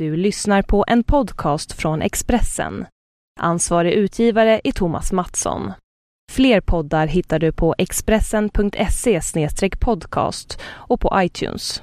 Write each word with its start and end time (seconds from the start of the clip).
Du 0.00 0.16
lyssnar 0.16 0.62
på 0.62 0.84
en 0.88 1.04
podcast 1.04 1.72
från 1.72 2.02
Expressen. 2.02 2.86
Ansvarig 3.40 3.92
utgivare 3.92 4.60
är 4.64 4.72
Thomas 4.72 5.12
Mattsson. 5.12 5.72
Fler 6.32 6.60
poddar 6.60 7.06
hittar 7.06 7.38
du 7.38 7.52
på 7.52 7.74
expressen.se 7.78 9.20
podcast 9.80 10.60
och 10.64 11.00
på 11.00 11.12
iTunes. 11.16 11.82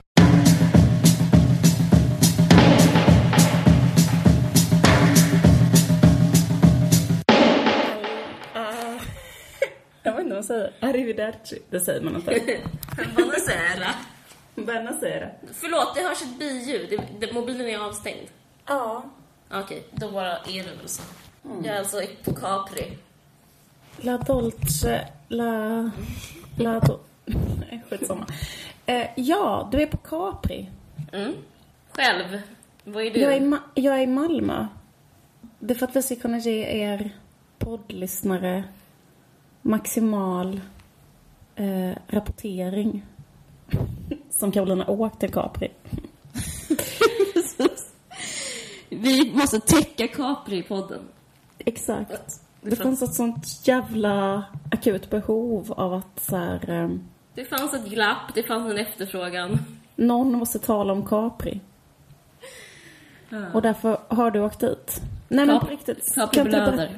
Jag 10.03 10.11
vet 10.11 10.19
inte 10.19 10.29
vad 10.29 10.29
man 10.29 10.43
säger. 10.43 10.71
Arrivederci. 10.79 11.61
Det 11.69 11.79
säger 11.79 12.01
man 12.01 12.15
inte. 12.15 12.31
Buonasera. 13.15 13.93
Buonasera. 14.65 15.29
Förlåt, 15.53 15.95
det 15.95 16.01
hörs 16.01 16.21
ett 16.21 16.39
biljud. 16.39 16.89
Det- 16.89 17.25
det- 17.27 17.33
Mobilen 17.33 17.67
är 17.67 17.79
avstängd. 17.79 18.27
Ja. 18.65 19.03
Okej, 19.51 19.83
då 19.91 20.11
bara 20.11 20.37
är 20.37 20.63
det 20.63 20.75
väl 20.75 20.87
så. 20.87 21.01
Jag 21.63 21.75
är 21.75 21.79
alltså 21.79 22.01
på 22.23 22.33
Capri. 22.33 22.97
La 23.97 24.17
Dolce, 24.17 25.07
la... 25.27 25.91
La 26.57 26.79
do... 26.79 26.99
Nej, 27.25 27.83
skitsamma. 27.89 28.25
Eh, 28.85 29.07
ja, 29.15 29.69
du 29.71 29.81
är 29.81 29.87
på 29.87 29.97
Capri. 29.97 30.69
Mm. 31.13 31.33
Själv, 31.91 32.41
vad 32.83 33.03
är 33.05 33.11
du? 33.11 33.19
Jag 33.19 33.33
är, 33.33 33.37
i 33.37 33.45
Ma- 33.45 33.59
jag 33.75 33.95
är 33.97 34.01
i 34.01 34.07
Malmö. 34.07 34.67
Det 35.59 35.73
är 35.73 35.77
för 35.77 35.85
att 35.87 35.95
vi 35.95 36.01
ska 36.01 36.15
kunna 36.15 36.37
ge 36.37 36.65
er 36.65 37.09
poddlyssnare 37.57 38.63
maximal 39.61 40.61
eh, 41.55 41.91
rapportering. 42.07 43.05
Som 44.37 44.51
Carolina 44.51 44.87
åkt 44.87 45.19
till 45.19 45.31
Capri. 45.33 45.71
Vi 48.89 49.31
måste 49.35 49.59
täcka 49.59 50.07
Capri 50.07 50.57
i 50.57 50.63
podden. 50.63 50.99
Exakt. 51.57 52.41
Det 52.61 52.75
fanns 52.75 53.01
ett 53.01 53.13
sånt 53.13 53.45
jävla 53.67 54.43
akut 54.71 55.09
behov 55.09 55.73
av 55.77 55.93
att 55.93 56.19
så 56.19 56.35
här, 56.37 56.69
eh, 56.69 56.89
Det 57.35 57.45
fanns 57.45 57.73
ett 57.73 57.85
glapp, 57.89 58.33
det 58.35 58.43
fanns 58.43 58.71
en 58.71 58.77
efterfrågan. 58.77 59.59
någon 59.95 60.31
måste 60.31 60.59
tala 60.59 60.93
om 60.93 61.05
Capri. 61.05 61.59
Och 63.53 63.61
därför 63.61 63.97
har 64.07 64.31
du 64.31 64.39
åkt 64.41 64.59
dit. 64.59 65.01
Nej 65.27 65.45
men 65.45 65.55
Cap- 65.59 65.63
på 65.65 65.71
riktigt. 65.71 66.15
Capri 66.15 66.43
du 66.43 66.49
blöder. 66.49 66.71
berätta, 66.77 66.93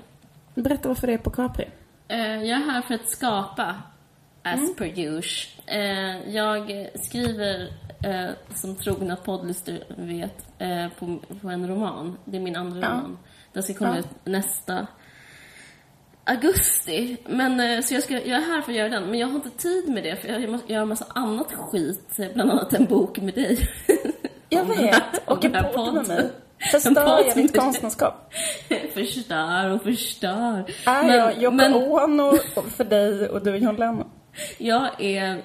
berätta 0.55 0.87
varför 0.87 1.07
det 1.07 1.13
är 1.13 1.17
på 1.17 1.29
Capri? 1.29 1.65
Eh, 2.07 2.17
jag 2.19 2.61
är 2.61 2.71
här 2.71 2.81
för 2.81 2.93
att 2.93 3.09
skapa, 3.09 3.75
as 4.53 4.75
per 4.75 4.99
usual. 4.99 5.53
Eh, 5.65 6.35
jag 6.35 6.87
skriver, 7.03 7.67
eh, 8.03 8.29
som 8.55 8.75
trogna 8.75 9.15
poddlyssnare 9.15 9.79
vet, 9.97 10.45
eh, 10.59 10.87
på, 10.99 11.19
på 11.41 11.49
en 11.49 11.67
roman. 11.67 12.17
Det 12.25 12.37
är 12.37 12.41
min 12.41 12.55
andra 12.55 12.79
Ja. 12.81 12.87
roman. 12.87 13.17
Den 13.53 13.63
ska 13.63 13.73
komma 13.73 13.93
Ja. 13.93 13.99
ut 13.99 14.07
nästa 14.23 14.87
augusti. 16.23 17.17
Men, 17.27 17.83
så 17.83 17.93
jag, 17.93 18.03
ska, 18.03 18.13
jag 18.13 18.27
är 18.27 18.45
här 18.45 18.61
för 18.61 18.71
att 18.71 18.77
göra 18.77 18.89
den, 18.89 19.03
men 19.09 19.19
jag 19.19 19.27
har 19.27 19.35
inte 19.35 19.49
tid 19.49 19.89
med 19.89 20.03
det 20.03 20.15
för 20.15 20.27
jag 20.27 20.49
måste 20.49 20.73
göra 20.73 20.81
en 20.81 20.87
massa 20.89 21.05
annat 21.09 21.53
skit, 21.53 22.17
bland 22.33 22.51
annat 22.51 22.73
en 22.73 22.85
bok 22.85 23.17
med 23.19 23.33
dig. 23.33 23.69
Jag 24.49 24.65
vet. 24.65 25.27
Och 25.27 25.45
en 25.45 25.65
podd 25.73 25.93
med 25.93 26.07
mig. 26.07 26.29
Förstör 26.71 27.23
jag 27.25 27.35
ditt 27.35 27.59
konstnärskap? 27.59 28.33
förstör 28.93 29.69
och 29.69 29.83
förstör. 29.83 30.65
Är 30.85 31.03
Men- 31.03 31.17
jag 31.17 31.37
Yoko 31.43 31.55
men- 31.55 31.73
Ono 31.73 32.37
för 32.77 32.83
dig 32.83 33.29
och 33.29 33.43
du 33.43 33.51
är 33.51 33.57
John 33.57 33.75
Lennon? 33.75 34.09
Jag 34.57 35.01
är, 35.01 35.41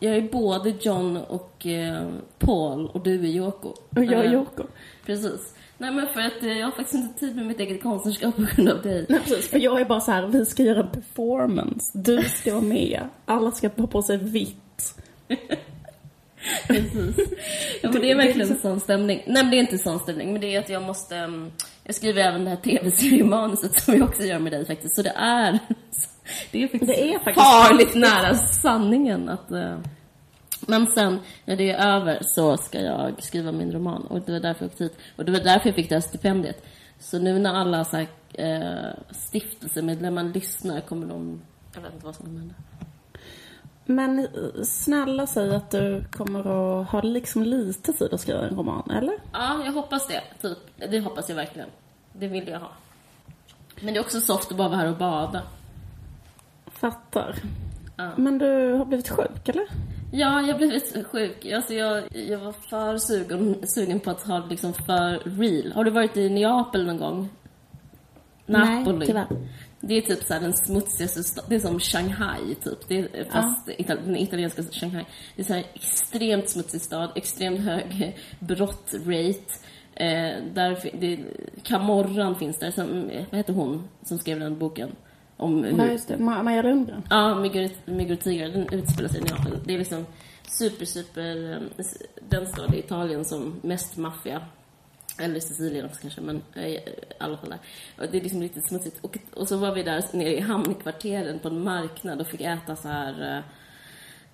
jag 0.00 0.16
är 0.16 0.20
både 0.22 0.70
John 0.80 1.16
och 1.16 1.66
eh, 1.66 2.08
Paul 2.38 2.86
och 2.86 3.00
du 3.02 3.14
är 3.14 3.28
Yoko. 3.28 3.68
Och 3.68 4.04
jag 4.04 4.12
är 4.12 4.24
Eh, 4.24 4.32
Yoko. 4.32 4.62
Precis. 5.06 5.54
Nej 5.78 5.90
men 5.90 6.06
för 6.06 6.20
att 6.20 6.42
eh, 6.42 6.58
jag 6.58 6.66
har 6.66 6.70
faktiskt 6.72 6.94
inte 6.94 7.20
tid 7.20 7.36
med 7.36 7.46
mitt 7.46 7.60
eget 7.60 7.82
konstnärskap 7.82 8.36
på 8.36 8.42
grund 8.42 8.68
av 8.68 8.82
dig. 8.82 9.06
Nej 9.08 9.20
precis, 9.20 9.48
för 9.50 9.58
jag 9.58 9.80
är 9.80 9.84
bara 9.84 10.00
så 10.00 10.10
här, 10.12 10.26
vi 10.26 10.46
ska 10.46 10.62
göra 10.62 10.80
en 10.80 10.90
performance. 10.90 11.98
Du 11.98 12.22
ska 12.22 12.50
vara 12.54 12.64
med. 12.64 13.00
Alla 13.24 13.50
ska 13.50 13.68
ha 13.76 13.86
på 13.86 14.02
sig 14.02 14.16
vitt. 14.16 14.94
Precis. 16.66 17.16
Ja, 17.82 17.90
men 17.92 18.02
det 18.02 18.10
är 18.10 18.16
verkligen 18.16 18.58
sån 18.58 18.80
stämning. 18.80 19.22
Nej 19.26 19.42
men 19.42 19.50
det 19.50 19.56
är 19.56 19.60
inte 19.60 19.78
sån 19.78 19.98
stämning, 19.98 20.32
men 20.32 20.40
det 20.40 20.54
är 20.54 20.58
att 20.58 20.68
jag 20.68 20.82
måste... 20.82 21.16
mm, 21.16 21.50
Jag 21.84 21.94
skriver 21.94 22.22
även 22.22 22.44
det 22.44 22.50
här 22.50 22.56
tv-seriemanuset 22.56 23.80
som 23.80 23.94
jag 23.94 24.08
också 24.08 24.22
gör 24.22 24.38
med 24.38 24.52
dig 24.52 24.66
faktiskt. 24.66 24.96
Så 24.96 25.02
det 25.02 25.12
är... 25.16 25.58
Det 26.52 26.62
är 26.62 26.68
faktiskt, 26.68 26.86
Det 26.92 27.14
är 27.14 27.18
faktiskt- 27.18 27.46
farligt 27.46 27.94
nära 27.94 28.34
sanningen 28.34 29.28
att... 29.28 29.50
eh, 29.50 29.78
Men 30.66 30.86
sen, 30.86 31.18
när 31.44 31.56
det 31.56 31.70
är 31.70 31.86
över, 31.96 32.18
så 32.22 32.56
ska 32.56 32.80
jag 32.80 33.22
skriva 33.22 33.52
min 33.52 33.72
roman. 33.72 34.02
Och 34.02 34.20
det 34.20 34.32
var 34.32 34.40
därför 34.40 34.64
jag 34.64 34.70
åkte 34.70 34.84
hit. 34.84 34.98
Och 35.16 35.24
det 35.24 35.32
var 35.32 35.38
därför 35.40 35.68
jag 35.68 35.74
fick 35.76 35.88
det 35.88 35.94
här 35.94 36.00
stipendiet. 36.02 36.64
Så 36.98 37.18
nu 37.18 37.38
när 37.38 37.54
alla 37.54 37.84
så 37.84 37.96
här, 37.96 38.06
eh, 38.34 38.90
stiftelsemedlemmar 39.12 40.24
lyssnar 40.24 40.80
kommer 40.80 41.06
de... 41.06 41.40
Jag 41.74 41.80
vet 41.82 41.92
inte 41.94 42.06
vad 42.06 42.14
som 42.16 42.26
kommer 42.26 42.38
hända. 42.38 42.54
Men 43.84 44.18
eh, 44.18 44.26
snälla 44.64 45.26
säg 45.26 45.54
att 45.54 45.70
du 45.70 46.04
kommer 46.12 46.40
att 46.80 46.88
ha 46.90 47.02
liksom 47.02 47.42
lite 47.42 47.92
tid 47.92 48.14
att 48.14 48.20
skriva 48.20 48.48
en 48.48 48.56
roman, 48.56 48.90
eller? 48.90 49.14
Ja, 49.32 49.60
jag 49.64 49.72
hoppas 49.72 50.08
det. 50.08 50.20
Typ. 50.42 50.58
Det 50.90 51.00
hoppas 51.00 51.28
jag 51.28 51.36
verkligen. 51.36 51.68
Det 52.12 52.28
vill 52.28 52.48
jag 52.48 52.60
ha. 52.60 52.70
Men 53.80 53.94
det 53.94 54.00
är 54.00 54.04
också 54.04 54.20
soft 54.20 54.50
att 54.50 54.56
bara 54.56 54.68
vara 54.68 54.78
här 54.78 54.88
och 54.88 54.96
bada. 54.96 55.42
Fattar. 56.80 57.34
Ja. 57.96 58.10
Men 58.16 58.38
du 58.38 58.72
har 58.72 58.84
blivit 58.84 59.08
sjuk, 59.08 59.48
eller? 59.48 59.66
Ja, 60.12 60.40
jag 60.40 60.52
har 60.52 60.58
blivit 60.58 61.06
sjuk. 61.06 61.46
Alltså 61.46 61.74
jag, 61.74 62.16
jag 62.16 62.38
var 62.38 62.52
för 62.52 62.98
sugen, 62.98 63.56
sugen 63.74 64.00
på 64.00 64.10
att 64.10 64.26
ha 64.26 64.40
det 64.40 64.48
liksom 64.48 64.72
för 64.72 65.40
real. 65.40 65.72
Har 65.72 65.84
du 65.84 65.90
varit 65.90 66.16
i 66.16 66.28
Neapel 66.28 66.86
någon 66.86 66.98
gång? 66.98 67.28
Napoli? 68.46 68.98
Nej, 68.98 69.06
tyvärr. 69.06 69.26
Det 69.80 69.94
är 69.94 70.00
typ 70.00 70.24
så 70.26 70.34
här 70.34 70.40
den 70.40 70.52
smutsigaste 70.52 71.22
staden. 71.24 71.48
Det 71.50 71.54
är 71.54 71.60
som 71.60 71.80
Shanghai, 71.80 72.54
typ. 72.54 72.88
Det 72.88 72.98
är, 72.98 73.24
fast 73.24 73.68
Ital- 73.68 74.04
den 74.04 74.16
italienska 74.16 74.62
Shanghai. 74.62 75.04
Det 75.36 75.42
är 75.42 75.46
så 75.46 75.52
här 75.52 75.64
extremt 75.74 76.48
smutsig 76.48 76.80
stad, 76.80 77.10
extremt 77.16 77.60
hög 77.60 78.16
brottrate. 78.38 79.52
Eh, 79.94 80.34
där, 80.54 80.90
det, 81.00 81.18
Camorran 81.62 82.36
finns 82.36 82.58
där. 82.58 82.70
Som, 82.70 83.10
vad 83.30 83.38
heter 83.38 83.52
hon 83.52 83.88
som 84.02 84.18
skrev 84.18 84.40
den 84.40 84.58
boken? 84.58 84.90
Om 85.40 85.64
hur, 85.64 85.78
Ja, 85.78 85.86
just 85.92 86.08
det. 86.08 86.16
Ma- 86.16 86.42
Maja 86.42 86.62
Lundgren. 86.62 87.02
Ja, 87.10 87.34
Myggor 87.34 88.12
och 88.12 88.20
tigrar, 88.20 88.48
den 88.48 88.72
utspelar 88.72 89.08
sig 89.08 89.20
i 89.20 89.24
Neapel. 89.24 89.58
Det 89.64 89.74
är 89.74 89.78
liksom 89.78 90.06
super, 90.48 90.84
super, 90.84 91.52
eh, 91.52 91.58
den 92.28 92.46
stad 92.46 92.74
i 92.74 92.78
Italien 92.78 93.24
som 93.24 93.60
mest 93.62 93.96
maffia. 93.96 94.42
Eller 95.18 95.40
Sicilien 95.40 95.86
också 95.86 96.00
kanske, 96.00 96.20
men 96.20 96.42
eh, 96.54 96.66
i 96.66 96.80
alla 97.18 97.36
fall 97.36 97.48
där. 97.50 97.58
Och 97.98 98.06
det 98.12 98.18
är 98.18 98.22
liksom 98.22 98.40
riktigt 98.40 98.68
smutsigt. 98.68 98.98
Och, 99.00 99.18
och 99.34 99.48
så 99.48 99.56
var 99.56 99.74
vi 99.74 99.82
där 99.82 100.04
nere 100.12 100.36
i 100.36 100.40
hamnkvarteren 100.40 101.38
på 101.38 101.48
en 101.48 101.64
marknad 101.64 102.20
och 102.20 102.26
fick 102.26 102.40
äta 102.40 102.76
så 102.76 102.88
här 102.88 103.36
eh, 103.36 103.42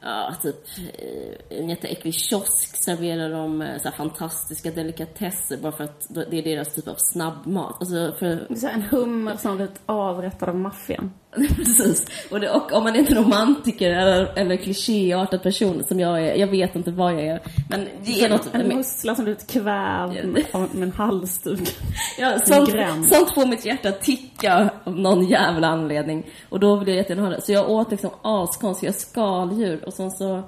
Ja, 0.06 0.34
typ 0.43 0.56
eh, 0.78 1.59
en 1.59 1.69
jätteäcklig 1.69 2.15
kiosk 2.15 2.84
serverar 2.84 3.31
de 3.31 3.62
eh, 3.62 3.83
så 3.83 3.91
fantastiska 3.91 4.71
delikatesser 4.71 5.56
bara 5.56 5.72
för 5.72 5.84
att 5.84 6.06
det 6.31 6.39
är 6.39 6.43
deras 6.43 6.75
typ 6.75 6.89
av 6.89 6.94
snabbmat. 6.99 7.77
Alltså 7.81 8.15
för, 8.19 8.55
så 8.56 8.69
en 8.69 8.83
hummer 8.83 9.37
som 9.37 9.56
blivit 9.56 9.81
avrättad 9.87 10.49
av 10.49 10.56
maffian. 10.56 11.12
Precis. 11.56 12.06
Och, 12.31 12.41
det, 12.41 12.50
och 12.50 12.72
om 12.72 12.84
man 12.84 12.97
är 12.97 12.99
en 12.99 13.25
romantiker 13.25 13.91
eller, 13.91 14.39
eller 14.39 14.56
klichéartad 14.56 15.43
person 15.43 15.84
som 15.84 16.00
jag 16.00 16.22
är, 16.22 16.34
jag 16.34 16.47
vet 16.47 16.77
inte 16.77 16.91
vad 16.91 17.12
jag 17.12 17.27
är, 17.27 17.43
men 17.71 17.89
det 18.05 18.25
är 18.25 18.28
något... 18.28 18.55
En 18.55 18.69
mussla 18.69 19.15
som 19.15 19.25
blivit 19.25 19.47
kvävd 19.47 20.39
av 20.53 20.75
med 20.75 20.83
en 20.83 20.93
halsduk. 20.93 21.77
Ja, 22.19 22.39
sånt, 22.39 22.71
sånt 23.12 23.34
får 23.34 23.47
mitt 23.47 23.65
hjärta 23.65 23.93
ticka 23.93 24.71
av 24.84 24.97
någon 24.97 25.27
jävla 25.27 25.66
anledning. 25.66 26.27
Och 26.49 26.61
då 26.61 26.77
vill 26.77 26.89
jag 26.89 26.97
jättegärna 26.97 27.22
ha 27.22 27.31
det. 27.31 27.41
Så 27.41 27.53
jag 27.53 27.71
åt 27.71 27.91
liksom 27.91 28.11
askonstiga 28.22 28.93
skaldjur 28.93 29.84
och 29.87 29.95
sen 29.97 30.11
så 30.11 30.43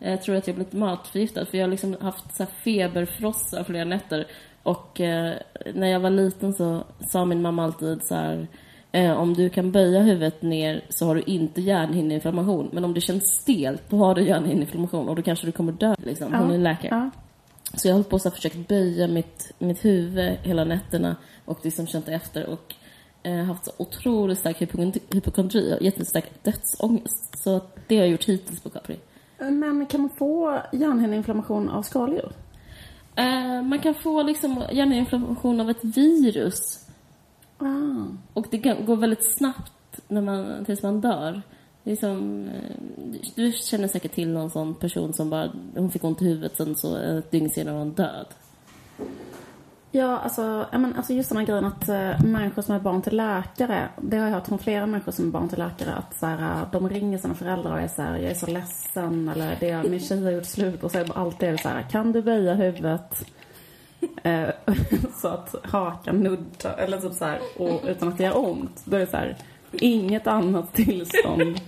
eh, 0.00 0.20
tror 0.20 0.34
jag 0.34 0.40
att 0.40 0.46
jag 0.46 0.56
blivit 0.56 0.72
matförgiftad 0.72 1.46
för 1.46 1.58
jag 1.58 1.64
har 1.64 1.70
liksom 1.70 1.96
haft 2.00 2.36
så 2.36 2.46
feberfrossa 2.46 3.64
flera 3.64 3.84
nätter. 3.84 4.26
Och 4.62 5.00
eh, 5.00 5.34
när 5.74 5.86
jag 5.86 6.00
var 6.00 6.10
liten 6.10 6.52
så 6.52 6.84
sa 7.10 7.24
min 7.24 7.42
mamma 7.42 7.64
alltid 7.64 8.00
så 8.02 8.14
här 8.14 8.48
eh, 8.92 9.12
om 9.12 9.34
du 9.34 9.50
kan 9.50 9.72
böja 9.72 10.00
huvudet 10.00 10.42
ner 10.42 10.84
så 10.88 11.06
har 11.06 11.14
du 11.14 11.22
inte 11.22 11.60
hjärnhinneinflammation. 11.60 12.70
Men 12.72 12.84
om 12.84 12.94
det 12.94 13.00
känns 13.00 13.22
stelt, 13.40 13.82
då 13.88 13.96
har 13.96 14.14
du 14.14 14.22
hjärnhinneinflammation 14.22 15.08
och 15.08 15.16
då 15.16 15.22
kanske 15.22 15.46
du 15.46 15.52
kommer 15.52 15.72
dö. 15.72 15.94
Liksom. 15.98 16.34
Hon 16.34 16.50
är 16.50 16.58
läkare. 16.58 16.90
Ja. 16.90 17.10
Så 17.74 17.88
jag 17.88 17.92
hållit 17.92 18.08
på 18.08 18.18
här 18.24 18.30
försökt 18.30 18.68
böja 18.68 19.06
mitt, 19.06 19.52
mitt 19.58 19.84
huvud 19.84 20.36
hela 20.42 20.64
nätterna 20.64 21.16
och 21.44 21.58
liksom 21.62 21.86
känt 21.86 22.08
efter 22.08 22.46
och 22.46 22.74
haft 23.30 23.64
så 23.64 23.72
otroligt 23.76 24.38
stark 24.38 24.60
hypokondri, 25.10 25.74
och 25.74 25.82
jättestark 25.82 26.30
dödsångest. 26.42 27.42
Så 27.42 27.60
det 27.86 27.96
har 27.96 28.02
jag 28.02 28.10
gjort 28.10 28.24
hittills 28.24 28.60
på 28.60 28.70
Capri. 28.70 28.96
Men 29.38 29.86
kan 29.86 30.00
man 30.00 30.10
få 30.10 30.58
hjärnhinneinflammation 30.72 31.68
av 31.68 31.82
skaldjur? 31.82 32.32
Eh, 33.16 33.62
man 33.62 33.78
kan 33.78 33.94
få 33.94 34.22
liksom 34.22 34.64
hjärninflammation 34.72 35.60
av 35.60 35.70
ett 35.70 35.84
virus 35.84 36.78
Ah. 37.58 38.06
och 38.32 38.46
det 38.50 38.58
går 38.58 38.96
väldigt 38.96 39.36
snabbt 39.36 40.00
när 40.08 40.20
man, 40.20 40.64
tills 40.64 40.82
man 40.82 41.00
dör. 41.00 41.42
Det 41.84 41.92
är 41.92 41.96
som, 41.96 42.48
eh, 42.48 42.76
du 43.34 43.52
känner 43.52 43.88
säkert 43.88 44.12
till 44.14 44.28
någon 44.28 44.50
sån 44.50 44.74
person 44.74 45.12
som 45.12 45.30
bara, 45.30 45.52
hon 45.74 45.90
fick 45.90 46.04
ont 46.04 46.22
i 46.22 46.24
huvudet 46.24 46.56
sen 46.56 46.76
så 46.76 46.96
ett 46.96 47.30
dygn 47.30 47.50
senare 47.50 47.74
var 47.74 47.80
hon 47.80 47.92
död. 47.92 48.26
Ja, 49.94 50.18
alltså, 50.18 50.66
men, 50.72 50.96
alltså 50.96 51.12
just 51.12 51.28
den 51.28 51.38
här 51.38 51.46
grejen 51.46 51.64
att 51.64 51.88
uh, 51.88 52.24
människor 52.24 52.62
som 52.62 52.74
är 52.74 52.80
barn 52.80 53.02
till 53.02 53.16
läkare, 53.16 53.88
det 54.00 54.16
har 54.16 54.26
jag 54.26 54.34
hört 54.34 54.46
från 54.46 54.58
flera 54.58 54.86
människor 54.86 55.12
som 55.12 55.26
är 55.28 55.30
barn 55.30 55.48
till 55.48 55.58
läkare, 55.58 55.94
att 55.94 56.18
så 56.18 56.26
här, 56.26 56.38
uh, 56.38 56.70
de 56.72 56.88
ringer 56.88 57.18
sina 57.18 57.34
föräldrar 57.34 57.72
och 57.72 57.80
är 57.80 57.88
så 57.88 58.02
här, 58.02 58.16
jag 58.16 58.30
är 58.30 58.34
så 58.34 58.46
ledsen 58.46 59.28
eller 59.28 59.56
det, 59.60 59.90
min 59.90 60.00
tjej 60.00 60.24
har 60.24 60.30
gjort 60.30 60.46
slut 60.46 60.82
och 60.82 60.90
så 60.90 60.98
är 60.98 61.04
det 61.04 61.12
alltid 61.12 61.60
så 61.60 61.68
här, 61.68 61.82
kan 61.82 62.12
du 62.12 62.22
böja 62.22 62.54
huvudet 62.54 63.26
uh, 64.26 64.48
så 65.20 65.28
att 65.28 65.54
hakan 65.62 66.20
nuddar, 66.20 66.76
eller 66.78 67.00
typ 67.00 67.12
så 67.12 67.24
här, 67.24 67.40
och, 67.58 67.80
utan 67.86 68.08
att 68.08 68.18
det 68.18 68.24
gör 68.24 68.38
ont. 68.38 68.82
Då 68.84 68.96
är 68.96 69.00
det 69.00 69.06
så 69.06 69.16
här, 69.16 69.36
inget 69.72 70.26
annat 70.26 70.72
tillstånd 70.74 71.60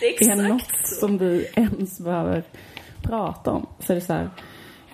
Det 0.00 0.06
är 0.06 0.30
är 0.30 0.48
något 0.48 0.86
som 1.00 1.18
vi 1.18 1.46
ens 1.54 1.98
behöver 1.98 2.42
prata 3.02 3.50
om. 3.50 3.66
Så 3.80 3.92
är 3.92 3.94
det 3.94 4.00
så 4.00 4.12
här, 4.12 4.30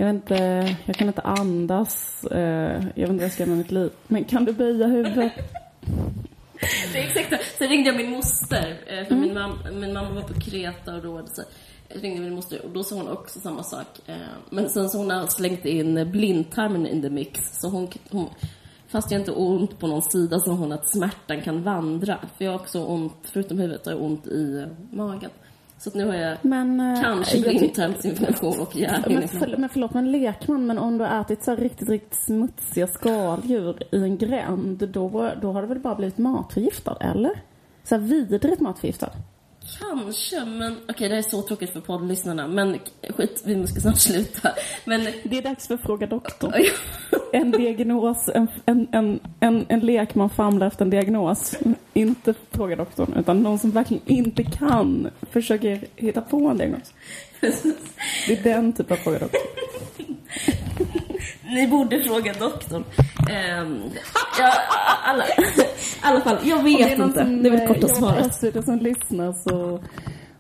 jag 0.00 0.06
vet 0.06 0.14
inte, 0.14 0.76
jag 0.85 0.97
kan 0.97 1.08
inte 1.08 1.20
andas, 1.20 2.25
eh, 2.25 2.85
jag 2.94 3.08
vet 3.08 3.08
inte 3.08 3.12
vad 3.12 3.23
jag 3.23 3.32
ska 3.32 3.43
göra 3.43 3.50
med 3.50 3.58
mitt 3.58 3.70
liv. 3.70 3.91
Men 4.06 4.25
kan 4.25 4.44
du 4.44 4.52
böja 4.52 4.87
huvudet? 4.87 5.32
Det 6.93 6.99
är 6.99 7.02
exakt. 7.02 7.58
Sen 7.58 7.69
ringde 7.69 7.91
jag 7.91 7.97
min 7.97 8.11
moster, 8.11 8.81
eh, 8.87 9.08
för 9.08 9.14
min, 9.14 9.35
mam 9.35 9.58
min 9.73 9.93
mamma 9.93 10.11
var 10.11 10.23
på 10.23 10.41
Kreta 10.41 10.94
och 10.94 11.02
då 11.02 11.26
så 11.26 11.43
jag 11.88 12.05
ringde 12.05 12.20
min 12.20 12.35
moster 12.35 12.64
och 12.64 12.70
då 12.70 12.85
sa 12.85 12.97
hon 12.97 13.08
också 13.08 13.41
samma 13.41 13.62
sak. 13.62 13.87
Eh, 14.06 14.14
Men 14.50 14.69
sen 14.69 14.91
så 14.91 14.99
hon 14.99 15.11
har 15.11 15.26
slängt 15.26 15.64
in 15.64 16.11
blindtarmen 16.11 16.87
in 16.87 17.02
the 17.02 17.11
mix. 17.11 17.61
Så 17.61 17.69
hon, 17.69 17.88
hon 18.11 18.29
fast 18.88 19.11
jag 19.11 19.20
inte 19.20 19.32
ont 19.32 19.79
på 19.79 19.87
någon 19.87 20.02
sida 20.02 20.41
så 20.41 20.50
hon 20.50 20.73
att 20.73 20.88
smärtan 20.88 21.43
kan 21.43 21.62
vandra. 21.62 22.19
För 22.38 22.44
jag 22.44 22.52
har 22.52 22.58
också 22.58 22.85
ont, 22.85 23.17
förutom 23.23 23.58
huvudet, 23.58 23.87
har 23.87 23.93
jag 23.93 24.02
ont 24.02 24.26
i 24.26 24.67
magen. 24.93 25.31
Så 25.82 25.91
nu 25.94 26.06
har 26.06 26.15
jag 26.15 26.37
Men, 26.43 26.81
eh, 26.81 27.00
kanske 27.03 27.37
tyck- 27.38 27.59
blindtarmsinflammation 27.59 28.61
och 28.61 28.71
men, 28.75 28.82
hjärninflammation. 28.82 29.41
för, 29.41 29.56
men 29.56 29.69
förlåt, 29.69 29.94
men 29.94 30.12
lekman, 30.12 30.67
men 30.67 30.79
om 30.79 30.99
du 30.99 31.05
har 31.05 31.21
ätit 31.21 31.44
så 31.44 31.56
riktigt, 31.56 31.88
riktigt 31.88 32.15
smutsiga 32.27 32.87
skaldjur 32.87 33.82
i 33.91 34.03
en 34.03 34.19
gränd, 34.19 34.88
då, 34.88 35.31
då 35.43 35.53
har 35.53 35.62
du 35.62 35.69
väl 35.69 35.79
bara 35.79 35.94
blivit 35.94 36.19
matförgiftad, 36.19 36.97
eller? 37.00 37.43
Så 37.85 37.94
här 37.94 38.03
vidrigt 38.03 38.61
matförgiftad. 38.61 39.11
Kanske, 39.79 40.45
men 40.45 40.77
okej 40.89 41.09
det 41.09 41.15
här 41.15 41.23
är 41.23 41.31
så 41.31 41.43
tråkigt 41.43 41.73
för 41.73 41.81
poddlyssnarna. 41.81 42.49
Men 42.49 42.79
skit, 43.17 43.43
vi 43.45 43.57
måste 43.57 43.81
snart 43.81 43.99
sluta. 43.99 44.51
Men 44.85 45.05
Det 45.25 45.39
är 45.39 45.43
dags 45.43 45.67
för 45.67 45.77
Fråga 45.77 46.07
doktorn. 46.07 46.53
En 47.33 47.51
diagnos, 47.51 48.29
en, 48.35 48.49
en, 48.67 48.89
en, 48.93 49.21
en, 49.41 49.67
en 49.69 49.81
lekman 49.81 50.31
famlar 50.31 50.67
efter 50.67 50.85
en 50.85 50.91
diagnos. 50.91 51.55
Inte 51.95 52.35
Fråga 52.51 52.77
doktorn, 52.77 53.15
utan 53.19 53.43
någon 53.43 53.59
som 53.59 53.71
verkligen 53.71 54.03
inte 54.07 54.45
kan 54.45 55.11
försöker 55.31 55.85
hitta 55.97 56.21
på 56.21 56.37
en 56.37 56.57
diagnos. 56.57 56.93
Det 58.27 58.39
är 58.39 58.43
den 58.43 58.73
typen 58.73 58.97
av 58.97 59.01
Fråga 59.01 59.19
doktorn. 59.19 60.17
Ni 61.43 61.67
borde 61.67 62.05
fråga 62.05 62.32
doktorn. 62.32 62.85
Um, 63.62 63.82
ja, 64.38 64.53
alla, 65.05 65.25
i 65.27 65.32
alla 66.00 66.21
fall, 66.21 66.38
jag 66.44 66.62
vet 66.62 66.99
inte. 66.99 67.25
det 67.25 67.49
är 67.49 67.50
väl 67.50 67.67
korta 67.67 67.81
jag 67.81 67.97
svaret. 67.97 68.25
Alltså, 68.25 68.50
det 68.50 68.62
som 68.62 68.79
lyssnar 68.79 69.32
så, 69.32 69.81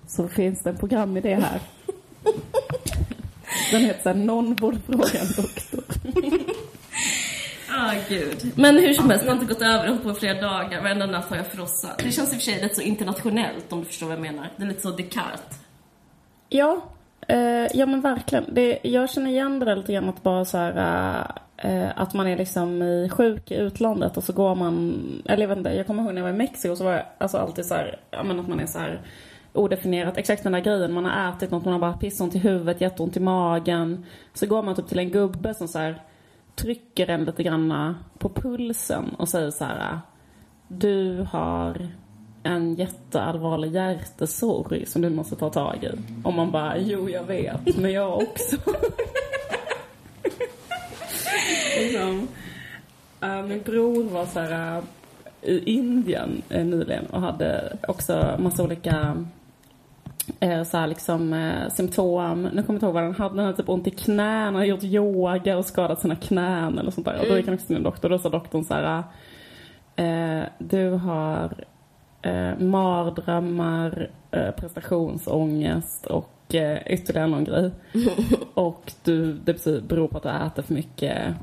så 0.06 0.28
finns 0.28 0.62
det 0.62 0.70
en 0.70 0.78
programidé 0.78 1.34
här. 1.34 1.60
Den 3.70 3.80
heter 3.80 4.02
såhär, 4.02 4.16
någon 4.16 4.54
borde 4.54 4.78
fråga 4.86 5.20
en 5.20 5.32
doktor. 5.36 5.84
Ah, 7.72 7.94
gud. 8.08 8.52
Men 8.54 8.78
hur 8.78 8.92
som 8.92 9.10
helst, 9.10 9.24
det 9.24 9.30
har 9.30 9.40
inte 9.40 9.54
gått 9.54 9.62
över 9.62 9.96
på 9.96 10.14
flera 10.14 10.40
dagar. 10.40 10.82
Varenda 10.82 11.06
natt 11.06 11.24
har 11.24 11.36
jag 11.36 11.46
frossat. 11.46 11.98
Det 11.98 12.12
känns 12.12 12.32
i 12.32 12.36
och 12.36 12.40
för 12.40 12.40
sig 12.40 12.62
lite 12.62 12.74
så 12.74 12.80
internationellt 12.80 13.72
om 13.72 13.80
du 13.80 13.86
förstår 13.86 14.06
vad 14.06 14.16
jag 14.16 14.22
menar. 14.22 14.50
Det 14.56 14.62
är 14.62 14.66
lite 14.66 14.80
så 14.80 14.90
Descartes. 14.90 15.58
Ja, 16.48 16.84
Uh, 17.30 17.66
ja 17.74 17.86
men 17.86 18.00
verkligen. 18.00 18.44
Det, 18.48 18.78
jag 18.82 19.10
känner 19.10 19.30
igen 19.30 19.58
det 19.58 19.64
där 19.64 19.76
lite 19.76 19.92
grann 19.92 20.08
att 20.08 20.22
bara 20.22 20.44
så 20.44 20.58
här, 20.58 20.72
uh, 21.64 21.90
att 21.96 22.14
man 22.14 22.26
är 22.26 22.36
liksom 22.36 22.82
i 22.82 23.08
sjuk 23.12 23.50
i 23.50 23.54
utlandet 23.54 24.16
och 24.16 24.24
så 24.24 24.32
går 24.32 24.54
man, 24.54 25.22
eller 25.24 25.42
jag 25.42 25.48
vet 25.48 25.58
inte, 25.58 25.70
jag 25.70 25.86
kommer 25.86 26.02
ihåg 26.02 26.14
när 26.14 26.20
jag 26.20 26.28
var 26.28 26.34
i 26.34 26.38
Mexiko 26.38 26.76
så 26.76 26.84
var 26.84 26.92
jag 26.92 27.04
alltså 27.18 27.38
alltid 27.38 27.64
så 27.64 27.74
här, 27.74 27.98
ja 28.10 28.22
men 28.22 28.40
att 28.40 28.48
man 28.48 28.60
är 28.60 28.66
så 28.66 28.78
här 28.78 29.00
odefinierat, 29.52 30.16
exakt 30.16 30.42
den 30.42 30.52
där 30.52 30.60
grejen, 30.60 30.92
man 30.92 31.04
har 31.04 31.30
ätit 31.30 31.50
något, 31.50 31.64
man 31.64 31.72
har 31.72 31.80
bara 31.80 31.92
pissont 31.92 32.34
i 32.34 32.38
huvudet, 32.38 32.80
jätteont 32.80 33.16
i 33.16 33.20
magen. 33.20 34.04
Så 34.34 34.46
går 34.46 34.62
man 34.62 34.74
typ 34.74 34.88
till 34.88 34.98
en 34.98 35.10
gubbe 35.10 35.54
som 35.54 35.68
så 35.68 35.78
här 35.78 36.02
trycker 36.56 37.10
en 37.10 37.24
lite 37.24 37.42
granna 37.42 37.94
på 38.18 38.28
pulsen 38.28 39.14
och 39.18 39.28
säger 39.28 39.50
så 39.50 39.64
här, 39.64 40.00
du 40.68 41.26
har 41.30 41.88
en 42.42 42.74
jätteallvarlig 42.74 43.74
hjärtesorg 43.74 44.86
som 44.86 45.02
du 45.02 45.10
måste 45.10 45.36
ta 45.36 45.50
tag 45.50 45.84
i. 45.84 45.90
Och 46.24 46.32
man 46.32 46.50
bara, 46.50 46.78
jo 46.78 47.08
jag 47.08 47.24
vet, 47.24 47.76
men 47.76 47.92
jag 47.92 48.16
också. 48.22 48.56
liksom, 51.78 52.28
äh, 53.20 53.42
min 53.42 53.62
bror 53.62 54.04
var 54.04 54.26
så 54.26 54.40
här 54.40 54.76
äh, 54.76 54.84
i 55.42 55.62
Indien 55.64 56.42
äh, 56.48 56.64
nyligen 56.64 57.06
och 57.06 57.20
hade 57.20 57.76
också 57.88 58.36
massa 58.38 58.62
olika 58.62 59.24
eh, 60.40 60.62
så 60.62 60.76
här 60.76 60.86
liksom 60.86 61.32
eh, 61.32 61.68
symptom. 61.68 62.42
Nu 62.42 62.48
kommer 62.50 62.64
jag 62.66 62.74
inte 62.74 62.86
ihåg 62.86 62.94
vad 62.94 63.02
han 63.02 63.14
hade. 63.14 63.34
Han 63.34 63.44
hade 63.44 63.56
typ 63.56 63.68
ont 63.68 63.86
i 63.86 63.90
knän, 63.90 64.44
han 64.44 64.54
hade 64.54 64.66
gjort 64.66 64.84
yoga 64.84 65.58
och 65.58 65.64
skadat 65.64 66.00
sina 66.00 66.16
knän 66.16 66.78
eller 66.78 66.90
sånt 66.90 67.06
där. 67.06 67.20
Och 67.20 67.26
då 67.28 67.36
gick 67.36 67.46
han 67.46 67.54
också 67.54 67.66
till 67.66 67.76
en 67.76 67.82
doktor 67.82 68.12
och 68.12 68.18
då 68.18 68.22
sa 68.22 68.28
doktorn 68.28 68.64
så 68.64 68.74
här. 68.74 69.02
Eh, 69.96 70.44
du 70.58 70.90
har 70.90 71.64
eh, 72.22 72.58
mardrömmar, 72.58 74.10
eh, 74.30 74.50
prestationsångest 74.50 76.06
och 76.06 76.54
eh, 76.54 76.78
ytterligare 76.86 77.28
någon 77.28 77.44
grej. 77.44 77.70
och 78.54 78.92
du, 79.04 79.32
det 79.32 79.52
betyder- 79.52 79.80
beror 79.80 80.08
på 80.08 80.16
att 80.16 80.22
du 80.22 80.28
äter 80.28 80.62
för 80.62 80.74
mycket 80.74 81.34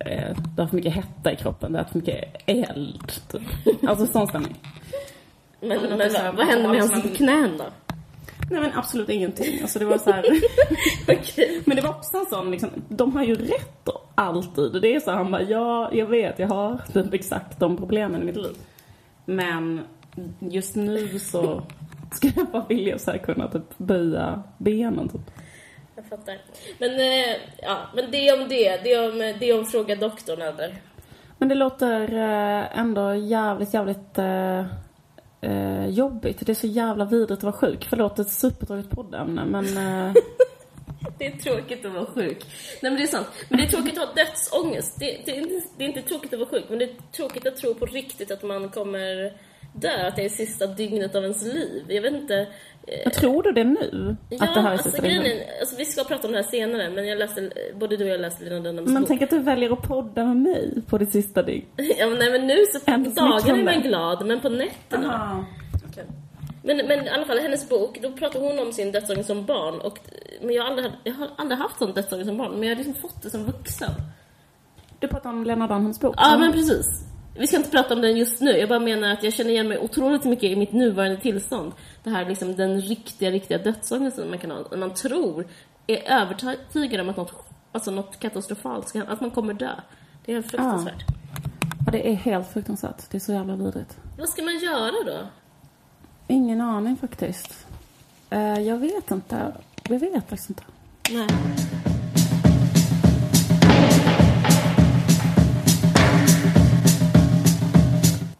eh, 0.00 0.36
du 0.56 0.62
har 0.62 0.68
för 0.68 0.76
mycket 0.76 0.94
hetta 0.94 1.32
i 1.32 1.36
kroppen, 1.36 1.72
du 1.72 1.78
äter 1.78 1.90
för 1.90 1.98
mycket 1.98 2.24
eld. 2.46 3.12
Typ. 3.28 3.42
Alltså 3.88 4.06
sån 4.06 4.26
stämning. 4.26 4.54
Men, 5.60 5.78
men, 5.82 6.00
här, 6.00 6.32
vad, 6.32 6.46
hände 6.46 6.68
med 6.68 6.80
hans 6.80 7.16
knän 7.16 7.58
då? 7.58 7.64
Nej 8.50 8.60
men 8.60 8.70
absolut 8.74 9.08
ingenting. 9.08 9.62
Alltså 9.62 9.78
det 9.78 9.84
var 9.84 9.98
så 9.98 10.10
här. 10.10 10.24
Okej. 11.08 11.62
Men 11.64 11.76
det 11.76 11.82
var 11.82 11.90
också 11.90 12.16
en 12.16 12.26
sån 12.26 12.50
liksom, 12.50 12.70
de 12.88 13.16
har 13.16 13.24
ju 13.24 13.34
rätt 13.34 13.84
då, 13.84 14.00
alltid. 14.14 14.74
Och 14.74 14.80
det 14.80 14.94
är 14.94 15.00
så 15.00 15.10
han 15.10 15.30
bara, 15.30 15.42
ja 15.42 15.90
jag 15.92 16.06
vet, 16.06 16.38
jag 16.38 16.48
har 16.48 16.78
typ 16.92 17.14
exakt 17.14 17.60
de 17.60 17.76
problemen 17.76 18.22
i 18.22 18.24
mitt 18.24 18.36
liv. 18.36 18.56
Men 19.24 19.80
just 20.40 20.76
nu 20.76 21.18
så 21.18 21.62
skulle 22.12 22.32
jag 22.36 22.46
bara 22.46 22.66
vilja 22.68 22.98
så 22.98 23.10
här 23.10 23.18
kunna 23.18 23.48
typ 23.48 23.78
böja 23.78 24.42
benen 24.58 25.08
typ. 25.08 25.30
Jag 25.96 26.06
fattar. 26.06 26.38
Men, 26.78 26.90
eh, 26.90 27.36
ja, 27.62 27.78
men 27.94 28.10
det 28.10 28.32
om 28.32 28.48
det. 28.48 28.84
Det 28.84 29.08
om, 29.08 29.18
det 29.40 29.52
om 29.52 29.66
Fråga 29.66 29.96
doktorn, 29.96 30.42
eller? 30.42 30.82
Men 31.38 31.48
det 31.48 31.54
låter 31.54 32.14
eh, 32.14 32.78
ändå 32.78 33.14
jävligt, 33.14 33.74
jävligt 33.74 34.18
eh, 34.18 34.66
eh, 35.40 35.86
jobbigt. 35.86 36.46
Det 36.46 36.52
är 36.52 36.54
så 36.54 36.66
jävla 36.66 37.04
vidrigt 37.04 37.30
att 37.30 37.42
vara 37.42 37.52
sjuk. 37.52 37.86
Förlåt, 37.90 38.18
ett 38.18 38.28
supertråkigt 38.28 38.90
poddämne 38.90 39.44
men 39.44 39.64
Det 41.18 41.26
är 41.26 41.30
tråkigt 41.30 41.84
att 41.84 41.92
vara 41.92 42.06
sjuk. 42.06 42.44
Nej 42.82 42.92
men 42.92 42.96
det 42.96 43.02
är 43.02 43.06
sant. 43.06 43.26
Men 43.48 43.58
det 43.58 43.64
är 43.64 43.68
tråkigt 43.68 43.98
att 43.98 44.08
ha 44.08 44.14
dödsångest. 44.14 45.00
Det, 45.00 45.20
det, 45.26 45.62
det 45.78 45.84
är 45.84 45.88
inte 45.88 46.02
tråkigt 46.02 46.32
att 46.32 46.38
vara 46.38 46.48
sjuk, 46.48 46.64
men 46.68 46.78
det 46.78 46.84
är 46.84 46.96
tråkigt 47.16 47.46
att 47.46 47.56
tro 47.56 47.74
på 47.74 47.86
riktigt 47.86 48.30
att 48.30 48.42
man 48.42 48.68
kommer 48.68 49.32
dö, 49.74 50.06
att 50.08 50.16
det 50.16 50.24
är 50.24 50.28
sista 50.28 50.66
dygnet 50.66 51.14
av 51.14 51.22
ens 51.22 51.42
liv. 51.42 51.84
Jag 51.88 52.02
vet 52.02 52.12
inte. 52.14 52.34
eh, 52.86 53.00
jag 53.04 53.12
tror 53.12 53.42
du 53.42 53.52
det 53.52 53.64
nu? 53.64 54.16
Ja, 54.30 54.44
att 54.44 54.54
det 54.54 54.60
här 54.60 54.68
är 54.68 54.72
alltså 54.72 54.90
sista 54.90 55.06
grejen 55.06 55.22
är, 55.26 55.60
alltså, 55.60 55.76
vi 55.76 55.84
ska 55.84 56.04
prata 56.04 56.26
om 56.26 56.32
det 56.32 56.38
här 56.42 56.50
senare, 56.50 56.90
men 56.90 57.06
jag 57.06 57.18
läste, 57.18 57.50
både 57.74 57.96
du 57.96 58.04
och 58.04 58.10
jag 58.10 58.20
läste 58.20 58.44
Lina 58.44 58.60
Dunhams 58.60 58.90
Men 58.90 59.02
bok. 59.02 59.08
tänk 59.08 59.22
att 59.22 59.30
du 59.30 59.38
väljer 59.38 59.72
att 59.72 59.82
podda 59.88 60.24
med 60.24 60.36
mig 60.36 60.82
på 60.88 60.98
ditt 60.98 61.12
sista 61.12 61.42
dygn. 61.42 61.64
Ja, 61.98 62.06
men, 62.08 62.18
nej, 62.18 62.30
men 62.30 62.46
nu 62.46 62.56
så 62.72 62.80
på 62.80 62.90
dagarna 62.90 63.58
är 63.60 63.64
man 63.64 63.82
glad, 63.82 64.26
men 64.26 64.40
på 64.40 64.48
nätterna. 64.48 65.44
Men, 66.66 66.76
men 66.76 67.04
i 67.06 67.08
alla 67.08 67.24
fall, 67.24 67.38
hennes 67.38 67.68
bok, 67.68 67.98
då 68.02 68.12
pratar 68.12 68.40
hon 68.40 68.58
om 68.58 68.72
sin 68.72 68.92
dödsångest 68.92 69.26
som 69.26 69.44
barn. 69.44 69.80
Och, 69.80 69.98
men 70.42 70.54
jag 70.54 70.62
har 70.62 70.70
aldrig, 70.70 70.92
jag 71.04 71.12
har 71.14 71.28
aldrig 71.36 71.58
haft 71.58 71.78
sån 71.78 71.92
dödsångest 71.92 72.28
som 72.28 72.36
barn, 72.38 72.52
men 72.52 72.62
jag 72.68 72.76
har 72.76 72.84
liksom 72.84 73.02
fått 73.02 73.22
det 73.22 73.30
som 73.30 73.44
vuxen. 73.44 73.90
Du 74.98 75.08
pratar 75.08 75.30
om 75.30 75.44
Lena 75.44 75.66
Dunhams 75.66 76.00
bok? 76.00 76.14
Ja, 76.18 76.36
men 76.38 76.52
precis. 76.52 76.86
Vi 77.38 77.46
ska 77.46 77.56
inte 77.56 77.70
prata 77.70 77.94
om 77.94 78.00
den 78.00 78.16
just 78.16 78.40
nu. 78.40 78.50
Jag 78.50 78.68
bara 78.68 78.78
menar 78.80 79.12
att 79.12 79.22
jag 79.22 79.32
känner 79.32 79.50
igen 79.50 79.68
mig 79.68 79.78
otroligt 79.78 80.24
mycket 80.24 80.44
i 80.44 80.56
mitt 80.56 80.72
nuvarande 80.72 81.16
tillstånd. 81.16 81.72
Det 82.02 82.10
här 82.10 82.28
liksom 82.28 82.56
den 82.56 82.80
riktiga, 82.80 83.30
riktiga 83.30 83.58
dödsångesten 83.58 84.30
man 84.30 84.38
kan 84.38 84.50
ha. 84.50 84.76
Man 84.76 84.94
tror, 84.94 85.46
är 85.86 86.12
övertygad 86.12 87.00
om 87.00 87.08
att 87.08 87.16
något, 87.16 87.32
alltså 87.72 87.90
något 87.90 88.18
katastrofalt 88.18 88.88
ska 88.88 88.98
hända, 88.98 89.12
att 89.12 89.20
man 89.20 89.30
kommer 89.30 89.54
dö. 89.54 89.70
Det 90.24 90.32
är 90.32 90.42
fruktansvärt. 90.42 91.04
Ja, 91.86 91.92
det 91.92 92.10
är 92.10 92.14
helt 92.14 92.52
fruktansvärt. 92.52 93.10
Det 93.10 93.16
är 93.16 93.20
så 93.20 93.32
jävla 93.32 93.56
vidrigt. 93.56 93.98
Vad 94.18 94.28
ska 94.28 94.42
man 94.42 94.58
göra 94.58 94.92
då? 95.06 95.26
Ingen 96.28 96.60
aning 96.60 96.96
faktiskt. 96.96 97.66
Eh, 98.30 98.60
jag 98.60 98.76
vet 98.76 99.10
inte. 99.10 99.52
Jag 99.88 99.98
vet 99.98 100.28
faktiskt 100.28 100.50
inte. 100.50 100.62
Nej. 101.10 101.28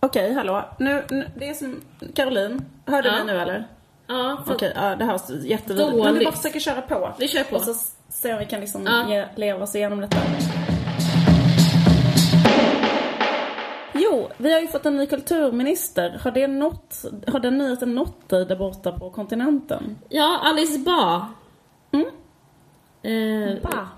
Okej, 0.04 0.32
hallå. 0.34 0.64
Nu, 0.78 1.04
nu, 1.10 1.30
det 1.36 1.48
är 1.48 1.54
som, 1.54 1.80
Caroline, 2.14 2.64
hör 2.86 3.02
du 3.02 3.08
Ja. 3.08 3.14
mig 3.14 3.24
nu 3.34 3.40
eller? 3.40 3.64
Ja, 4.06 4.42
för, 4.46 4.54
Okej, 4.54 4.72
ja, 4.76 4.96
det 4.96 5.04
hörs 5.04 5.30
jättevidrigt. 5.44 6.04
Men 6.04 6.18
vi 6.18 6.24
bara 6.24 6.34
försöker 6.34 6.60
köra 6.60 6.82
på. 6.82 7.12
Vi 7.18 7.28
kör 7.28 7.44
på. 7.44 7.56
Och 7.56 7.62
så 7.62 7.74
ser 8.08 8.28
vi 8.28 8.32
om 8.32 8.38
vi 8.38 8.46
kan 8.46 8.60
liksom 8.60 8.82
Ja. 8.86 9.08
ge, 9.08 9.26
leva 9.34 9.62
oss 9.64 9.74
igenom 9.74 10.00
detta. 10.00 10.16
Jo, 13.92 14.28
vi 14.36 14.52
har 14.52 14.60
ju 14.60 14.66
fått 14.66 14.86
en 14.86 14.96
ny 14.96 15.06
kulturminister. 15.06 16.20
Har, 16.24 16.30
det 16.30 16.46
nått, 16.46 17.04
har 17.26 17.40
den 17.40 17.58
nyheten 17.58 17.94
nått 17.94 18.28
dig 18.28 18.46
där 18.46 18.56
borta 18.56 18.92
på 18.92 19.10
kontinenten? 19.10 19.96
ja 20.08 20.40
Alice 20.44 20.78
Ba. 20.78 21.26
Mm. 21.92 22.06
Eh, 23.02 23.62
Ba. 23.62 23.88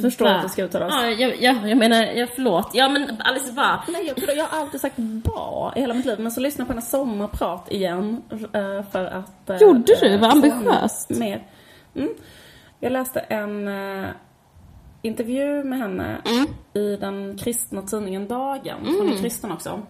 Förstår 0.00 0.26
att 0.26 0.42
det 0.42 0.48
ska 0.48 0.62
uttalas. 0.64 0.92
Ja, 0.94 1.06
jag, 1.10 1.42
jag, 1.42 1.68
jag 1.70 1.78
menar, 1.78 2.02
jag, 2.02 2.28
förlåt. 2.28 2.70
Ja, 2.74 2.88
men 2.88 3.16
Alice 3.24 3.52
Ba. 3.52 3.82
Nej, 3.88 4.06
jag, 4.16 4.36
jag 4.36 4.44
har 4.44 4.60
alltid 4.60 4.80
sagt 4.80 4.96
ba 4.96 5.72
i 5.76 5.80
hela 5.80 5.94
mitt 5.94 6.06
liv, 6.06 6.20
men 6.20 6.32
så 6.32 6.40
lyssnade 6.40 6.62
jag 6.62 6.66
på 6.68 6.72
hennes 6.72 6.90
sommarprat 6.90 7.72
igen 7.72 8.22
eh, 8.30 8.82
för 8.92 9.04
att... 9.04 9.50
eh, 9.50 9.56
Gjorde 9.56 9.94
du? 10.00 10.06
eh, 10.14 10.20
Vad 10.20 10.30
ambitiöst. 10.30 11.10
Mer. 11.10 11.46
Mm. 11.94 12.08
Jag 12.80 12.92
läste 12.92 13.20
en 13.20 13.68
eh, 13.68 14.08
intervju 15.02 15.64
med 15.64 15.78
henne 15.78 16.16
i 16.74 16.96
den 16.96 17.38
kristna 17.38 17.82
tidningen 17.82 18.28
Dagen. 18.28 18.78
Hon 18.84 19.12
är 19.12 19.16
kristen 19.22 19.52
också. 19.52 19.82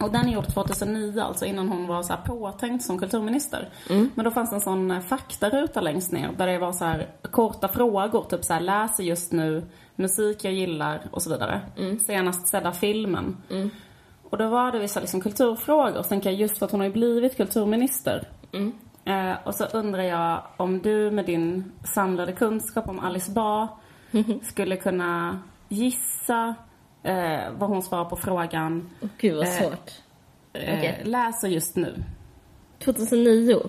Och 0.00 0.12
den 0.12 0.28
är 0.28 0.32
gjord 0.32 0.46
2009, 0.54 1.20
alltså 1.20 1.44
innan 1.44 1.68
hon 1.68 1.86
var 1.86 2.02
så 2.02 2.12
här 2.12 2.20
påtänkt 2.22 2.84
som 2.84 2.98
kulturminister. 2.98 3.68
Men 4.14 4.24
då 4.24 4.30
fanns 4.30 4.50
det 4.50 4.56
en 4.56 4.60
sån 4.60 4.90
eh, 4.90 5.00
faktaruta 5.00 5.80
längst 5.80 6.12
ner 6.12 6.30
där 6.38 6.46
det 6.46 6.58
var 6.58 6.72
så 6.72 6.84
här 6.84 7.06
korta 7.30 7.68
frågor, 7.68 8.24
typ 8.30 8.44
så 8.44 8.52
här 8.52 8.60
läser 8.60 9.04
just 9.04 9.32
nu, 9.32 9.66
musik 9.96 10.44
jag 10.44 10.52
gillar 10.52 11.00
och 11.10 11.22
så 11.22 11.30
vidare. 11.30 11.60
Senast 12.06 12.48
sedda 12.48 12.72
filmen. 12.72 13.36
Och 14.30 14.38
då 14.38 14.48
var 14.48 14.72
det 14.72 14.78
vissa 14.78 15.00
liksom 15.00 15.20
kulturfrågor. 15.20 16.02
Så 16.02 16.08
tänker 16.08 16.30
jag 16.30 16.40
just 16.40 16.58
för 16.58 16.66
att 16.66 16.72
hon 16.72 16.80
har 16.80 16.86
ju 16.86 16.92
blivit 16.92 17.36
kulturminister. 17.36 18.28
Eh, 19.04 19.32
och 19.44 19.54
så 19.54 19.64
undrar 19.64 20.02
jag 20.02 20.42
om 20.56 20.78
du 20.82 21.10
med 21.10 21.26
din 21.26 21.72
samlade 21.94 22.32
kunskap 22.32 22.88
om 22.88 22.98
Alice 22.98 23.32
Ba 23.32 23.68
skulle 24.42 24.76
kunna 24.76 25.40
gissa 25.68 26.54
eh, 27.06 27.50
vad 27.58 27.68
hon 27.68 27.82
svarar 27.82 28.04
på 28.04 28.16
frågan 28.16 28.90
Åh, 29.02 29.08
gud 29.18 29.36
vad 29.36 29.46
Eh, 29.46 29.52
svårt. 29.52 29.90
eh, 30.52 30.78
Okej. 30.78 31.00
läser 31.04 31.48
just 31.48 31.76
nu. 31.76 32.02
2009. 32.78 33.62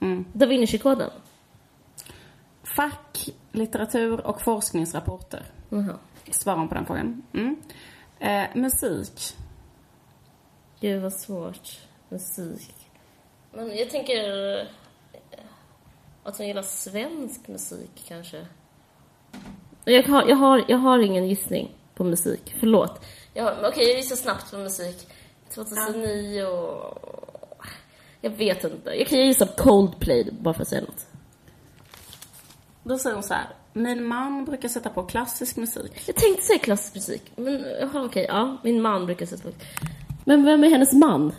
Mm. 0.00 0.24
Da 0.32 0.46
Vinci-koden. 0.46 1.10
Fack, 2.62 3.28
litteratur 3.52 4.26
och 4.26 4.40
forskningsrapporter. 4.42 5.42
Jaha. 5.68 5.94
Svarar 6.30 6.58
hon 6.58 6.68
på 6.68 6.74
den 6.74 6.86
frågan. 6.86 7.22
Mm. 7.32 7.56
Eh, 8.18 8.44
musik. 8.62 9.36
Gud 10.80 11.02
vad 11.02 11.12
svårt. 11.12 11.78
Musik. 12.08 12.74
Men 13.52 13.76
jag 13.76 13.90
tänker 13.90 14.58
eh, 14.60 14.66
att 16.22 16.38
hon 16.38 16.46
gillar 16.46 16.62
svensk 16.62 17.48
musik 17.48 18.04
kanske. 18.08 18.46
Jag 19.84 20.02
har, 20.02 20.28
jag 20.28 20.36
har, 20.36 20.64
jag 20.68 20.78
har 20.78 20.98
ingen 20.98 21.26
gissning 21.28 21.70
på 22.00 22.04
musik. 22.04 22.54
Förlåt. 22.60 23.00
Men 23.34 23.64
Okej, 23.64 23.88
jag 23.88 23.96
gissar 23.96 24.16
snabbt 24.16 24.50
på 24.50 24.56
musik. 24.58 25.08
2009 25.54 26.42
och... 26.44 26.98
Jag 28.20 28.30
vet 28.30 28.64
inte. 28.64 28.90
Jag 28.90 29.06
kan 29.06 29.18
gissa 29.18 29.46
på 29.46 29.62
Coldplay 29.62 30.28
bara 30.40 30.54
för 30.54 30.62
att 30.62 30.68
säga 30.68 30.80
något. 30.80 31.06
Då 32.82 32.98
säger 32.98 33.14
hon 33.14 33.22
så 33.22 33.34
här. 33.34 33.48
Min 33.72 34.04
man 34.04 34.44
brukar 34.44 34.68
sätta 34.68 34.90
på 34.90 35.02
klassisk 35.02 35.56
musik. 35.56 35.92
Jag 36.06 36.16
tänkte 36.16 36.42
säga 36.42 36.58
klassisk 36.58 36.94
musik. 36.94 37.22
Men 37.36 37.64
okej. 37.94 38.26
Ja, 38.28 38.56
min 38.64 38.82
man 38.82 39.06
brukar 39.06 39.26
sätta 39.26 39.42
på... 39.42 39.48
Men 40.24 40.44
vem 40.44 40.64
är 40.64 40.70
hennes 40.70 40.92
man? 40.92 41.32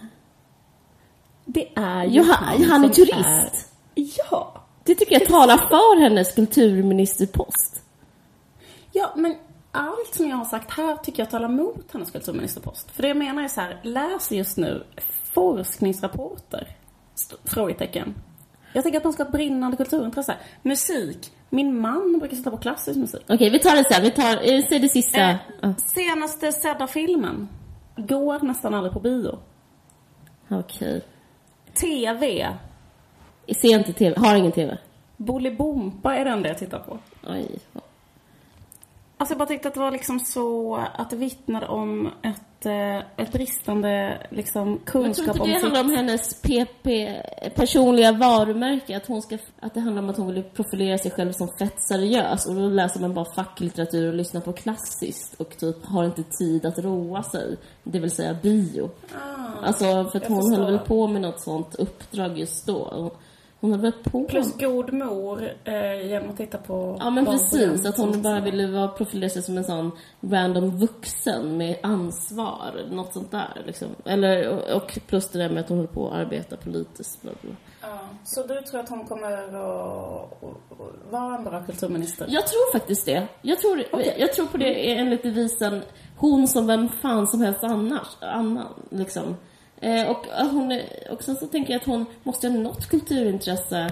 Det 1.45 1.69
är 1.75 2.03
ju 2.03 2.09
Jo, 2.11 2.23
han, 2.27 2.63
han 2.63 2.85
är 2.85 2.89
turist. 2.89 3.13
är- 3.13 3.51
Ja. 3.95 4.63
Det 4.83 4.95
tycker 4.95 5.19
jag 5.19 5.25
talar 5.29 5.57
för 5.57 5.99
hennes 6.01 6.33
kulturministerpost. 6.35 7.81
Ja, 8.91 9.13
men 9.15 9.35
allt 9.71 10.15
som 10.15 10.27
jag 10.29 10.37
har 10.37 10.45
sagt 10.45 10.71
här 10.71 10.95
tycker 10.95 11.23
jag 11.23 11.29
talar 11.29 11.49
mot 11.49 11.93
hennes 11.93 12.11
kulturministerpost. 12.11 12.91
För 12.91 13.01
det 13.01 13.07
jag 13.07 13.17
menar 13.17 13.43
är 13.43 13.47
så 13.47 13.61
här, 13.61 13.79
läs 13.83 14.31
just 14.31 14.57
nu 14.57 14.83
forskningsrapporter? 15.33 16.67
Frågetecken. 17.43 18.15
Jag 18.73 18.83
tänker 18.83 18.97
att 18.97 19.03
man 19.03 19.13
ska 19.13 19.23
ha 19.23 19.27
ett 19.27 19.33
brinnande 19.33 19.77
kulturintresse. 19.77 20.35
Musik. 20.61 21.31
Min 21.49 21.79
man 21.81 22.19
brukar 22.19 22.37
sätta 22.37 22.51
på 22.51 22.57
klassisk 22.57 22.99
musik. 22.99 23.21
Okej, 23.29 23.49
vi 23.49 23.59
tar 23.59 23.75
det 23.75 23.93
sen. 23.93 24.03
Vi 24.03 24.11
tar, 24.11 24.53
eh, 24.53 24.65
säg 24.69 24.79
det 24.79 24.89
sista. 24.89 25.29
Eh. 25.29 25.37
Senaste 25.77 26.51
sedda 26.51 26.87
filmen. 26.87 27.49
Går 27.95 28.39
nästan 28.39 28.73
aldrig 28.73 28.93
på 28.93 28.99
bio. 28.99 29.39
Okej. 30.49 31.01
TV. 31.73 32.47
Ser 33.61 33.77
inte 33.77 33.93
TV, 33.93 34.19
har 34.19 34.35
ingen 34.35 34.51
TV. 34.51 34.77
Bolibompa 35.17 36.15
är 36.15 36.25
det 36.25 36.31
enda 36.31 36.49
jag 36.49 36.57
tittar 36.57 36.79
på. 36.79 36.99
Oj. 37.27 37.59
Alltså 39.21 39.33
jag 39.33 39.39
bara 39.39 39.45
tyckte 39.47 39.67
att 39.67 39.73
det 39.73 39.79
var 39.79 39.91
liksom 39.91 40.19
så, 40.19 40.75
att 40.95 41.09
det 41.09 41.15
vittnade 41.15 41.67
om 41.67 42.07
ett, 42.21 42.65
eh, 42.65 42.97
ett 42.97 43.31
bristande 43.31 44.17
liksom 44.29 44.79
kunskap 44.85 45.39
om 45.39 45.47
det 45.47 45.53
sitt... 45.53 45.63
handlar 45.63 45.81
om 45.81 45.89
hennes 45.89 46.41
PP, 46.41 46.85
personliga 47.55 48.11
varumärke? 48.11 48.97
Att, 48.97 49.05
hon 49.07 49.21
ska, 49.21 49.37
att 49.59 49.73
det 49.73 49.79
handlar 49.79 50.03
om 50.03 50.09
att 50.09 50.17
hon 50.17 50.33
vill 50.33 50.43
profilera 50.43 50.97
sig 50.97 51.11
själv 51.11 51.31
som 51.31 51.47
fett 51.59 51.81
seriös 51.81 52.45
och 52.45 52.55
då 52.55 52.69
läser 52.69 52.99
man 52.99 53.13
bara 53.13 53.25
facklitteratur 53.35 54.07
och 54.07 54.13
lyssnar 54.13 54.41
på 54.41 54.53
klassiskt 54.53 55.33
och 55.33 55.57
typ 55.57 55.85
har 55.85 56.05
inte 56.05 56.23
tid 56.23 56.65
att 56.65 56.79
roa 56.79 57.23
sig. 57.23 57.57
Det 57.83 57.99
vill 57.99 58.11
säga 58.11 58.33
bio. 58.41 58.89
alltså 59.63 59.85
för 59.85 60.17
att 60.17 60.23
Ah, 60.25 60.27
hon 60.27 60.41
förstår. 60.41 60.63
höll 60.63 60.71
väl 60.71 60.79
på 60.79 61.07
med 61.07 61.21
något 61.21 61.41
sånt 61.41 61.75
uppdrag 61.75 62.37
just 62.37 62.67
då. 62.67 63.11
Hon- 63.61 63.71
höll 63.71 63.79
väl 63.81 63.91
på 63.91 64.23
Plus 64.23 64.57
god 64.57 64.93
mor 64.93 65.49
eh, 65.63 66.07
genom 66.07 66.29
att 66.29 66.37
titta 66.37 66.57
på 66.57 66.97
Ja 66.99 67.09
men 67.09 67.25
precis, 67.25 67.85
att 67.85 67.97
hon 67.97 68.21
bara 68.21 68.39
ville 68.39 68.67
vara 68.67 68.87
profilera 68.87 69.29
sig 69.29 69.41
som 69.43 69.57
en 69.57 69.63
sån 69.63 69.91
random 70.21 70.77
vuxen 70.77 71.57
med 71.57 71.77
ansvar, 71.83 72.71
något 72.91 73.13
sånt 73.13 73.31
där 73.31 73.61
liksom. 73.65 73.87
Eller, 74.05 74.47
och- 74.75 74.99
plus 75.07 75.29
det 75.29 75.39
där 75.39 75.49
med 75.49 75.59
att 75.63 75.69
hon 75.69 75.77
höll 75.77 75.87
på 75.87 76.07
att 76.07 76.13
arbeta 76.13 76.57
politiskt. 76.57 77.21
Bla, 77.21 77.31
bla. 77.41 77.51
Ja. 77.81 77.99
Så 78.25 78.43
du 78.47 78.61
tror 78.61 78.79
att 78.79 78.89
hon 78.89 79.05
kommer 79.05 79.31
att 79.31 79.53
vara 81.11 81.35
en 81.35 81.43
bra 81.43 81.63
kulturminister? 81.65 82.25
Jag 82.29 82.47
tror 82.47 82.71
faktiskt 82.73 83.05
det. 83.05 83.27
Jag 83.41 83.59
tror, 83.59 83.83
jag 84.17 84.33
tror 84.33 84.45
på 84.45 84.57
det 84.57 84.91
enligt 84.97 85.23
devisen 85.23 85.81
hon 86.17 86.47
som 86.47 86.67
vem 86.67 86.89
fan 86.89 87.27
som 87.27 87.41
helst 87.41 87.63
annars, 87.63 88.07
annan 88.21 88.67
liksom. 88.89 89.35
Eh, 89.81 90.09
och, 90.09 90.25
hon 90.51 90.79
och 91.09 91.23
sen 91.23 91.35
så 91.35 91.47
tänker 91.47 91.73
jag 91.73 91.79
att 91.79 91.87
hon 91.87 92.05
måste 92.23 92.47
ha 92.47 92.55
något 92.55 92.89
kulturintresse. 92.89 93.89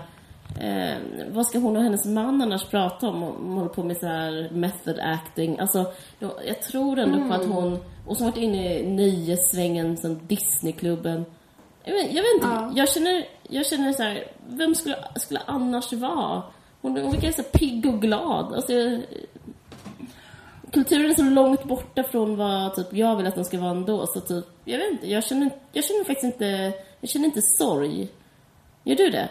Eh, 0.60 0.98
vad 1.32 1.48
ska 1.48 1.60
hon 1.60 1.78
och 1.78 1.84
hennes 1.84 2.06
man 2.06 2.42
annars 2.42 2.66
prata 2.66 3.08
om? 3.08 3.22
Hon 3.22 3.58
håller 3.58 3.70
på 3.70 3.84
med 3.84 3.98
så 3.98 4.06
här 4.08 4.50
method 4.52 5.00
acting. 5.00 5.60
Alltså, 5.60 5.86
jag, 6.46 6.62
tror 6.62 7.00
ändå 7.00 7.28
på 7.28 7.34
att 7.34 7.46
hon, 7.46 7.80
och 8.08 8.18
så 8.18 8.24
har 8.24 8.32
varit 8.32 8.44
inne 8.44 8.80
i 8.80 8.88
nöjessvängen 8.88 9.98
sen 9.98 10.20
Disneyklubben. 10.28 11.26
Jag 11.84 11.94
vet, 11.94 12.14
jag 12.14 12.24
vet 12.24 12.34
inte, 12.34 12.48
Ja. 12.48 12.72
jag 12.76 12.90
känner, 12.90 13.26
jag 13.50 13.66
känner 13.66 13.94
så 13.94 14.04
här, 14.04 14.24
vem 14.48 14.76
skulle, 14.76 14.98
skulle 15.16 15.42
annars 15.46 15.94
vara? 15.94 16.44
Hon, 16.82 16.98
hon 16.98 17.12
verkar 17.12 17.32
så 17.32 17.44
pigg 17.44 17.86
och 17.86 18.02
glad. 18.02 18.54
Alltså, 18.54 18.74
kulturen 20.72 21.12
är 21.12 21.16
så 21.16 21.24
långt 21.24 21.64
borta 21.64 22.04
från 22.04 22.38
vad 22.38 22.76
typ, 22.76 22.88
jag 22.94 23.16
vill 23.16 23.28
att 23.28 23.36
den 23.36 23.46
ska 23.46 23.60
vara 23.60 23.72
ändå. 23.72 24.08
Så 24.08 24.20
typ, 24.22 24.46
jag 24.66 24.78
vet 24.78 24.92
inte, 24.92 25.08
jag 25.08 25.24
känner, 25.24 25.52
jag 25.72 25.84
känner 25.84 26.04
faktiskt 26.04 26.24
inte, 26.24 26.74
jag 27.00 27.10
känner 27.10 27.26
inte 27.26 27.42
sorg. 27.42 28.10
Gör 28.84 28.96
du 28.96 29.10
det? 29.10 29.30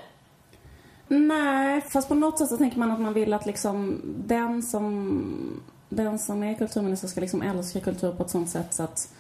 Nej, 1.09 1.81
fast 1.81 2.09
på 2.09 2.15
något 2.15 2.39
sätt 2.39 2.49
så 2.49 2.57
tänker 2.57 2.79
man 2.79 2.91
att 2.91 3.01
man 3.01 3.13
vill 3.15 3.33
att 3.33 3.47
liksom 3.47 4.01
den 4.05 4.63
som, 4.63 5.63
den 5.89 6.19
som 6.19 6.43
är 6.43 6.55
kulturminister 6.55 7.09
ska 7.09 7.21
liksom 7.21 7.43
älska 7.43 7.81
kultur 7.81 8.13
på 8.13 8.23
ett 8.23 8.31
sånt 8.31 8.51
sätt 8.51 8.75
så 8.75 8.83
att 8.83 9.15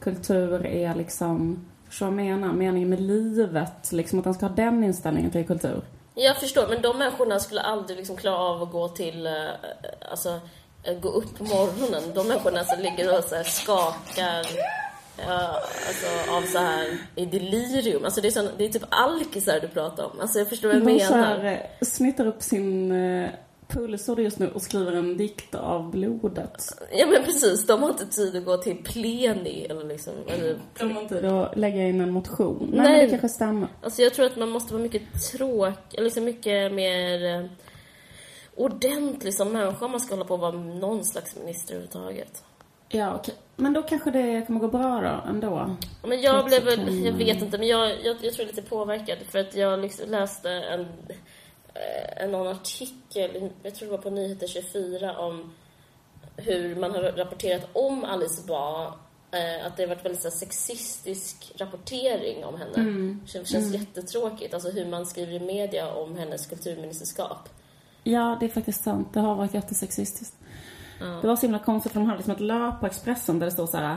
kultur 0.00 0.66
är 0.66 0.94
liksom, 0.94 1.64
förstår 1.88 2.06
vad 2.06 2.14
jag 2.14 2.24
menar? 2.24 2.52
Meningen 2.52 2.88
med 2.88 3.00
livet, 3.00 3.92
liksom 3.92 4.18
att 4.18 4.24
den 4.24 4.34
ska 4.34 4.46
ha 4.46 4.54
den 4.54 4.84
inställningen 4.84 5.30
till 5.30 5.46
kultur. 5.46 5.82
Jag 6.14 6.40
förstår, 6.40 6.68
men 6.68 6.82
de 6.82 6.98
människorna 6.98 7.38
skulle 7.38 7.60
aldrig 7.60 7.98
liksom 7.98 8.16
klara 8.16 8.38
av 8.38 8.62
att 8.62 8.72
gå 8.72 8.88
till, 8.88 9.26
eh, 9.26 9.32
alltså, 10.10 10.40
gå 11.02 11.08
upp 11.08 11.38
på 11.38 11.44
morgonen. 11.44 12.02
De 12.14 12.28
människorna 12.28 12.64
som 12.64 12.80
ligger 12.80 13.18
och 13.18 13.24
så 13.24 13.34
här 13.34 13.44
skakar 13.44 14.46
ja, 15.26 15.60
alltså, 15.86 16.32
av 16.32 16.42
så 16.42 16.58
här 16.58 16.98
i 17.14 17.26
delirium. 17.26 18.04
Alltså 18.04 18.20
det 18.20 18.28
är, 18.28 18.32
sån, 18.32 18.48
det 18.58 18.64
är 18.64 18.68
typ 18.68 18.84
alkisar 18.88 19.60
du 19.60 19.68
pratar 19.68 20.04
om. 20.04 20.20
Alltså 20.20 20.38
jag 20.38 20.48
förstår 20.48 20.68
vad 20.68 20.76
jag 20.76 20.86
De 20.86 21.00
så 21.00 21.14
menar. 21.14 21.38
här, 21.38 21.44
eh, 21.80 21.86
snittar 21.86 22.26
upp 22.26 22.42
sin 22.42 22.92
eh, 22.92 23.30
pulsår 23.68 24.20
just 24.20 24.38
nu 24.38 24.48
och 24.54 24.62
skriver 24.62 24.92
en 24.92 25.16
dikt 25.16 25.54
av 25.54 25.90
blodet. 25.90 26.64
Ja 26.92 27.06
men 27.06 27.24
precis, 27.24 27.66
de 27.66 27.82
har 27.82 27.90
inte 27.90 28.06
tid 28.06 28.36
att 28.36 28.44
gå 28.44 28.56
till 28.56 28.76
pleni 28.84 29.66
eller 29.70 29.84
liksom, 29.84 30.12
eller, 30.28 30.56
De 30.78 30.90
har 30.92 31.02
inte 31.02 31.40
att 31.40 31.56
lägga 31.58 31.88
in 31.88 32.00
en 32.00 32.10
motion. 32.10 32.70
Nej, 32.72 32.80
Nej. 32.80 32.92
men 32.92 33.00
det 33.00 33.08
kanske 33.10 33.28
stämmer. 33.28 33.68
Alltså 33.82 34.02
jag 34.02 34.14
tror 34.14 34.26
att 34.26 34.36
man 34.36 34.48
måste 34.48 34.72
vara 34.72 34.82
mycket 34.82 35.02
tråk, 35.32 35.94
eller 35.94 36.04
liksom 36.04 36.24
mycket 36.24 36.72
mer 36.72 37.24
eh, 37.40 37.46
ordentlig 38.56 39.34
som 39.34 39.52
människa 39.52 39.84
om 39.84 39.90
man 39.90 40.00
ska 40.00 40.14
hålla 40.14 40.24
på 40.24 40.34
att 40.34 40.40
vara 40.40 40.52
någon 40.52 41.04
slags 41.04 41.36
minister 41.36 41.74
överhuvudtaget. 41.74 42.44
Ja, 42.88 43.14
okej. 43.14 43.34
Men 43.56 43.72
då 43.72 43.82
kanske 43.82 44.10
det 44.10 44.46
kommer 44.46 44.60
gå 44.60 44.68
bra 44.68 45.00
då, 45.00 45.30
ändå. 45.30 45.76
Men 46.02 46.20
jag 46.20 46.44
blev 46.44 46.64
väl, 46.64 47.04
jag 47.04 47.12
vet 47.12 47.42
inte, 47.42 47.58
men 47.58 47.68
jag, 47.68 47.90
jag, 47.90 48.04
jag 48.04 48.18
tror 48.18 48.32
jag 48.38 48.40
är 48.40 48.46
lite 48.46 48.62
påverkad 48.62 49.18
för 49.28 49.38
att 49.38 49.54
jag 49.54 49.80
liksom 49.80 50.10
läste 50.10 50.50
en, 50.50 50.80
eh, 51.74 52.22
en 52.22 52.30
någon 52.32 52.46
artikel, 52.46 53.50
jag 53.62 53.74
tror 53.74 53.86
det 53.86 53.96
var 53.96 54.02
på 54.02 54.10
Nyheter 54.10 54.46
24 54.46 55.18
om 55.18 55.52
hur 56.36 56.76
man 56.76 56.90
har 56.90 57.02
rapporterat 57.02 57.68
om 57.72 58.04
Alice 58.04 58.42
Bah 58.46 58.94
eh, 59.30 59.66
att 59.66 59.76
det 59.76 59.82
har 59.82 59.88
varit 59.88 60.04
väldigt 60.04 60.22
så 60.22 60.30
sexistisk 60.30 61.52
rapportering 61.56 62.44
om 62.44 62.58
henne. 62.58 62.74
Mm. 62.76 63.20
Det 63.24 63.30
känns, 63.30 63.48
känns 63.48 63.74
jättetråkigt. 63.74 64.54
Alltså 64.54 64.70
hur 64.70 64.86
man 64.86 65.06
skriver 65.06 65.32
i 65.32 65.40
media 65.40 65.94
om 65.94 66.16
hennes 66.16 66.46
kulturministerskap. 66.46 67.48
Ja, 68.04 68.36
det 68.40 68.46
är 68.46 68.50
faktiskt 68.50 68.84
sant. 68.84 69.08
Det 69.12 69.20
har 69.20 69.34
varit 69.34 69.54
jättesexistiskt. 69.54 70.36
Det 71.20 71.26
var 71.26 71.36
så 71.36 71.46
himla 71.46 71.58
konstigt 71.58 71.92
för 71.92 72.00
de 72.00 72.06
hade 72.06 72.18
liksom 72.18 72.34
ett 72.34 72.40
löp 72.40 72.80
på 72.80 72.86
Expressen 72.86 73.38
där 73.38 73.46
det 73.46 73.52
stod 73.52 73.68
så 73.68 73.76
här 73.76 73.96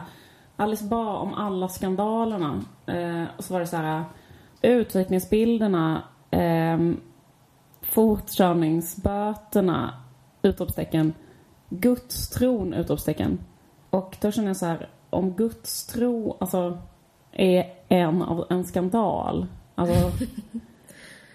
Alice 0.56 0.86
Bah 0.86 1.16
om 1.16 1.34
alla 1.34 1.70
skandalerna. 1.70 2.64
Eh, 2.86 3.24
och 3.38 3.44
så 3.44 3.54
var 3.54 3.60
det 3.60 3.68
så 3.68 3.78
här 3.78 4.04
utvikningsbilderna, 4.62 6.04
eh, 6.32 6.80
fortkörningsböterna, 7.82 9.94
utropstecken, 10.42 11.14
gudstron, 11.70 12.74
utropstecken. 12.74 13.40
Och 13.90 14.18
då 14.22 14.32
känner 14.32 14.48
jag 14.48 14.58
så 14.58 14.66
här, 14.66 14.90
om 15.10 15.32
gudstro, 15.32 16.38
alltså, 16.40 16.78
är 17.32 17.74
en 17.88 18.22
av 18.22 18.46
en 18.50 18.66
skandal. 18.66 19.48
Alltså, 19.76 19.96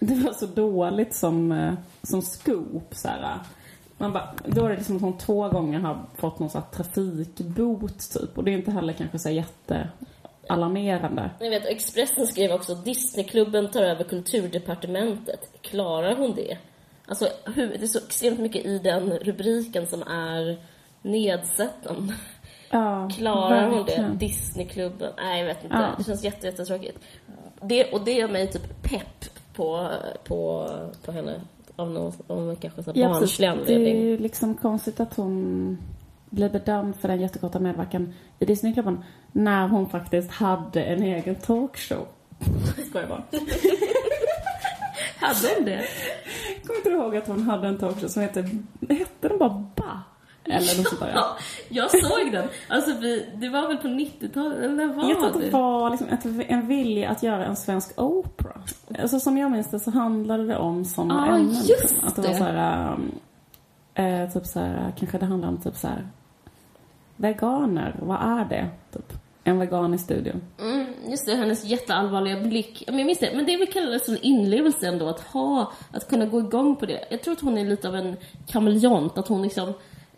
det 0.00 0.14
var 0.14 0.32
så 0.32 0.46
dåligt 0.46 1.14
som, 1.14 1.52
eh, 1.52 1.72
som 2.02 2.22
scoop 2.22 2.94
så 2.94 3.08
här. 3.08 3.38
Man 3.98 4.12
bara, 4.12 4.34
då 4.46 4.64
är 4.64 4.68
det 4.68 4.76
liksom 4.76 4.96
att 4.96 5.02
hon 5.02 5.18
två 5.18 5.48
gånger 5.48 5.78
har 5.78 5.98
fått 6.16 6.38
någon 6.38 6.50
sån 6.50 6.62
trafikbot 6.72 8.10
typ. 8.10 8.38
Och 8.38 8.44
det 8.44 8.50
är 8.50 8.58
inte 8.58 8.70
heller 8.70 8.92
kanske 8.92 9.18
så 9.18 9.30
jättealarmerande. 9.30 11.30
Jag 11.40 11.50
vet, 11.50 11.66
Expressen 11.66 12.26
skrev 12.26 12.52
också 12.52 12.74
Disneyklubben 12.74 13.70
tar 13.70 13.82
över 13.82 14.04
kulturdepartementet. 14.04 15.40
Klarar 15.60 16.16
hon 16.16 16.34
det? 16.34 16.58
Alltså, 17.06 17.28
det 17.54 17.82
är 17.82 17.86
så 17.86 17.98
extremt 17.98 18.40
mycket 18.40 18.66
i 18.66 18.78
den 18.78 19.10
rubriken 19.10 19.86
som 19.86 20.02
är 20.02 20.58
nedsättande. 21.02 22.14
Ja, 22.70 23.08
Klarar 23.16 23.70
hon 23.70 23.86
det? 23.86 24.10
Disneyklubben? 24.18 25.12
Nej, 25.16 25.40
jag 25.40 25.46
vet 25.46 25.64
inte. 25.64 25.76
Ja. 25.76 25.94
Det 25.98 26.04
känns 26.04 26.24
jätte, 26.24 26.46
jättetråkigt. 26.46 26.98
Det, 27.62 27.92
och 27.92 28.04
det 28.04 28.12
gör 28.12 28.28
mig 28.28 28.52
typ 28.52 28.82
pepp 28.82 29.24
på, 29.54 29.88
på, 30.24 30.68
på 31.04 31.12
henne. 31.12 31.40
Av 31.76 31.90
någon, 31.90 32.12
av 32.26 32.56
kanske 32.60 32.82
så 32.82 32.92
här 32.92 33.00
Ja, 33.00 33.08
barnslig 33.08 33.48
Det 33.48 33.52
är 33.52 33.58
anledning. 33.58 34.02
ju 34.02 34.18
liksom 34.18 34.54
konstigt 34.54 35.00
att 35.00 35.14
hon 35.14 35.78
blir 36.30 36.48
bedömd 36.50 36.96
för 36.96 37.08
den 37.08 37.20
jättekorta 37.20 37.58
medverkan 37.58 38.14
i 38.38 38.44
Disneyklubben 38.44 39.04
när 39.32 39.68
hon 39.68 39.88
faktiskt 39.90 40.30
hade 40.30 40.82
en 40.82 41.02
egen 41.02 41.34
talkshow. 41.34 42.06
Skojar 42.88 43.08
bara. 43.08 43.22
Hade 45.18 45.54
hon 45.56 45.64
det? 45.64 45.84
Kommer 46.66 46.78
inte 46.78 46.90
ihåg 46.90 47.16
att 47.16 47.26
hon 47.28 47.42
hade 47.42 47.68
en 47.68 47.78
talkshow 47.78 48.08
som 48.08 48.22
hette, 48.22 48.40
hette 48.88 49.28
den 49.28 49.38
bara 49.38 49.66
Ba? 49.76 49.98
Eller 50.50 50.78
något 50.78 50.88
sånt 50.88 51.00
där. 51.00 51.12
Ja, 51.14 51.36
jag 51.68 51.90
såg 51.90 52.32
den. 52.32 52.48
Alltså, 52.68 52.92
vi, 53.00 53.26
det 53.34 53.48
var 53.48 53.68
väl 53.68 53.76
på 53.76 53.88
90-talet? 53.88 54.58
Eller 54.58 54.86
var 54.86 55.08
Jag 55.08 55.18
tror 55.18 55.26
att 55.26 55.40
det? 55.40 55.50
var 55.50 55.90
liksom 55.90 56.08
ett, 56.08 56.50
en 56.50 56.66
vilja 56.66 57.10
att 57.10 57.22
göra 57.22 57.44
en 57.46 57.56
svensk 57.56 58.00
opera. 58.00 58.52
Alltså 59.02 59.20
som 59.20 59.38
jag 59.38 59.50
minns 59.50 59.70
det 59.70 59.80
så 59.80 59.90
handlade 59.90 60.46
det 60.46 60.56
om 60.56 60.84
sådana 60.84 61.26
Ja, 61.26 61.34
ämnen. 61.36 61.54
just 61.54 61.68
liksom. 61.70 61.98
Att 62.08 62.16
det, 62.16 62.22
var 62.22 62.34
så 62.34 62.44
här, 62.44 62.96
eh, 63.94 64.30
typ 64.30 64.46
så 64.46 64.60
här, 64.60 64.92
kanske 64.98 65.18
det 65.18 65.26
handlar 65.26 65.48
om 65.48 65.58
typ 65.60 65.76
så 65.76 65.86
här, 65.88 66.06
veganer, 67.16 67.96
vad 68.02 68.18
är 68.40 68.44
det? 68.44 68.68
Typ. 68.92 69.12
En 69.44 69.58
vegan 69.58 69.94
i 69.94 69.98
studion. 69.98 70.40
Mm, 70.60 70.86
just 71.10 71.26
det, 71.26 71.34
hennes 71.34 71.64
jätteallvarliga 71.64 72.40
blick. 72.40 72.84
Men 72.86 72.98
jag 72.98 73.06
minns 73.06 73.18
det, 73.18 73.30
men 73.36 73.46
det 73.46 73.54
är 73.54 73.58
väl 73.58 73.66
kallas 73.66 74.08
en 74.08 74.18
inlevelse 74.22 74.86
ändå 74.88 75.08
att 75.08 75.20
ha, 75.20 75.72
att 75.92 76.08
kunna 76.08 76.26
gå 76.26 76.38
igång 76.38 76.76
på 76.76 76.86
det. 76.86 77.04
Jag 77.10 77.22
tror 77.22 77.32
att 77.34 77.40
hon 77.40 77.58
är 77.58 77.64
lite 77.64 77.88
av 77.88 77.96
en 77.96 78.16
kameleont, 78.46 79.18
att 79.18 79.28
hon 79.28 79.42
liksom 79.42 79.72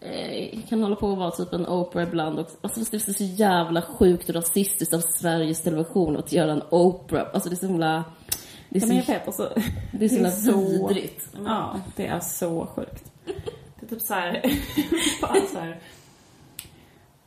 eh, 0.05 0.59
kan 0.69 0.83
hålla 0.83 0.97
på 0.97 1.13
att 1.13 1.19
vara 1.19 1.31
typ 1.31 1.53
en 1.53 1.67
Oprah 1.67 2.03
ibland. 2.09 2.39
Och, 2.39 2.49
alltså 2.61 2.81
det 2.91 2.97
är 3.09 3.13
så 3.13 3.25
jävla 3.25 3.83
sjukt 3.83 4.29
och 4.29 4.35
rasistiskt 4.35 4.95
av 4.95 5.01
Sveriges 5.01 5.61
Television 5.63 6.17
att 6.17 6.33
göra 6.33 6.53
en 6.53 6.63
Oprah. 6.71 7.27
Alltså 7.35 7.49
det 7.49 7.55
är 7.55 7.59
så 7.59 7.67
himla... 7.67 8.05
Det 8.69 8.79
är 8.79 8.81
Ja, 8.83 8.87
så, 8.89 8.95
jag 8.95 9.07
vet, 9.19 9.27
alltså, 9.27 9.53
det 9.93 10.05
är 10.05 10.09
så 10.09 10.15
himla 10.15 10.31
så- 10.31 10.61
vidrigt. 10.89 11.29
Ja, 11.45 11.81
det 11.97 12.07
är 12.07 12.21
så 12.21 12.67
sjukt. 12.67 13.05
Det 13.81 13.87
är 13.87 13.91
typ 13.91 14.03
så 14.03 14.15
här, 14.15 14.43
bara 15.23 15.35
så 15.53 15.59
här. 15.59 15.81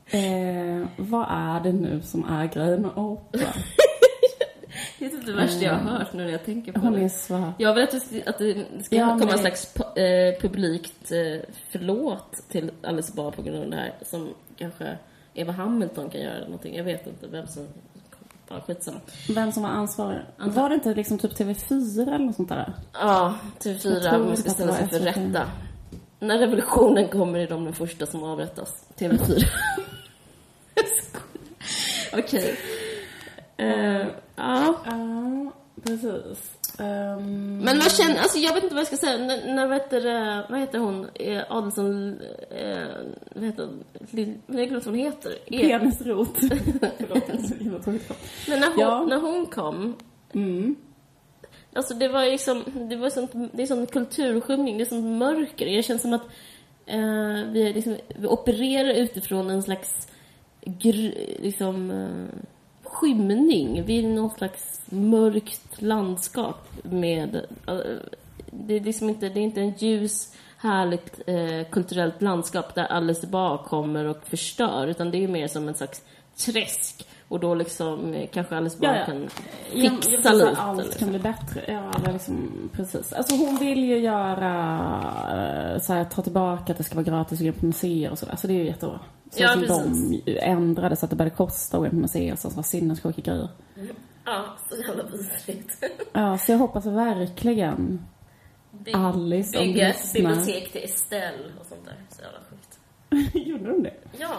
Eh, 0.07 0.87
vad 0.97 1.25
är 1.29 1.59
det 1.63 1.71
nu 1.73 2.01
som 2.01 2.23
är 2.25 2.45
grejen 2.45 2.81
med 2.81 2.91
opera? 2.97 3.47
Det 4.99 5.05
är 5.05 5.09
typ 5.09 5.25
det 5.25 5.33
värsta 5.33 5.63
jag 5.65 5.73
har 5.73 5.79
hört 5.99 6.13
nu 6.13 6.23
när 6.23 6.31
jag 6.31 6.45
tänker 6.45 6.71
på 6.71 6.79
Hon 6.79 6.93
det. 6.93 7.01
är 7.03 7.09
så... 7.09 7.53
Jag 7.57 7.73
vill 7.73 7.83
att 7.83 7.91
det 7.91 7.99
ska, 7.99 8.29
att 8.29 8.37
det 8.37 8.65
ska 8.83 8.95
Ja, 8.95 9.17
komma 9.19 9.31
en 9.31 9.37
slags 9.39 9.75
eh, 9.75 10.41
publikt 10.41 11.11
eh, 11.11 11.41
förlåt 11.71 12.35
till 12.49 12.71
Alice 12.83 13.11
Bah 13.15 13.31
på 13.31 13.41
grund 13.41 13.63
av 13.63 13.69
det 13.69 13.75
här. 13.75 13.93
Som 14.01 14.29
kanske 14.57 14.97
Eva 15.33 15.51
Hamilton 15.51 16.09
kan 16.09 16.21
göra 16.21 16.33
eller 16.33 16.45
någonting. 16.45 16.75
Jag 16.75 16.83
vet 16.83 17.07
inte 17.07 17.27
vem 17.27 17.47
som... 17.47 17.67
Ja, 18.49 18.61
skitsamma. 18.67 18.99
Vem 19.35 19.51
som 19.51 19.63
var 19.63 19.69
ansvarig? 19.69 20.19
Antar- 20.37 20.61
Var 20.61 20.69
det 20.69 20.75
inte 20.75 20.93
liksom 20.93 21.17
typ 21.17 21.31
TV4 21.39 22.01
eller 22.01 22.25
något 22.25 22.35
sånt 22.35 22.49
där? 22.49 22.73
Ja, 22.93 23.35
Jag 23.63 23.73
TV4 23.75 24.09
tror 24.09 24.25
man 24.25 24.37
ska 24.37 24.49
ställa 24.49 24.73
sig 24.73 24.87
för 24.89 24.99
rätta. 24.99 25.43
När 26.19 26.37
revolutionen 26.37 27.07
kommer 27.07 27.39
är 27.39 27.47
de 27.47 27.65
de 27.65 27.73
första 27.73 28.05
som 28.05 28.23
avrättas. 28.23 28.85
TV4. 28.97 29.43
Jag 32.11 32.29
skojar. 32.29 32.55
Eh, 33.57 34.07
ja. 34.35 34.75
Ja, 34.85 35.51
precis. 35.83 36.57
Ehm, 36.79 37.57
Men 37.57 37.77
vad 37.79 37.91
känner, 37.91 38.17
alltså 38.19 38.37
jag 38.39 38.53
vet 38.53 38.63
inte 38.63 38.75
vad 38.75 38.79
jag 38.81 38.87
ska 38.87 38.97
säga. 38.97 39.17
När, 39.17 39.53
när 39.55 39.67
vad 39.67 39.77
heter, 39.77 40.01
det- 40.01 40.45
vad 40.49 40.59
heter 40.59 40.79
hon, 40.79 41.07
eh, 41.13 41.41
Adelsson, 41.49 42.19
eh, 42.49 42.87
vad 43.35 43.43
heter 43.43 43.63
hon, 43.65 43.83
jag 44.47 44.67
glömde 44.69 44.75
vad 44.75 44.85
hon 44.85 44.95
heter. 44.95 45.31
E- 45.45 45.79
Penisrot. 45.79 46.29
Förlåt. 46.97 47.85
Men 48.47 48.59
när 48.59 48.67
hon, 48.67 48.79
Ja. 48.79 49.05
när 49.05 49.19
hon 49.19 49.45
kom, 49.45 49.95
Mm. 50.33 50.75
alltså 51.73 51.93
det 51.93 52.07
var 52.07 52.25
liksom, 52.25 52.63
det 52.89 52.95
var 52.95 53.09
sånt, 53.09 53.31
det 53.53 53.63
är 53.63 53.67
sån 53.67 53.87
kulturskymning, 53.87 54.77
det 54.77 54.83
är 54.83 54.85
sånt 54.85 55.17
mörker. 55.19 55.65
Det 55.65 55.83
känns 55.83 56.01
som 56.01 56.13
att 56.13 56.25
eh, 56.85 57.51
vi, 57.51 57.73
liksom, 57.73 57.97
vi 58.15 58.27
opererar 58.27 58.93
utifrån 58.93 59.49
en 59.49 59.63
slags 59.63 60.07
gr, 60.65 61.11
liksom, 61.41 61.91
eh, 61.91 62.39
skymning. 62.95 63.83
Vi 63.85 63.97
är 63.97 64.03
i 64.25 64.29
slags 64.37 64.81
mörkt 64.85 65.81
landskap 65.81 66.67
med, 66.83 67.35
eh, 67.67 67.77
det 68.51 68.73
är 68.73 68.79
liksom 68.79 69.09
inte, 69.09 69.29
det 69.29 69.39
är 69.39 69.43
inte 69.43 69.61
en 69.61 69.73
ljus, 69.77 70.35
härligt 70.57 71.21
eh, 71.27 71.69
kulturellt 71.71 72.21
landskap 72.21 72.75
där 72.75 72.85
Alice 72.85 73.27
Bah 73.27 73.65
kommer 73.67 74.05
och 74.05 74.27
förstör, 74.27 74.87
utan 74.87 75.11
det 75.11 75.23
är 75.23 75.27
mer 75.27 75.47
som 75.47 75.67
en 75.67 75.75
slags 75.75 76.01
träsk. 76.45 77.07
Och 77.27 77.39
då 77.39 77.55
liksom 77.55 78.13
eh, 78.13 78.27
kanske 78.33 78.55
Alice 78.57 78.77
Bah 78.79 78.97
Ja, 78.97 79.05
kan 79.05 79.27
fixa 80.01 80.29
jag 80.29 80.35
lite. 80.35 80.49
att 80.51 80.59
Allt 80.59 80.77
liksom. 80.85 80.99
kan 80.99 81.09
bli 81.09 81.19
bättre. 81.19 81.61
Ja, 81.67 82.11
liksom, 82.13 82.69
precis. 82.73 83.13
Alltså 83.13 83.35
hon 83.35 83.57
vill 83.57 83.83
ju 83.83 83.97
göra, 83.97 84.53
eh, 85.73 85.81
så 85.81 85.93
här, 85.93 86.03
ta 86.03 86.21
tillbaka 86.21 86.71
att 86.71 86.77
det 86.77 86.83
ska 86.83 86.95
vara 86.95 87.03
gratis 87.05 87.39
att 87.41 87.45
gå 87.45 87.53
på 87.53 87.65
museer 87.65 88.11
och 88.11 88.19
sådär. 88.19 88.35
Så 88.35 88.47
det 88.47 88.53
är 88.53 88.57
ju 88.57 88.65
jättebra. 88.65 88.99
Så 89.31 89.43
Ja, 89.43 89.49
som 89.49 89.61
precis. 89.61 90.23
de 90.25 90.37
ändrade 90.39 90.95
så 90.95 91.05
att 91.05 91.09
det 91.09 91.15
började 91.15 91.35
kosta 91.35 91.77
att 91.77 91.83
gå 91.83 91.89
på 91.89 91.95
museer 91.95 92.33
och 92.33 92.39
så, 92.39 92.49
så 92.49 92.55
var 92.55 92.63
sinnessjuka 92.63 93.21
grejer. 93.21 93.49
Ja, 94.25 94.43
så 94.69 94.75
jävla 94.87 95.03
vidrigt. 95.03 95.83
Ja, 96.13 96.37
så 96.37 96.51
jag 96.51 96.59
hoppas 96.59 96.85
verkligen 96.85 98.05
Bygg- 98.71 98.95
Alice 98.95 99.57
om 99.59 99.63
Bygga 99.65 99.93
bibliotek 100.13 100.71
till 100.71 100.83
Estelle 100.83 101.51
och 101.59 101.65
sånt 101.65 101.85
där. 101.85 101.95
Så 102.09 102.21
jävla 102.21 102.39
sjukt. 102.49 102.79
Gjorde 103.47 103.67
de 103.71 103.83
det? 103.83 103.93
Ja, 104.19 104.35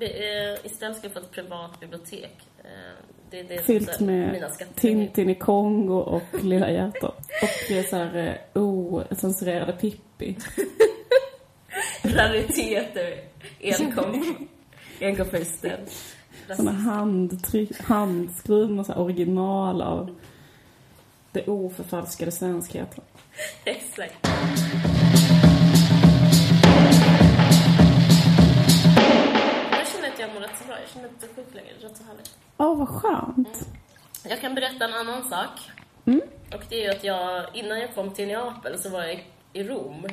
Eh, 0.00 0.64
Estelle 0.64 0.94
ska 0.94 1.10
få 1.10 1.18
ett 1.18 1.30
privat 1.30 1.80
bibliotek. 1.80 2.36
Eh, 2.64 2.70
Det 3.30 3.40
är 3.40 3.44
det 3.44 3.58
Fyllt 3.62 4.00
med 4.00 4.32
mina. 4.32 4.48
Tintin 4.74 5.30
i 5.30 5.34
Kongo 5.34 5.94
och 5.94 6.44
Lilla 6.44 6.70
hjärtat. 6.70 7.30
Och 7.42 7.72
eh, 7.72 7.84
så 7.84 7.96
här 7.96 8.40
ocensurerade 8.54 9.72
Pippi. 9.72 10.36
Rariteter 12.02 13.24
enkom, 13.60 14.48
enkom 15.00 15.26
för 15.26 15.38
Estelle. 15.40 15.86
Såna 16.56 16.72
handtryck, 16.72 17.80
handskrivna 17.80 18.84
så 18.84 18.94
original 18.94 19.82
av 19.82 20.14
det 21.32 21.48
oförfalskade 21.48 22.30
svenskheten. 22.30 23.04
Exakt. 23.64 24.28
Att 30.18 30.28
jag 30.28 30.34
mår 30.34 30.40
rätt 30.40 30.58
så 30.58 30.64
bra. 30.64 30.80
Jag 30.80 30.88
känner 30.88 31.08
inte 31.08 31.26
sjuk 31.26 31.54
längre. 31.54 31.70
Det 31.78 31.84
är 31.84 31.88
rätt 31.88 31.96
så 31.96 32.04
härligt. 32.04 32.38
Åh, 32.56 32.78
vad 32.78 32.88
skönt. 32.88 33.68
Jag 34.24 34.40
kan 34.40 34.54
berätta 34.54 34.84
en 34.84 34.94
annan 34.94 35.28
sak. 35.28 35.70
Mm. 36.04 36.20
Och 36.54 36.62
det 36.68 36.76
är 36.76 36.84
ju 36.84 36.90
att 36.90 37.04
jag, 37.04 37.56
innan 37.56 37.80
jag 37.80 37.94
kom 37.94 38.14
till 38.14 38.28
Neapel 38.28 38.78
så 38.78 38.90
var 38.90 39.04
jag 39.04 39.26
i 39.52 39.62
Rom. 39.62 40.06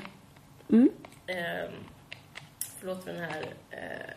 Mm. 0.69 0.89
Eh, 1.27 1.69
förlåt 2.79 3.03
för 3.03 3.13
den 3.13 3.21
här, 3.21 3.53
eh, 3.69 4.13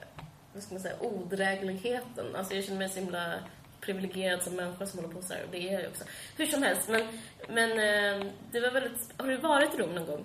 vad 0.54 0.62
ska 0.62 0.74
man 0.74 0.82
säga, 0.82 0.94
odrägligheten. 1.00 2.36
Alltså 2.36 2.54
jag 2.54 2.64
känner 2.64 2.78
mig 2.78 2.88
så 2.88 3.00
himla 3.00 3.34
privilegierad 3.80 4.42
som 4.42 4.56
människa 4.56 4.86
som 4.86 5.00
håller 5.00 5.14
på 5.14 5.22
så 5.22 5.34
här. 5.34 5.42
Och 5.44 5.50
det 5.50 5.68
är 5.68 5.72
jag 5.72 5.82
ju 5.82 5.88
också. 5.88 6.04
Hur 6.36 6.46
som 6.46 6.62
helst, 6.62 6.88
men, 6.88 7.02
men 7.48 7.70
eh, 7.70 8.32
det 8.50 8.60
var 8.60 8.70
väldigt... 8.70 9.14
Har 9.16 9.26
du 9.26 9.36
varit 9.36 9.74
i 9.74 9.76
Rom 9.76 9.94
någon 9.94 10.06
gång? 10.06 10.24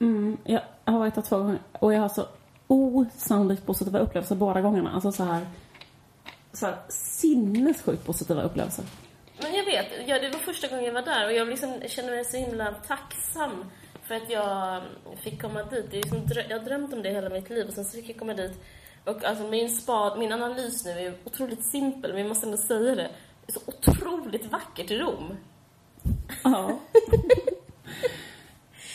Mm, 0.00 0.36
jag 0.44 0.62
har 0.84 0.98
varit 0.98 1.14
där 1.14 1.22
två 1.22 1.38
gånger 1.38 1.58
och 1.72 1.94
jag 1.94 2.00
har 2.00 2.08
så 2.08 2.26
osannolikt 2.68 3.66
positiva 3.66 3.98
upplevelser 3.98 4.36
båda 4.36 4.60
gångerna. 4.60 4.90
Alltså 4.90 5.12
så 5.12 5.24
här 5.24 5.46
så 6.52 6.66
här, 6.66 6.76
sinnessjukt 6.88 8.06
positiva 8.06 8.42
upplevelser. 8.42 8.84
Men 9.42 9.54
jag 9.54 9.64
vet, 9.64 9.86
ja, 10.06 10.18
det 10.18 10.28
var 10.28 10.38
första 10.38 10.68
gången 10.68 10.84
jag 10.84 10.92
var 10.92 11.02
där 11.02 11.26
och 11.26 11.32
jag 11.32 11.48
liksom 11.48 11.80
känner 11.86 12.10
mig 12.10 12.24
så 12.24 12.36
himla 12.36 12.74
tacksam 12.74 13.64
för 14.02 14.14
att 14.14 14.30
jag 14.30 14.82
fick 15.16 15.42
komma 15.42 15.62
dit. 15.62 15.90
Det 15.90 15.96
är 15.98 16.02
liksom, 16.02 16.22
jag 16.48 16.58
har 16.58 16.64
drömt 16.64 16.92
om 16.92 17.02
det 17.02 17.10
hela 17.10 17.30
mitt 17.30 17.50
liv 17.50 17.66
och 17.66 17.72
sen 17.72 17.84
så 17.84 17.90
fick 17.90 18.08
jag 18.10 18.18
komma 18.18 18.34
dit. 18.34 18.52
Och 19.04 19.24
alltså 19.24 19.44
min 19.44 19.70
spad, 19.70 20.18
min 20.18 20.32
analys 20.32 20.84
nu 20.84 20.90
är 20.90 21.14
otroligt 21.24 21.64
simpel, 21.64 22.12
men 22.12 22.22
vi 22.22 22.28
måste 22.28 22.46
ändå 22.46 22.58
säga 22.58 22.94
det. 22.94 23.10
Det 23.46 23.52
är 23.52 23.52
så 23.52 23.60
otroligt 23.66 24.52
vackert 24.52 24.90
i 24.90 24.98
Rom. 24.98 25.36
Ja. 26.44 26.78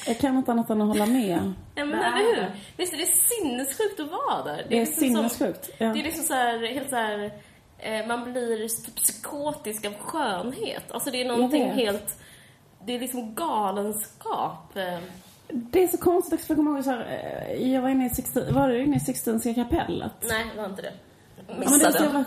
jag 0.07 0.17
kan 0.19 0.37
inte 0.37 0.51
annat 0.51 0.69
än 0.69 0.81
att 0.81 0.87
hålla 0.87 1.05
med. 1.05 1.53
Ja 1.75 1.85
men 1.85 1.99
eller 1.99 2.35
hur? 2.35 2.51
Visst 2.77 2.93
är 2.93 2.97
det 2.97 3.05
sinnessjukt 3.05 3.99
att 3.99 4.11
vara 4.11 4.43
där? 4.43 4.65
Det 4.69 4.75
är 4.75 4.79
liksom 4.79 4.99
sinnessjukt. 5.01 5.65
Så, 5.65 5.71
Ja. 5.77 5.93
Det 5.93 5.99
är 5.99 6.03
liksom 6.03 6.23
så 6.23 6.33
här, 6.33 6.67
helt 6.73 6.89
så 6.89 6.95
här, 6.95 7.31
eh, 7.79 8.07
man 8.07 8.23
blir 8.31 8.67
typ 8.85 8.95
psykotisk 8.95 9.85
av 9.85 9.93
skönhet. 9.93 10.91
Alltså 10.91 11.11
det 11.11 11.21
är 11.21 11.25
någonting 11.27 11.63
helt, 11.71 12.19
det 12.85 12.95
är 12.95 12.99
liksom 12.99 13.35
galenskap. 13.35 14.77
Eh, 14.77 14.99
Det 15.47 15.83
är 15.83 15.87
så 15.87 15.97
konstigt 15.97 16.33
också, 16.33 16.45
för 16.45 16.53
jag 16.53 16.57
kommer 16.57 16.71
ihåg 16.71 16.83
så 16.83 16.89
här, 16.91 17.45
eh, 17.49 17.73
jag 17.73 17.81
var 17.81 17.89
inne 17.89 18.05
i 18.05 18.09
Sixtin, 18.09 18.53
var 18.53 18.69
du 18.69 18.83
inne 18.83 18.97
i 18.97 18.99
Sixtinska 18.99 19.53
kapellet? 19.53 20.11
Nej, 20.21 20.45
det 20.55 20.61
var 20.61 20.69
inte 20.69 20.81
det. 20.81 20.93
Ja, 21.47 21.53
så 21.53 21.73
Missade. 21.77 22.03
jävla, 22.03 22.25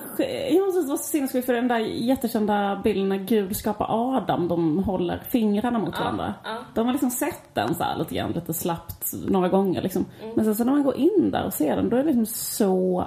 jag 0.50 0.66
måste 0.66 0.80
vara 0.80 0.98
så 0.98 1.04
sinnessjukt 1.04 1.46
för 1.46 1.52
den 1.52 1.68
där 1.68 1.78
jättekända 1.78 2.80
bilden 2.84 3.08
när 3.08 3.16
Gud 3.16 3.56
skapar 3.56 3.86
Adam, 3.88 4.48
de 4.48 4.78
håller 4.84 5.22
fingrarna 5.28 5.78
mot 5.78 5.98
varandra. 5.98 6.34
ja. 6.44 6.56
De 6.74 6.86
har 6.86 6.92
liksom 6.92 7.10
sett 7.10 7.54
den 7.54 7.74
så 7.74 7.82
här 7.82 7.98
lite 7.98 8.14
grann, 8.14 8.32
lite 8.32 8.54
slappt 8.54 9.12
några 9.28 9.48
gånger 9.48 9.82
liksom. 9.82 10.04
Mm. 10.22 10.34
Men 10.36 10.44
sen 10.44 10.54
så 10.54 10.64
när 10.64 10.72
man 10.72 10.82
går 10.82 10.96
in 10.96 11.30
där 11.30 11.46
och 11.46 11.54
ser 11.54 11.76
den, 11.76 11.88
då 11.88 11.96
är 11.96 12.04
det 12.04 12.12
liksom 12.12 12.26
så 12.26 13.06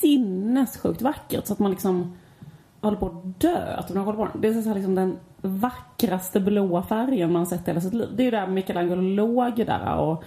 sinnessjukt 0.00 1.02
vackert 1.02 1.46
så 1.46 1.52
att 1.52 1.58
man 1.58 1.70
liksom 1.70 2.16
håller 2.80 2.96
på 2.96 3.06
att 3.06 3.40
dö. 3.40 3.74
Att 3.78 3.94
man 3.94 4.04
håller 4.04 4.26
på, 4.26 4.38
det 4.38 4.48
är 4.48 4.62
så 4.62 4.68
här 4.68 4.74
liksom 4.74 4.94
den 4.94 5.18
vackraste 5.40 6.40
blåa 6.40 6.82
färgen 6.82 7.32
man 7.32 7.46
sett 7.46 7.68
i 7.68 7.70
hela 7.70 7.80
sitt 7.80 7.94
liv. 7.94 8.08
Det 8.16 8.22
är 8.22 8.24
ju 8.24 8.30
där 8.30 8.46
Michelangelo 8.46 9.02
låg 9.02 9.56
där 9.56 9.96
och 9.96 10.24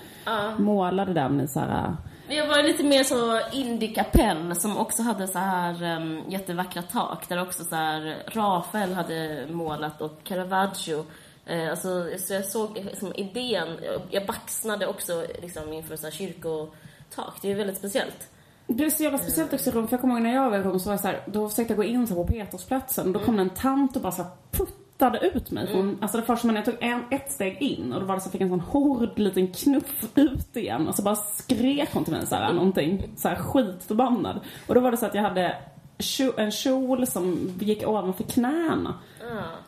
målade 0.57 1.13
den 1.13 1.41
i 1.41 1.47
så 1.47 1.59
här 1.59 1.95
men 2.31 2.37
Jag 2.37 2.47
var 2.47 2.63
lite 2.63 2.83
mer 2.83 3.03
så 3.03 3.39
indie-kapell 3.51 4.55
som 4.55 4.77
också 4.77 5.03
hade 5.03 5.27
så 5.27 5.39
här 5.39 5.97
um, 5.97 6.21
jättevackra 6.27 6.81
tak 6.81 7.29
där 7.29 7.41
också 7.41 7.63
så 7.63 7.75
här 7.75 8.23
Rafael 8.27 8.93
hade 8.93 9.47
målat 9.49 10.01
och 10.01 10.23
Caravaggio. 10.23 11.05
Uh, 11.51 11.69
alltså, 11.69 12.09
så 12.17 12.33
jag 12.33 12.45
såg 12.45 12.77
liksom 12.77 13.13
idén, 13.15 13.67
jag- 14.09 14.25
baxnade 14.25 14.87
också 14.87 15.25
liksom 15.41 15.73
inför 15.73 15.95
så 15.95 16.03
här 16.03 16.11
kyrkotak. 16.11 17.37
Det 17.41 17.51
är 17.51 17.55
väldigt 17.55 17.77
speciellt. 17.77 18.29
Det 18.67 18.85
är 18.85 18.89
så 18.89 19.03
jävla 19.03 19.17
speciellt 19.17 19.53
också 19.53 19.69
i 19.69 19.73
Rom, 19.73 19.87
för 19.87 19.93
jag 19.93 20.01
kommer 20.01 20.13
ihåg 20.13 20.23
när 20.23 20.33
jag 20.33 20.49
var 20.49 20.57
i 20.57 20.61
Rom 20.61 20.79
så 20.79 20.85
var 20.85 20.93
jag 20.93 21.01
så 21.01 21.07
här, 21.07 21.23
då 21.25 21.49
försökte 21.49 21.73
jag 21.73 21.77
gå 21.77 21.83
in 21.83 22.07
så 22.07 22.15
på 22.15 22.25
Petersplatsen 22.25 23.07
och 23.07 23.13
då 23.13 23.19
kom 23.19 23.35
det 23.35 23.41
en 23.41 23.49
tant 23.49 23.95
och 23.95 24.01
bara 24.01 24.11
så 24.11 24.23
här 24.23 24.31
puttade 25.01 25.27
ut 25.27 25.51
mig 25.51 25.67
från, 25.67 25.97
alltså 26.01 26.17
det 26.17 26.23
första 26.23 26.47
man, 26.47 26.55
jag 26.55 26.65
tog 26.65 26.77
en, 26.79 27.03
ett 27.11 27.31
steg 27.31 27.61
in 27.61 27.93
och 27.93 27.99
då 27.99 28.05
var 28.05 28.15
det 28.15 28.21
så 28.21 28.29
fick 28.29 28.41
en 28.41 28.49
sån 28.49 28.59
hård 28.59 29.19
liten 29.19 29.47
knuff 29.47 30.05
ut 30.15 30.55
igen 30.55 30.87
och 30.87 30.95
så 30.95 31.01
bara 31.01 31.15
skrek 31.15 31.89
hon 31.93 32.03
till 32.03 32.13
mig 32.13 32.25
så 32.27 32.35
här 32.35 32.53
någonting, 32.53 33.09
så 33.15 33.27
här 33.27 33.35
skitförbannad. 33.35 34.39
Och 34.67 34.75
då 34.75 34.81
var 34.81 34.91
det 34.91 34.97
så 34.97 35.05
att 35.05 35.15
jag 35.15 35.21
hade 35.21 35.55
en 36.37 36.51
kjol 36.51 37.07
som 37.07 37.49
gick 37.59 37.87
ovanför 37.87 38.23
knäna. 38.23 38.95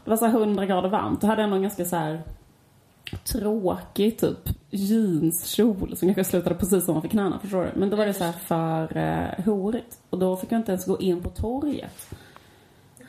Det 0.04 0.10
var 0.10 0.18
så 0.18 0.26
här 0.26 0.34
100 0.34 0.66
grader 0.66 0.90
varmt. 0.90 1.22
Då 1.22 1.28
hade 1.28 1.42
jag 1.42 1.50
nog 1.50 1.58
en 1.58 1.64
ganska 1.64 1.86
så 1.86 1.96
här 1.96 2.22
tråkig 3.24 4.20
typ 4.20 4.50
jeanskjol 4.70 5.96
som 5.96 6.08
kanske 6.08 6.24
slutade 6.24 6.56
precis 6.56 6.90
ovanför 6.90 7.10
knäna, 7.10 7.40
förstår 7.40 7.64
du? 7.64 7.80
Men 7.80 7.90
då 7.90 7.98
var 7.98 8.06
det 8.06 8.14
så 8.14 8.24
här 8.24 8.32
för 8.32 8.98
eh, 8.98 9.46
horigt. 9.46 9.98
Och 10.10 10.20
då 10.20 10.36
fick 10.36 10.52
jag 10.52 10.60
inte 10.60 10.72
ens 10.72 10.86
gå 10.86 11.00
in 11.00 11.22
på 11.22 11.30
torget. 11.30 12.14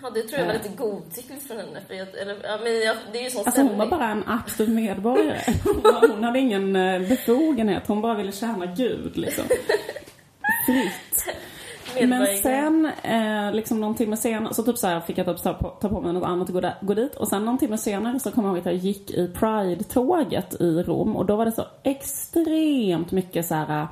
Ja, 0.05 0.11
det 0.11 0.23
tror 0.23 0.41
jag 0.41 0.47
var 0.47 0.55
lite 0.55 0.69
godtyckligt 0.69 1.47
från 1.47 1.57
henne. 1.57 1.81
För 1.89 1.95
jag, 1.95 2.09
eller, 2.19 2.37
ja, 2.43 2.59
men 2.63 2.73
jag, 2.81 2.97
det 3.13 3.19
är 3.19 3.23
ju 3.25 3.31
sån 3.31 3.43
Alltså 3.47 3.63
hon 3.63 3.79
var 3.79 3.87
bara 3.87 4.09
en 4.09 4.25
aktiv 4.27 4.69
medborgare. 4.71 5.41
Hon 6.15 6.25
hade 6.25 6.39
ingen 6.39 6.77
eh, 6.77 7.09
befogenhet, 7.09 7.83
hon 7.87 8.01
bara 8.01 8.15
ville 8.15 8.33
tjäna 8.33 8.67
Gud 8.67 9.17
liksom. 9.17 9.45
Fritt. 10.67 11.37
Men 12.09 12.27
sen, 12.37 12.91
eh, 13.03 13.53
liksom 13.53 13.81
någon 13.81 13.95
timme 13.95 14.17
senare, 14.17 14.55
så 14.55 14.63
typ 14.63 14.79
så 14.79 14.87
här 14.87 15.01
fick 15.01 15.19
jag 15.19 15.27
typ 15.27 15.43
ta 15.43 15.55
på, 15.55 15.69
ta 15.69 15.89
på 15.89 16.01
mig 16.01 16.13
något 16.13 16.29
annat 16.29 16.49
och 16.49 16.55
gå, 16.55 16.61
där, 16.61 16.75
gå 16.81 16.95
dit. 16.95 17.15
Och 17.15 17.29
sen 17.29 17.45
någon 17.45 17.59
timme 17.59 17.79
senare 17.79 18.21
så 18.21 18.31
kommer 18.31 18.49
jag 18.49 18.57
ihåg 18.57 18.59
att 18.59 18.73
jag 18.73 18.75
gick 18.75 19.11
i 19.11 19.29
Pride-tåget 19.29 20.61
i 20.61 20.83
Rom. 20.83 21.17
Och 21.17 21.27
då 21.27 21.37
var 21.37 21.45
det 21.45 21.53
så 21.53 21.65
extremt 21.83 23.13
mycket 23.13 23.47
så 23.47 23.55
här 23.55 23.89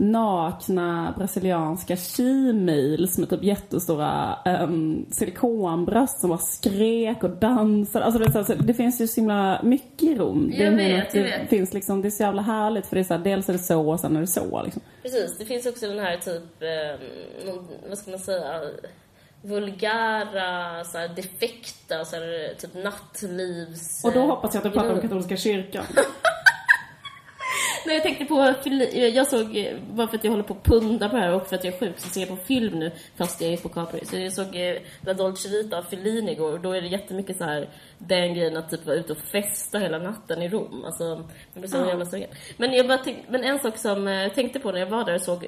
nakna 0.00 1.14
brasilianska 1.18 1.96
she-males 1.96 3.18
med 3.18 3.30
typ 3.30 3.42
jättestora 3.42 4.38
um, 4.44 5.06
silikonbröst 5.10 6.20
som 6.20 6.30
bara 6.30 6.38
skrek 6.38 7.24
och 7.24 7.30
dansade. 7.30 8.04
Alltså 8.04 8.18
det, 8.18 8.38
är 8.38 8.44
så, 8.44 8.54
det 8.54 8.74
finns 8.74 9.00
ju 9.00 9.06
så 9.06 9.20
himla 9.20 9.60
mycket 9.62 10.02
i 10.02 10.14
Rom. 10.14 10.52
Jag 10.54 10.72
det, 10.72 10.76
vet, 10.76 11.06
att 11.06 11.12
det 11.12 11.18
jag 11.18 11.38
vet. 11.38 11.48
finns 11.48 11.72
liksom, 11.72 12.02
det 12.02 12.08
är 12.08 12.10
så 12.10 12.22
jävla 12.22 12.42
härligt 12.42 12.86
för 12.86 12.96
det 12.96 13.02
är 13.02 13.04
så 13.04 13.14
här, 13.14 13.24
dels 13.24 13.48
är 13.48 13.52
det 13.52 13.58
så 13.58 13.90
och 13.90 14.00
sen 14.00 14.16
är 14.16 14.20
det 14.20 14.26
så 14.26 14.62
liksom. 14.62 14.82
Precis, 15.02 15.38
det 15.38 15.44
finns 15.44 15.66
också 15.66 15.88
den 15.88 15.98
här 15.98 16.16
typ, 16.16 16.62
någon, 17.46 17.68
vad 17.88 17.98
ska 17.98 18.10
man 18.10 18.20
säga, 18.20 18.60
vulgära, 19.42 20.84
så 20.84 20.98
här, 20.98 21.08
defekta, 21.08 22.04
så 22.04 22.16
här, 22.16 22.54
typ 22.58 22.74
nattlivs... 22.74 24.04
Och 24.04 24.12
då 24.12 24.20
hoppas 24.20 24.54
jag 24.54 24.66
att 24.66 24.72
du 24.72 24.78
pratar 24.78 24.94
om 24.94 25.00
katolska 25.00 25.36
kyrkan. 25.36 25.84
Nej, 27.86 27.94
jag 27.94 28.02
tänkte 28.02 28.24
på, 28.24 28.54
jag 28.94 29.26
såg, 29.26 29.56
eh, 29.56 29.76
bara 29.92 30.08
för 30.08 30.16
att 30.16 30.24
jag 30.24 30.30
håller 30.30 30.44
på 30.44 30.54
att 30.54 30.64
punda 30.64 31.08
på 31.08 31.16
det 31.16 31.22
här 31.22 31.34
och 31.34 31.46
för 31.46 31.56
att 31.56 31.64
jag 31.64 31.74
är 31.74 31.78
sjuk 31.78 31.98
så 31.98 32.08
ser 32.08 32.20
jag 32.20 32.28
på 32.28 32.36
film 32.36 32.78
nu 32.78 32.90
fast 33.16 33.40
jag 33.40 33.52
är 33.52 33.56
på 33.56 33.68
Capri. 33.68 34.04
Så 34.04 34.16
jag 34.16 34.32
såg 34.32 34.56
eh, 34.56 34.76
La 35.00 35.14
Dolce 35.14 35.48
Vita 35.48 35.78
av 35.78 35.82
Fellini 35.82 36.32
igår 36.32 36.52
och 36.52 36.60
då 36.60 36.72
är 36.72 36.80
det 36.80 36.88
jättemycket 36.88 37.36
så 37.36 37.44
här 37.44 37.68
den 37.98 38.34
grejen 38.34 38.56
att 38.56 38.70
typ 38.70 38.86
vara 38.86 38.96
ute 38.96 39.12
och 39.12 39.18
festa 39.18 39.78
hela 39.78 39.98
natten 39.98 40.42
i 40.42 40.48
Rom. 40.48 40.84
Alltså, 40.84 41.04
jag 41.54 41.60
blir 41.60 41.66
så 41.68 41.76
Ja. 41.76 41.88
jävla 41.88 42.06
sugen. 42.06 42.30
Men 42.56 42.72
jag 42.72 42.88
bara 42.88 42.98
tänk, 42.98 43.18
men 43.28 43.44
en 43.44 43.58
sak 43.58 43.76
som 43.78 44.08
eh, 44.08 44.14
jag 44.14 44.34
tänkte 44.34 44.58
på 44.60 44.72
när 44.72 44.78
jag 44.80 44.86
var 44.86 45.04
där 45.04 45.14
och 45.14 45.22
såg, 45.22 45.46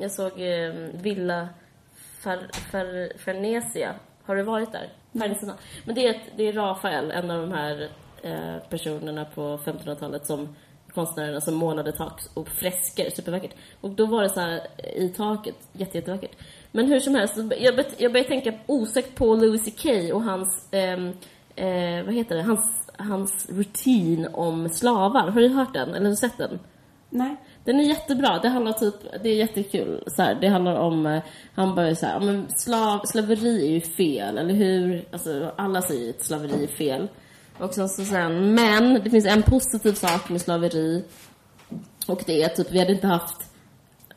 jag 0.00 0.10
såg 0.12 0.40
eh, 0.40 0.72
Villa 0.94 1.48
Far, 2.22 2.38
Far, 2.70 3.18
Farnesia. 3.18 3.94
Har 4.26 4.36
du 4.36 4.42
varit 4.42 4.72
där? 4.72 4.88
Farnesina. 5.18 5.54
Men 5.84 5.94
det 5.94 6.06
är, 6.08 6.16
det 6.36 6.48
är 6.48 6.52
Rafael, 6.52 7.10
en 7.10 7.30
av 7.30 7.40
de 7.40 7.52
här 7.52 7.88
personerna 8.70 9.24
på 9.24 9.56
1500-talet 9.64 10.26
som 10.26 10.56
konstnärerna 10.94 11.40
som 11.40 11.54
målade 11.54 11.92
tak 11.92 12.20
och 12.34 12.48
fresker, 12.48 13.10
supervackert. 13.10 13.54
Och 13.80 13.90
då 13.90 14.06
var 14.06 14.22
det 14.22 14.28
så 14.28 14.40
här 14.40 14.60
eh, 14.78 15.04
i 15.04 15.08
taket, 15.08 15.54
jätte, 15.72 15.98
jättevackert. 15.98 16.36
Men 16.72 16.86
hur 16.86 17.00
som 17.00 17.14
helst, 17.14 17.36
jag, 17.60 17.76
bet- 17.76 17.94
jag 18.00 18.12
började 18.12 18.28
tänka 18.28 18.54
osökt 18.66 19.14
på 19.14 19.34
Louis 19.34 19.64
CK 19.64 19.86
och 20.12 20.22
hans, 20.22 20.68
ehm, 20.70 21.08
eh, 21.56 22.04
vad 22.04 22.14
heter 22.14 22.36
det, 22.36 22.42
hans, 22.42 22.90
hans 22.98 23.46
rutin 23.50 24.28
om 24.32 24.68
slavar. 24.68 25.28
Har 25.30 25.40
du 25.40 25.48
hört 25.48 25.74
den? 25.74 25.94
Eller 25.94 26.14
sett 26.14 26.38
den? 26.38 26.58
Nej. 27.10 27.36
Den 27.64 27.80
är 27.80 27.84
jättebra. 27.84 28.38
Det 28.42 28.48
handlar 28.48 28.72
typ, 28.72 28.94
det 29.22 29.28
är 29.28 29.34
jättekul. 29.34 30.04
Så 30.06 30.22
här, 30.22 30.38
det 30.40 30.48
handlar 30.48 30.74
om, 30.76 31.06
eh, 31.06 31.22
han 31.54 31.74
börjar 31.74 31.94
så 31.94 32.06
här, 32.06 32.20
men 32.20 32.46
slav, 32.56 33.00
slaveri 33.04 33.66
är 33.66 33.70
ju 33.70 33.80
fel, 33.80 34.38
eller 34.38 34.54
hur? 34.54 35.04
Alltså, 35.12 35.52
alla 35.56 35.82
säger 35.82 36.10
att 36.10 36.24
slaveri 36.24 36.64
är 36.64 36.76
fel. 36.76 37.08
Och 37.58 37.74
sen 37.74 37.88
så 37.88 38.04
sen, 38.04 38.54
men 38.54 39.00
det 39.04 39.10
finns 39.10 39.26
en 39.26 39.42
positiv 39.42 39.92
sak 39.92 40.28
med 40.28 40.40
slaveri. 40.40 41.04
Och 42.08 42.22
det 42.26 42.42
är 42.42 42.48
typ, 42.48 42.70
vi 42.70 42.78
hade 42.78 42.92
inte 42.92 43.06
haft 43.06 43.36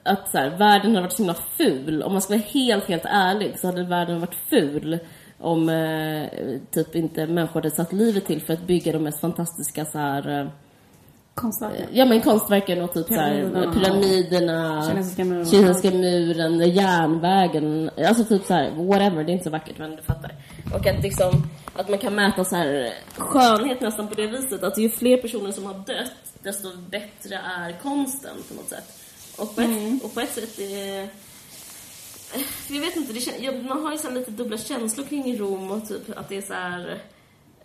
att 0.04 0.32
så 0.32 0.38
här, 0.38 0.50
världen 0.58 0.95
har 0.95 1.02
varit 1.02 1.12
så 1.12 1.17
himla 1.17 1.36
ful. 1.58 2.04
Om 2.04 2.12
man 2.13 2.21
ska 2.21 2.34
vara 2.34 2.43
helt, 2.54 2.86
helt 2.86 3.06
ärlig 3.06 3.60
så 3.60 3.67
hade 3.67 3.84
världen 3.84 4.19
varit 4.19 4.36
ful 4.50 5.00
om 5.39 5.69
eh, 5.69 6.28
typ 6.71 6.95
inte 6.95 7.28
människor 7.28 7.54
hade 7.54 7.71
satt 7.71 7.93
livet 7.93 8.26
till 8.26 8.41
för 8.41 8.54
att 8.54 8.67
bygga 8.67 8.91
de 8.91 9.04
mest 9.04 9.19
fantastiska 9.21 9.86
så 9.86 9.97
här, 9.97 10.39
eh, 10.41 10.47
Konstverken. 11.34 11.88
Ja 11.91 12.06
men 12.06 12.21
konstverken 12.21 12.82
och 12.82 12.93
typ 12.93 13.08
Pyramiderna. 13.08 13.63
såhär 13.63 13.73
pyramiderna, 13.73 14.84
Kinesiska 14.89 15.26
muren. 15.26 15.45
kinesiska 15.45 15.91
muren, 15.91 16.69
järnvägen, 16.69 17.89
alltså 18.08 18.23
typ 18.23 18.43
såhär 18.45 18.71
whatever, 18.71 19.23
det 19.23 19.32
är 19.32 19.34
inte 19.34 19.43
så 19.43 19.50
vackert 19.50 19.78
men 19.78 19.95
du 19.95 20.02
fattar. 20.02 20.32
Och 20.73 20.88
att 20.88 21.04
liksom, 21.04 21.32
att 21.78 21.90
man 21.90 22.00
kan 22.00 22.16
mäta 22.16 22.46
så 22.46 22.56
här 22.56 22.94
skönhet 23.18 23.82
nästan 23.82 24.08
på 24.08 24.16
det 24.16 24.28
viset, 24.28 24.63
att 24.63 24.78
ju 24.78 24.90
fler 24.90 25.18
personer 25.18 25.52
som 25.52 25.66
har 25.66 25.74
dött, 25.74 26.34
desto 26.44 26.78
bättre 26.78 27.36
är 27.36 27.80
konsten 27.82 28.36
på 28.48 28.54
något 28.56 28.70
sätt. 28.70 29.00
Och 29.38 29.56
på 29.56 29.62
ett, 29.62 30.04
och 30.04 30.13
på 30.13 30.20
ett 30.20 30.34
sätt 30.34 30.60
är 30.60 31.10
för 32.28 32.74
jag 32.74 32.82
vet 32.82 32.96
inte, 32.96 33.13
det, 33.13 33.63
man 33.63 33.84
har 33.84 33.92
ju 33.92 33.98
så 33.98 34.10
lite 34.10 34.32
dubbla 34.32 34.58
känslor 34.58 35.06
kring 35.06 35.38
Rom 35.38 35.72
och 35.72 35.88
typ 35.88 36.18
att 36.18 36.30
det 36.30 36.38
är 36.38 36.42
så 36.42 36.54
här 36.54 37.00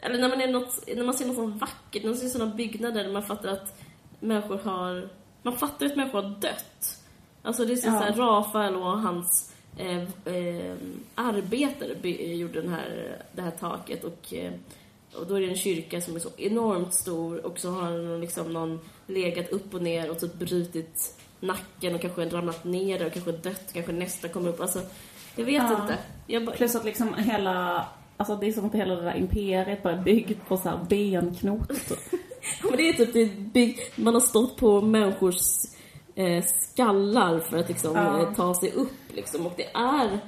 eller 0.02 0.18
när 0.18 0.28
man, 0.28 0.40
är 0.40 0.48
något, 0.48 0.88
när 0.96 1.04
man 1.04 1.14
ser 1.14 1.26
något 1.26 1.36
sånt 1.36 1.60
vackert, 1.60 2.02
när 2.02 2.10
man 2.10 2.18
ser 2.18 2.28
sådana 2.28 2.54
byggnader 2.54 3.04
där 3.04 3.12
man 3.12 3.22
fattar 3.22 3.48
att 3.48 3.80
människor 4.20 4.58
har... 4.58 5.08
Man 5.42 5.56
fattar 5.56 5.86
att 5.86 5.96
människor 5.96 6.22
har 6.22 6.30
dött. 6.30 6.98
Alltså 7.42 7.64
det 7.64 7.72
är 7.72 7.76
så, 7.76 7.86
Ja. 7.86 7.92
så 7.92 8.04
här, 8.04 8.12
Rafael 8.12 8.76
och 8.76 9.00
hans 9.00 9.51
eh, 9.76 10.02
eh, 10.34 10.74
arbetare 11.14 11.94
by, 12.02 12.34
gjorde 12.34 12.60
den 12.60 12.70
här, 12.70 13.16
det 13.32 13.42
här 13.42 13.50
taket 13.50 14.04
och, 14.04 14.34
eh, 14.34 14.52
och 15.14 15.26
då 15.26 15.34
är 15.34 15.40
det 15.40 15.46
en 15.48 15.56
kyrka 15.56 16.00
som 16.00 16.16
är 16.16 16.20
så 16.20 16.28
enormt 16.36 16.94
stor 16.94 17.46
och 17.46 17.58
så 17.58 17.70
har 17.70 17.90
någon, 17.90 18.20
liksom 18.20 18.52
någon 18.52 18.80
legat 19.06 19.48
upp 19.50 19.74
och 19.74 19.82
ner 19.82 20.10
och 20.10 20.20
typ 20.20 20.34
brutit 20.34 21.18
nacken 21.40 21.94
och 21.94 22.00
kanske 22.00 22.24
ramlat 22.24 22.64
ner 22.64 23.06
och 23.06 23.12
kanske 23.12 23.32
dött, 23.32 23.70
kanske 23.72 23.92
nästa 23.92 24.28
kommer 24.28 24.48
upp. 24.48 24.60
Alltså, 24.60 24.80
jag 25.36 25.44
vet 25.44 25.54
Ja. 25.62 25.82
inte. 25.82 25.98
Jag 26.26 26.44
bara, 26.44 26.56
Plus 26.56 26.74
att 26.74 26.84
liksom 26.84 27.14
hela, 27.14 27.86
alltså 28.16 28.36
det 28.36 28.46
är 28.46 28.52
som 28.52 28.64
att 28.66 28.74
hela 28.74 28.94
det 28.96 29.02
där 29.02 29.16
imperiet 29.16 29.82
bara 29.82 29.92
är 29.94 30.02
byggt 30.02 30.48
på 30.48 30.56
så 30.56 30.68
här 30.68 30.78
benknotor 30.88 31.74
typ. 31.74 31.98
Ja, 32.62 32.68
men 32.68 32.76
det 32.76 32.88
är 32.88 32.92
typ, 32.92 33.12
det 33.12 33.20
är 33.22 33.40
byggt, 33.40 33.98
man 33.98 34.14
har 34.14 34.20
stått 34.20 34.56
på 34.56 34.80
människors 34.80 35.36
eh, 36.14 36.44
skallar 36.44 37.38
för 37.38 37.58
att 37.58 37.68
liksom 37.68 37.96
Ja. 37.96 38.20
eh, 38.20 38.34
ta 38.34 38.54
sig 38.54 38.72
upp 38.72 38.92
liksom. 39.14 39.46
Och 39.46 39.52
det 39.56 39.66
är... 39.74 40.18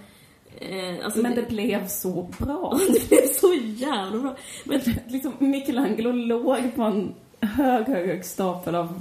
Eh, 0.59 1.05
alltså 1.05 1.21
Men 1.21 1.35
det, 1.35 1.41
det 1.41 1.49
blev 1.49 1.89
så 1.89 2.29
bra. 2.39 2.79
det 2.89 3.09
blev 3.09 3.27
så 3.41 3.55
jävla 3.55 4.19
bra. 4.19 4.37
Men, 4.65 4.81
liksom 5.09 5.33
Michelangelo 5.39 6.13
låg 6.13 6.75
på 6.77 6.83
en 6.83 7.15
hög, 7.41 7.87
hög, 7.87 8.07
hög 8.07 8.25
stapel 8.25 8.75
av 8.75 9.01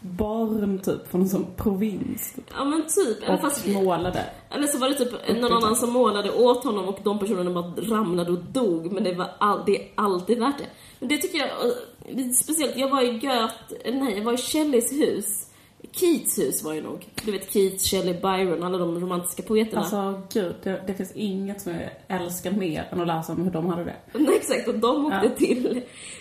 barn 0.00 0.78
typ 0.78 1.10
från 1.10 1.20
en 1.20 1.28
sån 1.28 1.46
provins 1.56 2.32
typ, 2.34 2.44
ja 2.56 2.64
men 2.64 2.82
typ. 2.82 3.28
Och 3.28 3.40
fast, 3.40 3.66
målade. 3.66 4.24
eller 4.50 4.66
så 4.66 4.78
var 4.78 4.88
det 4.88 4.94
typ 4.94 5.12
någon 5.40 5.52
annan 5.52 5.76
som 5.76 5.92
målade 5.92 6.30
åt 6.32 6.64
honom 6.64 6.84
och 6.88 6.98
de 7.04 7.18
personerna 7.18 7.50
bara 7.50 7.72
ramlade 7.96 8.32
och 8.32 8.38
dog. 8.38 8.92
Men 8.92 9.04
det 9.04 9.14
var 9.14 9.30
all, 9.38 9.62
det 9.66 9.76
är 9.76 9.88
alltid 9.94 10.38
värt 10.38 10.58
det. 10.58 10.66
Men 10.98 11.08
det 11.08 11.16
tycker 11.16 11.38
jag, 11.38 11.48
eh, 11.48 11.72
det 12.14 12.22
är 12.22 12.32
speciellt, 12.32 12.76
jag 12.76 12.88
var 12.88 13.02
i 13.02 13.18
Goethe, 13.18 13.50
nej 13.92 14.16
jag 14.16 14.24
var 14.24 14.32
i 14.32 14.36
Shelleys 14.36 14.92
hus. 14.92 15.46
Keats 15.92 16.38
hus 16.38 16.64
var 16.64 16.74
ju 16.74 16.80
nog. 16.82 17.06
Du 17.24 17.32
vet 17.32 17.52
Keats, 17.52 17.90
Shelley, 17.90 18.14
Byron, 18.14 18.62
alla 18.62 18.78
de 18.78 19.00
romantiska 19.00 19.42
poeterna. 19.42 19.80
Alltså 19.80 20.22
gud, 20.32 20.54
det, 20.62 20.82
det 20.86 20.94
finns 20.94 21.12
inget 21.12 21.60
som 21.60 21.72
jag 21.72 21.90
älskar 22.20 22.50
mer 22.50 22.88
än 22.90 23.00
att 23.00 23.06
läsa 23.06 23.32
om 23.32 23.42
hur 23.42 23.50
de 23.50 23.66
hade 23.66 23.84
det. 23.84 23.96
Nej, 24.18 24.36
exakt, 24.36 24.68
och 24.68 24.78
de 24.78 25.06
åkte 25.06 25.20
Ja. 25.22 25.36
till... 25.46 25.80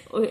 Och, 0.09 0.25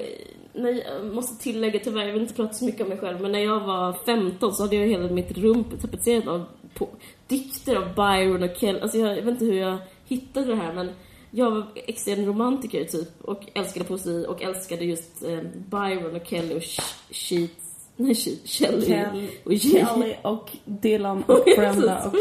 nej, 0.53 0.85
jag 0.87 1.14
måste 1.14 1.42
tillägga 1.42 1.81
tyvärr, 1.85 2.07
jag 2.07 2.12
vill 2.12 2.22
inte 2.22 2.35
prata 2.35 2.53
så 2.55 2.64
mycket 2.64 2.81
om 2.81 2.88
mig 2.88 2.98
själv, 2.98 3.20
men 3.20 3.33
när 3.33 3.38
jag 3.44 3.61
var 3.61 3.92
15 4.07 4.55
så 4.55 4.62
hade 4.62 4.77
jag 4.77 4.87
hela 4.87 5.09
mitt 5.09 5.38
rum 5.38 5.64
tapetserat 5.81 6.27
av 6.29 6.44
på, 6.74 6.88
dikter 7.27 7.77
av 7.77 7.94
Byron 7.94 8.42
och 8.42 8.57
Kell. 8.57 8.81
Alltså 8.83 8.98
jag, 8.98 9.11
jag 9.11 9.22
vet 9.22 9.29
inte 9.33 9.44
hur 9.44 9.59
jag 9.61 9.79
hittade 10.09 10.46
det 10.46 10.57
här, 10.57 10.72
men 10.72 10.90
jag 11.31 11.51
var 11.51 11.66
extrem 11.74 12.27
romantiker 12.27 12.85
typ 12.85 13.09
och 13.24 13.42
älskade 13.55 13.85
poesi 13.85 14.27
och 14.29 14.42
älskade 14.42 14.85
just 14.85 15.24
eh, 15.24 15.40
Byron 15.70 16.16
och 16.16 16.27
Kelly 16.27 16.55
och 16.55 16.61
Sh- 16.62 16.94
Sheets... 17.11 17.67
Nej, 18.00 18.14
Shelley 18.44 18.87
Kel, 18.87 19.30
och. 19.44 19.52
Kelly 19.61 20.14
och 20.22 20.50
Dylan 20.64 21.22
och 21.26 21.44
Brenda 21.56 22.04
och... 22.06 22.14
I 22.14 22.20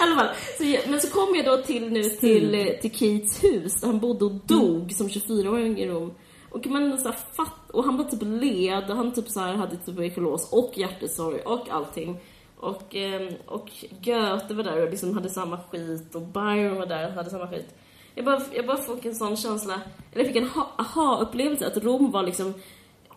alla 0.00 0.14
fall, 0.16 0.28
så 0.58 0.90
men 0.90 1.00
så 1.00 1.10
kom 1.10 1.34
jag 1.34 1.44
då 1.44 1.62
till 1.62 1.92
nu 1.92 2.02
till, 2.02 2.54
eh, 2.54 2.66
till 2.80 2.90
Keats 2.90 3.44
hus 3.44 3.80
där 3.80 3.86
han 3.86 3.98
bodde 3.98 4.24
och 4.24 4.32
dog 4.32 4.92
som 4.92 5.08
24-åring 5.08 5.78
i 5.78 5.88
Rom. 5.88 6.14
Och 6.50 6.66
man 6.66 6.98
så 6.98 7.12
fatt, 7.12 7.70
och 7.72 7.84
han 7.84 7.96
var 7.96 8.04
typ 8.04 8.22
led 8.22 8.90
och 8.90 8.96
han 8.96 9.12
typ 9.12 9.28
så 9.28 9.40
här 9.40 9.54
hade 9.54 9.76
tuberkulos 9.76 10.52
och 10.52 10.72
hjärtesorg 10.74 11.40
och 11.40 11.70
allting. 11.70 12.20
Och, 12.56 12.96
eh, 12.96 13.32
och 13.46 13.70
Goethe 14.04 14.54
var 14.54 14.64
där 14.64 14.82
och 14.82 14.90
liksom 14.90 15.14
hade 15.14 15.28
samma 15.28 15.58
skit 15.70 16.14
och 16.14 16.22
Byron 16.22 16.76
var 16.76 16.86
där 16.86 17.06
och 17.06 17.12
hade 17.12 17.30
samma 17.30 17.48
skit. 17.48 17.74
Jag 18.14 18.24
bara, 18.24 18.42
jag 18.54 18.66
bara 18.66 18.76
fick 18.76 19.04
en 19.04 19.14
sån 19.14 19.36
känsla, 19.36 19.80
eller 20.12 20.24
jag 20.24 20.26
fick 20.26 20.36
en 20.42 20.48
ha- 20.48 20.72
aha-upplevelse 20.78 21.66
att 21.66 21.84
Rom 21.84 22.10
var 22.10 22.22
liksom 22.22 22.54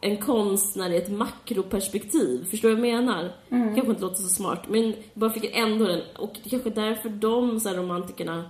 en 0.02 0.18
konstnär 0.18 0.90
i 0.90 0.98
ett 0.98 1.12
makroperspektiv. 1.12 2.46
Förstår 2.50 2.70
du 2.70 2.76
vad 2.76 2.88
jag 2.88 2.96
menar? 2.96 3.32
kanske 3.50 3.90
inte 3.92 4.02
låter 4.02 4.22
så 4.22 4.30
smart, 4.30 4.70
men 4.70 4.88
jag 4.90 4.96
bara 5.14 5.30
fick 5.30 5.56
ändå 5.56 5.86
den. 5.88 6.02
Och 6.18 6.38
det 6.44 6.50
kanske 6.50 6.70
är 6.70 6.74
därför 6.76 7.10
de 7.10 7.60
så 7.60 7.70
här, 7.70 7.76
romantikerna, 7.76 8.50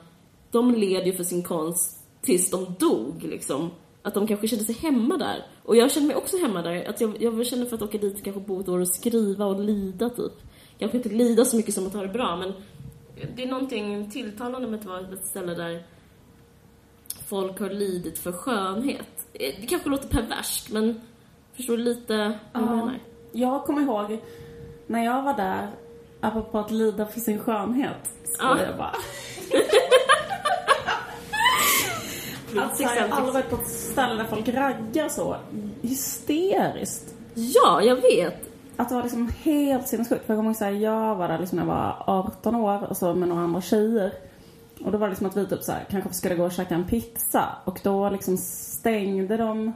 de 0.51 0.75
led 0.75 1.05
ju 1.07 1.13
för 1.13 1.23
sin 1.23 1.43
konst 1.43 1.99
tills 2.21 2.51
de 2.51 2.75
dog 2.79 3.23
liksom. 3.23 3.69
Att 4.01 4.13
de 4.13 4.27
kanske 4.27 4.47
kände 4.47 4.65
sig 4.65 4.75
hemma 4.75 5.17
där. 5.17 5.45
Och 5.63 5.75
jag 5.75 5.91
kände 5.91 6.07
mig 6.07 6.15
också 6.15 6.37
hemma 6.37 6.61
där. 6.61 6.89
Att 6.89 7.01
jag, 7.01 7.21
jag 7.21 7.45
kände 7.45 7.65
för 7.65 7.75
att 7.75 7.81
åka 7.81 7.97
dit 7.97 8.17
och 8.17 8.23
kanske 8.23 8.41
bo 8.41 8.59
ett 8.59 8.69
år 8.69 8.79
och 8.79 8.87
skriva 8.87 9.45
och 9.45 9.59
lida 9.59 10.09
typ. 10.09 10.33
Kanske 10.79 10.97
inte 10.97 11.09
lida 11.09 11.45
så 11.45 11.57
mycket 11.57 11.73
som 11.73 11.87
att 11.87 11.93
ha 11.93 12.01
det 12.01 12.07
bra, 12.13 12.35
men 12.35 12.53
det 13.35 13.43
är 13.43 13.47
någonting 13.47 14.11
tilltalande 14.11 14.67
med 14.67 14.79
att 14.79 14.85
vara 14.85 14.99
ett 14.99 15.25
ställe 15.25 15.53
där 15.53 15.83
folk 17.27 17.59
har 17.59 17.69
lidit 17.69 18.19
för 18.19 18.31
skönhet. 18.31 19.27
Eh, 19.33 19.55
Det 19.61 19.67
kanske 19.67 19.89
låter 19.89 20.07
perverst, 20.07 20.69
men 20.69 21.01
förstår 21.59 21.77
du 21.77 21.83
lite 21.83 22.17
vad 22.53 22.63
jag 22.63 22.69
Ja. 22.71 22.75
menar? 22.75 22.99
Jag 23.31 23.63
kommer 23.63 23.81
ihåg 23.81 24.19
när 24.87 25.05
jag 25.05 25.21
var 25.21 25.33
där, 25.33 25.67
apropå 26.21 26.59
att 26.59 26.71
lida 26.71 27.05
för 27.05 27.19
sin 27.19 27.39
skönhet, 27.39 28.09
så 28.23 28.43
Ja. 28.45 28.57
jag 28.61 28.77
bara... 28.77 28.93
Alltså, 32.57 32.83
jag 32.83 32.89
har 32.89 33.17
aldrig 33.17 33.33
varit 33.33 33.49
på 33.49 33.55
ett 33.55 33.67
ställe 33.67 34.13
där 34.13 34.23
folk 34.25 34.47
raggar 34.47 35.09
så 35.09 35.35
hysteriskt. 35.81 37.13
Ja, 37.33 37.81
jag 37.81 37.95
vet. 37.95 38.35
Att 38.77 38.89
det 38.89 38.95
var 38.95 39.03
liksom 39.03 39.31
helt 39.43 39.87
sinnessjukt. 39.87 40.25
För 40.25 40.33
jag 40.33 40.37
kommer 40.37 40.49
ihåg 40.49 40.55
såhär, 40.57 40.71
jag 40.71 41.15
var 41.15 41.27
där 41.27 41.39
liksom 41.39 41.55
när 41.59 41.65
jag 41.65 41.73
var 41.73 42.03
18 42.07 42.55
år 42.55 42.83
och 42.89 42.97
så 42.97 43.13
med 43.13 43.29
några 43.29 43.41
andra 43.43 43.61
tjejer. 43.61 44.11
Och 44.85 44.91
då 44.91 44.97
var 44.97 45.07
det 45.07 45.11
liksom 45.11 45.27
att 45.27 45.37
vi 45.37 45.45
typ 45.47 45.63
såhär, 45.63 45.85
kanske 45.91 46.13
skulle 46.13 46.35
gå 46.35 46.43
och 46.45 46.51
käka 46.51 46.75
en 46.75 46.87
pizza. 46.87 47.45
Och 47.65 47.79
då 47.83 48.09
liksom 48.09 48.37
stängde 48.37 49.37
de, 49.37 49.73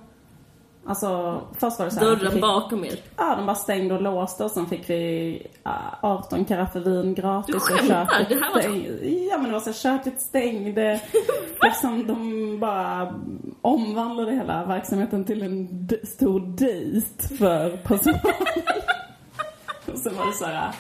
alltså 0.86 1.42
först 1.58 1.80
var 1.80 1.86
det 1.86 1.92
såhär. 1.92 2.16
Dörren 2.16 2.42
bakom 2.42 2.86
er. 2.86 3.00
Ja, 3.18 3.36
de 3.36 3.46
bara 3.46 3.56
stängde 3.56 3.96
och 3.96 4.02
låste 4.02 4.44
och 4.44 4.52
sen 4.52 4.66
fick 4.66 4.90
vi 4.90 5.48
ja, 5.64 5.76
18 6.02 6.46
karaffer 6.46 6.80
vin 6.80 7.14
gratis. 7.14 7.56
Du 7.56 7.60
skämtar? 7.60 8.26
Det 8.30 8.36
här 8.36 8.54
var- 8.54 8.62
stäng- 8.62 9.28
Ja 9.32 9.38
men 9.38 9.46
det 9.46 9.52
var 9.54 9.60
så 9.60 9.66
här, 9.70 9.74
köket 9.98 10.22
stängde. 10.22 11.02
liksom 11.62 12.08
de 12.08 12.60
bara 12.60 13.14
omvandlade 13.62 14.32
hela 14.32 14.66
verksamheten 14.66 15.26
till 15.26 15.42
en 15.42 15.90
stor 16.04 16.40
dejt 16.58 17.36
för 17.38 17.78
personalen. 17.78 18.22
och 19.94 19.98
sen 20.00 20.16
var 20.18 20.26
det 20.26 20.34
så 20.34 20.46
här, 20.46 20.72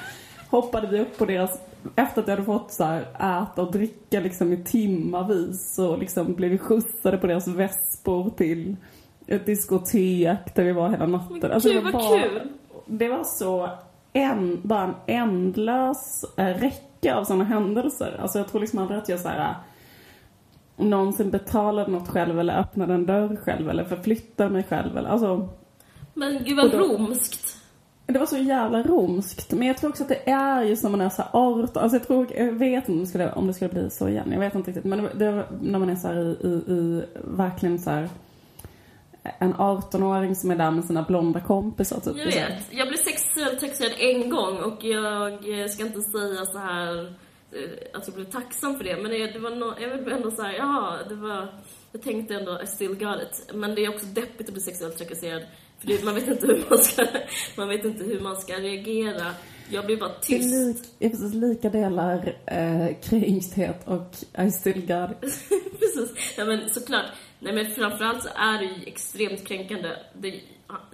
hoppade 0.50 0.88
vi 0.88 1.00
upp 1.00 1.18
på 1.18 1.26
deras, 1.26 1.60
efter 1.96 2.22
att 2.22 2.28
jag 2.28 2.36
hade 2.36 2.46
fått 2.46 2.72
så 2.72 2.84
här, 2.84 3.02
äta 3.02 3.62
och 3.62 3.72
dricka 3.72 4.20
liksom 4.20 4.54
i 4.54 4.63
timmavis 4.63 5.74
så 5.76 5.96
liksom 5.96 6.34
blev 6.34 6.52
vi 6.52 6.58
skjutsade 6.58 7.18
på 7.18 7.28
deras 7.28 7.48
vespor 7.48 8.30
till 8.38 8.76
ett 9.36 9.46
diskotek 9.46 10.56
där 10.56 10.63
vi 10.63 10.72
var 10.72 10.89
hela 10.89 11.06
natten. 11.08 11.39
Men 11.41 11.52
Alltså, 11.52 11.69
det 11.69 11.76
var 11.76 11.91
vad 11.91 11.93
bara- 11.93 12.19
kul. 12.22 12.41
Det 12.86 13.10
var 13.10 13.24
så 13.24 13.69
en, 14.13 14.60
bara 14.63 14.84
en 14.84 14.93
ändlös 15.19 16.26
eh, 16.38 16.46
räcka 16.46 17.15
av 17.15 17.24
sådana 17.24 17.43
händelser. 17.43 18.17
Alltså 18.22 18.38
jag 18.38 18.48
tror 18.48 18.62
liksom 18.62 18.80
aldrig 18.80 19.00
att 19.00 19.10
jag 19.10 19.19
så 19.19 19.28
här 19.28 19.39
eh, 20.78 20.86
någonsin 20.86 21.30
betalade 21.32 21.91
något 21.91 22.10
själv 22.10 22.39
eller 22.39 22.60
öppnade 22.60 22.93
en 22.93 23.06
dörr 23.06 23.36
själv 23.36 23.69
eller 23.69 23.84
förflyttade 23.84 24.50
mig 24.50 24.63
själv 24.63 24.98
eller 24.98 25.10
alltså 25.10 25.50
Men 26.13 26.43
gud 26.43 26.58
vad 26.58 26.72
då- 26.72 26.78
romskt. 26.78 27.58
det 28.06 28.19
var 28.19 28.26
så 28.26 28.38
jävla 28.38 28.84
romskt. 28.84 29.54
Men 29.54 29.67
jag 29.67 29.78
tror 29.78 29.89
också 29.89 30.04
att 30.04 30.10
det 30.10 30.30
är 30.30 30.62
just 30.63 30.84
när 30.84 30.89
man 30.89 31.02
är 31.02 31.10
så 31.10 31.22
här 31.22 31.30
18, 31.34 31.84
alltså 31.84 31.98
jag 31.98 32.08
tror, 32.08 32.28
jag 32.38 32.52
vet 32.52 32.76
inte 32.89 32.91
om 32.91 33.00
det 33.00 33.06
skulle, 33.08 33.32
om 33.32 33.48
det 33.48 33.54
skulle 33.54 33.72
bli 33.72 33.89
så 33.89 34.08
igen. 34.10 34.32
Jag 34.32 34.39
vet 34.39 34.56
inte 34.56 34.69
riktigt. 34.72 34.86
Men 34.86 35.04
det, 35.04 35.10
det 35.15 35.43
när 35.62 35.80
man 35.80 35.89
är 35.89 35.96
så 35.96 36.08
här 36.08 36.15
i, 36.15 36.48
i, 36.48 36.74
i 36.74 37.04
verkligen 37.24 37.80
så 37.80 37.89
här 37.89 38.10
en 39.39 39.53
18-åring 39.53 40.36
som 40.36 40.51
är 40.51 40.55
där 40.55 40.71
med 40.71 40.86
sina 40.86 41.01
blonda 41.03 41.39
kompisar 41.39 41.99
typ. 41.99 42.17
Jag 42.17 42.33
så 42.33 42.39
här- 42.39 42.49
vet. 42.49 42.63
Jag 42.71 42.88
blev 42.88 42.97
sexuellt 42.97 43.59
trakasserad 43.59 43.91
en 43.97 44.29
gång 44.29 44.57
och 44.57 44.83
jag 44.83 45.71
ska 45.71 45.86
inte 45.86 46.01
säga 46.01 46.45
så 46.45 46.57
här 46.57 47.05
eh, 47.51 47.97
att 47.99 48.07
jag 48.07 48.15
blev 48.15 48.25
tacksam 48.25 48.77
för 48.77 48.83
det, 48.83 48.97
men 49.01 49.12
det, 49.12 49.27
det 49.31 49.39
var 49.39 49.49
no, 49.49 49.73
jag 49.81 49.97
vill 49.97 50.13
ändå 50.13 50.31
säga, 50.31 50.53
ja, 50.57 50.97
det 51.09 51.15
var, 51.15 51.47
jag 51.91 52.01
tänkte 52.01 52.33
ändå 52.36 52.62
I 52.63 52.67
still 52.67 52.95
got 52.95 53.17
it. 53.21 53.51
Men 53.53 53.75
det 53.75 53.86
är 53.86 53.89
också 53.89 54.05
deppigt 54.05 54.47
att 54.47 54.53
bli 54.53 54.62
sexuellt 54.62 54.97
trakasserad, 54.97 55.41
för 55.79 55.88
det, 55.88 56.03
man 56.03 56.15
vet 56.15 56.27
inte 56.27 56.47
hur 56.47 56.65
man 56.69 56.77
ska, 56.79 57.05
man 57.57 57.69
vet 57.69 57.86
inte 57.86 58.03
hur 58.03 58.19
man 58.19 58.36
ska 58.36 58.53
reagera. 58.53 59.31
Jag 59.69 59.86
blir 59.86 59.97
bara 59.97 60.09
Det 60.27 60.36
är, 60.36 60.39
tyst. 60.39 60.53
lik, 60.53 60.77
är 60.99 61.09
precis 61.09 61.33
lika 61.33 61.69
delar 61.69 62.36
eh, 62.45 62.88
kränkthet 63.03 63.88
och 63.88 64.15
I 64.45 64.51
still 64.51 64.81
got 64.81 65.09
it. 65.12 65.19
Precis. 65.79 66.38
Nej 66.38 66.47
men 66.47 66.69
såklart. 66.69 67.05
Nej 67.43 67.53
men 67.53 67.65
framförallt 67.65 68.23
så 68.23 68.29
är 68.36 68.58
det 68.58 68.65
ju 68.65 68.84
extremt 68.86 69.47
kränkande. 69.47 69.89
Det, 70.13 70.41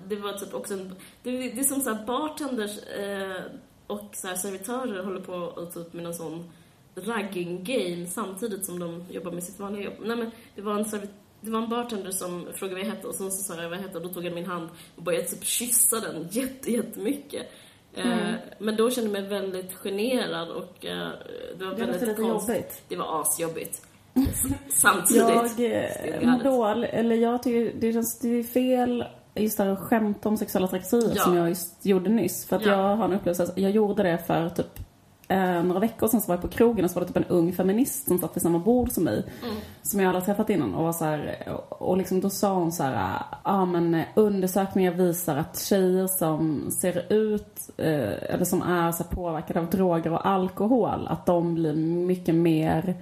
det 0.07 0.15
var 0.15 0.33
typ 0.33 0.53
också 0.53 0.73
en, 0.73 0.95
det, 1.23 1.31
det 1.31 1.59
är 1.59 1.63
som 1.63 1.81
så 1.81 1.93
här 1.93 2.05
bartenders 2.05 2.83
eh, 2.83 3.41
och 3.87 4.09
så 4.13 4.27
här 4.27 4.35
servitörer 4.35 5.03
håller 5.03 5.21
på 5.21 5.33
och 5.33 5.73
typ 5.73 5.93
med 5.93 6.03
någon 6.03 6.13
sån 6.13 6.51
ragging 6.95 7.63
game 7.63 8.07
samtidigt 8.07 8.65
som 8.65 8.79
de 8.79 9.05
jobbar 9.09 9.31
med 9.31 9.43
sitt 9.43 9.59
vanliga 9.59 9.83
jobb. 9.83 9.93
Nej 10.01 10.17
men 10.17 10.31
det 10.55 10.61
var 10.61 10.75
en 10.75 10.85
servit 10.85 11.09
det 11.41 11.51
var 11.51 11.61
en 11.61 11.69
bartender 11.69 12.11
som 12.11 12.47
frågade 12.53 12.79
vad 12.79 12.89
jag 12.89 12.95
hette 12.95 13.07
och 13.07 13.15
sen 13.15 13.31
så 13.31 13.43
sa 13.43 13.61
jag 13.61 13.69
vad 13.69 13.77
jag 13.77 13.83
hette 13.83 13.97
och 13.97 14.03
då 14.03 14.09
tog 14.09 14.23
han 14.25 14.33
min 14.33 14.45
hand 14.45 14.69
och 14.95 15.03
började 15.03 15.25
typ 15.27 15.43
kyssa 15.43 15.99
den 15.99 16.27
jätte, 16.31 16.71
jättemycket. 16.71 17.47
Eh, 17.93 18.31
men 18.59 18.75
då 18.75 18.91
kände 18.91 19.09
jag 19.19 19.21
mig 19.21 19.41
väldigt 19.41 19.73
generad 19.73 20.49
och 20.49 20.85
eh, 20.85 21.09
det 21.57 21.65
var 21.65 21.75
Det 21.75 21.85
väldigt 21.85 22.17
konstigt. 22.17 22.55
jobbigt. 22.55 22.83
Det 22.87 22.95
var 22.95 23.21
asjobbigt. 23.21 23.85
Samtidigt. 24.69 25.59
Jag 25.59 26.21
eh, 26.23 26.29
mår 26.29 26.37
it. 26.37 26.43
dåligt, 26.43 26.89
eller 26.93 27.15
jag 27.15 27.43
tycker 27.43 27.79
det 27.79 27.93
känns 27.93 28.19
det 28.19 28.27
är 28.39 28.43
fel 28.43 29.03
just 29.35 29.57
det 29.57 29.63
här 29.63 29.71
att 29.71 29.79
skämta 29.79 30.29
om 30.29 30.37
sexuella 30.37 30.67
trakasserier 30.67 31.13
Ja. 31.15 31.23
som 31.23 31.35
jag 31.37 31.49
just 31.49 31.85
gjorde 31.85 32.09
nyss. 32.09 32.45
För 32.45 32.55
att 32.55 32.65
Ja. 32.65 32.71
jag 32.71 32.95
har 32.95 33.05
en 33.05 33.13
upplevelse, 33.13 33.53
jag 33.55 33.71
gjorde 33.71 34.03
det 34.03 34.17
för 34.17 34.49
typ 34.49 34.79
eh, 35.27 35.63
några 35.63 35.79
veckor 35.79 36.07
sedan 36.07 36.21
så 36.21 36.27
var 36.27 36.35
jag 36.35 36.41
på 36.41 36.47
krogen 36.47 36.85
och 36.85 36.91
så 36.91 36.99
var 36.99 37.01
det 37.07 37.13
typ 37.13 37.17
en 37.17 37.35
ung 37.35 37.53
feminist 37.53 38.07
som 38.07 38.17
satt 38.19 38.35
vid 38.35 38.41
samma 38.43 38.59
bord 38.59 38.91
som 38.91 39.03
mig. 39.03 39.23
Som 39.81 39.99
jag 39.99 40.07
aldrig 40.09 40.25
träffat 40.25 40.49
innan 40.49 40.73
och 40.75 40.83
var 40.83 40.93
så 40.93 41.05
här, 41.05 41.37
och 41.69 41.97
liksom 41.97 42.21
då 42.21 42.29
sa 42.29 42.53
hon 42.53 42.71
så 42.71 42.83
här, 42.83 42.93
ja 42.93 43.37
ah, 43.43 43.65
men 43.65 44.01
undersökningar 44.15 44.91
visar 44.91 45.37
att 45.37 45.59
tjejer 45.59 46.07
som 46.07 46.71
ser 46.71 47.13
ut, 47.13 47.69
eh, 47.77 48.33
eller 48.33 48.45
som 48.45 48.61
är 48.61 48.91
så 48.91 49.03
påverkade 49.03 49.59
av 49.59 49.69
droger 49.69 50.13
och 50.13 50.27
alkohol, 50.27 51.07
att 51.07 51.25
de 51.25 51.55
blir 51.55 51.73
mycket 52.05 52.35
mer 52.35 52.95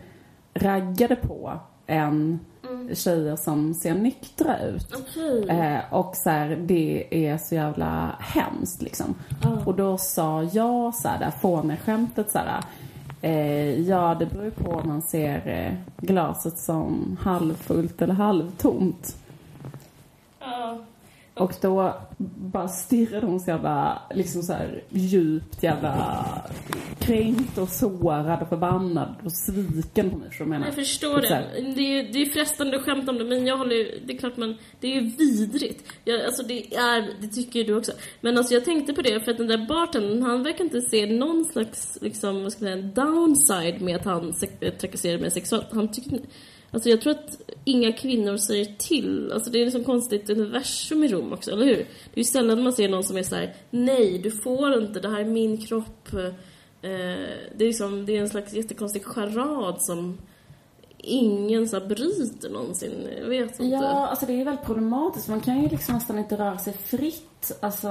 raggade 0.57 1.15
på 1.15 1.59
än 1.87 2.39
tjejer 2.93 3.35
som 3.35 3.73
ser 3.73 3.95
nyktra 3.95 4.59
ut. 4.59 4.95
Okej. 4.95 5.49
Eh, 5.49 5.93
och 5.93 6.15
så 6.15 6.29
här, 6.29 6.63
det 6.65 7.07
är 7.27 7.37
så 7.37 7.55
jävla 7.55 8.15
hemskt 8.19 8.81
liksom. 8.81 9.15
Och 9.65 9.75
då 9.75 9.97
sa 9.97 10.43
jag 10.43 10.95
så 10.95 11.07
här, 11.07 11.19
där 11.19 11.31
fåneskämtet 11.31 12.31
så 12.31 12.37
här. 12.37 12.63
Eh, 13.21 13.81
ja, 13.81 14.15
det 14.19 14.25
beror 14.25 14.49
på 14.49 14.71
om 14.71 14.87
man 14.87 15.01
ser 15.01 15.47
eh, 15.47 15.73
glaset 15.97 16.57
som 16.57 17.17
halvfullt 17.21 18.01
eller 18.01 18.13
halvtomt. 18.13 19.15
Ja. 20.39 20.77
Och 21.39 21.53
då 21.61 21.93
bara 22.37 22.67
stirrade 22.67 23.25
hon 23.25 23.39
så 23.39 23.49
jävla, 23.49 24.01
liksom 24.15 24.41
så 24.41 24.53
här 24.53 24.83
djupt 24.89 25.63
jävla 25.63 26.15
kränkt 26.99 27.57
och 27.57 27.69
sårad 27.69 28.41
och 28.41 28.49
förbannad 28.49 29.15
och 29.23 29.31
sviken 29.31 30.09
på 30.09 30.17
mig. 30.17 30.29
Jag 30.39 30.47
menar. 30.47 30.65
Jag 30.65 30.75
förstår 30.75 31.21
här, 31.21 31.45
det. 31.55 31.61
Det 31.75 31.81
är, 31.99 32.13
det 32.13 32.21
är 32.21 32.25
frestande 32.25 32.77
att 32.77 32.83
skämta 32.83 33.11
om 33.11 33.17
det, 33.17 33.23
men 33.23 33.47
jag 33.47 33.57
håller 33.57 33.75
ju- 33.75 33.99
Det 34.05 34.13
är 34.13 34.17
klart 34.17 34.37
man... 34.37 34.55
Det 34.79 34.87
är 34.87 35.01
ju 35.01 35.09
vidrigt. 35.09 35.83
Jag, 36.05 36.21
alltså 36.25 36.43
det 36.43 36.75
är... 36.75 37.13
Det 37.21 37.27
tycker 37.27 37.59
ju 37.59 37.65
du 37.65 37.75
också. 37.77 37.91
Men 38.21 38.37
alltså 38.37 38.53
jag 38.53 38.65
tänkte 38.65 38.93
på 38.93 39.01
det, 39.01 39.19
för 39.19 39.31
att 39.31 39.37
den 39.37 39.47
där 39.47 39.65
bartendern, 39.67 40.21
han 40.23 40.43
verkar 40.43 40.63
inte 40.63 40.81
se 40.81 41.05
någon 41.05 41.45
slags, 41.45 41.97
liksom, 42.01 42.43
vad 42.43 42.51
ska 42.51 42.65
jag 42.65 42.79
säga, 42.79 42.91
downside 43.05 43.81
med 43.81 43.95
att 43.95 44.05
han 44.05 44.33
se- 44.33 44.71
trakasserar 44.71 45.19
mig 45.19 45.31
sexuellt. 45.31 45.67
Han 45.71 45.87
tycker 45.91 46.19
Alltså 46.71 46.89
jag 46.89 47.01
tror 47.01 47.11
att 47.11 47.41
inga 47.63 47.91
kvinnor 47.91 48.37
säger 48.37 48.65
till. 48.65 49.31
Alltså 49.31 49.49
det 49.49 49.61
är 49.61 49.65
liksom 49.65 49.83
konstigt 49.83 50.29
universum 50.29 51.03
i 51.03 51.07
Rom 51.07 51.33
också, 51.33 51.51
eller 51.51 51.65
hur? 51.65 51.75
Det 51.75 52.13
är 52.13 52.17
ju 52.17 52.23
sällan 52.23 52.63
man 52.63 52.73
ser 52.73 52.89
någon 52.89 53.03
som 53.03 53.17
är 53.17 53.23
så 53.23 53.35
här: 53.35 53.55
nej 53.69 54.19
du 54.19 54.31
får 54.31 54.83
inte, 54.83 54.99
det 54.99 55.09
här 55.09 55.19
är 55.19 55.25
min 55.25 55.57
kropp. 55.57 56.13
Eh, 56.13 56.29
det 57.55 57.63
är 57.63 57.67
liksom, 57.67 58.05
det 58.05 58.17
är 58.17 58.21
en 58.21 58.29
slags 58.29 58.53
jättekonstig 58.53 59.05
charad 59.05 59.81
som 59.81 60.17
ingen 60.97 61.67
så 61.67 61.79
här 61.79 61.87
bryter 61.87 62.49
någonsin. 62.49 63.07
Jag 63.21 63.29
vet 63.29 63.59
inte. 63.59 63.63
Ja, 63.63 64.07
alltså 64.07 64.25
det 64.25 64.41
är 64.41 64.45
väldigt 64.45 64.65
problematiskt. 64.65 65.27
Man 65.27 65.41
kan 65.41 65.61
ju 65.61 65.69
liksom 65.69 65.95
nästan 65.95 66.19
inte 66.19 66.35
röra 66.35 66.57
sig 66.57 66.73
fritt. 66.73 67.57
Alltså 67.59 67.89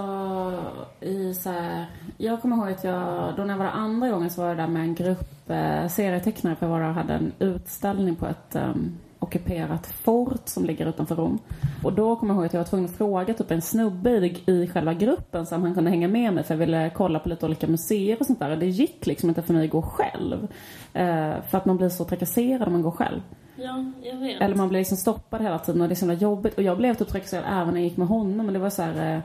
i 1.00 1.34
så 1.34 1.50
här... 1.50 1.86
Jag 2.18 2.42
kommer 2.42 2.56
ihåg 2.56 2.68
att 2.68 2.84
jag, 2.84 3.34
då 3.36 3.44
när 3.44 3.50
jag 3.50 3.58
var 3.58 3.64
där 3.64 3.72
andra 3.72 4.10
gången 4.10 4.30
så 4.30 4.40
var 4.40 4.48
jag 4.48 4.56
där 4.56 4.66
med 4.66 4.82
en 4.82 4.94
grupp 4.94 5.35
eh, 5.50 5.88
serietecknare 5.88 6.56
för 6.56 6.68
och 6.68 6.94
hade 6.94 7.14
en 7.14 7.32
utställning 7.38 8.16
på 8.16 8.26
ett 8.26 8.56
um, 8.56 8.98
ockuperat 9.18 9.86
fort 9.86 10.48
som 10.48 10.64
ligger 10.64 10.88
utanför 10.88 11.16
Rom. 11.16 11.38
Och 11.84 11.92
då 11.92 12.16
kommer 12.16 12.34
jag 12.34 12.38
ihåg 12.38 12.46
att 12.46 12.52
jag 12.52 12.60
var 12.60 12.66
tvungen 12.66 12.90
att 12.90 12.96
fråga 12.96 13.34
typ 13.34 13.50
en 13.50 13.62
snubbe 13.62 14.10
i, 14.10 14.42
i 14.46 14.68
själva 14.68 14.94
gruppen 14.94 15.46
så 15.46 15.54
om 15.56 15.62
han 15.62 15.74
kunde 15.74 15.90
hänga 15.90 16.08
med 16.08 16.32
mig 16.32 16.44
för 16.44 16.54
jag 16.54 16.58
ville 16.58 16.90
kolla 16.94 17.18
på 17.18 17.28
lite 17.28 17.46
olika 17.46 17.66
museer 17.66 18.16
och 18.20 18.26
sånt 18.26 18.38
där. 18.38 18.50
Och 18.50 18.58
det 18.58 18.66
gick 18.66 19.06
liksom 19.06 19.28
inte 19.28 19.42
för 19.42 19.54
mig 19.54 19.64
att 19.64 19.70
gå 19.70 19.82
själv. 19.82 20.48
Eh, 20.92 21.34
för 21.50 21.58
att 21.58 21.64
man 21.64 21.76
blir 21.76 21.88
så 21.88 22.04
trakasserad 22.04 22.62
om 22.62 22.72
man 22.72 22.82
går 22.82 22.90
själv. 22.90 23.20
Ja, 23.56 23.84
jag 24.02 24.16
vet. 24.16 24.40
Eller 24.40 24.54
man 24.54 24.68
blir 24.68 24.80
liksom 24.80 24.96
stoppad 24.96 25.42
hela 25.42 25.58
tiden 25.58 25.80
och 25.80 25.88
det 25.88 25.92
är 25.92 25.96
så 25.96 26.06
himla 26.06 26.20
jobbigt. 26.20 26.54
Och 26.54 26.62
jag 26.62 26.76
blev 26.76 26.94
typ 26.94 27.08
trakasserad 27.08 27.44
även 27.48 27.74
när 27.74 27.80
jag 27.80 27.88
gick 27.88 27.96
med 27.96 28.08
honom. 28.08 28.46
Men 28.46 28.52
det 28.52 28.58
var 28.58 28.70
så 28.70 28.82
här, 28.82 29.14
eh, 29.14 29.20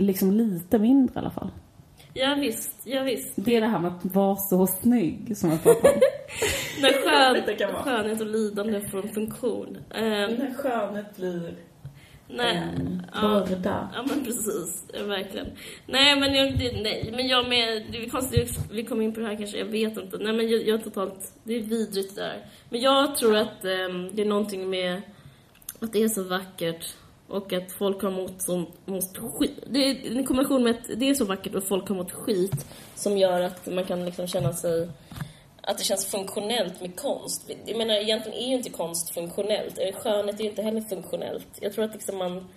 liksom 0.00 0.32
lite 0.32 0.78
mindre 0.78 1.14
i 1.14 1.18
alla 1.18 1.30
fall. 1.30 1.50
Ja, 2.20 2.34
visst, 2.34 2.80
ja, 2.84 3.02
visst. 3.02 3.32
Det 3.36 3.56
är 3.56 3.60
det 3.60 3.66
här 3.66 3.78
med 3.78 3.92
att 3.92 4.14
vara 4.14 4.36
så 4.36 4.66
snygg 4.66 5.36
som 5.36 5.50
jag 5.50 5.62
pratar 5.62 5.88
om. 5.88 6.00
När 6.80 6.92
skön, 6.92 7.74
skönhet 7.84 8.20
och 8.20 8.26
lidande 8.26 8.80
får 8.80 9.02
en 9.02 9.08
funktion. 9.08 9.76
Um, 9.76 9.84
När 9.94 10.54
skönhet 10.54 11.16
blir 11.16 11.54
nej. 12.28 12.56
en 12.56 13.02
ja. 13.14 13.20
börda. 13.20 13.90
Ja 13.94 14.04
men 14.08 14.24
precis, 14.24 14.84
ja, 14.92 15.04
verkligen. 15.04 15.46
Nej 15.86 16.20
men 16.20 16.34
jag, 16.34 16.58
det, 16.58 16.82
nej, 16.82 17.12
men 17.16 17.28
jag 17.28 17.48
med, 17.48 17.86
det 17.92 18.04
är 18.04 18.08
konstigt, 18.08 18.58
vi 18.70 18.84
kommer 18.84 19.04
in 19.04 19.14
på 19.14 19.20
det 19.20 19.26
här 19.26 19.36
kanske, 19.36 19.58
jag 19.58 19.66
vet 19.66 19.96
inte. 19.96 20.18
Nej 20.18 20.32
men 20.32 20.48
jag, 20.48 20.68
jag 20.68 20.80
är 20.80 20.84
totalt, 20.84 21.32
det 21.44 21.54
är 21.54 21.62
vidrigt 21.62 22.14
det 22.14 22.20
där. 22.20 22.46
Men 22.70 22.80
jag 22.80 23.16
tror 23.16 23.36
att 23.36 23.64
ehm, 23.64 24.10
det 24.12 24.22
är 24.22 24.26
någonting 24.26 24.70
med 24.70 25.02
att 25.80 25.92
det 25.92 26.02
är 26.02 26.08
så 26.08 26.22
vackert 26.22 26.94
och 27.28 27.52
att 27.52 27.72
folk 27.72 28.02
har 28.02 28.10
mått, 28.10 28.42
som, 28.42 28.66
mått 28.84 29.18
skit. 29.18 29.58
Det 29.66 29.78
är 29.78 30.16
en 30.16 30.26
kombination 30.26 30.62
med 30.62 30.74
att 30.74 30.90
det 30.96 31.10
är 31.10 31.14
så 31.14 31.24
vackert 31.24 31.54
och 31.54 31.64
folk 31.64 31.88
har 31.88 31.96
mått 31.96 32.12
skit 32.12 32.66
som 32.94 33.18
gör 33.18 33.40
att 33.40 33.66
man 33.66 33.84
kan 33.84 34.04
liksom 34.04 34.26
känna 34.26 34.52
sig 34.52 34.88
att 35.68 35.78
det 35.78 35.84
känns 35.84 36.06
funktionellt 36.06 36.80
med 36.80 36.96
konst. 36.96 37.50
Jag 37.64 37.78
menar, 37.78 37.94
egentligen 37.94 38.38
är 38.38 38.48
ju 38.48 38.54
inte 38.54 38.70
konst 38.70 39.10
funktionellt. 39.10 39.78
Skönhet 39.94 40.40
är 40.40 40.44
ju 40.44 40.50
inte 40.50 40.62
heller 40.62 40.80
funktionellt. 40.80 41.48
Jag 41.60 41.72
tror 41.72 41.84
att 41.84 41.92
liksom 41.92 42.18
man, 42.18 42.48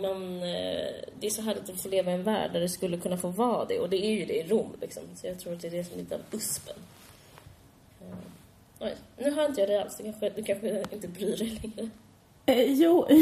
man... 0.00 0.42
Eh, 0.42 0.86
det 1.20 1.26
är 1.26 1.30
så 1.30 1.42
härligt 1.42 1.70
att 1.70 1.82
få 1.82 1.88
leva 1.88 2.10
i 2.10 2.14
en 2.14 2.22
värld 2.22 2.50
där 2.52 2.60
det 2.60 2.68
skulle 2.68 2.96
kunna 2.96 3.16
få 3.16 3.28
vara 3.28 3.64
det. 3.64 3.78
Och 3.78 3.90
det 3.90 4.06
är 4.06 4.10
ju 4.10 4.24
det 4.24 4.38
i 4.38 4.48
Rom, 4.48 4.76
liksom. 4.80 5.02
Så 5.14 5.26
jag 5.26 5.40
tror 5.40 5.52
att 5.52 5.60
det 5.60 5.66
är 5.66 5.70
det 5.70 5.84
som 5.84 5.94
är 5.94 5.98
lite 5.98 6.14
av 6.14 6.20
uspen. 6.32 6.76
Eh, 8.00 8.16
oj, 8.80 8.94
nu 9.18 9.30
hör 9.30 9.46
inte 9.46 9.60
jag 9.60 9.70
dig 9.70 9.78
alls. 9.78 9.96
Du 9.96 10.04
kanske, 10.04 10.30
du 10.30 10.42
kanske 10.42 10.84
inte 10.92 11.08
bryr 11.08 11.36
dig 11.36 11.60
längre. 11.62 11.90
Eh, 12.48 12.72
jo, 12.72 13.06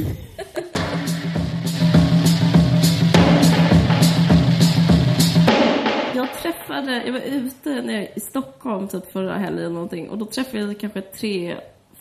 Jag 6.14 6.32
träffade, 6.42 7.02
jag 7.06 7.12
var 7.12 7.20
ute 7.20 7.82
nere 7.82 8.08
i 8.14 8.20
Stockholm 8.20 8.88
typ 8.88 9.12
förra 9.12 9.34
helgen 9.34 9.58
eller 9.58 9.74
någonting 9.74 10.08
och 10.08 10.18
då 10.18 10.26
träffade 10.26 10.62
jag 10.62 10.80
kanske 10.80 11.00
tre, 11.00 11.56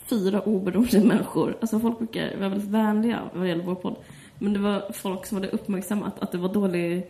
fyra 0.06 0.40
oberoende 0.40 1.00
människor. 1.04 1.56
Alltså 1.60 1.80
folk 1.80 1.98
brukar 1.98 2.36
vara 2.36 2.48
väldigt 2.48 2.70
vänliga 2.70 3.20
vad 3.34 3.48
gäller 3.48 3.64
vår 3.64 3.74
podd. 3.74 3.96
Men 4.38 4.52
det 4.52 4.58
var 4.58 4.92
folk 4.92 5.26
som 5.26 5.36
hade 5.36 5.48
uppmärksammat 5.48 6.20
att 6.20 6.32
det 6.32 6.38
var 6.38 6.48
dålig, 6.48 7.06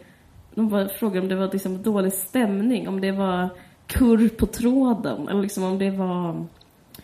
de 0.55 0.69
var, 0.69 0.87
frågade 0.87 1.21
om 1.21 1.29
det 1.29 1.37
var 1.37 1.53
liksom 1.53 1.83
dålig 1.83 2.13
stämning, 2.13 2.89
om 2.89 3.01
det 3.01 3.13
var 3.13 3.49
kurr 3.87 4.29
på 4.29 4.47
tråden 4.47 5.29
eller 5.29 5.43
liksom 5.43 5.65
om 5.65 5.79
det 5.79 5.91
var 5.91 6.47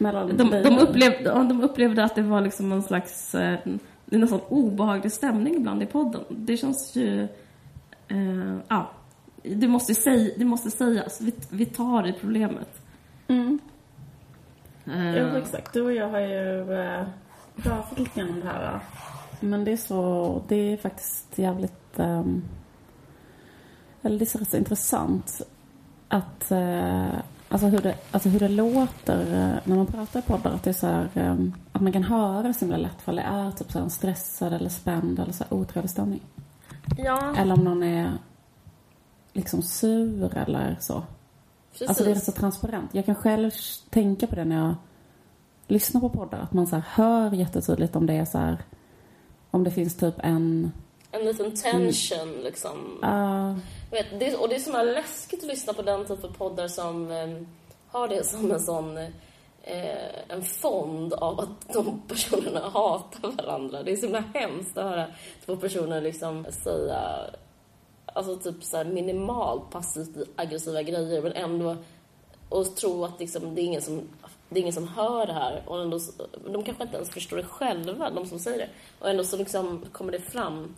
mellan 0.01 0.37
de, 0.37 0.51
de, 0.63 0.79
upplevde, 0.79 1.23
ja, 1.25 1.35
de 1.35 1.63
upplevde 1.63 2.05
att 2.05 2.15
det 2.15 2.23
var 2.23 2.41
liksom 2.41 2.69
någon 2.69 2.83
slags 2.83 3.35
eh, 3.35 3.59
nästan 4.05 4.41
obehaglig 4.49 5.13
stämning 5.13 5.55
ibland 5.55 5.83
i 5.83 5.87
podden. 5.87 6.25
Det 6.29 6.57
känns 6.57 6.97
ju... 6.97 7.29
Eh, 8.09 8.57
ja, 8.69 8.91
det 9.43 9.69
måste, 9.69 9.95
säg, 9.95 10.35
det 10.39 10.45
måste 10.45 10.71
sägas. 10.71 11.21
Vi, 11.21 11.35
vi 11.51 11.67
tar 11.67 12.07
i 12.07 12.13
problemet. 12.13 12.83
Mm. 13.29 13.59
Eh, 14.87 15.17
Jo, 15.17 15.37
exakt. 15.37 15.73
Du 15.73 15.83
och 15.83 15.93
jag 15.93 16.09
har 16.09 16.21
ju 16.21 16.75
eh, 16.75 17.05
pratat 17.57 17.99
lite 17.99 18.21
grann 18.21 18.31
om 18.31 18.41
det 18.41 18.47
här. 18.47 18.73
va? 18.73 18.81
Men 19.41 19.65
det 19.65 19.73
är 19.73 19.77
så, 19.77 20.43
det 20.49 20.73
är 20.73 20.77
faktiskt 20.77 21.39
jävligt, 21.39 21.99
ehm, 21.99 22.43
eller 24.03 24.19
det 24.19 24.25
är 24.25 24.27
så 24.27 24.39
rätt 24.39 24.51
så 24.51 24.57
intressant 24.57 25.43
att, 26.09 26.51
eh, 26.51 27.15
alltså 27.51 27.67
hur 27.67 27.79
det, 27.81 27.95
alltså 28.11 28.29
hur 28.29 28.41
det 28.41 28.49
låter 28.49 29.21
eh, 29.21 29.59
när 29.65 29.77
man 29.77 29.87
pratar 29.87 30.21
i 30.21 30.23
poddar. 30.23 30.51
Att 30.51 30.63
det 30.63 30.71
är 30.71 30.75
så 30.75 30.87
här, 30.87 31.09
ehm, 31.15 31.55
att 31.73 31.83
man 31.83 31.93
kan 31.93 32.03
höra 32.05 32.43
det 32.43 32.55
så 32.55 32.61
himla 32.61 32.77
lätt 32.77 33.03
för 33.03 33.13
det 33.13 33.23
är 33.23 33.51
typ 33.51 33.73
så 33.73 33.79
här 33.79 33.85
en 33.85 33.91
stressad 33.91 34.53
eller 34.53 34.69
spänd 34.69 35.19
eller 35.19 35.33
så 35.33 35.45
här 35.45 35.55
otrevlig 35.55 35.91
stämning. 35.91 36.21
ja, 36.97 37.35
Eller 37.37 37.55
om 37.55 37.65
någon 37.65 37.83
är 37.83 38.13
liksom 39.33 39.63
sur 39.63 40.37
eller 40.37 40.77
så. 40.81 41.03
precis. 41.73 41.89
Alltså 41.89 42.05
det 42.05 42.11
är 42.11 42.15
så 42.15 42.33
transparent. 42.33 42.95
Jag 42.95 43.07
kan 43.07 43.15
själv 43.15 43.51
tänka 43.91 44.27
på 44.27 44.35
det 44.35 44.45
när 44.45 44.57
jag 44.57 44.75
lyssnar 45.67 46.01
på 46.01 46.09
poddar. 46.09 46.39
Att 46.39 46.53
man 46.53 46.67
så 46.67 46.83
hör 46.87 47.33
jättetydligt 47.33 47.97
om 47.97 48.07
det 48.07 48.15
är 48.15 48.25
så 48.25 48.39
här, 48.39 48.59
om 49.51 49.65
det 49.65 49.71
finns 49.71 49.97
typ 49.97 50.15
en, 50.19 50.73
En 51.13 51.25
liten 51.25 51.55
tension 51.55 52.33
liksom. 52.43 53.05
uh, 53.05 53.57
Vet, 53.91 54.21
det, 54.21 54.37
och 54.37 54.49
det 54.49 54.55
är 54.55 54.59
så 54.59 54.65
himla 54.65 54.83
läskigt 54.83 55.41
att 55.41 55.49
lyssna 55.49 55.73
på 55.73 55.83
den 55.83 56.07
typen 56.07 56.31
av 56.31 56.35
poddar 56.35 56.69
som 56.69 57.11
eh, 57.11 57.29
har 57.89 58.09
det 58.09 58.27
som 58.27 58.51
en 58.51 58.61
sån 58.61 58.99
eh, 59.63 60.29
en 60.29 60.43
fond 60.43 61.13
av 61.13 61.41
att 61.41 61.73
de 61.73 62.03
personerna 62.09 62.61
hatar 62.61 63.31
varandra. 63.31 63.83
Det 63.83 63.93
är 63.93 63.97
så 63.97 64.07
himla 64.07 64.25
hemskt 64.35 64.79
att 64.79 64.85
höra 64.85 65.07
två 65.47 65.57
personer 65.57 66.01
liksom 66.01 66.47
säga 66.51 67.31
alltså 68.07 68.37
typ 68.37 68.65
så 68.65 68.77
här 68.77 68.85
minimalt 68.85 69.71
passivt 69.71 70.29
aggressiva 70.37 70.83
grejer 70.83 71.23
men 71.23 71.33
ändå 71.33 71.77
och 72.51 72.77
tro 72.77 73.05
att 73.05 73.21
liksom, 73.21 73.55
det, 73.55 73.61
är 73.61 73.65
ingen 73.65 73.83
som, 73.83 74.09
det 74.49 74.59
är 74.59 74.63
ingen 74.63 74.73
som 74.73 74.89
hör 74.89 75.27
det 75.27 75.33
här. 75.33 75.63
Och 75.67 75.83
ändå, 75.83 76.01
de 76.53 76.65
kanske 76.65 76.83
inte 76.83 76.97
ens 76.97 77.11
förstår 77.11 77.37
det 77.37 77.45
själva, 77.45 78.11
de 78.11 78.27
som 78.27 78.39
säger 78.39 78.59
det. 78.59 78.69
Och 78.99 79.11
ändå 79.11 79.25
så 79.25 79.37
liksom 79.37 79.85
kommer 79.93 80.13
det 80.13 80.21
fram. 80.21 80.77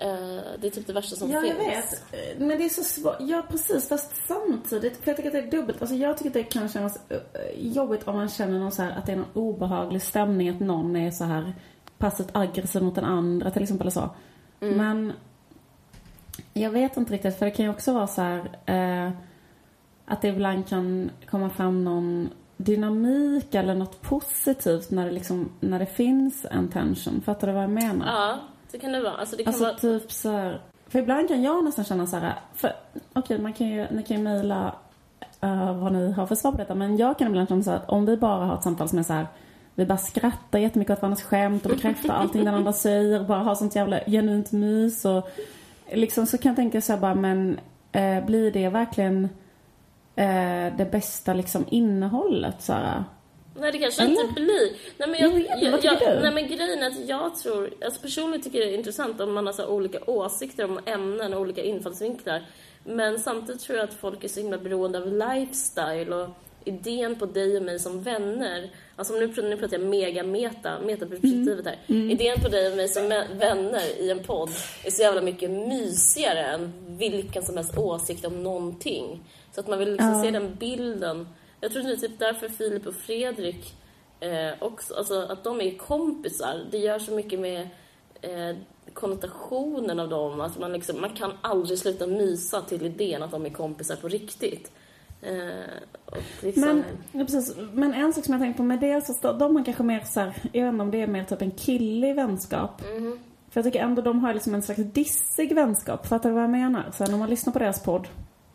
Eh, 0.00 0.42
det 0.60 0.66
är 0.66 0.70
typ 0.70 0.86
det 0.86 0.92
värsta 0.92 1.16
som 1.16 1.30
Ja, 1.30 1.44
jag 1.46 1.56
finns. 1.56 2.02
vet. 2.12 2.38
Men 2.38 2.48
det 2.48 2.64
är 2.64 2.68
så 2.68 2.82
svårt. 2.84 3.16
Ja, 3.20 3.42
precis. 3.50 3.88
Fast 3.88 4.26
samtidigt, 4.26 4.96
för 4.96 5.10
jag 5.10 5.16
tycker 5.16 5.28
att 5.28 5.50
det 5.50 5.56
är 5.56 5.60
dubbelt. 5.60 5.80
Alltså 5.82 5.96
jag 5.96 6.16
tycker 6.16 6.30
att 6.30 6.34
det 6.34 6.42
kan 6.42 6.68
kännas 6.68 7.00
eh, 7.10 7.18
jobbigt 7.56 8.08
om 8.08 8.16
man 8.16 8.28
känner 8.28 8.58
någon 8.58 8.72
så 8.72 8.82
här, 8.82 8.90
att 8.98 9.06
det 9.06 9.12
är 9.12 9.16
någon 9.16 9.32
obehaglig 9.34 10.02
stämning. 10.02 10.48
Att 10.48 10.60
någon 10.60 10.96
är 10.96 11.10
så 11.10 11.24
här 11.24 11.54
passivt 11.98 12.28
aggressiv 12.32 12.82
mot 12.82 12.94
den 12.94 13.04
andra 13.04 13.50
till 13.50 13.62
exempel. 13.62 13.92
Så. 13.92 14.10
Men 14.60 15.12
jag 16.52 16.70
vet 16.70 16.96
inte 16.96 17.12
riktigt, 17.14 17.38
för 17.38 17.46
det 17.46 17.50
kan 17.52 17.64
ju 17.64 17.70
också 17.70 17.92
vara 17.92 18.06
så 18.06 18.22
här 18.22 18.50
eh, 18.66 19.12
att 20.04 20.22
det 20.22 20.28
ibland 20.28 20.68
kan 20.68 21.10
komma 21.26 21.50
fram 21.50 21.84
någon 21.84 22.28
dynamik 22.56 23.54
eller 23.54 23.74
något 23.74 24.02
positivt 24.02 24.90
när 24.90 25.04
det 25.06 25.12
liksom, 25.12 25.48
när 25.60 25.78
det 25.78 25.86
finns 25.86 26.46
en 26.50 26.68
tension. 26.68 27.20
Fattar 27.24 27.46
du 27.46 27.52
vad 27.52 27.62
jag 27.62 27.70
menar? 27.70 28.06
Ja, 28.06 28.38
det 28.72 28.78
kan 28.78 28.92
det 28.92 29.00
vara. 29.00 29.14
Alltså 29.14 29.36
det 29.36 29.44
kan 29.44 29.50
Alltså 29.50 29.64
vara... 29.64 29.76
typ 29.76 30.12
så 30.12 30.30
här, 30.30 30.60
För 30.88 30.98
ibland 30.98 31.28
kan 31.28 31.42
jag 31.42 31.64
nästan 31.64 31.84
känna 31.84 32.06
så 32.06 32.16
här, 32.16 32.34
för 32.54 32.72
okej 33.12 33.38
man 33.38 33.52
kan 33.52 33.66
ju, 33.66 33.86
ni 33.90 34.02
kan 34.02 34.16
ju 34.16 34.22
mejla 34.22 34.74
uh, 35.44 35.82
vad 35.82 35.92
ni 35.92 36.12
har 36.12 36.26
för 36.26 36.34
svar 36.34 36.52
på 36.52 36.58
detta. 36.58 36.74
Men 36.74 36.96
jag 36.96 37.18
kan 37.18 37.26
ibland 37.28 37.48
känna 37.48 37.62
så 37.62 37.70
här 37.70 37.76
att 37.76 37.88
om 37.88 38.06
vi 38.06 38.16
bara 38.16 38.44
har 38.44 38.54
ett 38.54 38.62
samtal 38.62 38.88
som 38.88 38.98
är 38.98 39.02
så 39.02 39.12
här, 39.12 39.26
vi 39.74 39.86
bara 39.86 39.98
skrattar 39.98 40.58
jättemycket 40.58 40.92
åt 40.92 41.02
varandras 41.02 41.22
skämt 41.22 41.64
och 41.64 41.70
bekräftar 41.70 42.14
allting 42.14 42.44
den 42.44 42.54
andra 42.54 42.72
säger. 42.72 43.24
Bara 43.24 43.38
har 43.38 43.54
sånt 43.54 43.76
jävla 43.76 44.00
genuint 44.06 44.52
mys 44.52 45.04
och 45.04 45.28
liksom 45.92 46.26
så 46.26 46.38
kan 46.38 46.50
jag 46.50 46.56
tänka 46.56 46.80
så 46.80 46.92
här 46.92 47.00
bara, 47.00 47.14
men 47.14 47.60
eh, 47.92 48.24
blir 48.24 48.50
det 48.50 48.68
verkligen 48.68 49.24
eh, 50.16 50.76
det 50.76 50.88
bästa 50.90 51.34
liksom 51.34 51.64
innehållet 51.68 52.62
så 52.62 52.72
här? 52.72 53.04
Nej, 53.60 53.72
det 53.72 53.78
kanske 53.78 54.02
Eller? 54.02 54.20
inte 54.20 54.40
blir. 54.40 54.72
Nej, 54.98 55.08
men 55.08 55.20
Jag 55.20 55.32
jag, 55.40 55.62
jag, 55.62 55.70
vad 55.70 55.80
tycker 55.82 56.00
jag, 56.02 56.16
du? 56.16 56.22
nej, 56.22 56.32
men 56.34 56.48
grejen 56.48 56.82
är 56.82 56.86
att 56.86 57.08
jag 57.08 57.36
tror, 57.36 57.70
alltså 57.84 58.00
personligen 58.00 58.42
tycker 58.42 58.58
jag 58.58 58.68
det 58.68 58.74
är 58.74 58.78
intressant 58.78 59.20
om 59.20 59.32
man 59.32 59.46
har 59.46 59.52
så 59.52 59.66
olika 59.66 59.98
åsikter 60.06 60.64
om 60.64 60.80
ämnen 60.86 61.34
och 61.34 61.40
olika 61.40 61.62
infallsvinklar. 61.62 62.42
Men 62.84 63.18
samtidigt 63.18 63.60
tror 63.62 63.78
jag 63.78 63.84
att 63.88 63.94
folk 63.94 64.24
är 64.24 64.28
så 64.28 64.40
himla 64.40 64.58
beroende 64.58 64.98
av 64.98 65.06
lifestyle 65.06 66.14
och 66.14 66.28
idén 66.64 67.16
på 67.16 67.26
dig 67.26 67.56
och 67.56 67.62
mig 67.62 67.78
som 67.78 68.02
vänner. 68.02 68.70
Alltså 68.96 69.14
nu, 69.14 69.28
pratar- 69.28 69.48
nu 69.48 69.56
pratar 69.56 69.78
jag 69.78 69.86
mega 69.86 70.22
meta, 70.22 70.80
metaperspektivet 70.86 71.66
här. 71.66 71.78
Mm. 71.86 72.10
Idén 72.10 72.36
på 72.42 72.48
dig 72.48 72.70
och 72.70 72.76
mig 72.76 72.88
som 72.88 73.08
vänner 73.38 74.00
i 74.00 74.10
en 74.10 74.18
podd 74.18 74.50
är 74.84 74.90
så 74.90 75.02
jävla 75.02 75.20
mycket 75.20 75.50
mysigare 75.50 76.40
än 76.46 76.72
vilken 76.86 77.42
som 77.42 77.56
helst 77.56 77.78
åsikt 77.78 78.24
om 78.24 78.42
någonting. 78.42 79.20
Så 79.54 79.60
att 79.60 79.68
man 79.68 79.78
vill 79.78 79.92
liksom 79.92 80.08
Ja. 80.12 80.22
se 80.22 80.30
den 80.30 80.54
bilden. 80.54 81.28
Jag 81.60 81.72
tror 81.72 81.82
det 81.82 81.92
är 81.92 81.96
typ 81.96 82.18
därför 82.18 82.48
Filip 82.48 82.86
och 82.86 82.94
Fredrik 82.94 83.74
eh, 84.20 84.52
också, 84.58 84.94
alltså 84.94 85.20
att 85.20 85.44
de 85.44 85.60
är 85.60 85.78
kompisar. 85.78 86.66
Det 86.70 86.78
gör 86.78 86.98
så 86.98 87.12
mycket 87.12 87.40
med 87.40 87.68
eh, 88.20 88.56
konnotationen 88.92 90.00
av 90.00 90.08
dem. 90.08 90.40
Att 90.40 90.58
man, 90.58 90.72
liksom, 90.72 91.00
man 91.00 91.10
kan 91.10 91.32
aldrig 91.40 91.78
sluta 91.78 92.06
mysa 92.06 92.60
till 92.60 92.86
idén 92.86 93.22
att 93.22 93.30
de 93.30 93.46
är 93.46 93.50
kompisar 93.50 93.96
på 93.96 94.08
riktigt. 94.08 94.72
Eh, 95.22 95.34
liksom, 96.42 96.84
Men, 97.12 97.26
precis. 97.26 97.56
Men 97.72 97.94
en 97.94 98.12
sak 98.12 98.24
som 98.24 98.34
jag 98.34 98.42
tänkt 98.42 98.56
på 98.56 98.62
med 98.62 98.80
det, 98.80 99.06
så 99.06 99.32
de 99.32 99.56
har 99.56 99.64
kanske 99.64 99.82
mer 99.82 100.00
så 100.00 100.20
här, 100.20 100.34
jag 100.52 100.64
vet 100.64 100.72
inte 100.72 100.82
om 100.82 100.90
det 100.90 101.02
är 101.02 101.06
mer 101.06 101.24
typ 101.24 101.42
en 101.42 101.50
killig 101.50 102.16
vänskap. 102.16 102.82
Mhm. 102.94 103.18
För 103.50 103.60
jag 103.60 103.64
tycker 103.64 103.84
ändå 103.84 104.02
de 104.02 104.24
har 104.24 104.34
liksom 104.34 104.54
en 104.54 104.62
slags 104.62 104.80
dissig 104.80 105.54
vänskap. 105.54 106.06
Fattar 106.06 106.28
du 106.28 106.34
vad 106.34 106.44
jag 106.44 106.50
menar? 106.50 106.90
Så 106.96 107.04
här, 107.04 107.10
när 107.10 107.18
man 107.18 107.30
lyssnar 107.30 107.52
på 107.52 107.58
deras 107.58 107.82
podd. 107.82 108.08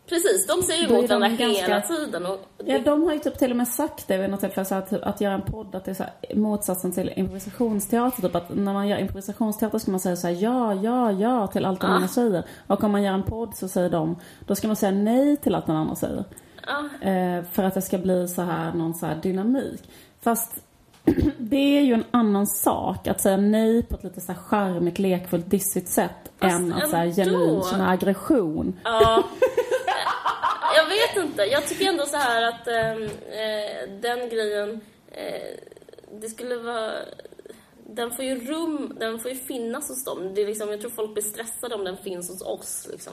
Precis, 0.08 0.46
de 0.46 0.62
säger 0.62 0.90
emot 0.92 1.08
varandra 1.08 1.28
ganska- 1.28 1.62
hela 1.66 1.80
tiden. 1.80 2.26
Och 2.26 2.38
Ja, 2.64 2.78
de 2.78 3.02
har 3.02 3.12
ju 3.12 3.18
typ 3.18 3.38
till 3.38 3.50
och 3.50 3.56
med 3.56 3.68
sagt 3.68 4.08
det 4.08 4.16
vid 4.18 4.30
något 4.30 4.40
tillfälle, 4.40 4.64
så 4.64 4.74
att, 4.74 4.92
att 4.92 5.20
göra 5.20 5.34
en 5.34 5.42
podd, 5.42 5.74
att 5.74 5.84
det 5.84 5.90
är 5.90 5.94
så 5.94 6.02
här, 6.02 6.34
motsatsen 6.36 6.92
till 6.92 7.12
improvisationsteater. 7.16 8.22
Typ 8.22 8.34
att 8.34 8.54
när 8.54 8.72
man 8.72 8.88
gör 8.88 8.98
improvisationsteater 8.98 9.78
ska 9.78 9.90
man 9.90 10.00
säga 10.00 10.16
så 10.16 10.26
här, 10.26 10.34
ja, 10.34 10.74
ja, 10.74 11.12
ja 11.12 11.46
till 11.46 11.64
allt 11.64 11.80
den 11.80 11.90
Ah. 11.90 11.94
andra 11.94 12.08
säger. 12.08 12.42
Och 12.66 12.84
om 12.84 12.92
man 12.92 13.02
gör 13.02 13.12
en 13.12 13.22
podd 13.22 13.54
så 13.56 13.68
säger 13.68 13.90
de, 13.90 14.16
då 14.46 14.54
ska 14.54 14.66
man 14.66 14.76
säga 14.76 14.92
nej 14.92 15.36
till 15.36 15.54
allt 15.54 15.66
den 15.66 15.76
andra 15.76 15.94
säger. 15.94 16.24
ja, 16.66 17.08
Eh, 17.10 17.42
för 17.52 17.62
att 17.62 17.74
det 17.74 17.82
ska 17.82 17.98
bli 17.98 18.28
så 18.28 18.42
här, 18.42 18.72
någon 18.72 18.94
så 18.94 19.06
här 19.06 19.16
dynamik. 19.22 19.82
Fast 20.20 20.52
det 21.38 21.78
är 21.78 21.82
ju 21.82 21.94
en 21.94 22.04
annan 22.10 22.46
sak 22.46 23.06
att 23.08 23.20
säga 23.20 23.36
nej 23.36 23.82
på 23.82 23.94
ett 23.96 24.04
lite 24.04 24.20
så 24.20 24.32
här 24.32 24.38
charmigt, 24.40 24.98
lekfullt, 24.98 25.50
dissigt 25.50 25.88
sätt 25.88 26.10
Fast 26.40 26.54
än 26.56 26.72
att 26.72 26.90
så 26.90 26.96
här, 26.96 27.04
ändå. 27.04 27.14
genuint 27.22 27.66
känna 27.66 27.88
aggression. 27.90 28.80
Ja. 28.84 29.22
Jag 30.76 30.86
vet 30.88 31.26
inte. 31.26 31.42
Jag 31.42 31.66
tycker 31.68 31.86
ändå 31.88 32.06
så 32.06 32.16
här 32.16 32.42
att 32.42 32.68
ehm, 32.68 33.02
eh, 33.30 33.88
den 34.00 34.28
grejen, 34.28 34.80
eh, 35.12 35.56
det 36.20 36.28
skulle 36.28 36.56
vara... 36.56 36.92
Den 37.88 38.10
får 38.10 38.24
ju 38.24 38.34
rum, 38.52 38.96
den 39.00 39.18
får 39.18 39.30
ju 39.30 39.36
finnas 39.36 39.88
hos 39.88 40.04
dem. 40.04 40.34
Det 40.34 40.42
är 40.42 40.46
liksom, 40.46 40.70
jag 40.70 40.80
tror 40.80 40.90
folk 40.90 41.14
blir 41.14 41.22
stressade 41.22 41.74
om 41.74 41.84
den 41.84 41.96
finns 41.96 42.28
hos 42.30 42.42
oss. 42.42 42.88
Liksom. 42.90 43.12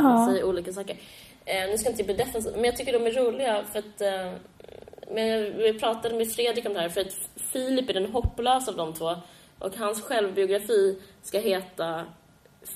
Man 0.00 0.20
Ja. 0.20 0.28
säger 0.30 0.44
olika 0.44 0.72
saker. 0.72 0.96
Eh, 1.44 1.70
nu 1.70 1.78
ska 1.78 1.86
jag 1.88 1.92
inte 1.92 2.04
bli 2.04 2.14
defensiv, 2.14 2.52
men 2.54 2.64
jag 2.64 2.76
tycker 2.76 2.92
de 2.92 3.06
är 3.06 3.10
roliga 3.12 3.64
för 3.72 3.78
att... 3.78 4.00
Eh, 4.00 4.32
men 5.10 5.56
vi 5.58 5.78
pratade 5.78 6.14
med 6.14 6.32
Fredrik 6.32 6.66
om 6.66 6.74
det 6.74 6.80
här 6.80 6.88
för 6.88 7.00
att 7.00 7.14
Filip 7.52 7.90
är 7.90 7.94
den 7.94 8.12
hopplösa 8.12 8.70
av 8.70 8.76
de 8.76 8.94
två. 8.94 9.14
Och 9.58 9.76
hans 9.76 10.02
självbiografi 10.02 10.98
ska 11.22 11.38
heta 11.38 12.04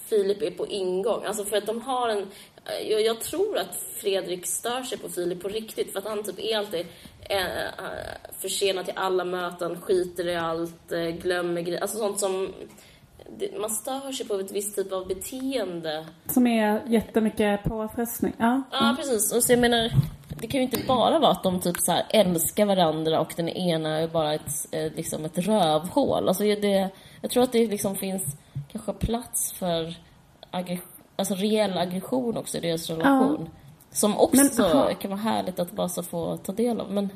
Filip 0.08 0.42
är 0.42 0.50
på 0.50 0.66
ingång. 0.66 1.24
Alltså 1.24 1.44
för 1.44 1.56
att 1.56 1.66
de 1.66 1.80
har 1.80 2.08
en... 2.08 2.26
Jag, 2.90 3.02
jag 3.02 3.20
tror 3.20 3.58
att 3.58 3.82
Fredrik 3.96 4.46
stör 4.46 4.82
sig 4.82 4.98
på 4.98 5.08
Filip 5.08 5.42
på 5.42 5.48
riktigt 5.48 5.92
för 5.92 5.98
att 5.98 6.06
han 6.06 6.24
typ 6.24 6.38
är 6.38 6.58
alltid 6.58 6.86
eh, 7.20 7.62
eh, 7.62 7.68
försenad 8.38 8.84
till 8.84 8.94
alla 8.96 9.24
möten, 9.24 9.80
skiter 9.80 10.28
i 10.28 10.36
allt, 10.36 10.92
eh, 10.92 11.00
glömmer 11.00 11.60
grejer. 11.60 11.80
Alltså 11.80 11.98
sånt 11.98 12.20
som... 12.20 12.52
Det, 13.38 13.58
man 13.58 13.70
stör 13.70 14.12
sig 14.12 14.26
på 14.26 14.34
ett 14.34 14.52
visst 14.52 14.76
typ 14.76 14.92
av 14.92 15.08
beteende. 15.08 16.06
Som 16.26 16.46
är 16.46 16.82
jättemycket 16.86 17.64
påfrestning. 17.64 18.32
Ja. 18.38 18.62
Ja, 18.72 18.94
precis. 18.98 19.32
Och 19.32 19.44
så 19.44 19.52
jag 19.52 19.60
menar, 19.60 19.90
det 20.40 20.46
kan 20.46 20.60
ju 20.60 20.64
inte 20.64 20.80
bara 20.86 21.18
vara 21.18 21.30
att 21.30 21.42
de 21.42 21.60
typ 21.60 21.76
så 21.78 21.92
här 21.92 22.06
älskar 22.10 22.66
varandra 22.66 23.20
och 23.20 23.32
den 23.36 23.48
ena 23.48 23.98
är 23.98 24.08
bara 24.08 24.34
ett, 24.34 24.66
eh, 24.70 24.92
liksom 24.96 25.24
ett 25.24 25.38
rövhål. 25.38 26.28
Alltså 26.28 26.42
det, 26.42 26.90
jag 27.20 27.30
tror 27.30 27.42
att 27.42 27.52
det 27.52 27.66
liksom 27.66 27.96
finns 27.96 28.22
kanske 28.72 28.92
plats 28.92 29.52
för 29.52 29.94
aggre- 30.50 30.78
alltså 31.16 31.34
reell 31.34 31.78
aggression 31.78 32.36
också 32.36 32.58
i 32.58 32.60
deras 32.60 32.90
relation. 32.90 33.48
Som 33.90 34.18
också 34.18 34.62
Men, 34.86 34.94
kan 34.94 35.10
vara 35.10 35.20
härligt 35.20 35.58
att 35.58 35.72
bara 35.72 35.88
så 35.88 36.02
få 36.02 36.36
ta 36.36 36.52
del 36.52 36.80
av. 36.80 36.92
Men 36.92 37.08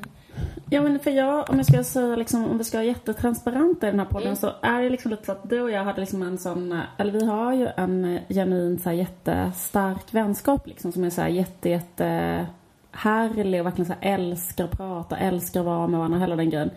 Ja 0.69 0.81
men 0.81 0.99
för 0.99 1.11
jag, 1.11 1.49
om 1.49 1.57
jag 1.57 1.65
ska 1.65 1.83
säga 1.83 2.15
liksom, 2.15 2.45
om 2.45 2.57
vi 2.57 2.63
ska 2.63 2.77
vara 2.77 2.85
jättetransparenta 2.85 3.87
i 3.87 3.91
den 3.91 3.99
här 3.99 4.07
podden 4.07 4.27
Mm. 4.27 4.35
så 4.35 4.51
är 4.61 4.81
det 4.81 4.89
liksom 4.89 5.11
lite 5.11 5.25
så 5.25 5.31
att 5.31 5.49
du 5.49 5.61
och 5.61 5.71
jag 5.71 5.83
hade 5.83 6.01
liksom 6.01 6.21
en 6.21 6.37
sån, 6.37 6.79
eller 6.97 7.11
vi 7.11 7.25
har 7.25 7.53
ju 7.53 7.67
en 7.77 8.19
genuin 8.29 8.79
så 8.79 8.89
här, 8.89 8.95
jättestark 8.97 10.13
vänskap 10.13 10.67
liksom 10.67 10.91
som 10.91 11.03
är 11.03 11.09
så 11.09 11.21
här 11.21 11.29
jätte, 11.29 11.69
jätte 11.69 12.45
härlig 12.91 13.59
och 13.59 13.65
verkligen 13.65 13.85
så 13.85 13.93
här, 13.99 14.13
älskar 14.13 14.63
att 14.63 14.77
prata, 14.77 15.17
älskar 15.17 15.59
att 15.59 15.65
vara 15.65 15.87
med 15.87 15.97
varandra, 15.97 16.19
hela 16.19 16.35
den 16.35 16.49
grejen. 16.49 16.69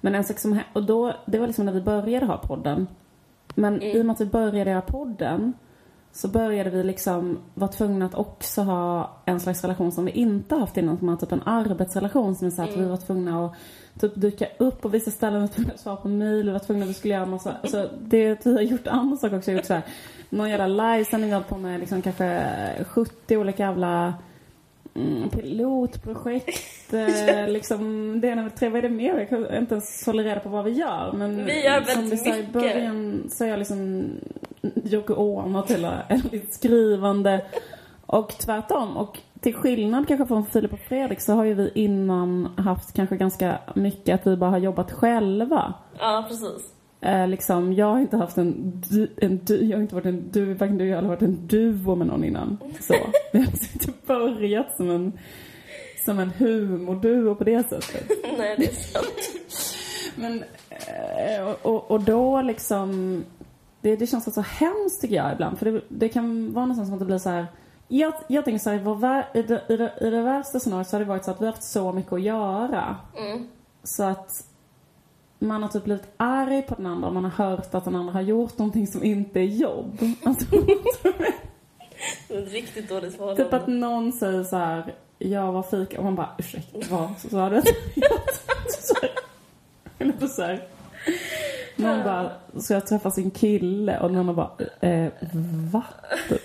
Men 0.00 0.14
en 0.14 0.24
sak 0.24 0.38
som, 0.38 0.60
och 0.72 0.82
då, 0.82 1.14
det 1.26 1.38
var 1.38 1.46
liksom 1.46 1.64
när 1.64 1.72
vi 1.72 1.80
började 1.80 2.26
ha 2.26 2.36
podden. 2.36 2.86
Men 3.54 3.82
i 3.82 4.00
och 4.00 4.06
med 4.06 4.14
att 4.14 4.20
vi 4.20 4.26
började 4.26 4.74
ha 4.74 4.80
podden 4.80 5.52
så 6.18 6.28
började 6.28 6.70
vi 6.70 6.84
liksom 6.84 7.38
vara 7.54 7.70
tvungna 7.70 8.06
att 8.06 8.14
också 8.14 8.62
ha 8.62 9.10
en 9.24 9.40
slags 9.40 9.62
relation 9.62 9.92
som 9.92 10.04
vi 10.04 10.10
inte 10.10 10.54
haft 10.54 10.76
innan, 10.76 10.98
som 10.98 11.06
var 11.08 11.16
typ 11.16 11.32
en 11.32 11.42
arbetsrelation 11.42 12.36
som 12.36 12.46
är 12.46 12.50
så 12.50 12.62
att 12.62 12.76
vi 12.76 12.84
var 12.84 12.96
tvungna 12.96 13.46
att 13.46 13.52
typ 14.00 14.12
dyka 14.14 14.46
upp 14.58 14.80
på 14.80 14.88
vissa 14.88 15.10
ställen, 15.10 15.34
vi 15.34 15.40
var 15.40 15.54
tvungna 15.54 15.72
att 15.72 15.80
svara 15.80 15.96
på 15.96 16.08
mejl, 16.08 16.46
vi 16.46 16.52
var 16.52 16.58
tvungna 16.58 16.84
att 16.84 16.90
vi 16.90 16.94
skulle 16.94 17.14
göra 17.14 17.26
massa, 17.26 17.56
alltså 17.62 17.90
det 18.00 18.46
vi 18.46 18.52
har 18.52 18.60
gjort 18.62 18.86
andra 18.86 19.16
saker 19.16 19.36
också, 19.38 19.52
gjort 19.52 19.64
så 19.64 19.74
här, 19.74 19.82
någon 20.30 20.50
jävla 20.50 20.66
livesändning 20.66 21.32
hållit 21.32 21.48
på 21.48 21.58
med 21.58 21.80
liksom 21.80 22.02
kanske 22.02 22.44
70 22.88 23.36
olika 23.36 23.62
jävla 23.62 24.14
mm, 24.94 25.28
pilotprojekt, 25.30 26.92
eh, 26.94 27.48
liksom 27.48 28.20
det 28.20 28.28
ena 28.28 28.42
med 28.42 28.56
tre, 28.56 28.68
vad 28.68 28.78
är 28.78 28.82
det 28.82 28.94
mer? 28.94 29.18
Jag 29.18 29.28
kan 29.28 29.56
inte 29.56 29.74
ens 29.74 30.06
hålla 30.06 30.22
reda 30.22 30.40
på 30.40 30.48
vad 30.48 30.64
vi 30.64 30.70
gör. 30.70 31.12
Men 31.12 31.44
Vi 31.44 31.64
gör 31.64 31.82
som 31.82 32.02
väldigt 32.02 32.12
vi 32.12 32.16
sa 32.16 32.34
i 32.36 32.38
mycket. 32.38 32.52
början 32.52 33.28
så 33.30 33.44
är 33.44 33.48
jag 33.48 33.58
liksom 33.58 34.10
Yoko 34.84 35.14
Ono 35.14 35.62
till 35.62 35.84
ett 36.32 36.54
skrivande 36.54 37.44
och 38.06 38.28
tvärtom. 38.38 38.96
Och 38.96 39.18
till 39.40 39.54
skillnad 39.54 40.08
kanske 40.08 40.26
från 40.26 40.46
Filip 40.46 40.72
och 40.72 40.78
Fredrik 40.78 41.20
så 41.20 41.32
har 41.32 41.44
ju 41.44 41.54
vi 41.54 41.70
innan 41.74 42.46
haft 42.56 42.92
kanske 42.92 43.16
ganska 43.16 43.58
mycket 43.74 44.14
att 44.14 44.26
vi 44.26 44.36
bara 44.36 44.50
har 44.50 44.58
jobbat 44.58 44.92
själva. 44.92 45.74
ja, 45.98 46.24
precis. 46.28 46.74
Eh, 47.00 47.28
liksom, 47.28 47.72
jag 47.72 47.86
har 47.86 48.00
inte 48.00 48.16
haft 48.16 48.38
en, 48.38 48.82
du, 48.88 49.08
en 49.16 49.40
du, 49.44 49.64
jag 49.64 49.76
har 49.76 49.82
inte 49.82 49.94
varit 49.94 50.06
en 50.06 50.30
du, 50.30 50.54
varken 50.54 50.78
du 50.78 50.84
eller 50.84 50.94
jag 50.94 51.02
har 51.02 51.08
varit 51.08 51.22
en 51.22 51.46
duo 51.46 51.94
med 51.94 52.06
någon 52.06 52.24
innan. 52.24 52.58
Så. 52.80 52.94
Vi 53.32 53.38
har 53.38 53.46
liksom 53.46 53.68
inte 53.72 53.92
börjat 54.06 54.76
som 54.76 54.90
en, 54.90 55.12
som 56.04 56.18
en 56.18 56.30
humorduo 56.30 57.34
på 57.34 57.44
det 57.44 57.68
sättet. 57.68 58.10
Nej, 58.38 58.54
det 58.58 58.64
är 58.64 58.74
sant. 58.74 59.30
Men, 60.16 60.44
eh, 60.70 61.48
och, 61.48 61.74
och, 61.74 61.90
och 61.90 62.00
då 62.00 62.42
liksom, 62.42 63.24
det, 63.88 63.96
det 63.96 64.06
känns 64.06 64.34
så 64.34 64.40
hemskt 64.40 65.00
tycker 65.00 65.16
jag 65.16 65.32
ibland. 65.32 65.58
För 65.58 65.66
det, 65.72 65.80
det 65.88 66.08
kan 66.08 66.52
vara 66.52 66.66
nästan 66.66 66.86
som 66.86 66.94
att 66.94 66.98
det 67.00 67.06
blir 67.06 67.18
så 67.18 67.30
här. 67.30 67.46
Jag, 67.88 68.14
jag 68.28 68.44
tänker 68.44 68.58
så 68.58 68.70
här, 68.70 68.76
i, 68.76 68.82
vår, 68.82 69.24
i, 69.34 69.42
det, 69.42 69.62
i, 69.68 69.76
det, 69.76 69.92
i 70.00 70.10
det 70.10 70.22
värsta 70.22 70.60
scenariot 70.60 70.88
så 70.88 70.96
har 70.96 71.00
det 71.00 71.06
varit 71.06 71.24
så 71.24 71.30
att 71.30 71.40
vi 71.40 71.44
har 71.44 71.52
haft 71.52 71.62
så 71.62 71.92
mycket 71.92 72.12
att 72.12 72.22
göra. 72.22 72.96
Mm. 73.18 73.48
Så 73.82 74.02
att 74.02 74.44
man 75.38 75.62
har 75.62 75.68
typ 75.68 75.84
blivit 75.84 76.08
arg 76.16 76.62
på 76.62 76.74
den 76.74 76.86
andra 76.86 77.08
och 77.08 77.14
man 77.14 77.24
har 77.24 77.30
hört 77.30 77.74
att 77.74 77.84
den 77.84 77.94
andra 77.94 78.12
har 78.12 78.20
gjort 78.20 78.58
någonting 78.58 78.86
som 78.86 79.04
inte 79.04 79.40
är 79.40 79.44
jobb. 79.44 79.98
Alltså, 80.24 80.56
ett 82.28 82.52
riktigt 82.52 82.88
dåligt 82.88 83.10
typ 83.10 83.18
förhållande. 83.18 83.56
att 83.56 83.66
någon 83.66 84.12
säger 84.12 84.44
så 84.44 84.56
här, 84.56 84.94
jag 85.18 85.52
var 85.52 85.62
fika 85.62 85.98
och 85.98 86.04
man 86.04 86.14
bara, 86.14 86.30
ursäkta 86.38 86.78
vad? 86.90 87.18
Sa 87.18 87.50
du? 87.50 87.56
Eller 89.98 90.26
så 90.26 90.42
här. 90.42 90.77
Någon 91.76 92.04
bara, 92.04 92.32
ska 92.56 92.74
jag 92.74 92.86
träffa 92.86 93.10
sin 93.10 93.30
kille? 93.30 94.00
Och 94.00 94.12
någon 94.12 94.36
bara, 94.36 94.50
eh, 94.80 95.12
va? 95.72 95.84
Typ. 96.28 96.42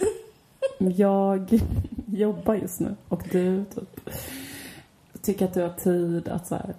Jag 0.79 1.59
jobbar 2.05 2.53
just 2.53 2.79
nu 2.79 2.95
och 3.07 3.23
du 3.31 3.65
typ. 3.75 4.09
tycka 5.21 5.45
att 5.45 5.53
du 5.53 5.61
har 5.61 5.69
tid 5.69 6.29
att 6.29 6.47
så 6.47 6.55
här, 6.55 6.75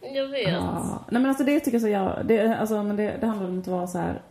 Jag 0.00 0.28
vet. 0.28 0.52
Ja. 0.52 1.04
Nej 1.10 1.22
men 1.22 1.26
alltså 1.26 1.44
det 1.44 1.60
tycker 1.60 1.72
jag 1.74 1.82
så 1.82 1.88
jag, 1.88 2.26
det, 2.26 2.58
alltså, 2.58 2.82
men 2.82 2.96
det, 2.96 3.16
det 3.20 3.26
handlar 3.26 3.48
om 3.48 3.58
att 3.58 3.66
vara 3.66 3.86
så 3.86 3.98
här. 3.98 4.22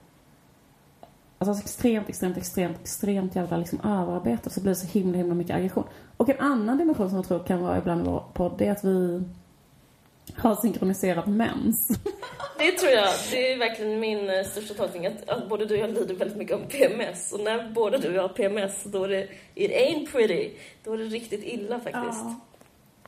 Alltså 1.37 1.63
extremt, 1.63 2.09
extremt, 2.09 2.37
extremt, 2.37 2.79
extremt 2.81 3.35
jävla 3.35 3.57
liksom 3.57 3.79
överarbetad 3.83 4.49
så 4.49 4.61
blir 4.61 4.71
det 4.71 4.75
så 4.75 4.87
himla, 4.87 5.17
himla 5.17 5.35
mycket 5.35 5.55
aggression. 5.55 5.83
Och 6.17 6.29
en 6.29 6.39
annan 6.39 6.77
dimension 6.77 7.09
som 7.09 7.15
jag 7.15 7.27
tror 7.27 7.39
kan 7.39 7.61
vara 7.61 7.77
ibland 7.77 8.01
i 8.01 8.09
vår 8.09 8.23
podd, 8.33 8.53
det 8.57 8.67
är 8.67 8.71
att 8.71 8.83
vi 8.83 9.23
har 10.37 10.55
synkroniserat 10.55 11.27
mens. 11.27 11.87
Det 12.57 12.71
tror 12.71 12.91
jag, 12.91 13.09
det 13.31 13.51
är 13.51 13.57
verkligen 13.57 13.99
min 13.99 14.29
eh, 14.29 14.43
största 14.43 14.73
tolkning 14.73 15.05
att, 15.05 15.29
att 15.29 15.49
både 15.49 15.65
du 15.65 15.73
och 15.73 15.79
jag 15.79 15.89
lider 15.89 16.15
väldigt 16.15 16.37
mycket 16.37 16.55
av 16.55 16.59
PMS 16.59 17.33
och 17.33 17.39
när 17.39 17.69
både 17.69 17.97
du 17.97 18.07
och 18.07 18.13
jag 18.13 18.21
har 18.21 18.29
PMS 18.29 18.83
då 18.83 19.03
är 19.03 19.09
det, 19.09 19.27
it 19.55 19.71
ain't 19.71 20.11
pretty, 20.11 20.49
då 20.83 20.93
är 20.93 20.97
det 20.97 21.03
riktigt 21.03 21.43
illa 21.43 21.75
faktiskt. 21.75 22.23
Ja. 22.23 22.35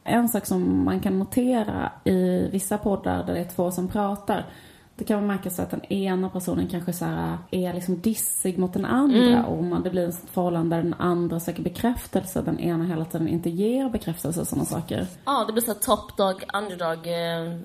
En 0.03 0.29
sak 0.29 0.45
som 0.45 0.85
man 0.85 0.99
kan 0.99 1.19
notera 1.19 1.91
i 2.03 2.49
vissa 2.51 2.77
poddar 2.77 3.23
där 3.23 3.33
det 3.33 3.39
är 3.39 3.49
två 3.55 3.71
som 3.71 3.87
pratar, 3.87 4.45
det 4.97 5.03
kan 5.03 5.17
man 5.17 5.27
märka 5.27 5.49
så 5.49 5.61
att 5.61 5.71
den 5.71 5.85
ena 5.85 6.29
personen 6.29 6.67
kanske 6.67 6.93
så 6.93 7.05
här 7.05 7.37
är 7.51 7.73
liksom 7.73 8.01
dissig 8.01 8.57
mot 8.57 8.73
den 8.73 8.85
andra 8.85 9.45
och 9.45 9.63
man, 9.63 9.83
det 9.83 9.89
blir 9.89 10.09
ett 10.09 10.29
förhållande 10.31 10.75
där 10.75 10.83
den 10.83 10.93
andra 10.93 11.39
söker 11.39 11.63
bekräftelse, 11.63 12.41
den 12.41 12.59
ena 12.59 12.83
hela 12.85 13.05
tiden 13.05 13.27
inte 13.27 13.49
ger 13.49 13.89
bekräftelse 13.89 14.39
och 14.39 14.47
sådana 14.47 14.65
saker. 14.65 15.07
Ja, 15.25 15.43
det 15.47 15.53
blir 15.53 15.63
så 15.63 15.71
här 15.73 15.79
top 15.79 16.17
dog, 16.17 16.43
underdog 16.53 17.07
eh, 17.07 17.41
mm, 17.41 17.63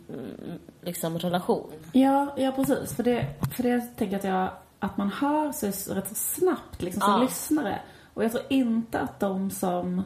liksom 0.82 1.18
relation. 1.18 1.70
Ja, 1.92 2.34
ja 2.36 2.52
precis. 2.52 2.94
För 2.96 3.02
det, 3.02 3.26
för 3.56 3.62
det 3.62 3.80
tänker 3.80 4.12
jag 4.12 4.18
att, 4.18 4.24
jag 4.24 4.50
att 4.78 4.96
man 4.96 5.10
hör 5.10 5.52
sig 5.52 5.70
rätt 5.96 6.08
så 6.08 6.14
snabbt 6.14 6.82
liksom 6.82 7.00
som 7.00 7.12
Ja. 7.12 7.18
lyssnare. 7.18 7.78
Och 8.14 8.24
jag 8.24 8.32
tror 8.32 8.44
inte 8.48 9.00
att 9.00 9.20
de 9.20 9.50
som 9.50 10.02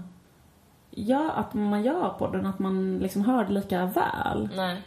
gör, 0.91 1.31
att 1.31 1.55
man 1.55 1.83
gör 1.83 2.09
podden, 2.18 2.47
att 2.47 2.59
man 2.59 2.99
liksom 2.99 3.22
hör 3.24 3.45
det 3.45 3.53
lika 3.53 3.87
väl. 3.87 4.49
Nej. 4.57 4.83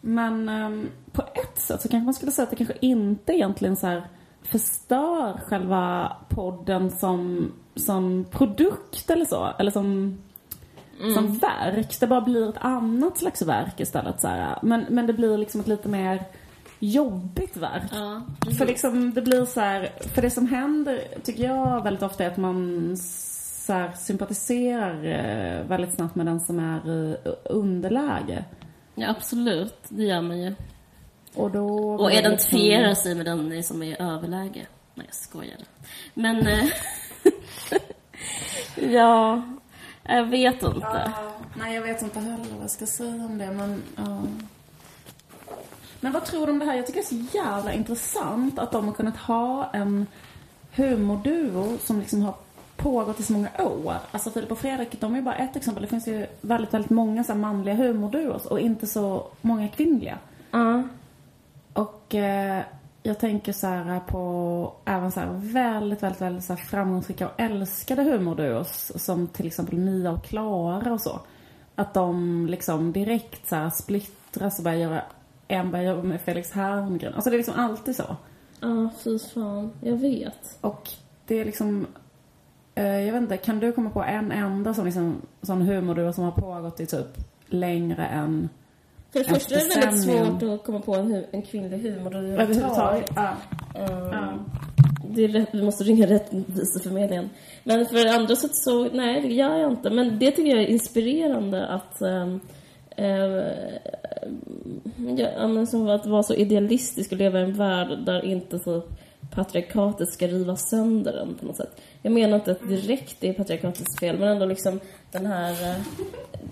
Men 0.00 0.48
ehm, 0.48 0.88
på 1.14 1.22
ett 1.22 1.60
sätt 1.60 1.82
så 1.82 1.88
kanske 1.88 2.04
man 2.04 2.14
skulle 2.14 2.32
säga 2.32 2.44
att 2.44 2.50
det 2.50 2.56
kanske 2.56 2.76
inte 2.80 3.32
egentligen 3.32 3.76
så 3.76 3.86
här 3.86 4.08
förstör 4.42 5.40
själva 5.46 6.16
podden 6.28 6.90
som, 6.90 7.52
som 7.74 8.24
produkt 8.30 9.10
eller 9.10 9.24
så. 9.24 9.52
Eller 9.58 9.70
som, 9.70 10.18
som 11.14 11.38
verk. 11.38 12.00
Det 12.00 12.06
bara 12.06 12.20
blir 12.20 12.48
ett 12.48 12.58
annat 12.58 13.18
slags 13.18 13.42
verk 13.42 13.80
istället. 13.80 14.20
Så 14.20 14.28
här. 14.28 14.58
Men, 14.62 14.84
men 14.88 15.06
det 15.06 15.12
blir 15.12 15.38
liksom 15.38 15.60
ett 15.60 15.66
lite 15.66 15.88
mer 15.88 16.24
jobbigt 16.78 17.56
verk. 17.56 17.90
Ja, 17.92 18.22
För 18.58 18.66
liksom 18.66 19.14
det 19.14 19.22
blir 19.22 19.44
så 19.44 19.60
här, 19.60 19.88
för 20.14 20.22
det 20.22 20.30
som 20.30 20.46
händer 20.46 21.00
tycker 21.22 21.44
jag 21.44 21.84
väldigt 21.84 22.02
ofta 22.02 22.24
är 22.24 22.30
att 22.30 22.36
man 22.36 22.96
så 23.66 23.72
här, 23.72 23.92
sympatiserar 23.98 25.04
eh, 25.04 25.66
väldigt 25.66 25.94
snabbt 25.94 26.14
med 26.14 26.26
den 26.26 26.40
som 26.40 26.58
är 26.58 26.88
i 26.88 27.16
underläge. 27.44 28.44
ja, 28.94 29.10
absolut. 29.10 29.76
Det 29.88 30.02
gör 30.02 30.22
man 30.22 30.40
ju. 30.40 30.54
Och 31.34 31.50
då... 31.50 31.94
Och 31.94 32.12
identifierar 32.12 32.94
sig 32.94 33.14
med 33.14 33.26
den 33.26 33.62
som 33.62 33.82
är 33.82 33.86
i 33.86 33.96
överläge. 33.98 34.66
Nej, 34.94 35.06
jag 35.06 35.14
skojar. 35.14 35.58
Men... 36.14 36.46
Eh, 36.46 36.64
ja, 38.92 39.42
jag 40.02 40.24
vet 40.24 40.62
inte. 40.62 40.78
Ja, 40.80 41.12
nej, 41.54 41.74
jag 41.74 41.82
vet 41.82 42.02
inte 42.02 42.20
heller 42.20 42.44
vad 42.54 42.62
jag 42.62 42.70
ska 42.70 42.86
säga 42.86 43.24
om 43.24 43.38
det, 43.38 43.50
men 43.50 43.82
ja. 43.96 44.22
Men 46.00 46.12
vad 46.12 46.24
tror 46.24 46.46
du 46.46 46.52
om 46.52 46.58
det 46.58 46.64
här? 46.64 46.74
Jag 46.74 46.86
tycker 46.86 47.00
det 47.00 47.06
är 47.06 47.28
så 47.30 47.36
jävla 47.36 47.72
intressant 47.72 48.58
att 48.58 48.72
de 48.72 48.86
har 48.86 48.94
kunnat 48.94 49.16
ha 49.16 49.70
en 49.72 50.06
humorduo 50.74 51.78
som 51.84 51.98
liksom 52.00 52.22
har 52.22 52.34
pågått 52.76 53.20
i 53.20 53.22
så 53.22 53.32
många 53.32 53.48
år. 53.58 53.94
Alltså 54.10 54.30
Filip 54.30 54.52
och 54.52 54.58
Fredrik, 54.58 55.00
de 55.00 55.12
är 55.12 55.16
ju 55.16 55.22
bara 55.22 55.34
ett 55.34 55.56
exempel. 55.56 55.82
Det 55.82 55.88
finns 55.88 56.08
ju 56.08 56.26
väldigt, 56.40 56.74
väldigt 56.74 56.90
många 56.90 57.24
så 57.24 57.32
här 57.32 57.40
manliga 57.40 57.74
humorduos 57.74 58.46
och 58.46 58.60
inte 58.60 58.86
så 58.86 59.26
många 59.40 59.68
kvinnliga. 59.68 60.18
Ja. 60.50 60.82
Och 62.14 62.20
eh, 62.20 62.62
jag 63.02 63.18
tänker 63.18 63.52
så 63.52 63.66
här 63.66 64.00
på 64.00 64.72
även 64.84 65.12
så 65.12 65.20
här 65.20 65.28
väldigt, 65.32 66.02
väldigt, 66.02 66.20
väldigt 66.20 66.44
så 66.44 66.52
här 66.52 66.64
framgångsrika 66.64 67.28
och 67.28 67.40
älskade 67.40 68.02
humorduos 68.02 68.92
som 68.96 69.26
till 69.26 69.46
exempel 69.46 69.78
Mia 69.78 70.10
och 70.10 70.24
Klara 70.24 70.92
och 70.92 71.00
så. 71.00 71.20
Att 71.74 71.94
de 71.94 72.46
liksom 72.46 72.92
direkt 72.92 73.48
så 73.48 73.56
här 73.56 73.70
splittras 73.70 74.58
och 74.58 74.64
börjar 74.64 74.78
göra, 74.78 75.02
en 75.48 75.70
börjar 75.70 75.94
jobba 75.94 76.02
med 76.02 76.20
Felix 76.20 76.52
Herngren. 76.52 77.14
Alltså 77.14 77.30
det 77.30 77.36
är 77.36 77.38
liksom 77.38 77.54
alltid 77.56 77.96
så. 77.96 78.16
Ja, 78.60 78.88
fy 79.04 79.18
fan. 79.18 79.72
Jag 79.80 79.96
vet. 79.96 80.58
Och 80.60 80.90
det 81.26 81.40
är 81.40 81.44
liksom, 81.44 81.86
eh, 82.74 83.00
jag 83.00 83.12
vet 83.12 83.22
inte, 83.22 83.36
kan 83.36 83.60
du 83.60 83.72
komma 83.72 83.90
på 83.90 84.02
en 84.02 84.32
enda 84.32 84.74
sån, 84.74 84.84
liksom, 84.84 85.22
sån 85.42 85.62
humorduo 85.62 86.12
som 86.12 86.24
har 86.24 86.32
pågått 86.32 86.80
i 86.80 86.86
typ 86.86 87.18
längre 87.46 88.06
än 88.06 88.48
För 89.14 89.20
det 89.20 89.24
första 89.24 89.54
är 89.54 89.58
det 89.58 89.80
väldigt 89.86 90.04
svårt 90.04 90.42
att 90.42 90.64
komma 90.64 90.80
på 90.80 90.94
en, 90.94 91.12
hu- 91.14 91.26
en 91.30 91.42
kvinnlig 91.42 91.78
humor 91.78 92.16
överhuvudtaget? 92.16 93.10
Ja. 93.16 93.36
Ja. 93.74 94.32
Det 95.08 95.24
är 95.24 95.28
rätt, 95.28 95.48
vi 95.52 95.62
måste 95.62 95.84
ringa 95.84 96.06
Rättviseförmedlingen. 96.06 97.30
Men 97.64 97.86
för 97.86 98.04
det 98.04 98.14
andra 98.14 98.36
sätt 98.36 98.56
så, 98.56 98.84
nej 98.84 99.20
det 99.20 99.34
gör 99.34 99.56
jag 99.58 99.72
inte. 99.72 99.90
Men 99.90 100.18
det 100.18 100.30
tycker 100.30 100.50
jag 100.50 100.60
är 100.62 100.66
inspirerande 100.66 101.66
att 101.66 102.02
um, 102.02 102.40
ja, 105.16 105.48
men 105.48 105.66
som 105.66 105.88
att 105.88 106.06
vara 106.06 106.22
så 106.22 106.34
idealistisk 106.34 107.12
och 107.12 107.18
leva 107.18 107.40
i 107.40 107.42
en 107.42 107.52
värld 107.52 107.98
där 108.06 108.24
inte 108.24 108.58
så 108.58 108.82
patriarkatet 109.34 110.08
ska 110.12 110.26
riva 110.26 110.56
sönder 110.56 111.12
den 111.12 111.34
på 111.34 111.46
något 111.46 111.56
sätt. 111.56 111.80
Jag 112.02 112.12
menar 112.12 112.36
inte 112.36 112.50
att 112.52 112.68
direkt 112.68 113.24
är 113.24 113.32
patriarkatets 113.32 114.00
fel, 114.00 114.18
men 114.18 114.28
ändå 114.28 114.46
liksom 114.46 114.80
den 115.14 115.26
här... 115.26 115.76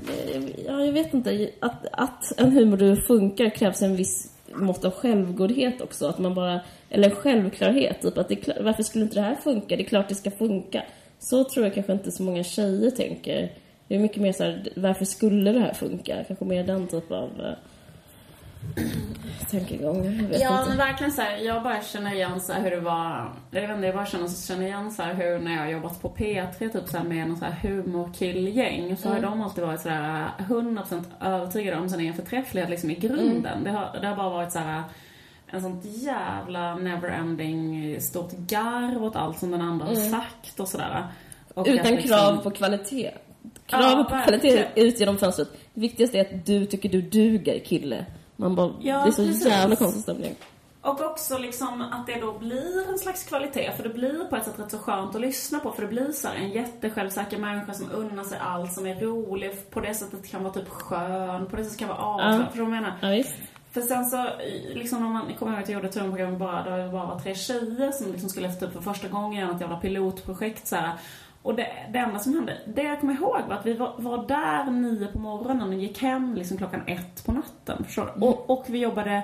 Eh, 0.08 0.42
ja, 0.66 0.84
jag 0.84 0.92
vet 0.92 1.14
inte. 1.14 1.50
Att, 1.60 1.86
att 1.92 2.38
en 2.38 2.52
humorduo 2.52 2.96
funkar 2.96 3.50
krävs 3.50 3.82
en 3.82 3.96
viss 3.96 4.32
mått 4.54 4.84
av 4.84 4.92
självgodhet 4.92 5.80
också. 5.80 6.06
Att 6.06 6.18
man 6.18 6.34
bara... 6.34 6.60
Eller 6.90 7.10
en 7.10 7.16
självklarhet. 7.16 8.02
Typ 8.02 8.18
att 8.18 8.28
det, 8.28 8.48
varför 8.60 8.82
skulle 8.82 9.04
inte 9.04 9.16
det 9.16 9.20
här 9.20 9.34
funka? 9.34 9.76
Det 9.76 9.82
är 9.82 9.88
klart 9.88 10.08
det 10.08 10.14
ska 10.14 10.30
funka. 10.30 10.82
Så 11.18 11.44
tror 11.44 11.66
jag 11.66 11.74
kanske 11.74 11.92
inte 11.92 12.12
så 12.12 12.22
många 12.22 12.44
tjejer 12.44 12.90
tänker. 12.90 13.52
Det 13.88 13.94
är 13.94 13.98
mycket 13.98 14.22
mer 14.22 14.32
så 14.32 14.44
här, 14.44 14.72
varför 14.76 15.04
skulle 15.04 15.52
det 15.52 15.60
här 15.60 15.74
funka? 15.74 16.24
Kanske 16.26 16.44
mer 16.44 16.64
den 16.64 16.88
typ 16.88 17.10
av 17.12 17.30
eh, 17.40 17.54
tankegångar. 19.50 20.26
Ja, 20.40 20.64
men 20.68 20.76
verkligen 20.76 21.12
så 21.12 21.22
här, 21.22 21.36
jag 21.36 21.62
bara 21.62 21.82
känner 21.82 22.14
igen 22.14 22.40
så 22.40 22.52
här 22.52 22.62
hur 22.62 22.70
det 22.70 22.80
var, 22.80 23.32
jag 23.50 23.60
vet 23.60 23.70
inte, 23.70 23.86
jag 23.86 23.94
bara 23.94 24.06
känner, 24.06 24.28
känner 24.46 24.66
igen 24.66 24.90
så 24.90 25.02
här 25.02 25.14
hur 25.14 25.38
när 25.38 25.52
jag 25.52 25.60
har 25.62 25.70
jobbat 25.70 26.02
på 26.02 26.08
P3 26.08 26.58
typ 26.72 26.88
så 26.88 27.02
med 27.04 27.28
någon 27.28 27.36
så 27.36 27.44
här 27.44 27.52
humorkillgäng 27.62 28.96
så 28.96 29.08
har 29.08 29.16
Mm. 29.16 29.24
ju 29.24 29.30
de 29.30 29.42
alltid 29.42 29.64
varit 29.64 29.80
så 29.80 29.88
här 29.88 30.28
100% 30.38 31.04
övertygade 31.20 31.76
om 31.80 31.88
sin 31.88 32.00
egen 32.00 32.14
förträfflighet 32.14 32.70
liksom 32.70 32.90
i 32.90 32.94
grunden. 32.94 33.52
Mm. 33.52 33.64
Det, 33.64 33.70
har, 33.70 33.98
det 34.00 34.06
har 34.06 34.16
bara 34.16 34.28
varit 34.30 34.52
så 34.52 34.58
här 34.58 34.82
en 35.46 35.62
sånt 35.62 35.84
jävla 35.84 36.74
neverending 36.74 38.00
stort 38.00 38.32
garv 38.32 39.04
åt 39.04 39.16
allt 39.16 39.38
som 39.38 39.50
den 39.50 39.60
andra 39.62 39.86
har 39.86 39.94
sagt 39.94 40.60
och 40.60 40.68
sådär. 40.68 41.06
Mm. 41.56 41.72
Utan 41.74 41.92
liksom- 41.94 42.08
krav 42.18 42.36
på 42.42 42.50
kvalitet. 42.50 43.10
Krav 43.66 43.82
Ja, 43.82 44.06
på 44.10 44.22
kvalitet 44.24 44.66
ut 44.74 45.00
genom 45.00 45.18
fönstret. 45.18 45.48
Det 45.74 45.80
viktigaste 45.80 46.18
är 46.18 46.20
att 46.20 46.46
du 46.46 46.66
tycker 46.66 46.88
du 46.88 47.02
duger, 47.02 47.58
kille. 47.64 48.04
Man 48.36 48.54
bara, 48.54 48.72
Ja, 48.80 49.02
det 49.02 49.08
är 49.08 49.12
så 49.12 49.22
precis. 49.26 49.46
jävla 49.46 49.76
konstig 49.76 50.02
stämning. 50.02 50.36
Och 50.82 51.00
också 51.00 51.38
liksom 51.38 51.82
att 51.82 52.06
det 52.06 52.20
då 52.20 52.38
blir 52.38 52.90
en 52.92 52.98
slags 52.98 53.24
kvalitet. 53.24 53.72
För 53.76 53.82
det 53.82 53.88
blir 53.88 54.24
på 54.24 54.36
ett 54.36 54.44
sätt 54.44 54.58
rätt 54.58 54.70
så 54.70 54.78
skönt 54.78 55.14
att 55.14 55.20
lyssna 55.20 55.58
på. 55.60 55.72
För 55.72 55.82
det 55.82 55.88
blir 55.88 56.12
så 56.12 56.28
en 56.28 56.50
jättesjälvsäker 56.50 57.38
människa 57.38 57.72
som 57.74 57.90
unnar 57.92 58.24
sig 58.24 58.38
allt 58.38 58.72
som 58.72 58.86
är 58.86 58.94
rolig. 59.00 59.70
På 59.70 59.80
det 59.80 59.94
sättet 59.94 60.30
kan 60.30 60.42
vara 60.42 60.52
typ 60.52 60.68
skön. 60.68 61.46
På 61.46 61.56
det 61.56 61.64
sättet 61.64 61.78
kan 61.78 61.88
vara 61.88 61.98
avslappnad. 61.98 62.40
Ja. 62.40 62.48
Vad 62.54 62.58
jag 62.58 62.70
menar? 62.70 63.16
Ja. 63.16 63.24
För 63.72 63.80
sen 63.80 64.04
så, 64.04 64.26
liksom 64.74 65.00
när 65.00 65.08
man 65.08 65.34
kommer 65.38 65.52
ihåg 65.52 65.62
att 65.62 65.68
jag 65.68 65.82
gjorde 65.84 65.88
ett 66.28 66.38
bara, 66.38 66.62
där 66.62 66.78
det 66.78 66.88
bara 66.92 67.06
var 67.06 67.18
tre 67.18 67.34
tjejer 67.34 67.92
som 67.92 68.12
liksom 68.12 68.28
skulle 68.28 68.48
efter 68.48 68.70
för 68.70 68.80
första 68.80 69.08
gången 69.08 69.40
göra 69.40 69.54
ett 69.54 69.60
jävla 69.60 69.76
pilotprojekt 69.76 70.66
så 70.66 70.76
här. 70.76 70.92
Och 71.42 71.54
det, 71.54 71.68
det 71.92 71.98
enda 71.98 72.18
som 72.18 72.34
hände, 72.34 72.58
det 72.66 72.82
jag 72.82 73.00
kommer 73.00 73.14
ihåg 73.14 73.40
var 73.48 73.54
att 73.54 73.66
vi 73.66 73.74
var, 73.74 73.94
var 73.98 74.26
där 74.26 74.70
nio 74.70 75.06
på 75.06 75.18
morgonen 75.18 75.68
och 75.68 75.74
gick 75.74 76.02
hem 76.02 76.34
liksom 76.34 76.56
klockan 76.56 76.82
ett 76.86 77.26
på 77.26 77.32
natten. 77.32 77.84
Förstår 77.84 78.12
du? 78.16 78.26
Och, 78.26 78.50
och 78.50 78.64
vi 78.68 78.78
jobbade 78.78 79.22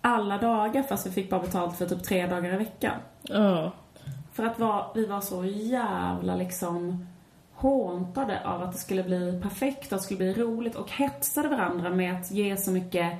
alla 0.00 0.38
dagar 0.38 0.82
fast 0.82 1.06
vi 1.06 1.10
fick 1.10 1.30
bara 1.30 1.40
betalt 1.40 1.76
för 1.76 1.86
typ 1.86 2.04
tre 2.04 2.26
dagar 2.26 2.54
i 2.54 2.56
veckan. 2.56 2.94
Ja. 3.22 3.72
För 4.32 4.44
att 4.44 4.58
var, 4.58 4.92
vi 4.94 5.06
var 5.06 5.20
så 5.20 5.44
jävla 5.44 6.36
liksom 6.36 7.06
håntade 7.54 8.40
av 8.44 8.62
att 8.62 8.72
det 8.72 8.78
skulle 8.78 9.02
bli 9.02 9.40
perfekt 9.42 9.92
och 9.92 9.98
det 9.98 10.04
skulle 10.04 10.18
bli 10.18 10.34
roligt 10.34 10.74
och 10.74 10.90
hetsade 10.90 11.48
varandra 11.48 11.90
med 11.90 12.20
att 12.20 12.30
ge 12.30 12.56
så 12.56 12.70
mycket 12.70 13.12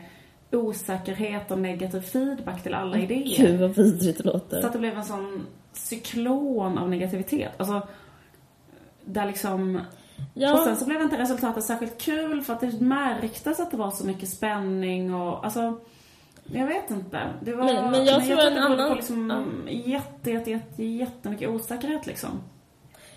osäkerhet 0.52 1.50
och 1.50 1.58
negativ 1.58 2.00
feedback 2.00 2.62
till 2.62 2.74
alla 2.74 2.98
idéer. 2.98 3.36
Gud 3.46 3.60
vad 3.60 3.70
vidrigt 3.70 4.18
det 4.18 4.22
Så 4.24 4.30
låter. 4.32 4.66
att 4.66 4.72
det 4.72 4.78
blev 4.78 4.96
en 4.98 5.04
sån 5.04 5.46
cyklon 5.72 6.78
av 6.78 6.90
negativitet. 6.90 7.52
Alltså, 7.56 7.88
där 9.04 9.26
liksom... 9.26 9.76
Och 9.76 9.82
sen 10.32 10.42
Ja, 10.68 10.76
så 10.76 10.84
blev 10.84 11.02
inte 11.02 11.18
resultatet 11.18 11.64
särskilt 11.64 11.98
kul 12.02 12.42
för 12.42 12.52
att 12.52 12.60
det 12.60 12.80
märktes 12.80 13.60
att 13.60 13.70
det 13.70 13.76
var 13.76 13.90
så 13.90 14.06
mycket 14.06 14.28
spänning 14.28 15.14
och 15.14 15.44
alltså... 15.44 15.80
Jag 16.46 16.66
vet 16.66 16.90
inte. 16.90 17.20
Det 17.42 17.52
var, 17.54 17.64
Men- 17.64 17.90
men 17.90 18.04
jag 18.04 18.24
tror 18.26 18.38
att 18.38 18.46
en 18.46 18.54
det 18.54 18.62
annan- 18.62 18.88
på 18.88 18.94
liksom 18.94 19.48
jätte, 19.70 20.30
jätte, 20.30 20.50
jätte, 20.50 20.84
jättemycket 20.84 21.48
osäkerhet 21.48 22.06
liksom. 22.06 22.30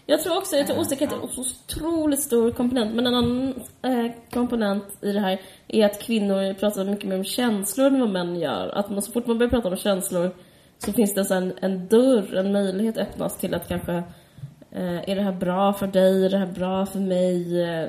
Jag 0.09 0.23
tror 0.23 0.37
också, 0.37 0.55
jag 0.55 0.67
tror 0.67 0.79
osäkerhet 0.79 1.13
är 1.13 1.17
en 1.17 1.23
otroligt 1.23 2.23
stor 2.23 2.51
komponent. 2.51 2.95
Men 2.95 3.07
en 3.07 3.15
annan 3.15 3.53
eh, 3.81 4.11
komponent 4.33 4.83
i 5.01 5.11
det 5.11 5.19
här 5.19 5.41
är 5.67 5.85
att 5.85 6.01
kvinnor 6.01 6.53
pratar 6.53 6.85
mycket 6.85 7.09
mer 7.09 7.17
om 7.17 7.23
känslor 7.23 7.87
än 7.87 7.99
vad 7.99 8.09
män 8.09 8.35
gör. 8.35 8.67
Att 8.67 8.89
man, 8.89 9.01
så 9.01 9.11
fort 9.11 9.27
man 9.27 9.37
börjar 9.37 9.49
prata 9.49 9.69
om 9.69 9.75
känslor 9.75 10.31
så 10.77 10.93
finns 10.93 11.13
det 11.13 11.25
så 11.25 11.33
en, 11.33 11.53
en 11.61 11.87
dörr, 11.87 12.35
en 12.35 12.51
möjlighet 12.51 12.97
öppnas 12.97 13.37
till 13.37 13.53
att 13.53 13.67
kanske 13.67 13.93
eh, 14.71 15.09
är 15.09 15.15
det 15.15 15.21
här 15.21 15.31
bra 15.31 15.73
för 15.73 15.87
dig? 15.87 16.25
Är 16.25 16.29
det 16.29 16.37
här 16.37 16.53
bra 16.53 16.85
för 16.85 16.99
mig? 16.99 17.61
Eh, 17.61 17.87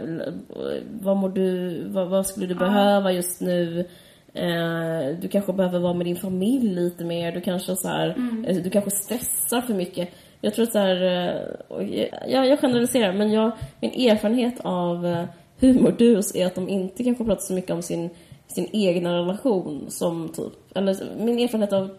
vad 1.01 1.17
mår 1.17 1.29
du? 1.29 1.83
Vad, 1.89 2.09
vad 2.09 2.27
skulle 2.27 2.47
du 2.47 2.55
behöva 2.55 3.13
just 3.13 3.41
nu? 3.41 3.87
Eh, 4.35 5.19
du 5.21 5.29
kanske 5.29 5.53
behöver 5.53 5.79
vara 5.79 5.95
med 5.95 6.07
din 6.07 6.17
familj 6.17 6.75
lite 6.75 7.05
mer. 7.05 7.33
Du 7.33 7.41
kanske 7.41 7.77
så 7.77 7.89
här, 7.89 8.09
eh, 8.47 8.57
du 8.57 8.71
kanske 8.71 8.91
stressar 8.91 9.61
för 9.61 9.75
mycket. 9.75 10.09
Jag 10.41 10.55
tror 10.55 10.65
att 10.65 10.73
så 10.73 10.79
här, 10.79 11.03
eh, 11.03 12.31
jag, 12.33 12.47
jag 12.47 12.61
generaliserar, 12.61 13.13
men 13.13 13.33
jag, 13.33 13.53
min 13.81 14.11
erfarenhet 14.11 14.61
av 14.63 15.07
eh, 15.07 15.25
humordus 15.61 16.35
är 16.35 16.47
att 16.47 16.55
de 16.55 16.69
inte 16.69 17.05
kanske 17.05 17.25
pratar 17.25 17.43
så 17.43 17.53
mycket 17.53 17.71
om 17.71 17.83
sin, 17.83 18.11
sin 18.47 18.69
egna 18.73 19.15
relation 19.15 19.85
som 19.89 20.29
typ, 20.29 20.77
eller 20.77 20.97
min 21.19 21.39
erfarenhet 21.39 21.73
av 21.73 21.91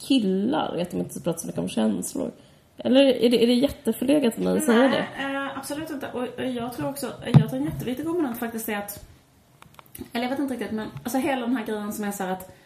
killar 0.00 0.74
är 0.76 0.82
att 0.82 0.90
de 0.90 0.96
inte 0.96 1.20
pratar 1.20 1.38
så 1.38 1.46
mycket 1.46 1.60
om 1.60 1.68
känslor. 1.68 2.30
Eller 2.76 3.00
är 3.00 3.30
det, 3.30 3.42
är 3.42 3.46
det 3.46 3.54
jätteförlegat 3.54 4.38
av 4.38 4.44
mig 4.44 4.56
att 4.56 4.64
säga 4.64 4.82
det? 4.82 5.06
Nej, 5.18 5.36
eh, 5.36 5.58
absolut 5.58 5.90
inte. 5.90 6.08
Och 6.12 6.44
jag 6.44 6.72
tror 6.72 6.88
också, 6.88 7.12
jag 7.24 7.50
tror 7.50 7.60
en 7.60 7.64
jätteviktig 7.64 8.06
komponent 8.06 8.38
faktiskt 8.38 8.68
är 8.68 8.76
att, 8.76 9.04
eller 10.12 10.24
jag 10.24 10.30
vet 10.30 10.38
inte 10.38 10.54
riktigt, 10.54 10.72
men 10.72 10.88
alltså 11.02 11.18
hela 11.18 11.40
den 11.40 11.56
här 11.56 11.66
grejen 11.66 11.92
som 11.92 12.04
är 12.04 12.12
så 12.12 12.24
att 12.24 12.56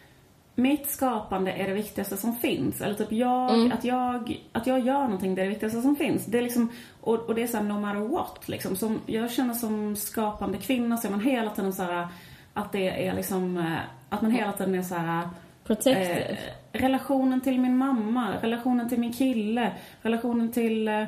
mitt 0.57 0.91
skapande 0.91 1.51
är 1.51 1.67
det 1.67 1.73
viktigaste 1.73 2.17
som 2.17 2.35
finns. 2.35 2.81
Eller 2.81 2.93
typ 2.93 3.11
jag, 3.11 3.71
att 3.71 3.83
jag, 3.83 4.41
att 4.51 4.67
jag 4.67 4.79
gör 4.79 5.03
någonting, 5.03 5.35
det 5.35 5.41
är 5.41 5.43
det 5.43 5.49
viktigaste 5.49 5.81
som 5.81 5.95
finns. 5.95 6.25
Det 6.25 6.37
är 6.37 6.41
liksom, 6.41 6.71
och, 7.01 7.15
och 7.15 7.35
det 7.35 7.43
är 7.43 7.47
såhär 7.47 7.63
no 7.63 7.79
matter 7.79 7.99
what 7.99 8.47
liksom. 8.47 8.75
Som, 8.75 9.01
jag 9.05 9.31
känner 9.31 9.53
som 9.53 9.95
skapande 9.95 10.57
kvinna 10.57 10.97
så 10.97 11.07
är 11.07 11.11
man 11.11 11.21
hela 11.21 11.49
tiden 11.49 11.73
så 11.73 11.83
här 11.83 12.07
att 12.53 12.71
det 12.71 13.07
är 13.07 13.13
liksom, 13.13 13.57
eh, 13.57 13.77
att 14.09 14.21
man 14.21 14.31
hela 14.31 14.51
tiden 14.51 14.75
är 14.75 14.81
så 14.81 14.95
här 14.95 15.29
Protected. 15.67 16.37
Eh, 16.71 16.79
relationen 16.81 17.41
till 17.41 17.59
min 17.59 17.77
mamma, 17.77 18.33
relationen 18.41 18.89
till 18.89 18.99
min 18.99 19.13
kille, 19.13 19.71
relationen 20.01 20.51
till 20.51 20.87
eh, 20.87 21.01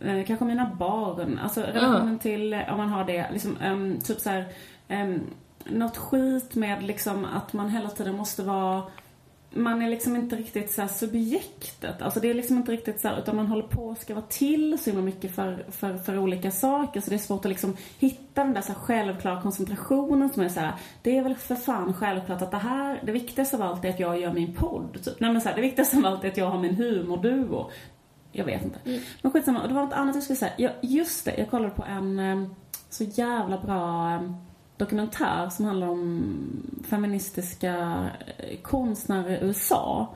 eh, 0.00 0.24
kanske 0.26 0.44
mina 0.44 0.70
barn. 0.78 1.40
Alltså 1.42 1.60
relationen 1.60 2.18
till, 2.18 2.52
eh, 2.52 2.72
om 2.72 2.76
man 2.76 2.88
har 2.88 3.04
det, 3.04 3.26
liksom, 3.32 3.56
ehm, 3.56 4.00
typ 4.00 4.20
så 4.20 4.30
här, 4.30 4.44
um, 4.88 5.20
något 5.66 5.96
skit 5.96 6.54
med 6.54 6.82
liksom 6.82 7.24
att 7.24 7.52
man 7.52 7.70
hela 7.70 7.90
tiden 7.90 8.16
måste 8.16 8.42
vara 8.42 8.82
man 9.54 9.82
är 9.82 9.88
liksom 9.88 10.16
inte 10.16 10.36
riktigt 10.36 10.72
så 10.72 10.80
här 10.80 10.88
subjektet. 10.88 12.02
Alltså 12.02 12.20
det 12.20 12.30
är 12.30 12.34
liksom 12.34 12.56
inte 12.56 12.72
riktigt 12.72 13.00
så 13.00 13.08
här, 13.08 13.18
utan 13.18 13.36
man 13.36 13.46
håller 13.46 13.62
på 13.62 13.90
att 13.90 14.00
ska 14.00 14.14
vara 14.14 14.24
till 14.28 14.78
så 14.78 14.90
himla 14.90 15.04
mycket 15.04 15.34
för, 15.34 15.64
för, 15.70 15.98
för 15.98 16.18
olika 16.18 16.50
saker. 16.50 17.00
Så 17.00 17.10
det 17.10 17.16
är 17.16 17.18
svårt 17.18 17.44
att 17.44 17.48
liksom 17.48 17.76
hitta 17.98 18.44
den 18.44 18.54
där 18.54 18.60
så 18.60 18.72
här 18.72 18.80
självklara 18.80 19.42
koncentrationen 19.42 20.30
som 20.30 20.42
är 20.42 20.48
så 20.48 20.60
här, 20.60 20.72
det 21.02 21.18
är 21.18 21.22
väl 21.22 21.34
för 21.34 21.54
fan 21.54 21.94
självklart 21.94 22.42
att 22.42 22.50
det 22.50 22.56
här, 22.56 23.00
det 23.02 23.12
viktigaste 23.12 23.56
av 23.56 23.62
allt 23.62 23.84
är 23.84 23.90
att 23.90 24.00
jag 24.00 24.20
gör 24.20 24.32
min 24.32 24.54
podd. 24.54 25.04
Typ. 25.04 25.20
Nej 25.20 25.32
men 25.32 25.40
så 25.40 25.48
här, 25.48 25.56
det 25.56 25.62
viktigaste 25.62 25.96
av 25.96 26.06
allt 26.06 26.24
är 26.24 26.28
att 26.28 26.36
jag 26.36 26.50
har 26.50 26.58
min 26.58 26.74
humorduo. 26.74 27.70
Jag 28.32 28.44
vet 28.44 28.64
inte. 28.64 28.78
Men 29.22 29.32
skitsamma, 29.32 29.62
och 29.62 29.68
det 29.68 29.74
var 29.74 29.82
något 29.82 29.92
annat 29.92 30.14
jag 30.14 30.24
skulle 30.24 30.36
säga. 30.36 30.52
Ja, 30.56 30.70
just 30.82 31.24
det, 31.24 31.34
jag 31.38 31.50
kollade 31.50 31.70
på 31.70 31.84
en 31.84 32.18
eh, 32.18 32.48
så 32.90 33.04
jävla 33.04 33.58
bra 33.58 34.14
eh, 34.14 34.20
dokumentär 34.76 35.48
som 35.48 35.64
handlar 35.64 35.86
om 35.86 36.36
feministiska 36.88 38.06
eh, 38.38 38.58
konstnärer 38.62 39.30
i 39.30 39.46
USA. 39.46 40.08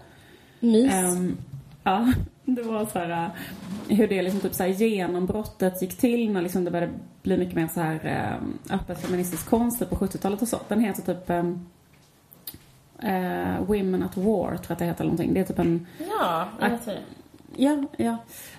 Mys. 0.61 0.95
Ehm, 0.95 1.37
ja, 1.83 2.13
det 2.45 2.63
var 2.63 2.87
så 2.87 2.99
här 2.99 3.11
eh, 3.11 3.97
hur 3.97 4.09
det 4.09 4.23
liksom 4.23 4.41
typ 4.41 4.55
så 4.55 4.63
här 4.63 4.71
genombrottet 4.71 5.83
gick 5.83 5.97
till 5.99 6.33
när 6.33 6.43
liksom 6.43 6.65
det 6.65 6.71
började 6.71 6.93
bli 7.23 7.39
mycket 7.39 7.55
mer 7.55 7.69
så 7.69 7.81
här 7.81 8.01
eh, 8.05 8.75
öppet 8.75 9.01
feministisk 9.01 9.51
konst 9.51 9.91
på 9.91 9.97
70-talet 9.97 10.43
och 10.43 10.49
så. 10.49 10.59
Den 10.69 10.81
heter 10.81 11.15
typ 11.15 11.31
ehm, 11.31 11.67
eh, 12.99 13.65
Women 13.67 14.03
at 14.03 14.17
War, 14.17 14.25
tror 14.25 14.67
jag 14.69 14.73
att 14.73 14.79
det 14.79 14.85
heter 14.85 15.05
eller 15.05 15.13
någonting. 15.13 15.35
Det 15.35 15.41
är 15.41 15.45
typ 15.45 15.59
en 15.59 15.87
ja, 15.99 16.49
jag 16.61 16.71
vet 16.71 16.85
det. 16.85 16.99
Ja, 17.59 17.77
ja. 17.97 18.17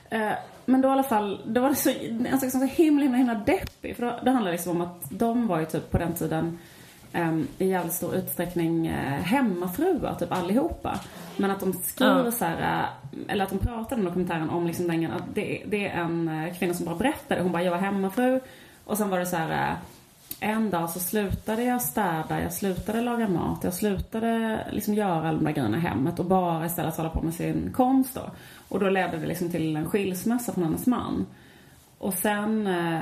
Eh, 0.10 0.32
men 0.66 0.82
då 0.82 0.88
i 0.88 0.91
alla 0.91 1.04
fall, 1.04 1.41
det 1.45 1.60
var 1.60 1.74
så, 1.74 1.89
alltså 1.89 2.45
liksom 2.45 2.62
så 2.62 2.66
himla, 2.66 3.04
himla, 3.04 3.18
himla 3.18 3.34
deppig. 3.34 3.95
För 3.95 4.06
då, 4.06 4.20
det 4.24 4.32
handlar 4.32 4.52
liksom 4.52 4.76
om 4.76 4.82
att 4.82 5.04
de 5.10 5.47
var 5.47 5.60
ju 5.60 5.66
typ 5.66 5.91
på 5.91 5.97
den 5.97 6.14
tiden 6.14 6.58
um, 7.14 7.47
i 7.58 7.68
jävligt 7.68 7.93
stor 7.93 8.16
utsträckning 8.16 8.89
uh, 8.89 8.95
hemmafruar, 9.22 10.16
typ 10.16 10.32
allihopa. 10.32 11.00
Men 11.38 11.52
att 11.52 11.60
de 11.60 11.74
skriver 11.74 12.26
Ja. 12.26 12.32
så 12.32 12.45
här, 12.45 12.82
uh, 12.82 12.86
eller 13.28 13.43
att 13.43 13.50
de 13.50 13.60
pratar 13.60 14.00
i 14.00 14.02
dokumentären 14.02 14.50
om 14.50 14.68
liksom 14.68 14.88
den, 14.88 15.12
att 15.12 15.36
det, 15.36 15.64
det 15.66 15.88
är 15.88 16.02
en 16.02 16.30
uh, 16.30 16.54
kvinna 16.54 16.74
som 16.74 16.86
bara 16.86 16.95
berättade, 16.95 17.41
hon 17.41 17.52
bara, 17.52 17.64
jag 17.64 17.72
var 17.72 17.78
hemmafru. 17.78 18.39
Och 18.86 18.97
sen 18.97 19.10
var 19.10 19.20
det 19.20 19.26
så 19.26 19.36
här. 19.36 19.76
En 20.40 20.70
dag 20.70 20.90
så 20.90 21.00
slutade 21.00 21.64
jag 21.64 21.82
städa, 21.82 22.42
jag 22.42 22.54
slutade 22.54 23.02
laga 23.02 23.28
mat, 23.28 23.64
jag 23.64 23.74
slutade 23.74 24.60
liksom 24.72 24.94
göra 24.94 25.30
alla 25.30 25.38
de 25.38 25.44
där 25.44 25.52
grejerna 25.52 25.78
i 25.78 25.80
hemmet 25.80 26.20
och 26.20 26.26
bara 26.26 26.66
istället 26.66 26.98
hålla 26.98 27.10
på 27.10 27.22
med 27.22 27.34
sin 27.34 27.74
konst 27.74 28.16
då. 28.16 28.22
Och 28.70 28.80
då 28.80 28.90
ledde 28.90 29.18
det 29.18 29.28
liksom 29.28 29.50
till 29.50 29.76
en 29.76 29.90
skilsmässa 29.90 30.54
från 30.54 30.64
hennes 30.64 30.88
man. 30.88 31.26
Och 31.98 32.14
sen 32.14 32.68
eh, 32.68 33.02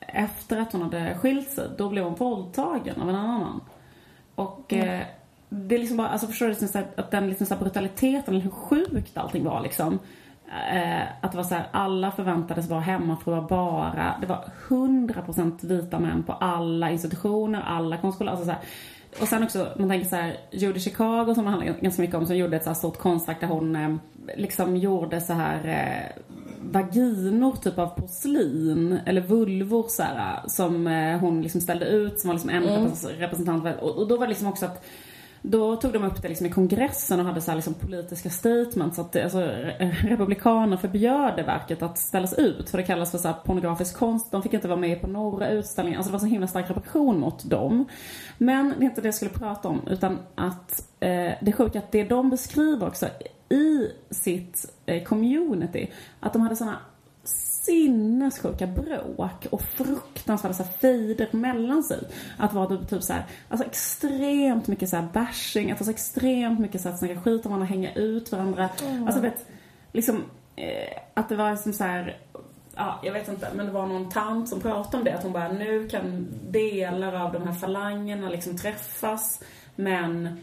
efter 0.00 0.60
att 0.60 0.72
hon 0.72 0.82
hade 0.82 1.14
skilt 1.14 1.50
sig, 1.50 1.68
då 1.78 1.88
blev 1.88 2.04
hon 2.04 2.14
våldtagen 2.14 3.00
av 3.00 3.08
en 3.08 3.16
annan 3.16 3.40
man. 3.40 3.60
Och 4.34 4.72
eh, 4.72 5.02
det 5.48 5.74
är 5.74 5.78
liksom 5.78 5.96
bara, 5.96 6.08
alltså 6.08 6.26
förstår 6.26 6.46
du 6.46 6.52
liksom 6.52 6.82
att 6.96 7.10
den 7.10 7.28
liksom 7.28 7.46
så 7.46 7.56
brutaliteten, 7.56 8.40
hur 8.40 8.50
sjukt 8.50 9.16
allting 9.16 9.44
var 9.44 9.60
liksom. 9.60 9.98
Eh, 10.48 11.02
att 11.20 11.30
det 11.32 11.36
var 11.36 11.44
så 11.44 11.54
här, 11.54 11.66
alla 11.70 12.10
förväntades 12.10 12.68
vara 12.68 12.80
hemmafruar 12.80 13.40
bara. 13.40 14.14
Det 14.20 14.26
var 14.26 14.44
100% 14.68 15.66
vita 15.66 15.98
män 15.98 16.22
på 16.22 16.32
alla 16.32 16.90
institutioner, 16.90 17.62
alla 17.66 17.96
konstskolor. 17.96 18.30
Alltså 18.30 18.44
så 18.44 18.50
här. 18.50 18.60
Och 19.20 19.28
sen 19.28 19.42
också, 19.42 19.68
man 19.76 19.88
tänker 19.88 20.08
så 20.08 20.16
här, 20.16 20.36
Judy 20.50 20.80
Chicago 20.80 21.34
som 21.34 21.44
det 21.44 21.50
handlar 21.50 21.80
ganska 21.80 22.02
mycket 22.02 22.16
om, 22.16 22.26
som 22.26 22.36
gjorde 22.36 22.56
ett 22.56 22.62
så 22.62 22.70
här 22.70 22.74
stort 22.74 22.98
konstverk 22.98 23.40
där 23.40 23.46
hon 23.46 23.76
eh, 23.76 23.94
liksom 24.36 24.76
gjorde 24.76 25.20
så 25.20 25.32
här 25.32 25.68
eh, 25.68 26.22
vaginor 26.60 27.56
typ 27.56 27.78
av 27.78 27.86
porslin, 27.86 28.98
eller 29.06 29.20
vulvor 29.20 29.86
så 29.88 30.02
här, 30.02 30.40
som 30.46 30.86
eh, 30.86 31.18
hon 31.18 31.42
liksom 31.42 31.60
ställde 31.60 31.86
ut, 31.86 32.20
som 32.20 32.28
var 32.28 32.34
liksom 32.34 32.50
en 32.50 32.62
repres- 32.62 33.18
representant 33.18 33.62
för, 33.62 33.84
och, 33.84 33.98
och 33.98 34.08
då 34.08 34.16
var 34.16 34.26
det 34.26 34.30
liksom 34.30 34.48
också 34.48 34.66
att 34.66 34.84
då 35.48 35.76
tog 35.76 35.92
de 35.92 36.04
upp 36.04 36.22
det 36.22 36.28
liksom 36.28 36.46
i 36.46 36.50
kongressen 36.50 37.20
och 37.20 37.26
hade 37.26 37.40
så 37.40 37.50
här 37.50 37.56
liksom 37.56 37.74
politiska 37.74 38.30
statements 38.30 38.98
att 38.98 39.16
alltså, 39.16 39.40
republikaner 40.02 40.76
förbjöd 40.76 41.36
det 41.36 41.42
verket 41.42 41.82
att 41.82 41.98
ställas 41.98 42.34
ut 42.34 42.70
för 42.70 42.78
det 42.78 42.84
kallas 42.84 43.10
för 43.10 43.18
så 43.18 43.28
här 43.28 43.36
pornografisk 43.44 43.96
konst. 43.96 44.32
De 44.32 44.42
fick 44.42 44.54
inte 44.54 44.68
vara 44.68 44.80
med 44.80 45.00
på 45.00 45.06
några 45.06 45.48
utställningar. 45.50 45.98
Alltså 45.98 46.10
det 46.10 46.12
var 46.12 46.20
så 46.20 46.26
himla 46.26 46.46
stark 46.46 46.70
repression 46.70 47.20
mot 47.20 47.50
dem. 47.50 47.84
Men 48.38 48.74
det 48.78 48.84
är 48.84 48.88
inte 48.88 49.00
det 49.00 49.06
jag 49.08 49.14
skulle 49.14 49.30
prata 49.30 49.68
om 49.68 49.80
utan 49.90 50.18
att 50.34 50.88
eh, 51.00 51.32
det 51.40 51.52
sjuka 51.52 51.78
är 51.78 51.82
att 51.82 51.92
det 51.92 52.04
de 52.04 52.30
beskriver 52.30 52.86
också 52.86 53.06
i 53.48 53.88
sitt 54.10 54.72
eh, 54.86 55.02
community, 55.02 55.90
att 56.20 56.32
de 56.32 56.42
hade 56.42 56.56
sådana 56.56 56.78
sinnessjuka 57.66 58.66
bråk 58.66 59.46
och 59.50 59.62
fruktansvärda 59.62 60.54
så 60.54 60.62
här 60.62 60.70
fejder 60.70 61.28
mellan 61.32 61.82
sig. 61.82 62.00
Att 62.38 62.52
vara 62.54 62.66
typ, 62.66 62.88
typ 62.88 63.02
så 63.02 63.12
här, 63.12 63.24
alltså 63.48 63.66
extremt 63.66 64.66
mycket 64.66 64.88
så 64.88 64.96
här 64.96 65.08
bashing, 65.12 65.70
att 65.70 65.80
vara 65.80 65.84
så 65.84 65.90
extremt 65.90 66.60
mycket 66.60 66.80
så 66.80 66.88
här 66.88 66.94
att 66.94 66.98
snacka 66.98 67.20
skit 67.20 67.46
om 67.46 67.52
varandra, 67.52 67.66
hänga 67.66 67.94
ut 67.94 68.32
varandra. 68.32 68.68
Alltså 69.06 69.20
vet, 69.20 69.46
liksom 69.92 70.24
eh, 70.56 70.98
att 71.14 71.28
det 71.28 71.36
var 71.36 71.50
liksom 71.50 71.72
så 71.72 71.84
här 71.84 72.16
Ja, 72.78 73.00
jag 73.02 73.12
vet 73.12 73.28
inte, 73.28 73.48
men 73.54 73.66
det 73.66 73.72
var 73.72 73.86
någon 73.86 74.08
tant 74.08 74.48
som 74.48 74.60
pratade 74.60 74.96
om 74.96 75.04
det. 75.04 75.14
Att 75.14 75.22
hon 75.22 75.32
bara, 75.32 75.52
nu 75.52 75.88
kan 75.88 76.26
delar 76.50 77.12
av 77.12 77.32
de 77.32 77.42
här 77.42 77.52
falangerna 77.52 78.28
liksom 78.28 78.56
träffas. 78.56 79.42
Men 79.76 80.38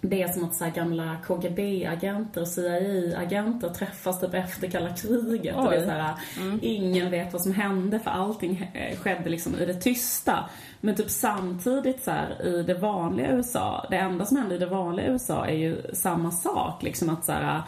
det 0.00 0.22
är 0.22 0.28
som 0.28 0.44
att 0.44 0.54
så 0.54 0.70
gamla 0.74 1.16
KGB-agenter 1.26 2.40
och 2.40 2.48
CIA-agenter 2.48 3.68
träffas 3.68 4.20
typ 4.20 4.34
efter 4.34 4.70
kalla 4.70 4.94
kriget. 4.94 5.56
Och 5.56 5.70
det 5.70 5.76
är 5.76 5.84
så 5.84 5.90
här, 5.90 6.14
Ingen 6.62 7.10
vet 7.10 7.32
vad 7.32 7.42
som 7.42 7.52
hände 7.52 7.98
för 7.98 8.10
allting 8.10 8.70
eh, 8.74 8.98
skedde 8.98 9.30
liksom 9.30 9.54
i 9.54 9.66
det 9.66 9.74
tysta. 9.74 10.50
Men 10.80 10.94
typ 10.94 11.10
samtidigt 11.10 12.04
så 12.04 12.10
här, 12.10 12.46
i 12.46 12.62
det 12.62 12.74
vanliga 12.74 13.32
USA, 13.32 13.86
det 13.90 13.96
enda 13.96 14.24
som 14.24 14.36
händer 14.36 14.56
i 14.56 14.58
det 14.58 14.66
vanliga 14.66 15.06
USA 15.06 15.46
är 15.46 15.56
ju 15.56 15.82
samma 15.92 16.30
sak. 16.30 16.82
Liksom 16.82 17.10
att 17.10 17.24
så 17.24 17.32
här, 17.32 17.62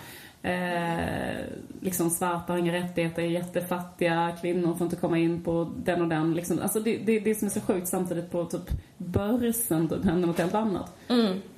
Eh, 0.45 1.37
liksom 1.81 2.11
svarta 2.11 2.53
har 2.53 2.59
inga 2.59 2.73
rättigheter, 2.73 3.23
är 3.23 3.27
jättefattiga, 3.27 4.37
kvinnor 4.41 4.75
får 4.75 4.85
inte 4.85 4.97
komma 4.97 5.19
in 5.19 5.43
på 5.43 5.73
den 5.85 6.03
och 6.03 6.09
den. 6.09 6.35
Liksom. 6.35 6.59
Alltså 6.63 6.81
det, 6.81 6.97
det, 6.97 7.21
det 7.21 7.35
som 7.35 7.47
är 7.47 7.51
så 7.51 7.61
sjukt 7.61 7.89
samtidigt 7.89 8.31
på 8.31 8.45
typ 8.45 8.71
börsen 8.97 9.89
typ 9.89 10.05
händer 10.05 10.27
något 10.27 10.39
helt 10.39 10.55
annat. 10.55 10.97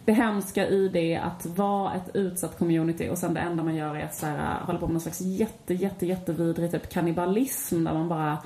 Det 0.05 0.13
hemska 0.13 0.69
i 0.69 0.89
det 0.89 1.17
att 1.17 1.47
vara 1.47 1.95
ett 1.95 2.17
utsatt 2.17 2.59
community 2.59 3.09
och 3.09 3.19
sen 3.19 3.35
det 3.35 3.41
enda 3.41 3.63
man 3.63 3.75
gör 3.75 3.97
är 3.97 4.05
att 4.05 4.15
så 4.15 4.27
här, 4.27 4.61
hålla 4.61 4.79
på 4.79 4.87
med 4.87 4.93
någon 4.93 5.01
slags 5.01 5.21
jätte, 5.21 5.75
jätte, 5.75 6.07
jättevidrig 6.07 6.71
typ 6.71 6.91
kannibalism 6.91 7.85
där 7.85 7.93
man 7.93 8.09
bara 8.09 8.39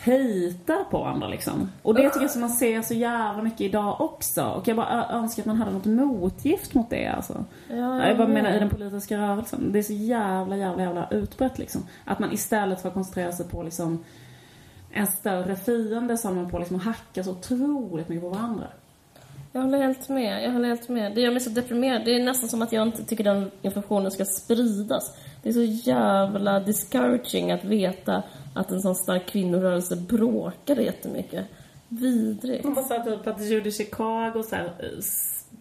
hejtar 0.00 0.84
på 0.90 1.04
andra 1.04 1.28
liksom. 1.28 1.70
Och 1.82 1.94
det 1.94 2.02
tycker 2.02 2.20
jag 2.20 2.30
som 2.30 2.40
man 2.40 2.50
ser 2.50 2.82
så 2.82 2.94
jävla 2.94 3.42
mycket 3.42 3.60
idag 3.60 4.00
också. 4.00 4.44
Och 4.44 4.68
jag 4.68 4.76
bara 4.76 5.08
önskar 5.08 5.42
att 5.42 5.46
man 5.46 5.56
hade 5.56 5.70
något 5.70 5.84
motgift 5.84 6.74
mot 6.74 6.90
det 6.90 7.06
alltså. 7.06 7.44
Ja, 7.68 8.08
jag 8.08 8.16
bara 8.16 8.28
menar 8.28 8.52
i 8.56 8.58
den 8.58 8.70
politiska 8.70 9.18
rörelsen. 9.18 9.72
Det 9.72 9.78
är 9.78 9.82
så 9.82 9.92
jävla, 9.92 10.56
jävla, 10.56 10.82
jävla 10.82 11.08
utbrett 11.10 11.58
liksom. 11.58 11.82
Att 12.04 12.18
man 12.18 12.32
istället 12.32 12.80
för 12.80 12.88
att 12.88 12.94
koncentrera 12.94 13.32
sig 13.32 13.48
på 13.48 13.62
liksom 13.62 14.04
en 14.90 15.06
större 15.06 15.56
fiende 15.56 16.16
så 16.16 16.28
håller 16.28 16.42
man 16.42 16.50
på 16.50 16.58
liksom 16.58 16.76
att 16.76 16.82
hacka 16.82 17.24
så 17.24 17.30
otroligt 17.30 18.08
mycket 18.08 18.22
på 18.22 18.28
varandra. 18.28 18.66
Jag 19.54 19.62
håller 19.62 19.78
helt 19.78 20.08
med. 20.08 20.44
Jag 20.44 20.50
håller 20.50 20.68
helt 20.68 20.88
med. 20.88 21.14
Det 21.14 21.20
gör 21.20 21.30
mig 21.30 21.40
så 21.40 21.50
deprimerad. 21.50 22.04
Det 22.04 22.14
är 22.14 22.24
nästan 22.24 22.48
som 22.48 22.62
att 22.62 22.72
jag 22.72 22.82
inte 22.82 23.04
tycker 23.04 23.24
den 23.24 23.50
informationen 23.62 24.10
ska 24.10 24.24
spridas. 24.24 25.16
Det 25.42 25.48
är 25.48 25.52
så 25.52 25.62
jävla 25.90 26.60
discouraging 26.60 27.52
att 27.52 27.64
veta 27.64 28.22
att 28.54 28.70
en 28.70 28.80
sån 28.80 28.94
stark 28.94 29.26
kvinnorörelse 29.26 29.96
bråkade 29.96 30.82
jättemycket. 30.82 31.44
Vidrigt. 31.88 32.64
Man 32.64 32.84
sa 32.84 33.04
typ 33.04 33.26
att 33.26 33.40
Judy 33.40 33.72
Chicago 33.72 34.42
så 34.42 34.56
här, 34.56 34.70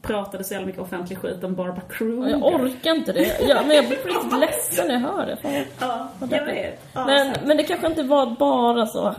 pratade 0.01 0.43
så 0.43 0.53
jävla 0.53 0.67
mycket 0.67 0.81
offentlig 0.81 1.17
skit 1.17 1.43
om 1.43 1.55
Barbara 1.55 1.81
Kruger. 1.89 2.29
jag 2.29 2.43
orkar 2.43 2.95
inte 2.95 3.13
det. 3.13 3.47
Ja, 3.47 3.61
men 3.67 3.75
jag 3.75 3.87
blir 3.87 3.97
riktigt 3.97 4.39
ledsen 4.39 4.87
när 4.87 4.93
jag 4.93 5.01
hör 5.01 5.25
det. 5.25 5.37
Fan, 5.37 5.63
Ja, 5.79 6.09
jag 6.19 6.45
vet. 6.45 6.79
Ja, 6.93 7.05
men, 7.05 7.33
men 7.45 7.57
det 7.57 7.63
kanske 7.63 7.87
inte 7.87 8.03
var 8.03 8.25
bara 8.25 8.85
så. 8.85 9.15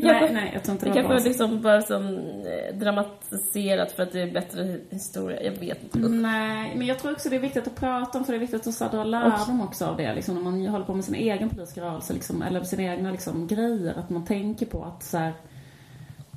Det 0.00 0.02
nej, 0.02 0.18
kanske, 0.18 0.34
nej, 0.34 0.50
jag 0.54 0.62
tror 0.64 0.72
inte 0.72 0.86
det 0.86 0.92
det 0.92 1.02
var 1.02 1.08
kanske 1.08 1.24
bra. 1.24 1.28
liksom 1.28 1.62
bara 1.62 1.82
som 1.82 2.06
eh, 2.06 2.76
dramatiserat 2.76 3.92
för 3.92 4.02
att 4.02 4.12
det 4.12 4.20
är 4.20 4.32
bättre 4.32 4.78
historia. 4.90 5.42
Jag 5.42 5.52
vet 5.52 5.82
inte. 5.82 5.98
Nej, 5.98 6.72
men 6.76 6.86
jag 6.86 6.98
tror 6.98 7.12
också 7.12 7.28
det 7.28 7.36
är 7.36 7.40
viktigt 7.40 7.66
att 7.66 7.76
prata 7.76 8.18
om 8.18 8.24
för 8.24 8.32
det 8.32 8.36
är 8.36 8.40
viktigt 8.40 8.66
att 8.66 8.74
så 8.74 8.88
dra 8.88 9.04
lärdom 9.04 9.60
också 9.60 9.86
av 9.86 9.96
det. 9.96 10.14
Liksom, 10.14 10.34
när 10.34 10.42
man 10.42 10.66
håller 10.66 10.84
på 10.84 10.94
med 10.94 11.04
sin 11.04 11.14
egen 11.14 11.50
politiska 11.50 11.80
rörelse 11.80 12.12
liksom, 12.12 12.42
eller 12.42 12.62
sina 12.62 12.82
egna 12.82 13.10
liksom, 13.10 13.46
grejer. 13.46 13.94
Att 13.98 14.10
man 14.10 14.24
tänker 14.24 14.66
på 14.66 14.84
att 14.84 15.02
så 15.02 15.18
här, 15.18 15.32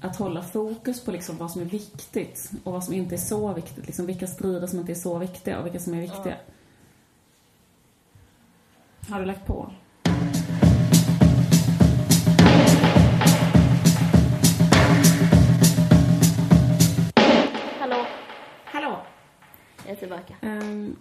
att 0.01 0.15
hålla 0.15 0.41
fokus 0.41 1.05
på 1.05 1.11
liksom, 1.11 1.37
vad 1.37 1.51
som 1.51 1.61
är 1.61 1.65
viktigt 1.65 2.51
och 2.63 2.73
vad 2.73 2.83
som 2.83 2.93
inte 2.93 3.15
är 3.15 3.19
så 3.19 3.53
viktigt. 3.53 3.85
Liksom, 3.85 4.05
vilka 4.05 4.27
strider 4.27 4.67
som 4.67 4.79
inte 4.79 4.91
är 4.91 4.95
så 4.95 5.17
viktiga 5.17 5.59
och 5.59 5.65
vilka 5.65 5.79
som 5.79 5.93
är 5.93 6.01
viktiga. 6.01 6.35
Har 9.09 9.19
du 9.19 9.25
lagt 9.25 9.45
på? 9.45 9.71
Jag 19.89 19.95
är 19.95 19.99
tillbaka. 19.99 20.33
Ehm, 20.41 20.95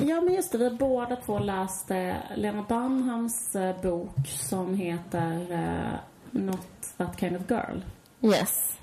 ja, 0.00 0.20
men 0.20 0.34
just 0.34 0.52
det. 0.52 0.58
Vi 0.58 0.70
båda 0.70 1.16
två 1.16 1.38
läst 1.38 1.90
eh, 1.90 2.14
Lena 2.36 2.64
Dunhams 2.68 3.56
eh, 3.56 3.82
bok 3.82 4.26
som 4.26 4.74
heter 4.74 5.52
eh, 5.52 5.98
Not 6.30 6.68
That 6.96 7.20
Kind 7.20 7.36
of 7.36 7.42
Girl. 7.50 7.80
Yes. 8.20 8.78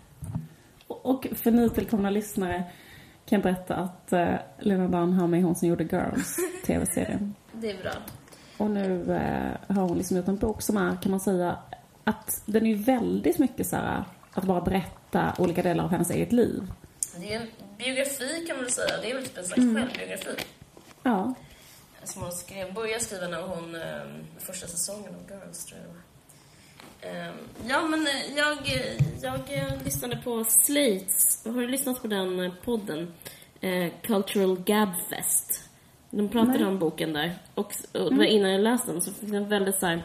Och, 0.87 1.27
för 1.35 1.51
nytillkomna 1.51 2.09
lyssnare 2.09 2.63
kan 3.25 3.41
jag 3.41 3.43
berätta 3.43 3.75
att 3.75 4.13
eh, 4.13 4.35
Lena 4.59 4.87
Dunham 4.87 5.33
är 5.33 5.41
hon 5.41 5.55
som 5.55 5.67
gjorde 5.67 5.83
Girls, 5.83 6.37
tv-serien. 6.65 7.35
Det 7.53 7.71
är 7.71 7.81
bra. 7.81 7.91
Och 8.57 8.71
nu 8.71 9.13
eh, 9.13 9.75
har 9.75 9.81
hon 9.83 9.97
liksom 9.97 10.17
gjort 10.17 10.27
en 10.27 10.37
bok 10.37 10.61
som 10.61 10.77
är, 10.77 11.01
kan 11.01 11.11
man 11.11 11.19
säga, 11.19 11.57
att 12.03 12.41
den 12.45 12.65
är 12.65 12.75
väldigt 12.75 13.39
mycket 13.39 13.67
så 13.67 13.75
här 13.75 14.03
att 14.33 14.43
bara 14.43 14.61
berätta 14.61 15.33
olika 15.37 15.61
delar 15.61 15.83
av 15.83 15.89
hennes 15.89 16.11
eget 16.11 16.31
liv. 16.31 16.71
Det 17.17 17.33
är 17.33 17.41
biografi 17.79 18.45
kan 18.47 18.55
man 18.55 18.65
väl 18.65 18.73
säga. 18.73 19.01
Det 19.01 19.11
är 19.11 19.15
väl 19.15 19.25
typ 19.25 19.37
en 19.37 19.45
slags 19.45 19.61
självbiografi. 19.61 20.35
Ja. 21.03 21.33
Som 22.03 22.21
hon 22.21 22.31
skrev, 22.31 22.73
började 22.73 23.03
skriva 23.03 23.27
när 23.27 23.41
hon, 23.41 23.75
eh, 23.75 24.01
första 24.39 24.67
säsongen 24.67 25.15
av 25.15 25.21
Girls 25.29 25.65
tror 25.65 25.79
jag 25.79 25.89
det 25.89 25.93
var. 25.93 26.03
Eh, 27.01 27.33
ja 27.67 27.87
men 27.87 28.07
eh, 28.07 28.37
jag, 28.37 28.57
jag 29.21 29.83
lyssnade 29.85 30.17
på 30.17 30.43
Slates, 30.43 31.45
har 31.45 31.61
du 31.61 31.67
lyssnat 31.67 32.01
på 32.01 32.07
den 32.07 32.39
eh, 32.39 32.51
podden? 32.65 33.13
Eh, 33.61 33.91
Cultural 34.01 34.59
Gabfest. 34.63 35.63
De 36.11 36.29
pratade 36.29 36.57
Nej. 36.57 36.67
om 36.67 36.79
boken 36.79 37.13
där. 37.13 37.35
Och, 37.55 37.73
och 37.93 38.11
det 38.11 38.17
var 38.17 38.23
innan 38.23 38.51
jag 38.51 38.61
läste 38.61 38.91
den 38.91 39.01
så 39.01 39.13
fick 39.13 39.31
den 39.31 39.49
väldigt 39.49 39.79
så 39.79 39.85
här. 39.85 40.03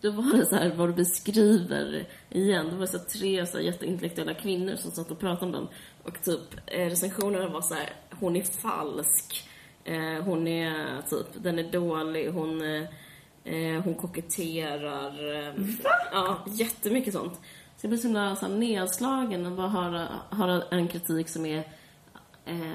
Då 0.00 0.10
var 0.10 0.36
det 0.36 0.46
så 0.46 0.56
här 0.56 0.72
vad 0.76 0.88
du 0.88 0.92
beskriver 0.92 2.06
igen. 2.30 2.66
Det 2.70 2.76
var 2.76 2.86
så 2.86 2.98
här 2.98 3.04
tre 3.04 3.46
så 3.46 3.56
här 3.56 3.64
jätteintellektuella 3.64 4.34
kvinnor 4.34 4.76
som 4.76 4.90
satt 4.90 5.10
och 5.10 5.18
pratade 5.18 5.46
om 5.46 5.52
den. 5.52 5.68
Och 6.08 6.22
typ 6.24 6.54
eh, 6.66 6.84
recensionerna 6.86 7.48
var 7.48 7.60
så 7.62 7.74
här, 7.74 7.90
hon 8.20 8.36
är 8.36 8.42
falsk. 8.42 9.48
Eh, 9.84 10.22
hon 10.24 10.48
är 10.48 11.02
typ, 11.10 11.26
den 11.42 11.58
är 11.58 11.72
dålig, 11.72 12.28
hon, 12.30 12.62
eh, 13.44 13.82
hon 13.84 13.94
koketterar. 13.94 15.34
Eh, 15.48 15.54
ja, 16.12 16.38
jättemycket 16.46 17.14
sånt. 17.14 17.32
Så 17.76 17.84
jag 17.86 17.88
blev 17.90 17.98
så 17.98 18.06
himla 18.06 18.36
så 18.36 18.46
här 18.46 18.54
nedslagen 18.54 19.46
att 19.46 19.52
bara 19.56 19.68
höra, 19.68 20.08
höra 20.30 20.62
en 20.70 20.88
kritik 20.88 21.28
som 21.28 21.46
är 21.46 21.64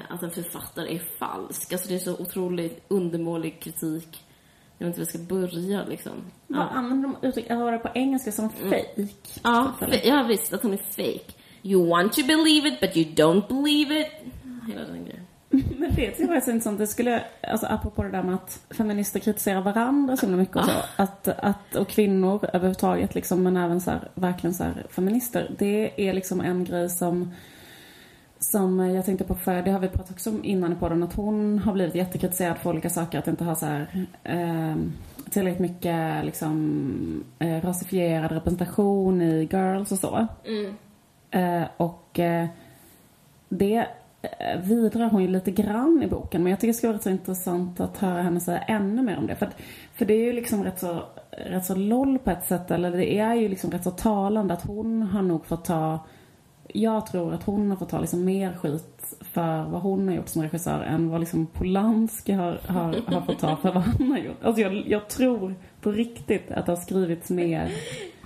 att 0.08 0.22
en 0.22 0.30
författare 0.30 0.94
är 0.94 1.02
falsk. 1.18 1.72
Alltså 1.72 1.88
det 1.88 1.94
är 1.94 1.98
så 1.98 2.12
otroligt 2.18 2.84
undermålig 2.88 3.60
kritik. 3.62 4.24
Jag 4.78 4.86
vet 4.86 4.98
inte 4.98 5.00
hur 5.00 5.06
jag 5.06 5.08
ska 5.08 5.34
börja 5.34 5.84
liksom. 5.84 6.12
Vad 6.46 6.66
använder 6.68 7.08
de 7.20 7.28
uttryck? 7.28 7.46
Jag 7.48 7.56
har 7.56 7.72
det 7.72 7.78
på 7.78 7.88
engelska 7.94 8.32
som 8.32 8.50
fake. 8.50 9.08
Ja, 9.42 9.72
fe- 9.80 10.00
ja 10.04 10.22
visst, 10.28 10.52
att 10.52 10.62
hon 10.62 10.72
är 10.72 10.76
fake. 10.76 11.32
You 11.66 11.88
want 11.88 12.12
to 12.12 12.22
believe 12.22 12.68
it 12.68 12.80
but 12.80 12.96
you 12.96 13.06
don't 13.14 13.48
believe 13.48 14.00
it. 14.00 14.06
Hela 14.68 14.84
den 14.84 15.04
grejen. 15.04 15.26
Men 15.78 15.94
det 15.94 16.06
är 16.06 16.40
så 16.40 16.50
intressant. 16.50 16.78
Det 16.78 16.86
skulle, 16.86 17.24
alltså 17.48 17.66
apropå 17.66 18.02
det 18.02 18.10
där 18.10 18.22
med 18.22 18.34
att 18.34 18.60
feminister 18.70 19.20
kritiserar 19.20 19.60
varandra 19.60 20.16
så 20.16 20.26
himla 20.26 20.38
mycket 20.38 20.56
och 20.56 20.64
så. 20.64 20.70
Att, 20.96 21.28
att, 21.28 21.74
och 21.74 21.88
kvinnor 21.88 22.40
överhuvudtaget 22.52 23.14
liksom, 23.14 23.42
men 23.42 23.56
även 23.56 23.80
så 23.80 23.90
här, 23.90 24.08
verkligen 24.14 24.54
så 24.54 24.64
här 24.64 24.86
feminister. 24.90 25.50
Det 25.58 26.08
är 26.08 26.12
liksom 26.12 26.40
en 26.40 26.64
grej 26.64 26.90
som 26.90 27.32
som 28.38 28.78
jag 28.78 29.04
tänkte 29.04 29.24
på 29.24 29.34
för, 29.34 29.62
det 29.62 29.70
har 29.70 29.78
vi 29.78 29.88
pratat 29.88 30.10
också 30.10 30.30
om 30.30 30.44
innan 30.44 30.72
i 30.72 30.76
podden, 30.76 31.02
att 31.02 31.14
hon 31.14 31.58
har 31.58 31.72
blivit 31.72 31.94
jättekritiserad 31.94 32.58
för 32.58 32.70
olika 32.70 32.90
saker. 32.90 33.18
Att 33.18 33.28
inte 33.28 33.44
ha 33.44 33.54
så 33.54 33.66
här, 33.66 34.06
eh, 34.24 34.76
tillräckligt 35.30 35.70
mycket 35.70 36.24
liksom, 36.24 37.24
eh, 37.38 37.60
rasifierad 37.60 38.32
representation 38.32 39.22
i 39.22 39.48
Girls 39.52 39.92
och 39.92 39.98
så. 39.98 40.16
Eh, 40.16 40.74
Eh, 41.34 41.64
och 41.76 42.18
eh, 42.18 42.46
det 43.48 43.86
eh, 44.22 44.60
vidrar 44.60 45.10
hon 45.10 45.22
ju 45.22 45.28
lite 45.28 45.50
grann 45.50 46.02
i 46.02 46.06
boken. 46.06 46.42
Men 46.42 46.50
jag 46.50 46.60
tycker 46.60 46.72
det 46.72 46.74
skulle 46.74 46.88
vara 46.88 46.96
rätt 46.96 47.02
så 47.02 47.10
intressant 47.10 47.80
att 47.80 47.98
höra 47.98 48.22
henne 48.22 48.40
säga 48.40 48.58
ännu 48.58 49.02
mer 49.02 49.18
om 49.18 49.26
det. 49.26 49.36
För, 49.36 49.46
att, 49.46 49.56
för 49.94 50.04
det 50.04 50.14
är 50.14 50.24
ju 50.24 50.32
liksom 50.32 50.64
rätt 50.64 50.78
så, 50.78 51.02
rätt 51.30 51.64
så 51.64 51.74
loll 51.74 52.18
på 52.18 52.30
ett 52.30 52.46
sätt. 52.46 52.70
Eller 52.70 52.90
det 52.90 53.18
är 53.18 53.34
ju 53.34 53.48
liksom 53.48 53.70
rätt 53.70 53.84
så 53.84 53.90
talande 53.90 54.54
att 54.54 54.66
hon 54.66 55.02
har 55.02 55.22
nog 55.22 55.46
fått 55.46 55.64
ta 55.64 55.98
jag 56.76 57.06
tror 57.06 57.34
att 57.34 57.42
hon 57.42 57.70
har 57.70 57.76
fått 57.76 57.88
ta 57.88 58.00
liksom 58.00 58.24
mer 58.24 58.52
skit 58.52 59.14
för 59.20 59.64
vad 59.64 59.82
hon 59.82 60.08
har 60.08 60.14
gjort 60.14 60.28
som 60.28 60.42
regissör 60.42 60.80
än 60.80 61.10
vad 61.10 61.20
liksom 61.20 61.46
Polanski 61.46 62.32
har, 62.32 62.60
har, 62.66 63.14
har 63.14 63.20
fått 63.20 63.38
ta 63.38 63.56
för 63.56 63.72
vad 63.72 63.82
han 63.82 64.10
har 64.10 64.18
gjort. 64.18 64.44
Alltså 64.44 64.62
jag, 64.62 64.88
jag 64.88 65.08
tror 65.08 65.54
på 65.80 65.92
riktigt 65.92 66.50
att 66.50 66.66
det 66.66 66.72
har 66.72 66.76
skrivits 66.76 67.30
mer 67.30 67.72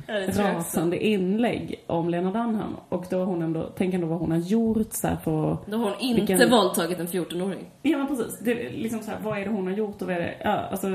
rasande 0.08 1.06
inlägg 1.06 1.84
om 1.86 2.08
Lena 2.08 2.30
Dunham. 2.32 2.76
Och 2.88 3.04
då 3.10 3.18
har 3.18 3.24
hon 3.24 3.42
ändå, 3.42 3.72
tänk 3.76 3.94
ändå 3.94 4.06
vad 4.06 4.18
hon 4.18 4.30
har 4.30 4.38
gjort 4.38 4.92
så 4.92 5.06
här 5.08 5.16
för 5.16 5.56
Då 5.66 5.76
har 5.76 5.84
hon 5.90 6.00
inte 6.00 6.20
Vilken- 6.32 6.50
våldtagit 6.50 6.98
en 6.98 7.06
14-åring. 7.08 7.70
Ja 7.82 7.98
men 7.98 8.06
precis. 8.06 8.38
Det 8.38 8.66
är 8.66 8.70
liksom 8.70 9.00
så 9.02 9.10
här, 9.10 9.18
vad 9.22 9.38
är 9.38 9.44
det 9.44 9.50
hon 9.50 9.66
har 9.66 9.74
gjort 9.74 10.02
och 10.02 10.08
vad 10.08 10.16
är 10.16 10.20
det, 10.20 10.34
ja 10.44 10.50
alltså. 10.50 10.88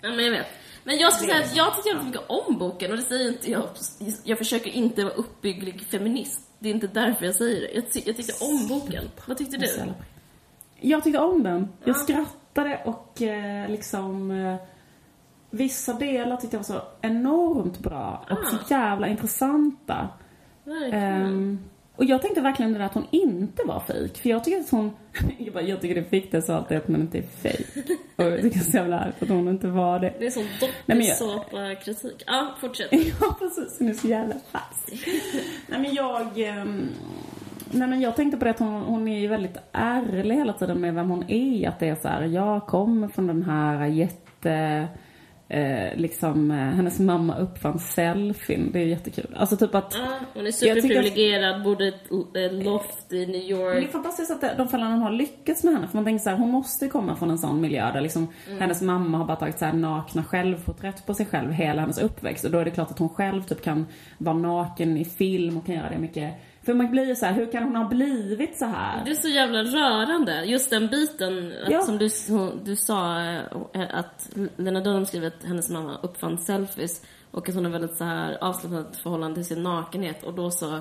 Ja, 0.00 0.10
men 0.10 0.24
jag 0.24 0.30
vet. 0.32 0.46
Men 0.84 0.98
jag 0.98 1.12
ska 1.12 1.26
säga 1.26 1.38
att 1.44 1.56
jag 1.56 1.76
tycker 1.76 1.96
väldigt 1.96 2.06
mycket 2.14 2.30
om 2.30 2.58
boken 2.58 2.90
och 2.90 2.96
det 2.96 3.02
säger 3.02 3.28
inte 3.28 3.50
jag. 3.50 3.64
Jag 4.24 4.38
försöker 4.38 4.70
inte 4.70 5.04
vara 5.04 5.14
uppbygglig 5.14 5.80
feminist. 5.80 6.40
Det 6.58 6.68
är 6.68 6.74
inte 6.74 6.86
därför 6.86 7.26
jag 7.26 7.34
säger 7.34 7.60
det. 7.60 7.74
Jag, 7.74 7.92
ty- 7.92 8.02
jag 8.06 8.16
tyckte 8.16 8.44
om 8.44 8.68
boken. 8.68 9.04
Vad 9.26 9.38
tyckte 9.38 9.56
du? 9.56 9.66
Jag 10.80 11.04
tyckte 11.04 11.18
om 11.20 11.42
den. 11.42 11.68
Jag 11.84 11.88
Ja. 11.90 11.94
skrattade 11.94 12.80
och 12.84 13.22
eh, 13.22 13.68
liksom 13.70 14.30
eh, 14.30 14.54
Vissa 15.50 15.92
delar 15.92 16.36
tyckte 16.36 16.56
jag 16.56 16.58
var 16.58 16.64
så 16.64 16.82
enormt 17.00 17.78
bra 17.78 18.24
och 18.30 18.32
Ah. 18.38 18.50
så 18.50 18.74
jävla 18.74 19.08
intressanta. 19.08 20.08
Ehm, 20.92 21.58
och 21.96 22.04
jag 22.04 22.22
tänkte 22.22 22.40
verkligen 22.40 22.72
det 22.72 22.78
där 22.78 22.86
att 22.86 22.94
hon 22.94 23.06
inte 23.10 23.62
var 23.66 23.80
fejk. 23.80 24.18
För 24.18 24.28
jag 24.28 24.44
tycker 24.44 24.60
att 24.60 24.70
hon, 24.70 24.90
jag, 25.38 25.54
bara, 25.54 25.62
jag 25.62 25.80
tycker 25.80 25.94
det 25.94 26.12
viktiga 26.12 26.42
så 26.42 26.52
alltid 26.52 26.76
att 26.76 26.88
man 26.88 27.00
inte 27.00 27.18
är 27.18 27.22
fejk. 27.22 27.66
Och 28.16 28.24
jag 28.24 28.40
tycker 28.42 28.58
så 28.60 28.76
jävla 28.76 28.98
härligt 28.98 29.22
att 29.22 29.28
hon 29.28 29.48
inte 29.48 29.66
var 29.68 29.98
det. 30.00 30.14
Det 30.18 30.26
är 30.26 30.30
sån 30.30 30.44
men 30.86 31.00
jag- 31.00 31.18
dokusåpa-kritik. 31.18 32.22
Ja, 32.26 32.54
fortsätt. 32.60 32.88
Ja, 33.20 33.36
precis. 33.38 33.76
Hon 33.78 33.88
är 33.88 33.94
så 33.94 34.08
jävla 34.08 34.34
fast. 34.52 34.92
Nej, 35.68 35.80
men 35.80 35.94
jag... 35.94 36.38
ehm, 36.40 36.88
Nej, 37.70 37.88
men 37.88 38.00
jag 38.00 38.16
tänkte 38.16 38.38
på 38.38 38.44
det 38.44 38.50
att 38.50 38.58
hon, 38.58 38.82
hon 38.82 39.08
är 39.08 39.18
ju 39.18 39.28
väldigt 39.28 39.56
ärlig 39.72 40.34
hela 40.34 40.52
tiden 40.52 40.80
med 40.80 40.94
vem 40.94 41.10
hon 41.10 41.24
är. 41.30 41.68
Att 41.68 41.78
det 41.80 41.88
är 41.88 41.94
så 41.94 42.08
här, 42.08 42.22
jag 42.22 42.66
kommer 42.66 43.08
från 43.08 43.26
den 43.26 43.42
här 43.42 43.86
jätte... 43.86 44.88
eh, 45.48 45.96
liksom, 45.96 46.50
eh, 46.50 46.56
hennes 46.56 46.98
mamma 46.98 47.36
uppfann 47.38 47.78
selfien. 47.78 48.70
Det 48.72 48.78
är 48.78 48.84
jättekul. 48.86 49.34
Alltså 49.36 49.56
typ 49.56 49.74
att... 49.74 49.94
Ja, 49.94 50.18
hon 50.34 50.46
är 50.46 50.50
superprivilegierad, 50.50 51.62
bodde 51.62 51.84
i 51.84 51.88
ett 51.88 52.64
loft 52.64 53.12
i 53.12 53.26
New 53.26 53.32
Det 53.32 53.38
är 53.38 53.76
York. 53.80 53.92
fantastiskt 53.92 54.30
att 54.30 54.56
de 54.56 54.68
föräldrarna 54.68 54.96
har 54.96 55.10
lyckats 55.10 55.64
med 55.64 55.74
henne. 55.74 55.86
För 55.88 55.94
man 55.94 56.04
tänker 56.04 56.22
så 56.22 56.30
här, 56.30 56.36
hon 56.36 56.50
måste 56.50 56.88
komma 56.88 57.16
från 57.16 57.30
en 57.30 57.38
sån 57.38 57.60
miljö 57.60 57.92
där 57.92 58.00
liksom 58.00 58.28
hennes 58.58 58.82
mamma 58.82 59.18
har 59.18 59.24
bara 59.24 59.36
tagit 59.36 59.58
så 59.58 59.64
här 59.64 59.72
nakna 59.72 60.24
självporträtt 60.24 61.06
på 61.06 61.14
sig 61.14 61.26
själv 61.26 61.52
hela 61.52 61.80
hennes 61.80 61.98
uppväxt. 61.98 62.44
Och 62.44 62.50
då 62.50 62.58
är 62.58 62.64
det 62.64 62.70
klart 62.70 62.90
att 62.90 62.98
hon 62.98 63.08
själv 63.08 63.42
typ 63.42 63.62
kan 63.62 63.86
vara 64.18 64.36
naken 64.36 64.96
i 64.96 65.04
film 65.04 65.56
och 65.56 65.66
kan 65.66 65.74
göra 65.74 65.90
det 65.90 65.98
mycket. 65.98 66.34
För 66.68 66.74
man 66.74 66.90
blir 66.90 67.04
ju 67.04 67.14
så 67.14 67.26
här, 67.26 67.32
hur 67.32 67.52
kan 67.52 67.62
hon 67.62 67.76
ha 67.76 67.84
blivit 67.84 68.58
så 68.58 68.64
här? 68.64 69.04
Det 69.04 69.10
är 69.10 69.14
så 69.14 69.28
jävla 69.28 69.62
rörande, 69.62 70.44
just 70.44 70.70
den 70.70 70.88
biten 70.88 71.54
Ja. 71.70 71.80
som 71.80 71.98
du, 71.98 72.08
du 72.64 72.76
sa 72.76 73.20
eh, 73.72 73.98
att 73.98 74.30
Lena 74.56 74.80
Dunham 74.80 75.06
skriver 75.06 75.26
att 75.26 75.44
hennes 75.44 75.70
mamma 75.70 75.98
uppfann 76.02 76.38
selfies 76.38 77.02
och 77.30 77.48
att 77.48 77.54
hon 77.54 77.64
har 77.64 77.72
väldigt 77.72 77.96
så 77.96 78.04
här 78.04 78.38
avslappnat 78.40 78.96
förhållande 78.96 79.34
till 79.34 79.44
sin 79.44 79.62
nakenhet 79.62 80.22
och 80.24 80.34
då 80.34 80.50
så 80.50 80.80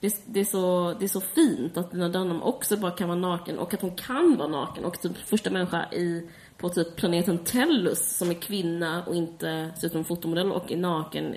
det, 0.00 0.22
det, 0.26 0.40
är 0.40 0.44
så, 0.44 0.94
det 0.98 1.04
är 1.04 1.08
så 1.08 1.20
fint 1.20 1.76
att 1.76 1.94
Lena 1.94 2.08
Dunham 2.08 2.42
också 2.42 2.76
bara 2.76 2.90
kan 2.90 3.08
vara 3.08 3.18
naken 3.18 3.58
och 3.58 3.74
att 3.74 3.82
hon 3.82 3.94
kan 3.94 4.36
vara 4.36 4.48
naken 4.48 4.84
och 4.84 5.00
typ 5.00 5.16
första 5.16 5.50
människa 5.50 5.86
i, 5.92 6.30
på 6.56 6.68
typ 6.68 6.96
planeten 6.96 7.38
Tellus 7.38 8.16
som 8.16 8.30
är 8.30 8.34
kvinna 8.34 9.04
och 9.04 9.14
inte 9.14 9.70
ser 9.76 9.86
ut 9.86 9.92
som 9.92 10.04
fotomodell 10.04 10.52
och 10.52 10.72
är 10.72 10.76
naken 10.76 11.36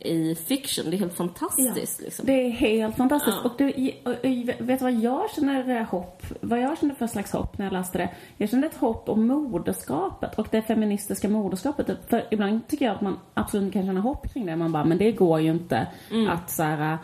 i 0.00 0.34
fiction. 0.34 0.90
Det 0.90 0.96
är 0.96 0.98
helt 0.98 1.14
fantastiskt 1.14 2.00
liksom. 2.00 2.26
Det 2.26 2.32
är 2.32 2.50
helt 2.50 2.96
fantastiskt. 2.96 3.36
Ja. 3.42 3.50
Och, 3.50 3.60
och, 4.06 4.68
vet 4.68 4.78
du 4.78 4.84
vad 4.84 4.92
jag 4.92 5.30
känner 5.30 5.76
eh, 5.76 5.82
hopp? 5.82 6.22
Vad 6.40 6.60
jag 6.60 6.78
kände 6.78 6.94
för 6.94 7.06
slags 7.06 7.32
hopp 7.32 7.58
när 7.58 7.66
jag 7.66 7.72
läste 7.72 7.98
det? 7.98 8.08
Jag 8.36 8.50
kände 8.50 8.66
ett 8.66 8.76
hopp 8.76 9.08
om 9.08 9.26
moderskapet 9.26 10.34
och 10.38 10.46
det 10.50 10.62
feministiska 10.62 11.28
moderskapet. 11.28 11.98
För 12.08 12.24
ibland 12.30 12.68
tycker 12.68 12.84
jag 12.84 12.94
att 12.94 13.00
man 13.00 13.18
absolut 13.34 13.72
kan 13.72 13.86
känna 13.86 14.00
hopp 14.00 14.32
kring 14.32 14.46
det. 14.46 14.56
Man 14.56 14.72
bara, 14.72 14.84
men 14.84 14.98
det 14.98 15.12
går 15.12 15.40
ju 15.40 15.50
inte 15.50 15.86
Mm. 16.10 16.28
att 16.28 16.50
så 16.50 16.62
här, 16.62 16.98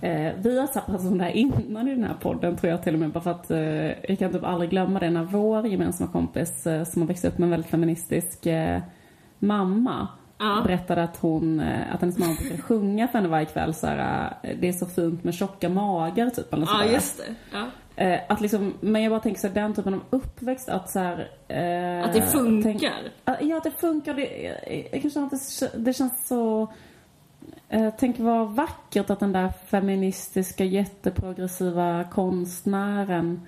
Eh, 0.00 0.32
vi 0.38 0.58
har 0.58 0.66
sagt 0.66 0.86
det 0.86 1.24
här 1.24 1.30
innan 1.30 1.88
i 1.88 1.94
den 1.94 2.04
här 2.04 2.14
podden 2.20 2.56
tror 2.56 2.70
jag 2.70 2.82
till 2.82 2.94
och 2.94 3.00
med 3.00 3.10
bara 3.10 3.20
för 3.20 3.30
att 3.30 3.50
eh, 3.50 4.08
jag 4.10 4.18
kan 4.18 4.32
typ 4.32 4.44
aldrig 4.44 4.70
glömma 4.70 5.00
det 5.00 5.10
när 5.10 5.24
vår 5.24 5.66
gemensamma 5.66 6.12
kompis 6.12 6.66
eh, 6.66 6.84
som 6.84 7.02
har 7.02 7.08
växt 7.08 7.24
upp 7.24 7.38
med 7.38 7.46
en 7.46 7.50
väldigt 7.50 7.70
feministisk 7.70 8.46
eh, 8.46 8.82
mamma 9.38 10.08
Ja. 10.38 10.62
berättade 10.66 11.02
att 11.02 11.16
hon, 11.16 11.60
eh, 11.60 11.94
att 11.94 12.00
hennes 12.00 12.18
mamma 12.18 12.34
brukade 12.34 12.62
sjunga 12.62 13.08
för 13.08 13.18
henne 13.18 13.28
varje 13.28 13.46
kväll 13.46 13.74
så 13.74 13.86
här, 13.86 14.32
eh, 14.42 14.56
det 14.60 14.68
är 14.68 14.72
så 14.72 14.86
fint 14.86 15.24
med 15.24 15.34
tjocka 15.34 15.68
magar 15.68 16.30
typ 16.30 16.52
eller 16.52 16.66
Ja, 16.66 16.84
just 16.84 17.18
det. 17.18 17.34
Ja. 17.52 17.66
Eh, 18.04 18.20
att 18.28 18.40
liksom, 18.40 18.74
men 18.80 19.02
jag 19.02 19.10
bara 19.10 19.20
tänker 19.20 19.40
så 19.40 19.46
här, 19.46 19.54
den 19.54 19.74
typen 19.74 19.94
av 19.94 20.00
uppväxt 20.10 20.68
att 20.68 20.90
så 20.90 20.98
här, 20.98 21.20
Att 22.04 22.12
det 22.12 22.22
funkar. 22.22 22.62
Tänk, 22.62 22.82
ja, 23.40 23.56
att 23.56 23.64
det 23.64 23.70
funkar. 23.70 24.14
Det, 24.14 24.52
jag, 24.92 25.02
kan 25.02 25.10
känna 25.10 25.26
att 25.26 25.60
det, 25.60 25.70
det 25.76 25.92
känns 25.92 26.28
så... 26.28 26.68
Tänk 27.98 28.18
vad 28.18 28.50
vackert 28.50 29.10
att 29.10 29.20
den 29.20 29.32
där 29.32 29.48
feministiska 29.66 30.64
jätteprogressiva 30.64 32.04
konstnären 32.04 33.40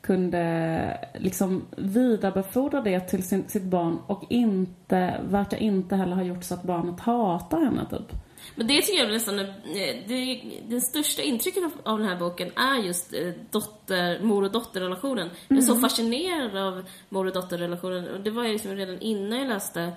kunde 0.00 1.08
liksom 1.14 1.66
vidarebefordra 1.76 2.80
det 2.80 3.00
till 3.00 3.22
sin, 3.22 3.48
sitt 3.48 3.62
barn 3.62 3.98
och 4.06 4.24
inte, 4.28 5.20
verkar 5.30 5.56
inte 5.56 5.96
heller 5.96 6.16
ha 6.16 6.22
gjort 6.22 6.44
så 6.44 6.54
att 6.54 6.62
barnet 6.62 7.00
hatar 7.00 7.64
henne 7.64 7.86
typ. 7.90 8.12
Men 8.54 8.66
det 8.66 8.82
tycker 8.82 9.02
jag 9.02 9.12
nästan 9.12 9.38
är, 9.38 9.44
eh, 9.44 9.96
det, 10.06 10.42
det 10.68 10.80
största 10.80 11.22
intrycket 11.22 11.64
av, 11.64 11.72
av 11.82 11.98
den 11.98 12.08
här 12.08 12.16
boken 12.16 12.50
är 12.56 12.84
just 12.84 13.14
eh, 13.14 13.32
dotter, 13.50 14.22
mor 14.22 14.44
och 14.44 14.52
dotterrelationen. 14.52 15.30
Jag 15.48 15.58
är 15.58 15.62
så 15.62 15.76
fascinerad 15.76 16.56
av 16.56 16.84
mor 17.08 17.26
och 17.26 17.32
dotterrelationen 17.32 18.08
och 18.08 18.20
det 18.20 18.30
var 18.30 18.44
jag 18.44 18.52
liksom 18.52 18.76
redan 18.76 19.00
innan 19.00 19.38
jag 19.38 19.48
läste 19.48 19.92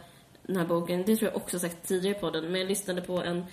den 0.48 0.58
här 0.58 0.66
boken, 0.66 1.04
det 1.06 1.16
tror 1.16 1.32
jag 1.32 1.42
också 1.42 1.60
sagt 1.60 1.88
tidigare 1.88 2.20
på 2.20 2.30
den, 2.30 2.52
men 2.52 2.62
jag 2.62 2.68
lyssnade 2.68 3.02
på 3.02 3.24
en 3.24 3.46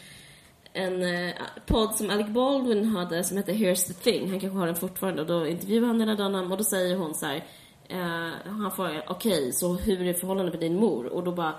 en 0.72 1.02
eh, 1.02 1.34
podd 1.66 1.94
som 1.94 2.10
Alec 2.10 2.28
Baldwin 2.28 2.84
hade 2.84 3.24
som 3.24 3.36
heter 3.36 3.52
Here's 3.52 3.86
the 3.86 3.92
thing, 3.92 4.30
han 4.30 4.40
kanske 4.40 4.58
har 4.58 4.66
den 4.66 4.76
fortfarande 4.76 5.22
och 5.22 5.28
då 5.28 5.46
intervjuar 5.46 5.86
han 5.86 6.00
hela 6.00 6.14
Dunham 6.14 6.52
och 6.52 6.58
då 6.58 6.64
säger 6.64 6.96
hon 6.96 7.14
så 7.14 7.26
här, 7.26 7.44
eh, 7.88 8.30
han 8.44 8.72
frågar 8.76 9.04
okej, 9.08 9.52
så 9.52 9.74
hur 9.74 10.02
är 10.02 10.12
förhållandet 10.12 10.54
med 10.54 10.60
din 10.60 10.76
mor? 10.76 11.06
Och 11.06 11.24
då 11.24 11.32
bara 11.32 11.54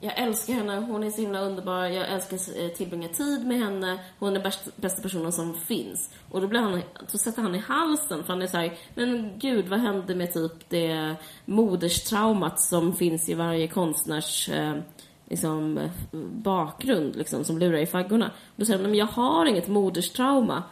jag 0.00 0.18
älskar 0.18 0.54
henne, 0.54 0.76
hon 0.76 1.04
är 1.04 1.10
så 1.10 1.20
himla 1.20 1.40
underbar, 1.40 1.84
jag 1.84 2.08
älskar 2.08 2.36
att 2.36 2.56
eh, 2.56 2.68
tillbringa 2.68 3.08
tid 3.08 3.46
med 3.46 3.58
henne, 3.58 3.98
hon 4.18 4.36
är 4.36 4.40
bäst, 4.40 4.76
bästa 4.76 5.02
personen 5.02 5.32
som 5.32 5.54
finns. 5.54 6.10
Och 6.30 6.40
då 6.40 6.46
blir 6.46 6.60
han, 6.60 6.82
då 7.12 7.18
sätter 7.18 7.42
han 7.42 7.54
i 7.54 7.58
halsen 7.58 8.24
för 8.24 8.32
han 8.32 8.42
är 8.42 8.46
såhär, 8.46 8.78
men 8.94 9.38
gud 9.38 9.68
vad 9.68 9.80
hände 9.80 10.14
med 10.14 10.32
typ 10.32 10.68
det 10.68 11.16
moderstraumat 11.44 12.60
som 12.60 12.94
finns 12.94 13.28
i 13.28 13.34
varje 13.34 13.68
konstnärs 13.68 14.48
eh, 14.48 14.74
liksom, 15.28 15.80
bakgrund 16.42 17.16
liksom, 17.16 17.44
som 17.44 17.58
lurar 17.58 17.78
i 17.78 17.86
faggorna. 17.86 18.30
Då 18.56 18.64
säger 18.64 18.78
han, 18.78 18.90
men 18.90 18.98
jag 18.98 19.06
har 19.06 19.46
inget 19.46 19.68
moderstrauma. 19.68 20.62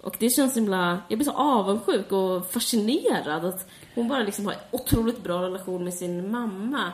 Och 0.00 0.16
det 0.18 0.30
känns 0.30 0.52
så 0.54 0.60
himla, 0.60 0.98
jag 1.08 1.18
blir 1.18 1.24
så 1.24 1.32
avundsjuk 1.32 2.12
och 2.12 2.50
fascinerad 2.50 3.44
att 3.44 3.68
hon 3.94 4.08
bara 4.08 4.22
liksom 4.22 4.46
har 4.46 4.52
en 4.52 4.58
otroligt 4.70 5.22
bra 5.22 5.42
relation 5.42 5.84
med 5.84 5.94
sin 5.94 6.30
mamma. 6.30 6.92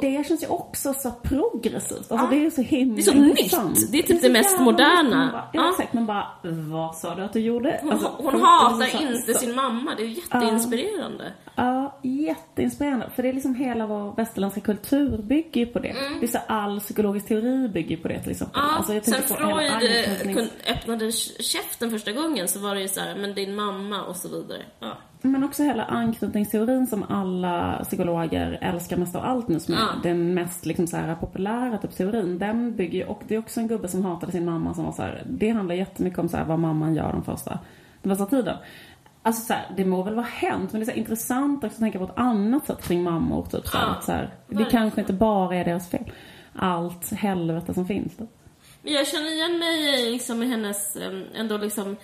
Det 0.00 0.26
känns 0.28 0.42
ju 0.42 0.46
också 0.46 0.94
så 0.94 1.10
progressivt. 1.22 1.98
Alltså 1.98 2.14
Ja. 2.14 2.26
det 2.30 2.46
är 2.46 2.50
så 2.50 2.62
himla 2.62 2.94
Det 2.96 3.00
är 3.00 3.04
så 3.04 3.12
intressant. 3.12 3.78
nytt. 3.78 3.92
Det 3.92 3.98
är 3.98 4.02
typ 4.02 4.20
så 4.20 4.26
det 4.26 4.32
mest 4.32 4.60
moderna. 4.60 5.28
bara, 5.32 5.44
ja, 5.52 5.60
Ja. 5.64 5.70
exakt. 5.70 5.92
Man 5.92 6.06
bara, 6.06 6.26
vad 6.42 6.96
sa 6.96 7.14
du 7.14 7.22
att 7.22 7.32
du 7.32 7.40
gjorde? 7.40 7.78
Hon, 7.82 7.92
Alltså, 7.92 8.10
hon 8.18 8.32
det 8.32 8.38
är 8.38 8.42
hatar 8.42 8.86
så- 8.86 9.02
inte 9.02 9.34
sin 9.34 9.54
mamma, 9.54 9.94
det 9.96 10.02
är 10.02 10.06
jätteinspirerande. 10.06 11.32
Ja, 11.58 11.98
jätteinspirerande. 12.02 13.10
För 13.14 13.22
det 13.22 13.28
är 13.28 13.32
liksom 13.32 13.54
hela 13.54 13.86
vår 13.86 14.14
västerländska 14.16 14.60
kultur 14.60 15.22
bygger 15.22 15.60
ju 15.60 15.66
på 15.66 15.78
det. 15.78 15.94
Det 16.20 16.26
är 16.26 16.30
så 16.30 16.38
all 16.46 16.80
psykologisk 16.80 17.28
teori 17.28 17.68
bygger 17.68 17.96
på 17.96 18.08
det 18.08 18.22
till 18.22 18.30
exempel. 18.30 18.60
Mm. 18.60 18.70
Ja, 18.70 18.76
Alltså, 18.76 18.94
jag 18.94 19.04
sen 19.04 19.22
Freud 19.22 20.48
öppnade 20.70 21.12
käften 21.40 21.90
första 21.90 22.12
gången 22.12 22.48
så 22.48 22.58
var 22.58 22.74
det 22.74 22.80
ju 22.82 22.88
så 22.88 23.00
här, 23.00 23.16
men 23.16 23.34
din 23.34 23.54
mamma 23.54 24.02
och 24.02 24.16
så 24.16 24.28
vidare. 24.28 24.62
Ja. 24.80 24.92
Men 25.22 25.44
också 25.44 25.62
hela 25.62 25.84
anknytningsteorin 25.84 26.86
som 26.86 27.02
alla 27.08 27.80
psykologer 27.84 28.58
älskar 28.60 28.96
mest 28.96 29.16
av 29.16 29.24
allt 29.24 29.48
nu 29.48 29.60
som 29.60 29.74
är 29.74 29.78
Ja. 29.78 29.88
den 30.02 30.34
mest 30.34 30.66
liksom 30.66 30.86
så 30.86 30.96
här 30.96 31.14
populära 31.14 31.78
typ 31.78 31.96
teorin. 31.96 32.38
Den 32.38 32.76
bygger 32.76 32.98
ju, 32.98 33.04
och 33.04 33.22
det 33.28 33.34
är 33.34 33.38
också 33.38 33.60
en 33.60 33.68
gubbe 33.68 33.88
som 33.88 34.04
hatade 34.04 34.32
sin 34.32 34.44
mamma 34.44 34.74
som 34.74 34.84
var 34.84 34.92
så 34.92 35.02
här, 35.02 35.22
det 35.26 35.50
handlar 35.50 35.74
jättemycket 35.74 36.18
om 36.18 36.28
så 36.28 36.36
här, 36.36 36.44
vad 36.44 36.58
mamman 36.58 36.94
gör 36.94 37.12
den 37.12 37.22
första, 37.22 37.58
den 38.02 38.16
första 38.16 38.36
tiden. 38.36 38.56
Alltså 39.22 39.42
så 39.42 39.52
här, 39.52 39.66
det 39.76 39.84
må 39.84 40.02
väl 40.02 40.14
vara 40.14 40.26
hänt 40.26 40.72
men 40.72 40.80
det 40.80 40.84
är 40.84 40.92
så 40.92 40.98
intressant 40.98 41.64
också 41.64 41.74
att 41.76 41.80
tänka 41.80 41.98
på 41.98 42.04
ett 42.04 42.18
annat 42.18 42.66
sätt 42.66 42.82
kring 42.82 43.02
mammor 43.02 43.46
typ 43.50 43.66
så 43.66 43.78
här, 43.78 43.86
Ja, 43.86 43.92
att 43.92 44.04
så 44.04 44.12
här, 44.12 44.34
Det 44.48 44.64
kanske 44.64 45.00
inte 45.00 45.12
bara 45.12 45.56
är 45.56 45.64
deras 45.64 45.90
fel. 45.90 46.12
Allt 46.54 47.12
helvete 47.12 47.74
som 47.74 47.86
finns 47.86 48.16
då. 48.16 48.26
Men 48.82 48.92
jag 48.92 49.06
känner 49.06 49.32
igen 49.32 49.58
mig 49.58 50.10
liksom 50.12 50.42
i 50.42 50.46
hennes, 50.46 50.96
ändå 51.34 51.56
liksom, 51.56 51.96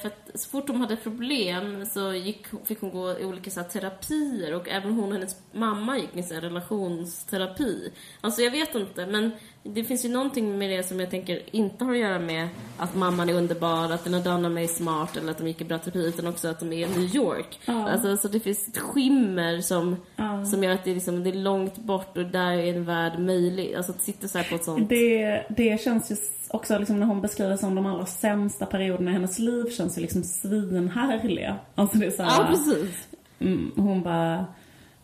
för 0.00 0.06
att 0.06 0.30
så 0.40 0.48
fort 0.48 0.68
hon 0.68 0.80
hade 0.80 0.96
problem 0.96 1.86
så 1.86 2.12
gick, 2.14 2.46
fick 2.64 2.80
hon 2.80 2.90
gå 2.90 3.18
i 3.18 3.24
olika 3.24 3.50
så 3.50 3.60
här, 3.60 3.68
terapier 3.68 4.54
och 4.54 4.68
även 4.68 4.92
hon 4.92 5.08
och 5.08 5.12
hennes 5.12 5.36
mamma 5.52 5.98
gick 5.98 6.16
i 6.16 6.22
så 6.22 6.34
här, 6.34 6.40
relationsterapi. 6.40 7.92
Alltså 8.20 8.42
jag 8.42 8.50
vet 8.50 8.74
inte, 8.74 9.06
men 9.06 9.30
det 9.62 9.84
finns 9.84 10.04
ju 10.04 10.08
någonting 10.08 10.58
med 10.58 10.70
det 10.70 10.82
som 10.82 11.00
jag 11.00 11.10
tänker 11.10 11.42
inte 11.50 11.84
har 11.84 11.92
att 11.92 11.98
göra 11.98 12.18
med 12.18 12.48
att 12.76 12.94
mamman 12.94 13.28
är 13.28 13.34
underbar, 13.34 13.92
att 13.92 14.04
den 14.04 14.14
har 14.14 14.20
Dunham 14.20 14.58
är 14.58 14.66
smart 14.66 15.16
eller 15.16 15.30
att 15.30 15.38
de 15.38 15.46
gick 15.48 15.60
i 15.60 15.64
bra 15.64 15.78
terapi, 15.78 16.06
utan 16.06 16.26
också 16.26 16.48
att 16.48 16.60
de 16.60 16.72
är 16.72 16.86
i 16.86 16.88
New 16.88 17.14
York. 17.16 17.60
Ja. 17.64 17.90
Alltså 17.90 18.16
så 18.16 18.28
det 18.28 18.40
finns 18.40 18.68
ett 18.68 18.78
skimmer 18.78 19.60
som, 19.60 19.96
Ja. 20.16 20.44
som 20.44 20.64
gör 20.64 20.72
att 20.72 20.84
det 20.84 20.90
är, 20.90 20.94
liksom, 20.94 21.24
det 21.24 21.30
är 21.30 21.34
långt 21.34 21.76
bort 21.76 22.16
och 22.16 22.26
där 22.26 22.52
är 22.52 22.74
en 22.74 22.84
värld 22.84 23.18
möjlig. 23.18 23.74
Alltså 23.74 23.92
att 23.92 24.02
sitta 24.02 24.28
så 24.28 24.38
här 24.38 24.44
på 24.44 24.54
ett 24.54 24.64
sånt... 24.64 24.88
Det, 24.88 25.44
det 25.48 25.80
känns 25.80 26.10
ju 26.10 26.16
också 26.50 26.78
liksom 26.78 27.00
när 27.00 27.06
hon 27.06 27.20
beskriver 27.20 27.56
som 27.56 27.74
de 27.74 27.86
allra 27.86 28.06
sämsta 28.06 28.66
perioderna 28.66 29.10
i 29.10 29.14
hennes 29.14 29.38
liv 29.38 29.70
känns 29.70 29.98
ju 29.98 30.02
liksom 30.02 30.22
svinhärliga. 30.22 31.56
Alltså 31.74 31.98
det 31.98 32.06
är 32.06 32.10
så 32.10 32.22
här, 32.22 32.42
Ja, 32.42 32.46
precis. 32.48 33.08
Mm, 33.38 33.72
hon 33.76 34.02
bara, 34.02 34.46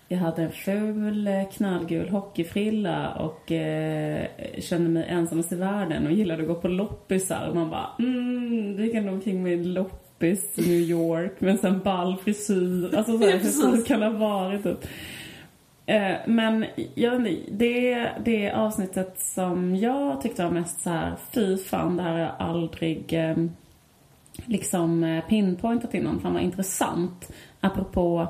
jag 0.08 0.18
hade 0.18 0.42
en 0.42 0.52
ful 0.52 1.26
eh, 1.26 1.48
knallgul 1.56 2.08
hockeyfrilla 2.08 3.14
och 3.14 3.52
eh, 3.52 4.26
kände 4.58 4.90
mig 4.90 5.06
ensamast 5.08 5.52
i 5.52 5.56
världen 5.56 6.06
och 6.06 6.12
gillade 6.12 6.42
att 6.42 6.48
gå 6.48 6.54
på 6.54 6.68
loppisar. 6.68 7.48
Och 7.48 7.56
man 7.56 7.70
bara, 7.70 7.90
mm, 7.98 8.76
det 8.76 8.88
kan 8.88 9.08
omkring 9.08 9.42
med 9.42 9.66
loppis 9.66 10.58
i 10.58 10.60
New 10.60 10.80
York 10.80 11.40
med 11.40 11.64
en 11.64 11.80
ball 11.80 12.16
frisyr. 12.16 12.94
Alltså 12.96 13.18
så 13.18 13.24
här, 13.24 13.40
Ja, 13.62 13.70
hur 13.70 13.84
kan 13.84 14.02
ha 14.02 14.10
varit 14.10 14.62
typ. 14.62 14.86
Eh, 15.86 16.16
men 16.26 16.66
jag 16.94 17.10
vet 17.10 17.28
inte, 17.28 17.52
det, 17.52 18.10
det 18.24 18.52
avsnittet 18.52 19.20
som 19.20 19.76
jag 19.76 20.20
tyckte 20.20 20.44
var 20.44 20.50
mest 20.50 20.80
så 20.80 20.90
här, 20.90 21.14
fy 21.34 21.56
fan, 21.56 21.96
det 21.96 22.02
här 22.02 22.12
har 22.12 22.18
jag 22.18 22.34
aldrig 22.38 23.12
eh, 23.12 23.36
liksom 24.44 25.04
eh, 25.04 25.24
pinpointat 25.24 25.94
innan. 25.94 26.20
Fan 26.20 26.34
vad 26.34 26.42
intressant. 26.42 27.32
Apropå 27.60 28.28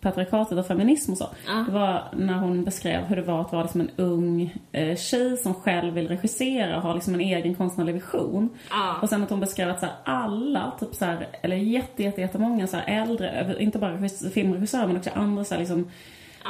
patriarkatet 0.00 0.58
och 0.58 0.66
feminism 0.66 1.12
och 1.12 1.18
så. 1.18 1.26
Ja. 1.46 1.64
Det 1.66 1.72
var 1.72 2.02
när 2.16 2.34
hon 2.34 2.64
beskrev 2.64 3.04
hur 3.04 3.16
det 3.16 3.22
var 3.22 3.40
att 3.40 3.52
vara 3.52 3.62
liksom 3.62 3.80
en 3.80 3.90
ung 3.96 4.54
eh, 4.72 4.96
tjej 4.96 5.36
som 5.36 5.54
själv 5.54 5.94
vill 5.94 6.08
regissera 6.08 6.76
och 6.76 6.82
ha 6.82 6.94
liksom 6.94 7.14
en 7.14 7.20
egen 7.20 7.54
konstnärlig 7.54 7.94
vision. 7.94 8.48
Ja. 8.70 8.96
Och 9.02 9.08
sen 9.08 9.22
att 9.22 9.30
hon 9.30 9.40
beskrev 9.40 9.70
att 9.70 9.80
så 9.80 9.86
här, 9.86 9.94
alla, 10.04 10.72
typ 10.80 10.94
så 10.94 11.04
här, 11.04 11.26
eller 11.42 11.56
jätte, 11.56 12.02
jätte, 12.02 12.20
jättemånga 12.20 12.66
så 12.66 12.76
här 12.76 13.02
äldre, 13.02 13.56
inte 13.58 13.78
bara 13.78 13.96
regis- 13.96 14.30
filmregissörer 14.30 14.86
men 14.86 14.96
också 14.96 15.10
andra 15.14 15.44
så 15.44 15.54
här, 15.54 15.60
liksom 15.60 15.90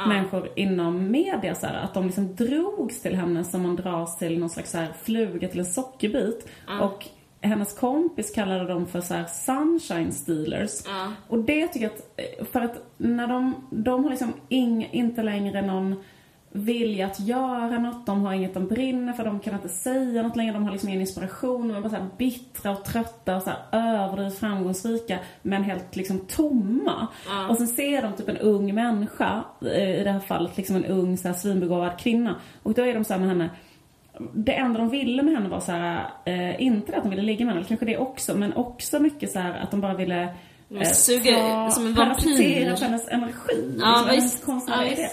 människor 0.07 0.49
inom 0.55 1.11
media 1.11 1.55
så 1.55 1.67
här, 1.67 1.83
att 1.83 1.93
de 1.93 2.05
liksom 2.05 2.35
drogs 2.35 3.01
till 3.01 3.15
henne 3.15 3.43
som 3.43 3.61
man 3.61 3.75
dras 3.75 4.17
till 4.17 4.39
någon 4.39 4.49
slags 4.49 4.71
så 4.71 4.77
här, 4.77 4.93
fluga 5.03 5.47
till 5.47 5.59
en 5.59 5.65
sockerbit. 5.65 6.47
Och 6.81 7.05
hennes 7.41 7.79
kompis 7.79 8.31
kallade 8.31 8.65
dem 8.67 8.87
för 8.87 9.01
så 9.01 9.13
här 9.13 9.25
sunshine 9.25 10.11
stealers. 10.11 10.81
Ja. 10.85 11.11
Och 11.27 11.39
det 11.39 11.67
tycker 11.67 11.85
jag 11.85 11.93
att, 11.93 12.47
för 12.51 12.61
att 12.61 12.83
när 12.97 13.27
de, 13.27 13.67
de 13.71 14.03
har 14.03 14.11
liksom 14.11 14.33
ing, 14.49 14.89
inte 14.91 15.23
längre 15.23 15.61
någon 15.61 16.03
vilja 16.55 17.05
att 17.05 17.19
göra 17.19 17.79
något, 17.79 18.05
de 18.05 18.21
har 18.25 18.33
inget 18.33 18.53
de 18.53 18.67
brinner 18.67 19.13
för, 19.13 19.25
de 19.25 19.39
kan 19.39 19.53
inte 19.53 19.69
säga 19.69 20.21
något 20.23 20.35
längre, 20.35 20.53
de 20.53 20.63
har 20.63 20.71
liksom 20.71 20.89
ingen 20.89 21.01
inspiration, 21.01 21.67
de 21.67 21.77
är 21.77 21.81
bara 21.81 21.89
så 21.89 21.95
här 21.95 22.07
bittra 22.17 22.71
och 22.71 22.83
trötta 22.85 23.35
och 23.35 23.43
så 23.43 23.49
här 23.49 23.59
överdrivet 23.71 24.39
framgångsrika, 24.39 25.19
men 25.41 25.63
helt 25.63 25.95
liksom 25.95 26.19
tomma. 26.19 27.07
Och 27.49 27.57
sen 27.57 27.67
ser 27.67 28.01
de 28.01 28.13
typ 28.13 28.29
en 28.29 28.37
ung 28.37 28.75
människa, 28.75 29.43
eh, 29.61 29.99
i 29.99 30.03
det 30.03 30.11
här 30.11 30.19
fallet 30.19 30.57
liksom 30.57 30.75
en 30.75 30.85
ung 30.85 31.17
så 31.17 31.27
här 31.27 31.35
svinbegåvad 31.35 31.99
kvinna, 31.99 32.35
och 32.63 32.73
då 32.73 32.81
är 32.85 32.93
de 32.93 33.03
så 33.03 33.13
här 33.13 33.19
med 33.19 33.29
henne, 33.29 33.49
det 34.33 34.53
enda 34.53 34.79
de 34.79 34.89
ville 34.89 35.23
med 35.23 35.33
henne 35.33 35.49
var 35.49 35.59
så 35.59 35.71
här, 35.71 36.09
eh, 36.25 36.61
inte 36.61 36.97
att 36.97 37.03
de 37.03 37.09
ville 37.09 37.21
ligga 37.21 37.45
med 37.45 37.53
henne, 37.53 37.65
kanske 37.67 37.85
det 37.85 37.97
också, 37.97 38.37
men 38.37 38.53
också 38.53 38.99
mycket 38.99 39.31
så 39.31 39.39
här 39.39 39.59
att 39.59 39.71
de 39.71 39.81
bara 39.81 39.93
ville 39.93 40.33
De 40.67 40.85
suger 40.85 41.69
som 41.69 41.85
en 41.87 41.93
vampyr. 41.93 42.75
hennes 42.81 43.07
energi. 43.07 43.75
Ja, 43.79 43.89
liksom, 43.89 44.07
hennes 44.09 44.23
visst. 44.33 44.45
konstnärliga 44.45 44.91
Ja, 44.91 44.93
idé. 44.93 45.09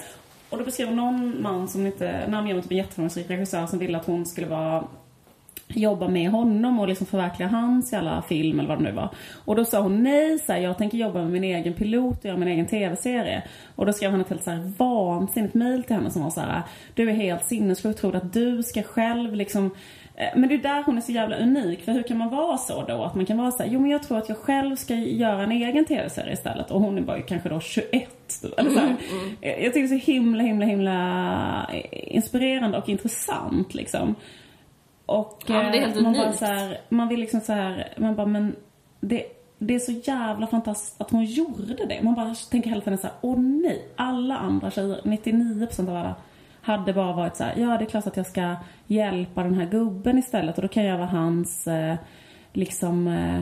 Och 0.52 0.58
då 0.58 0.64
beskrev 0.64 0.94
någon 0.94 1.42
man 1.42 1.68
som 1.68 1.86
inte, 1.86 2.26
namnger 2.28 2.54
mig, 2.54 2.62
typ 2.62 2.72
en 2.72 2.76
jätteframgångsrik 2.76 3.30
regissör 3.30 3.66
som 3.66 3.78
ville 3.78 3.98
att 3.98 4.06
hon 4.06 4.26
skulle 4.26 4.46
vara 4.46 4.84
jobba 5.68 6.08
med 6.08 6.30
honom 6.30 6.80
och 6.80 6.88
liksom 6.88 7.06
förverkliga 7.06 7.48
hans 7.48 7.92
jävla 7.92 8.22
film 8.22 8.58
eller 8.58 8.68
vad 8.68 8.78
det 8.78 8.84
nu 8.84 8.92
var. 8.92 9.08
Och 9.44 9.56
då 9.56 9.64
sa 9.64 9.80
hon 9.80 10.02
nej, 10.02 10.38
så 10.38 10.52
här, 10.52 10.60
jag 10.60 10.78
tänker 10.78 10.98
jobba 10.98 11.18
med 11.18 11.32
min 11.32 11.44
egen 11.44 11.74
pilot 11.74 12.18
och 12.18 12.24
göra 12.24 12.36
min 12.36 12.48
egen 12.48 12.66
tv-serie. 12.66 13.42
Och 13.74 13.86
då 13.86 13.92
skrev 13.92 14.10
han 14.10 14.20
ett 14.20 14.28
helt 14.28 14.44
så 14.44 14.50
här 14.50 14.72
vansinnigt 14.78 15.54
mail 15.54 15.82
till 15.82 15.96
henne 15.96 16.10
som 16.10 16.22
var 16.22 16.30
så 16.30 16.40
här, 16.40 16.62
du 16.94 17.10
är 17.10 17.14
helt 17.14 17.46
sinnessjuk, 17.46 17.96
tror 17.96 18.16
att 18.16 18.32
du 18.32 18.62
ska 18.62 18.82
själv 18.82 19.34
liksom 19.34 19.70
men 20.34 20.48
det 20.48 20.54
är 20.54 20.58
där 20.58 20.82
hon 20.86 20.96
är 20.96 21.00
så 21.00 21.12
jävla 21.12 21.36
unik, 21.36 21.84
för 21.84 21.92
hur 21.92 22.02
kan 22.02 22.18
man 22.18 22.28
vara 22.30 22.58
så 22.58 22.84
då? 22.88 23.04
Att 23.04 23.14
man 23.14 23.26
kan 23.26 23.38
vara 23.38 23.50
så 23.50 23.62
här, 23.62 23.70
jo 23.70 23.80
men 23.80 23.90
jag 23.90 24.02
tror 24.02 24.18
att 24.18 24.28
jag 24.28 24.38
själv 24.38 24.76
ska 24.76 24.94
göra 24.94 25.42
en 25.42 25.52
egen 25.52 25.84
tv-serie 25.84 26.32
istället. 26.32 26.70
Och 26.70 26.80
hon 26.80 27.04
var 27.04 27.16
ju 27.16 27.22
kanske 27.22 27.48
då 27.48 27.60
21. 27.60 28.08
typ, 28.42 28.58
Eller 28.58 28.70
så 28.70 28.78
här. 28.78 28.96
Jag 29.40 29.62
jag 29.62 29.72
tycker 29.74 29.88
det 29.88 29.94
är 29.94 30.00
så 30.00 30.12
himla, 30.12 30.42
himla, 30.42 30.66
himla 30.66 31.70
inspirerande 31.92 32.78
och 32.78 32.88
intressant 32.88 33.74
liksom. 33.74 34.14
Och 35.06 35.42
Ja, 35.46 35.54
det 35.54 35.60
är 35.60 35.74
eh, 35.74 35.80
helt 35.80 36.02
man 36.02 36.12
bara 36.12 36.22
unikt. 36.22 36.38
så 36.38 36.44
här, 36.44 36.78
man 36.88 37.08
vill 37.08 37.20
liksom 37.20 37.40
så 37.40 37.52
här, 37.52 37.88
man 37.96 38.14
bara 38.16 38.26
men 38.26 38.56
det, 39.00 39.24
det 39.58 39.74
är 39.74 39.78
så 39.78 39.92
jävla 39.92 40.46
fantastiskt 40.46 41.00
att 41.00 41.10
hon 41.10 41.24
gjorde 41.24 41.74
det. 41.88 42.02
Man 42.02 42.14
bara 42.14 42.34
tänker 42.34 42.70
hela 42.70 42.82
tiden 42.82 42.98
så 42.98 43.06
här, 43.06 43.16
åh 43.20 43.38
nej, 43.38 43.88
alla 43.96 44.36
andra 44.36 44.70
tjejer, 44.70 45.00
99% 45.04 45.90
av 45.90 45.96
alla 45.96 46.14
hade 46.62 46.92
bara 46.92 47.12
varit 47.12 47.36
så 47.36 47.44
här, 47.44 47.54
ja 47.56 47.78
det 47.78 47.84
är 47.84 47.88
klart 47.88 48.06
att 48.06 48.16
jag 48.16 48.26
ska 48.26 48.54
hjälpa 48.86 49.42
den 49.42 49.54
här 49.54 49.66
gubben 49.66 50.18
istället 50.18 50.56
och 50.56 50.62
då 50.62 50.68
kan 50.68 50.84
jag 50.84 50.98
vara 50.98 51.08
hans 51.08 51.66
eh, 51.66 51.94
liksom 52.52 53.06
eh, 53.06 53.40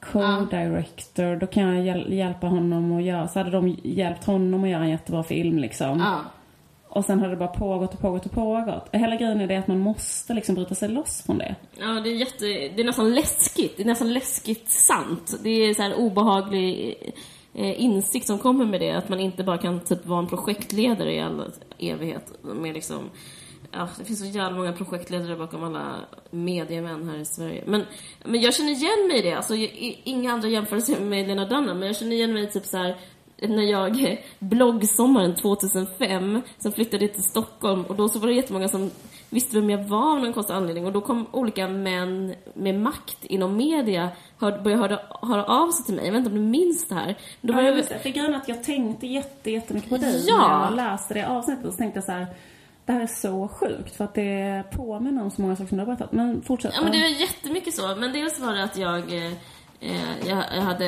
co-director, 0.00 1.36
då 1.36 1.46
kan 1.46 1.62
jag 1.62 1.84
hjäl- 1.84 2.12
hjälpa 2.12 2.46
honom 2.46 2.92
att 2.92 3.02
göra, 3.02 3.28
så 3.28 3.38
hade 3.38 3.50
de 3.50 3.76
hjälpt 3.82 4.24
honom 4.24 4.64
att 4.64 4.70
göra 4.70 4.82
en 4.82 4.90
jättebra 4.90 5.22
film 5.22 5.58
liksom. 5.58 5.98
Ja. 6.00 6.20
Och 6.88 7.04
sen 7.04 7.20
har 7.20 7.28
det 7.28 7.36
bara 7.36 7.48
pågått 7.48 7.94
och 7.94 8.00
pågått 8.00 8.26
och 8.26 8.32
pågått. 8.32 8.88
Hela 8.92 9.16
grejen 9.16 9.40
är 9.40 9.46
det 9.46 9.56
att 9.56 9.66
man 9.66 9.78
måste 9.78 10.34
liksom 10.34 10.54
bryta 10.54 10.74
sig 10.74 10.88
loss 10.88 11.22
från 11.26 11.38
det. 11.38 11.54
Ja, 11.80 11.86
det 11.86 12.10
är 12.10 12.14
jätte... 12.14 12.44
Det 12.44 12.80
är 12.80 12.84
nästan 12.84 13.14
läskigt. 13.14 13.76
Det 13.76 13.82
är 13.82 13.86
nästan 13.86 14.12
läskigt 14.12 14.70
sant. 14.70 15.34
Det 15.42 15.50
är 15.50 15.74
så 15.74 15.82
här 15.82 15.94
obehaglig 15.94 16.96
eh, 17.00 17.12
Eh, 17.54 17.82
insikt 17.82 18.26
som 18.26 18.38
kommer 18.38 18.64
med 18.64 18.80
det. 18.80 18.90
Att 18.90 19.08
man 19.08 19.20
inte 19.20 19.44
bara 19.44 19.58
kan 19.58 19.80
typ 19.80 20.06
vara 20.06 20.18
en 20.18 20.26
projektledare 20.26 21.14
i 21.14 21.20
all 21.20 21.52
evighet. 21.78 22.32
Med 22.42 22.74
liksom... 22.74 23.10
Ja, 23.74 23.88
det 23.98 24.04
finns 24.04 24.18
så 24.20 24.26
jävla 24.26 24.56
många 24.58 24.72
projektledare 24.72 25.36
bakom 25.36 25.64
alla 25.64 25.94
mediemän 26.30 27.08
här 27.08 27.18
i 27.18 27.24
Sverige. 27.24 27.64
Men, 27.66 27.84
men 28.24 28.40
jag 28.40 28.54
känner 28.54 28.70
igen 28.70 29.08
mig 29.08 29.18
i 29.18 29.22
det. 29.22 29.32
Alltså, 29.32 29.54
jag- 29.54 30.00
inga 30.04 30.32
andra 30.32 30.48
jämförelser 30.48 31.00
med 31.00 31.28
Lena 31.28 31.44
Dunham, 31.48 31.78
men 31.78 31.86
jag 31.86 31.96
känner 31.96 32.12
igen 32.12 32.32
mig 32.32 32.42
i 32.44 32.46
typ 32.46 32.66
så 32.66 32.76
här 32.76 32.96
när 33.48 33.62
jag 33.62 34.16
bloggsommaren 34.38 35.34
2005 35.34 36.40
sen 36.58 36.72
flyttade 36.72 37.04
jag 37.04 37.14
till 37.14 37.22
Stockholm 37.22 37.82
och 37.84 37.96
då 37.96 38.08
så 38.08 38.18
var 38.18 38.28
det 38.28 38.34
jättemånga 38.34 38.68
som 38.68 38.90
visste 39.32 39.56
vem 39.56 39.70
jag 39.70 39.84
var 39.84 40.12
av 40.12 40.20
någon 40.20 40.32
konstig 40.32 40.54
anledning 40.54 40.86
och 40.86 40.92
då 40.92 41.00
kom 41.00 41.26
olika 41.32 41.68
män 41.68 42.34
med 42.54 42.74
makt 42.74 43.24
inom 43.24 43.56
media 43.56 44.08
hör, 44.40 44.62
började 44.62 44.82
höra, 44.82 45.00
höra 45.22 45.44
av 45.44 45.70
sig 45.70 45.84
till 45.84 45.94
mig. 45.94 46.04
Jag 46.04 46.12
vet 46.12 46.18
inte 46.18 46.30
om 46.30 46.36
du 46.36 46.42
minns 46.42 46.88
det 46.88 46.94
här? 46.94 47.18
Då 47.40 47.52
Ja, 47.54 47.62
jag, 47.62 47.76
det. 47.76 48.02
För 48.02 48.08
grejen 48.08 48.34
att 48.34 48.48
jag 48.48 48.64
tänkte 48.64 49.06
jätte, 49.06 49.50
jättemycket 49.50 49.90
på 49.90 49.96
dig 49.96 50.24
Ja. 50.28 50.48
när 50.48 50.64
jag 50.64 50.74
läste 50.76 51.14
det 51.14 51.28
avsnittet. 51.28 51.66
Och 51.66 51.72
så 51.72 51.78
tänkte 51.78 51.96
jag 51.96 52.04
så 52.04 52.12
här, 52.12 52.26
det 52.84 52.92
här 52.92 53.00
är 53.00 53.06
så 53.06 53.48
sjukt 53.48 53.96
för 53.96 54.04
att 54.04 54.14
det 54.14 54.64
påminner 54.76 55.22
om 55.22 55.30
så 55.30 55.42
många 55.42 55.56
saker 55.56 55.68
som 55.68 55.78
du 55.78 55.84
har 55.84 55.86
berättat. 55.86 56.12
Men 56.12 56.42
fortsätt. 56.42 56.72
Ja, 56.76 56.82
men 56.82 56.92
det 56.92 56.98
var 56.98 57.20
jättemycket 57.20 57.74
så. 57.74 57.96
Men 57.96 58.12
dels 58.12 58.40
var 58.40 58.52
det 58.52 58.64
att 58.64 58.76
jag, 58.76 59.12
eh, 59.12 59.32
jag, 60.28 60.44
jag 60.56 60.62
hade 60.62 60.86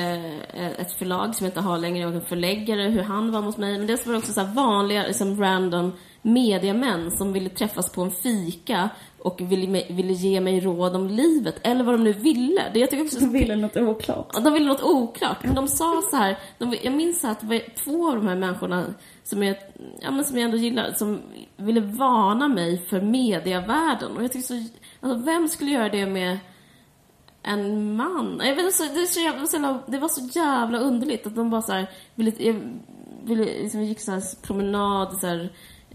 eh, 0.55 0.81
ett 0.81 0.93
förlag 0.93 1.35
som 1.35 1.45
jag 1.45 1.51
inte 1.51 1.61
har 1.61 1.79
längre, 1.79 1.99
jag 1.99 2.09
var 2.09 2.15
en 2.15 2.21
förläggare, 2.27 2.83
hur 2.83 3.03
han 3.03 3.33
var 3.33 3.43
mot 3.43 3.57
mig. 3.57 3.79
Men 3.79 3.87
dels 3.87 4.07
var 4.07 4.13
det 4.13 4.19
också 4.19 4.33
så 4.33 4.41
här 4.41 4.55
vanliga, 4.55 5.03
liksom 5.07 5.41
random 5.41 5.93
mediamän 6.25 7.11
som 7.11 7.33
ville 7.33 7.49
träffas 7.49 7.93
på 7.93 8.03
en 8.03 8.11
fika 8.11 8.91
och 9.19 9.41
ville, 9.41 9.85
ville 9.89 10.13
ge 10.13 10.41
mig 10.41 10.61
råd 10.61 10.97
om 10.97 11.09
livet, 11.09 11.61
eller 11.63 11.85
vad 11.85 11.95
de 11.95 12.05
nu 12.05 12.13
ville. 12.13 12.63
Det 12.73 12.79
jag 12.79 12.91
tycker 12.91 13.05
också 13.05 13.19
Du 13.21 13.29
ville 13.29 13.57
något 13.57 13.77
oklart. 13.77 14.31
Ja, 14.33 14.41
de 14.41 14.53
ville 14.53 14.67
något 14.67 14.83
oklart. 14.83 15.45
Men 15.45 15.55
de 15.55 15.69
sa 15.69 16.03
så 16.11 16.17
här, 16.17 16.39
de, 16.59 16.77
jag 16.83 16.93
minns 16.93 17.21
så 17.21 17.27
här 17.27 17.33
att 17.33 17.41
det 17.41 17.47
var 17.47 17.85
två 17.85 18.09
av 18.09 18.17
de 18.17 18.29
här 18.29 18.37
människorna 18.37 18.87
som 19.25 19.43
jag, 19.43 19.57
ja, 20.01 20.11
men 20.11 20.25
som 20.25 20.39
jag 20.39 20.45
ändå 20.45 20.57
gillar, 20.57 20.93
som 20.93 21.21
ville 21.57 21.81
varna 21.81 22.49
mig 22.49 22.87
för 22.89 23.01
mediavärlden. 23.01 24.17
Och 24.17 24.25
jag 24.25 24.33
tyckte 24.33 24.49
så, 24.49 24.65
alltså 25.01 25.25
vem 25.25 25.49
skulle 25.49 25.71
göra 25.71 25.89
det 25.89 26.07
med 26.07 26.39
en 27.43 27.97
man? 27.97 28.41
Jag 28.45 28.57
vet, 28.57 28.75
så, 28.75 28.85
det, 28.85 29.07
så 29.07 29.21
jävla, 29.21 29.83
det, 29.87 29.99
var 29.99 30.09
så 30.09 30.39
jävla, 30.39 30.79
underligt 30.79 31.27
att 31.27 31.35
de 31.37 31.51
bara 31.51 31.63
så 31.63 31.73
här, 31.73 31.91
ville, 32.15 32.33
jag, 32.39 32.81
ville, 33.25 33.45
liksom, 33.45 33.83
gick 33.83 34.01
så 34.01 34.13
här 34.13 34.43
promenad, 34.43 35.17
så 35.21 35.27
här, 35.27 35.53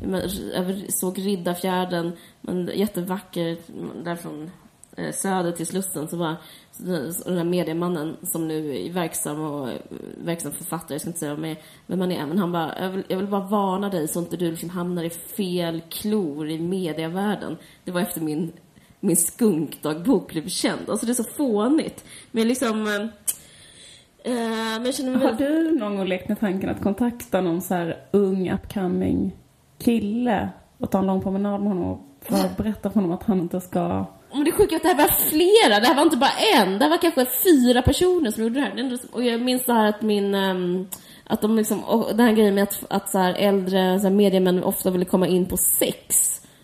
man 0.08 0.22
över, 0.54 0.86
såg 0.90 1.18
Riddarfjärden, 1.20 2.12
men 2.42 2.72
jättevacker, 2.76 3.58
därifrån 4.04 4.52
eh, 4.98 5.12
söder 5.14 5.52
till 5.52 5.68
Slussen, 5.68 6.08
så 6.08 6.18
var 6.18 6.36
så 6.72 6.84
den- 6.84 7.38
här 7.38 7.44
mediemannen 7.44 8.18
som 8.24 8.48
nu 8.48 8.76
är 8.86 8.92
verksam 8.92 9.42
och 9.42 9.70
eh, 9.70 9.76
verksam 10.24 10.52
författare, 10.52 10.94
jag 10.94 11.02
ska 11.02 11.10
inte 11.10 11.20
säga 11.20 11.32
är, 11.32 11.58
vem 11.88 12.00
han 12.02 12.12
är, 12.12 12.26
men 12.26 12.38
han 12.38 12.52
bara, 12.52 12.80
jag 12.82 12.90
vill, 12.90 13.04
jag 13.08 13.18
vill 13.18 13.28
bara 13.28 13.48
varna 13.48 13.90
dig 13.90 14.08
så 14.08 14.20
inte 14.20 14.38
du 14.38 14.52
liksom 14.52 14.70
hamnar 14.70 15.04
i 15.04 15.10
fel 15.10 15.82
klor 15.90 16.50
i 16.50 16.60
medievärlden. 16.60 17.58
Det 17.84 17.92
var 17.92 18.02
efter 18.02 18.22
min, 18.22 18.52
min 19.00 19.18
skunkdagbok 19.18 20.32
blev 20.32 20.48
känd. 20.48 20.90
Alltså 20.90 21.06
det 21.06 21.12
är 21.12 21.14
så 21.14 21.24
fånigt. 21.24 22.06
Men 22.32 22.48
liksom, 22.48 22.88
eh, 22.88 23.02
eh, 24.34 24.40
men 24.78 24.86
jag 24.86 24.96
känner 24.96 25.12
mig 25.18 25.28
Har 25.28 25.34
du 25.34 25.72
någon 25.80 25.98
gång 25.98 26.08
lekt 26.08 26.30
med 26.30 26.40
tanken 26.40 26.70
att 26.70 26.82
kontakta 26.84 27.42
någon 27.42 27.62
så 27.62 27.74
här 27.74 27.98
ung 28.12 28.52
upcoming 28.52 29.36
kille 29.84 30.50
och 30.80 30.92
ta 30.92 31.00
en 31.00 31.06
lång 31.06 31.22
promenad 31.22 31.62
med 31.62 31.70
honom 31.70 31.92
och 31.92 32.00
att 32.28 32.58
berätta 32.58 32.90
för 32.90 32.96
honom 32.96 33.12
att 33.12 33.24
han 33.24 33.40
inte 33.40 33.62
ska... 33.62 34.06
Men 34.34 34.44
det 34.44 34.52
sjuka 34.52 34.76
är 34.76 34.78
att 34.78 34.84
det 34.84 34.90
här 34.90 34.98
var 34.98 35.30
flera, 35.30 35.80
det 35.80 35.88
här 35.88 35.96
var 35.96 36.04
inte 36.04 36.18
bara 36.18 36.32
en. 36.56 36.80
Det 36.80 36.86
här 36.86 36.90
var 36.90 36.98
kanske 36.98 37.26
fyra 37.44 37.82
personer 37.82 38.32
som 38.32 38.44
gjorde 38.44 38.56
det 38.60 38.66
här. 38.66 39.00
Och 39.12 39.24
jag 39.24 39.42
minns 39.42 39.66
så 39.66 39.74
här 39.74 39.90
att 39.90 40.02
min... 40.02 40.36
ehm, 40.36 40.88
att 41.30 41.42
de 41.42 41.56
liksom, 41.56 41.84
och 41.84 42.08
den 42.16 42.26
här 42.26 42.34
grejen 42.34 42.56
med 42.56 42.64
att, 42.64 42.86
att 42.90 43.10
så 43.10 43.18
här 43.18 43.34
äldre 43.34 44.00
så 44.00 44.08
här 44.08 44.16
mediemän 44.16 44.64
ofta 44.64 44.92
ville 44.92 45.06
komma 45.06 45.28
in 45.28 45.46
på 45.46 45.58
sex. 45.58 46.06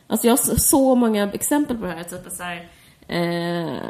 Alltså 0.07 0.27
jag 0.27 0.31
har 0.31 0.57
så, 0.57 0.95
många 0.95 1.31
exempel 1.31 1.77
på 1.77 1.85
det 1.85 1.91
här. 1.91 2.03
Typ 2.03 2.31
så 2.31 2.43
här 2.43 2.67
eh, 3.07 3.81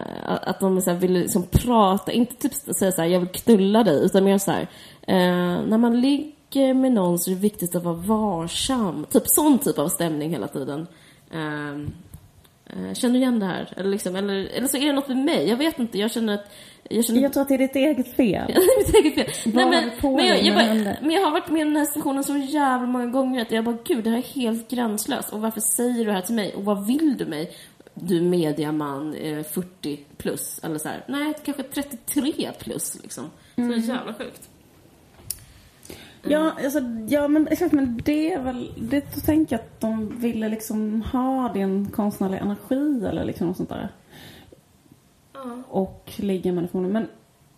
att 0.42 0.60
de 0.60 0.82
så 0.82 0.92
här 0.92 0.98
ville 0.98 1.20
liksom 1.20 1.44
prata, 1.52 2.12
inte 2.12 2.36
typ 2.36 2.54
säga 2.54 2.92
så 2.92 3.02
här, 3.02 3.10
jag 3.10 3.20
vill 3.20 3.30
knulla 3.30 3.84
dig, 3.84 4.06
utan 4.06 4.24
mer 4.24 4.38
så 4.38 4.52
här, 4.52 4.68
eh, 5.02 5.66
när 5.68 5.78
man 5.78 6.02
ligger 6.02 6.35
med 6.54 6.92
någon 6.92 7.20
så 7.20 7.32
är 7.32 7.36
det 7.36 7.42
viktigt 7.42 7.76
att 7.76 7.84
vara 7.84 7.96
varsam. 7.96 9.06
Typ 9.12 9.24
sån 9.28 9.60
typ 9.60 9.80
av 9.80 9.90
stämning 9.90 10.30
hela 10.30 10.48
tiden. 10.48 10.88
Ehm, 11.32 11.92
Eh, 12.70 12.94
Känner 12.94 13.14
du 13.14 13.20
igen 13.20 13.40
det 13.40 13.46
här? 13.46 13.74
Eller, 13.78 13.90
liksom, 13.90 14.16
eller, 14.16 14.34
eller 14.34 14.68
så 14.68 14.78
är 14.78 14.86
det 14.86 14.92
något 14.94 15.08
med 15.08 15.18
mig. 15.18 15.50
Jag 15.50 15.58
vet 15.58 15.80
inte. 15.80 16.00
Jag 16.00 16.12
känner 16.12 16.34
att... 16.34 16.52
Jag 16.90 17.06
känner 17.06 17.22
Jag 17.22 17.34
tror 17.34 17.42
att 17.42 17.48
det 17.48 17.54
är 17.54 17.58
ditt 17.58 17.76
eget 17.76 18.16
fel. 18.16 18.48
mitt 18.78 18.96
eget 18.96 19.36
fel. 19.38 19.54
Nej, 19.56 19.66
men, 19.66 19.92
men, 20.16 20.26
jag, 20.26 20.44
jag 20.44 20.56
bara, 20.56 20.96
men 21.02 21.12
jag 21.12 21.22
har 21.22 21.32
varit 21.32 21.50
med 21.50 21.62
i 21.62 21.64
den 21.64 21.76
här 21.76 21.86
situationen 21.86 22.24
så 22.24 22.38
jävla 22.38 22.88
många 22.88 23.06
gånger 23.06 23.42
att 23.42 23.52
jag 23.52 23.64
bara, 23.64 23.78
gud, 23.84 24.04
det 24.04 24.10
här 24.10 24.18
är 24.18 24.22
helt 24.22 24.70
gränslöst. 24.70 25.34
Och 25.34 25.42
varför 25.42 25.62
säger 25.62 25.94
du 25.98 26.04
det 26.04 26.12
här 26.14 26.22
till 26.22 26.36
mig? 26.36 26.54
Och 26.56 26.66
vad 26.66 26.88
vill 26.88 27.18
du 27.18 27.26
mig? 27.26 27.52
Du 27.94 28.22
mediaman, 28.22 29.14
eh, 29.16 29.44
40 29.44 30.00
plus, 30.18 30.60
eller 30.64 30.78
så 30.78 30.88
här. 30.90 31.04
Nej, 31.08 31.34
kanske 31.46 31.64
33 31.64 32.52
plus, 32.60 32.98
liksom. 33.04 33.26
Så 33.56 33.62
Mm. 33.62 33.80
jävla 33.80 34.14
sjukt. 34.14 34.50
Ja, 36.28 36.52
alltså, 36.64 36.80
ja 37.08 37.28
men 37.28 37.48
exakt, 37.48 37.74
men 37.74 38.02
det 38.06 38.34
är 38.34 38.40
väl, 38.40 38.72
det 38.78 39.16
då 39.16 39.22
tänker 39.22 39.56
jag 39.56 39.62
att 39.62 39.82
de 39.82 40.20
ville 40.20 40.50
liksom 40.50 41.02
ha 41.02 41.50
din 41.54 41.92
konstnärliga 41.92 42.42
energi 42.42 43.06
eller 43.06 43.26
liksom 43.26 43.48
något 43.48 43.58
sånt 43.58 43.70
där. 43.70 43.90
Och 45.68 46.12
ligga 46.18 46.52
med 46.52 46.64
personen. 46.64 46.92
Men 46.92 47.08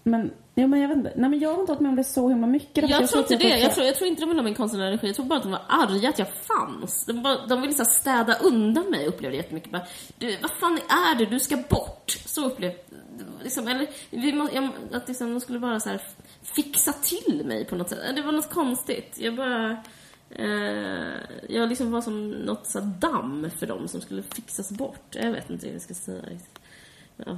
men, 0.07 0.31
ja, 0.61 0.67
men 0.67 0.81
jag 0.81 0.87
vet 0.87 0.97
inte. 0.97 1.13
Nej 1.15 1.29
men 1.29 1.39
jag 1.39 1.53
har 1.53 1.59
inte 1.59 1.71
varit 1.71 1.81
med 1.81 1.89
om 1.89 1.95
det 1.95 2.03
så 2.03 2.29
himla 2.29 2.47
mycket. 2.47 2.83
att 2.83 2.89
Jag 2.89 3.09
tror 3.09 3.21
inte 3.21 3.37
tycker 3.37 3.49
det. 3.49 3.55
att 3.55 3.61
Jag 3.61 3.73
tror, 3.75 3.85
jag 3.85 3.95
tror 3.95 4.07
inte 4.07 4.21
de 4.21 4.29
ville 4.29 4.39
ha 4.41 4.45
min 4.45 4.55
konstnärliga 4.55 4.87
energi. 4.87 5.07
Jag 5.07 5.15
tror 5.15 5.25
bara 5.25 5.37
att 5.37 5.43
de 5.43 5.51
var 5.51 5.61
arga 5.67 6.09
att 6.09 6.19
jag 6.19 6.27
fanns. 6.33 7.05
De, 7.05 7.23
bara, 7.23 7.45
de 7.47 7.61
ville 7.61 7.73
så 7.73 7.85
städa 7.85 8.33
undan 8.37 8.89
mig, 8.89 9.07
upplevde 9.07 9.37
jag 9.37 9.43
jättemycket. 9.43 9.71
Bara, 9.71 9.85
du, 10.17 10.37
vad 10.41 10.51
fan 10.51 10.79
är 10.89 11.15
du? 11.15 11.25
Du 11.25 11.39
ska 11.39 11.57
bort. 11.69 12.17
Så 12.25 12.45
upplevde 12.45 12.77
liksom, 13.43 13.67
eller, 13.67 13.87
vi 14.09 14.33
må, 14.33 14.49
jag, 14.53 14.69
att 14.93 15.07
liksom, 15.07 15.31
de 15.31 15.39
skulle 15.39 15.59
bara 15.59 15.79
så 15.79 15.89
här 15.89 16.01
fixa 16.43 16.93
till 16.93 17.43
mig 17.45 17.65
på 17.65 17.75
något 17.75 17.89
sätt. 17.89 18.15
Det 18.15 18.21
var 18.21 18.31
något 18.31 18.49
konstigt. 18.49 19.15
Jag 19.19 19.35
bara... 19.35 19.83
Eh, 20.29 21.17
jag 21.49 21.69
liksom 21.69 21.91
var 21.91 22.01
som 22.01 22.29
något 22.29 22.67
så 22.67 22.79
damm 22.79 23.49
för 23.59 23.67
dem 23.67 23.87
som 23.87 24.01
skulle 24.01 24.23
fixas 24.23 24.71
bort. 24.71 25.15
Jag 25.15 25.31
vet 25.31 25.49
inte 25.49 25.65
hur 25.67 25.73
jag 25.73 25.81
ska 25.81 25.93
säga 25.93 26.21
riktigt. 26.21 26.56
Ja. 27.25 27.37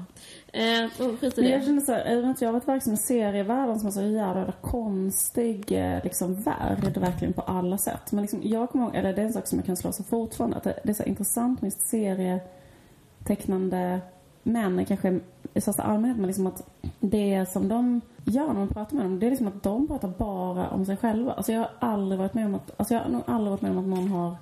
Eh, 0.53 0.85
och 0.85 1.19
skit 1.19 1.37
i 1.37 1.41
Men 1.41 1.51
jag 1.51 1.61
det. 1.61 1.65
känner 1.65 1.81
så 1.81 1.91
här, 1.91 2.35
jag 2.39 2.47
har 2.47 2.53
varit 2.53 2.67
verksam 2.67 2.93
i 2.93 2.97
serievärlden 2.97 3.79
som 3.79 3.87
är 3.87 3.91
så 3.91 4.01
jävla 4.01 4.53
konstig 4.61 5.71
eh, 5.71 6.03
liksom, 6.03 6.35
värld, 6.35 6.97
verkligen 6.97 7.33
på 7.33 7.41
alla 7.41 7.77
sätt. 7.77 8.11
Men 8.11 8.21
liksom, 8.21 8.39
jag 8.43 8.69
kommer 8.69 8.85
ihåg, 8.85 8.95
eller 8.95 9.13
det 9.13 9.21
är 9.21 9.25
en 9.25 9.33
sak 9.33 9.47
som 9.47 9.59
jag 9.59 9.65
kan 9.65 9.77
slå 9.77 9.91
sig 9.91 10.05
fortfarande, 10.05 10.57
att 10.57 10.63
det, 10.63 10.79
det 10.83 10.89
är 10.89 10.93
så 10.93 11.03
intressant 11.03 11.61
med 11.61 11.73
serietecknande 11.73 13.99
män, 14.43 14.85
kanske 14.85 15.19
i 15.53 15.61
största 15.61 15.83
allmänhet, 15.83 16.17
men 16.17 16.27
liksom 16.27 16.47
att 16.47 16.63
det 16.99 17.45
som 17.49 17.67
de 17.67 18.01
gör 18.25 18.47
när 18.47 18.53
man 18.53 18.67
pratar 18.67 18.95
med 18.95 19.05
dem, 19.05 19.19
det 19.19 19.25
är 19.25 19.29
liksom 19.29 19.47
att 19.47 19.63
de 19.63 19.87
pratar 19.87 20.13
bara 20.17 20.69
om 20.69 20.85
sig 20.85 20.97
själva. 20.97 21.31
Alltså 21.31 21.51
jag 21.51 21.59
har 21.59 21.69
aldrig 21.79 22.19
varit 22.19 22.33
med 22.33 22.45
om 22.45 22.55
att, 22.55 22.71
alltså 22.77 22.93
jag 22.93 23.01
har 23.01 23.09
nog 23.09 23.23
aldrig 23.27 23.51
varit 23.51 23.61
med 23.61 23.71
om 23.71 23.77
att 23.77 23.85
någon 23.85 24.07
har 24.07 24.35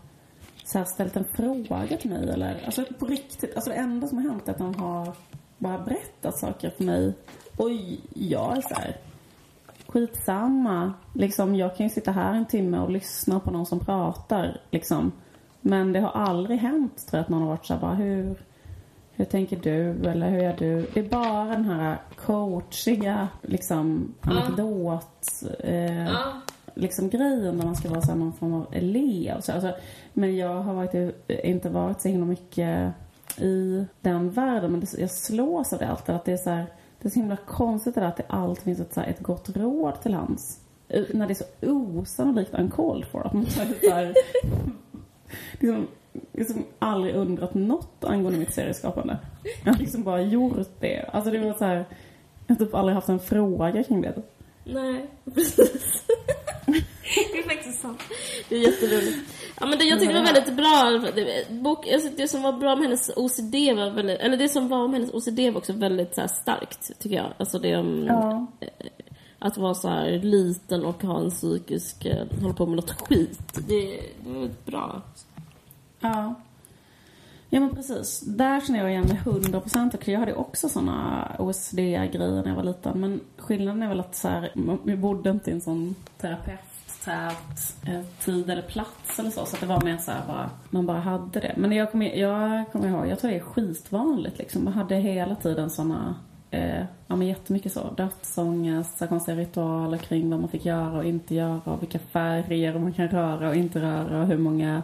så 0.68 0.78
här 0.78 0.86
ställt 0.86 1.16
en 1.16 1.26
fråga 1.26 1.98
till 1.98 2.10
mig 2.10 2.30
eller, 2.30 2.62
alltså 2.66 2.86
på 3.00 3.06
riktigt, 3.06 3.56
alltså 3.56 3.70
det 3.70 3.76
enda 3.76 4.08
som 4.08 4.18
har 4.18 4.30
hänt 4.30 4.48
är 4.48 4.52
att 4.52 4.58
de 4.58 4.76
har 4.76 5.16
bara 5.58 5.78
berättat 5.78 6.40
saker 6.40 6.70
för 6.70 6.84
mig 6.84 7.14
och 7.58 7.70
jag 8.14 8.58
är 8.58 8.62
så 8.62 8.74
här 8.74 8.98
skitsamma, 9.88 10.94
liksom 11.14 11.56
jag 11.56 11.78
kan 11.78 11.86
ju 11.86 11.90
sitta 11.90 12.12
här 12.12 12.34
en 12.34 12.46
timme 12.46 12.80
och 12.80 12.92
lyssna 12.92 13.40
på 13.40 13.52
någon 13.52 13.66
som 13.66 13.80
pratar 13.80 14.62
liksom. 14.72 15.12
Men 15.62 15.94
det 15.94 16.00
har 16.00 16.10
aldrig 16.12 16.60
hänt 16.60 17.08
tror 17.08 17.18
jag 17.18 17.24
att 17.24 17.30
någon 17.30 17.42
har 17.42 17.50
varit 17.50 17.66
så 17.66 17.74
här 17.74 17.82
bara 17.82 17.96
hur 17.96 18.36
hur 19.12 19.26
tänker 19.26 19.58
du 19.58 20.10
eller 20.10 20.30
hur 20.30 20.40
gör 20.40 20.56
du? 20.58 20.88
Det 20.94 21.00
är 21.00 21.10
bara 21.10 21.46
den 21.46 21.66
här 21.66 21.98
coachiga 22.16 23.28
liksom 23.42 24.14
anekdot 24.22 25.44
eh, 25.60 26.06
Ja 26.06 26.42
liksom 26.78 27.10
grejen 27.10 27.58
där 27.58 27.66
man 27.66 27.76
ska 27.76 27.90
vara 27.90 28.02
så 28.02 28.12
här, 28.12 28.20
någon 28.20 28.34
form 28.34 28.54
av 28.54 28.68
elev. 28.72 29.42
Så, 29.42 29.52
alltså, 29.52 29.76
men 30.14 30.38
jag 30.38 30.62
har 30.62 30.74
varit, 30.74 31.16
inte 31.28 31.70
varit 31.70 32.02
så 32.02 32.08
himla 32.08 32.26
mycket 32.26 32.94
i 33.38 33.86
den 34.02 34.30
världen. 34.30 34.72
Men 34.72 34.80
det, 34.80 34.94
jag 34.98 35.12
slås 35.12 35.74
av 35.74 35.80
det 35.80 35.88
alltid. 35.88 36.16
Att 36.16 36.26
det 36.26 36.32
är 36.32 36.38
så 36.38 36.50
här, 36.50 36.66
det 37.02 37.08
är 37.08 37.10
så 37.10 37.20
himla 37.20 37.38
konstigt 37.38 37.96
det 37.96 38.02
där 38.02 38.08
att 38.08 38.18
det 38.18 38.26
alltid 38.28 38.64
finns 38.64 38.80
ett, 38.80 38.94
så 38.94 39.00
här, 39.00 39.08
ett 39.08 39.20
gott 39.20 39.50
råd 39.58 40.02
till 40.02 40.14
hands. 40.14 40.60
Eh, 40.90 41.04
när 41.14 41.28
det 41.28 41.34
är 41.34 41.36
så 41.36 41.72
osannolikt 41.72 42.54
uncalled 42.54 43.06
for. 43.06 43.28
Att 43.28 43.34
man 43.34 43.46
så 43.46 43.60
här, 43.60 43.74
så 43.84 43.92
här, 43.92 44.14
liksom, 45.52 45.88
liksom 46.34 46.66
aldrig 46.80 47.16
undrat 47.16 47.54
något 47.54 48.04
angående 48.04 48.40
mitt 48.40 48.54
serieskapande. 48.54 49.18
Jag 49.64 49.74
har 49.74 49.80
liksom 49.80 50.04
bara 50.04 50.22
gjort 50.22 50.70
det. 50.80 51.10
Alltså 51.14 51.32
det 51.32 51.40
var 51.40 51.54
så 51.54 51.66
här, 51.66 51.86
jag 52.48 52.56
har 52.56 52.66
typ 52.66 52.74
aldrig 52.74 52.96
haft 52.96 53.10
en 53.10 53.20
fråga 53.20 53.84
kring 53.84 54.02
det. 54.02 54.22
Nej, 54.64 55.06
precis. 55.34 56.06
det 57.32 57.40
är 57.40 57.44
faktiskt 57.44 57.82
sant. 57.82 58.02
Det 58.50 58.56
är 58.56 58.60
jätteroligt. 58.60 59.18
Ja, 59.60 59.66
men 59.66 59.78
det, 59.80 59.86
jag 59.86 60.00
tycker 60.00 60.14
det 60.14 60.20
var 60.20 60.34
väldigt 60.34 60.54
bra. 60.54 61.12
Det, 61.16 61.50
bok, 61.52 61.88
alltså, 61.88 62.10
det 62.18 62.28
som 62.28 62.42
var 62.42 62.52
bra 62.54 62.76
med 62.76 62.84
hennes 62.84 63.12
OCD 63.16 63.56
var 63.76 63.90
väldigt, 63.92 64.20
eller 64.20 64.38
det 64.38 64.50
som 64.50 64.68
var 64.68 64.88
med 64.88 65.00
hennes 65.00 65.14
OCD 65.14 65.40
var 65.40 65.58
också 65.58 65.74
väldigt 65.74 66.16
så 66.16 66.22
här, 66.22 66.28
starkt, 66.28 67.00
tycker 67.00 67.16
jag. 67.16 67.34
Alltså 67.38 67.60
det 67.60 67.76
om 67.78 68.06
Ja. 68.08 68.48
att 69.40 69.58
vara 69.58 69.74
så 69.74 69.90
här 69.90 70.10
liten 70.24 70.86
och 70.86 71.04
ha 71.04 71.20
en 71.20 71.30
psykisk, 71.32 72.06
eh, 72.06 72.26
hålla 72.42 72.54
på 72.54 72.66
med 72.66 72.76
något 72.76 73.02
skit. 73.02 73.40
Det, 73.68 74.00
det 74.24 74.30
var 74.40 74.50
bra. 74.66 75.02
Ja. 76.00 76.34
Ja 77.50 77.60
men 77.60 77.76
precis. 77.76 78.20
Där 78.20 78.62
känner 78.62 78.80
jag 78.80 78.90
igen 78.92 79.06
mig 79.08 79.20
100 79.24 79.60
procent. 79.62 79.94
Och 79.94 80.08
jag 80.08 80.20
hade 80.20 80.34
också 80.34 80.70
såna 80.70 81.28
OCD-grejer 81.40 82.42
när 82.42 82.48
jag 82.48 82.56
var 82.56 82.64
liten. 82.64 83.00
Men 83.02 83.20
skillnaden 83.38 83.84
är 83.84 83.88
väl 83.88 84.00
att 84.00 84.16
så 84.16 84.28
här, 84.28 84.52
vi 84.84 84.96
bodde 84.96 85.30
inte 85.30 85.50
i 85.50 85.54
en 85.54 85.62
sån 85.62 85.96
terapeuttät 86.18 86.77
tät 87.04 87.88
eh, 87.88 88.02
tid 88.20 88.50
eller 88.50 88.62
plats 88.62 89.20
eller 89.20 89.30
så. 89.30 89.46
Så 89.46 89.56
att 89.56 89.62
det 89.62 89.68
var 89.68 89.82
mer 89.82 89.98
så 89.98 90.12
här 90.12 90.28
bara, 90.28 90.50
man 90.70 90.86
bara 90.86 91.00
hade 91.00 91.40
det. 91.40 91.54
Men 91.58 91.72
jag 91.72 91.92
kommer, 91.92 92.16
jag 92.16 92.72
kommer 92.72 92.88
ihåg, 92.88 93.08
jag 93.08 93.20
tror 93.20 93.32
det 93.32 93.38
är 93.38 93.40
skitvanligt 93.40 94.38
liksom. 94.38 94.64
Man 94.64 94.74
hade 94.74 94.96
hela 94.96 95.36
tiden 95.36 95.70
såna 95.70 96.16
Eh, 96.52 96.84
ja 97.08 97.16
men 97.16 97.28
jättemycket 97.28 97.72
så. 97.74 97.94
Dödsångest, 97.98 98.98
så 98.98 99.08
konstiga 99.08 99.38
ritualer 99.38 99.98
kring 99.98 100.30
vad 100.30 100.40
man 100.40 100.50
fick 100.50 100.66
göra 100.66 100.98
och 100.98 101.06
inte 101.06 101.36
göra. 101.36 101.62
Och 101.64 101.82
vilka 101.82 102.00
färger 102.00 102.80
man 102.80 102.94
kan 102.94 103.08
röra 103.08 103.50
och 103.50 103.56
inte 103.56 103.82
röra. 103.82 104.22
Och 104.22 104.28
hur 104.28 104.38
många 104.38 104.84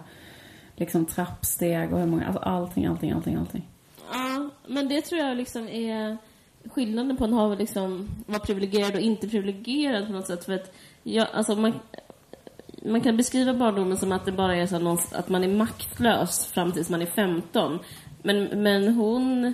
liksom 0.76 1.06
trappsteg 1.06 1.94
och 1.94 2.00
hur 2.00 2.08
många, 2.08 2.26
alltså 2.26 2.40
allting, 2.40 2.86
allting, 2.86 3.12
allting, 3.12 3.36
allting. 3.36 3.68
Ja, 4.12 4.50
men 4.68 4.90
det 4.90 5.02
tror 5.02 5.22
jag 5.22 5.38
liksom 5.38 5.68
är 5.68 6.18
skillnaden 6.70 7.18
på 7.18 7.26
att 7.26 7.32
ha 7.32 7.56
liksom, 7.56 8.10
vara 8.26 8.40
privilegierad 8.40 8.96
och 8.96 9.02
inte 9.02 9.30
privilegierad 9.30 10.08
på 10.08 10.14
något 10.14 10.28
sätt. 10.28 10.46
För 10.46 10.54
att 10.54 10.74
jag, 11.04 11.28
alltså 11.34 11.56
man, 11.56 11.74
man 12.86 13.02
kan 13.02 13.18
beskriva 13.18 13.54
barndomen 13.54 13.98
som 13.98 14.12
att 14.12 14.26
det 14.26 14.32
bara 14.32 14.56
är 14.56 14.68
så 14.68 14.80
någon, 14.80 14.98
att 15.12 15.30
man 15.30 15.44
är 15.44 15.48
maktlös 15.48 16.46
fram 16.46 16.72
tills 16.72 16.90
man 16.90 17.02
är 17.02 17.06
15. 17.06 17.80
Men, 18.24 18.44
men 18.44 18.88
hon 18.88 19.54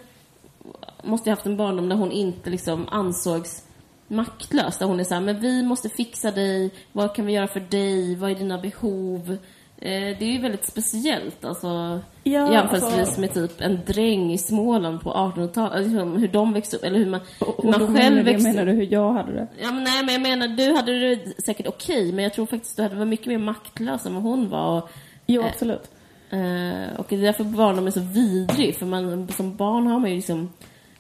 måste 1.04 1.30
ju 1.30 1.36
haft 1.36 1.46
en 1.46 1.58
barndom 1.58 1.90
där 1.90 1.96
hon 1.96 2.12
inte 2.12 2.50
liksom 2.50 2.88
ansågs 2.92 3.64
maktlös. 4.08 4.78
Där 4.78 4.86
hon 4.86 5.00
är 5.00 5.04
så 5.04 5.14
här, 5.14 5.22
men 5.22 5.40
vi 5.40 5.64
måste 5.64 5.90
fixa 5.90 6.32
dig, 6.32 6.72
vad 6.92 7.16
kan 7.16 7.26
vi 7.26 7.34
göra 7.34 7.48
för 7.48 7.60
dig, 7.60 8.16
vad 8.16 8.32
är 8.32 8.36
dina 8.36 8.58
behov? 8.58 9.38
Eh, 9.82 9.92
det 10.20 10.22
är 10.22 10.32
ju 10.32 10.38
väldigt 10.42 10.66
speciellt 10.66 11.46
alltså. 11.46 12.00
Ja, 12.24 12.54
jämförelsevis 12.54 13.00
alltså- 13.00 13.22
med 13.22 13.34
typ 13.34 13.62
en 13.62 13.80
dräng 13.88 14.32
i 14.34 14.38
Småland 14.38 15.02
på 15.02 15.14
1800-talet, 15.14 15.88
liksom, 15.88 16.18
hur 16.18 16.28
de 16.28 16.54
växte 16.54 16.78
upp, 16.78 16.84
eller 16.84 17.00
hur 17.00 17.06
man, 17.06 17.20
hur 17.40 17.48
Och 17.50 17.66
man 17.66 17.80
då 17.80 17.88
själv 17.88 17.96
menar, 18.16 18.24
växte 18.24 18.50
menar 18.50 18.66
du 18.66 18.72
hur 18.72 18.88
jag 18.94 19.14
hade 19.14 19.34
det? 19.34 19.48
Ja, 19.62 19.72
men 19.72 19.84
nej, 19.84 20.04
men 20.06 20.14
jag 20.14 20.22
menar, 20.22 20.48
du 20.48 20.74
hade 20.76 21.00
det 21.16 21.42
säkert 21.46 21.68
okej, 21.68 22.12
men 22.12 22.24
jag 22.24 22.34
tror 22.34 22.46
faktiskt 22.46 22.76
du 22.78 22.84
hade 22.84 22.96
varit 22.96 23.08
mycket 23.08 23.28
mer 23.28 23.38
maktlös 23.38 24.06
än 24.06 24.14
vad 24.14 24.24
hon 24.24 24.50
var. 24.50 24.78
Och, 24.78 24.90
Jo, 25.26 25.42
Eh, 25.42 25.48
absolut. 25.48 25.92
eh, 26.30 27.00
och 27.00 27.06
det 27.10 27.16
är 27.16 27.22
därför 27.22 27.44
barndom 27.44 27.88
är 27.88 27.92
så 27.92 28.00
vidrig, 28.00 28.76
för 28.76 28.86
man, 28.86 29.28
som 29.28 29.56
barn 29.56 29.88
har 29.88 30.00
man 30.00 30.10
ju 30.10 30.16
liksom... 30.16 30.50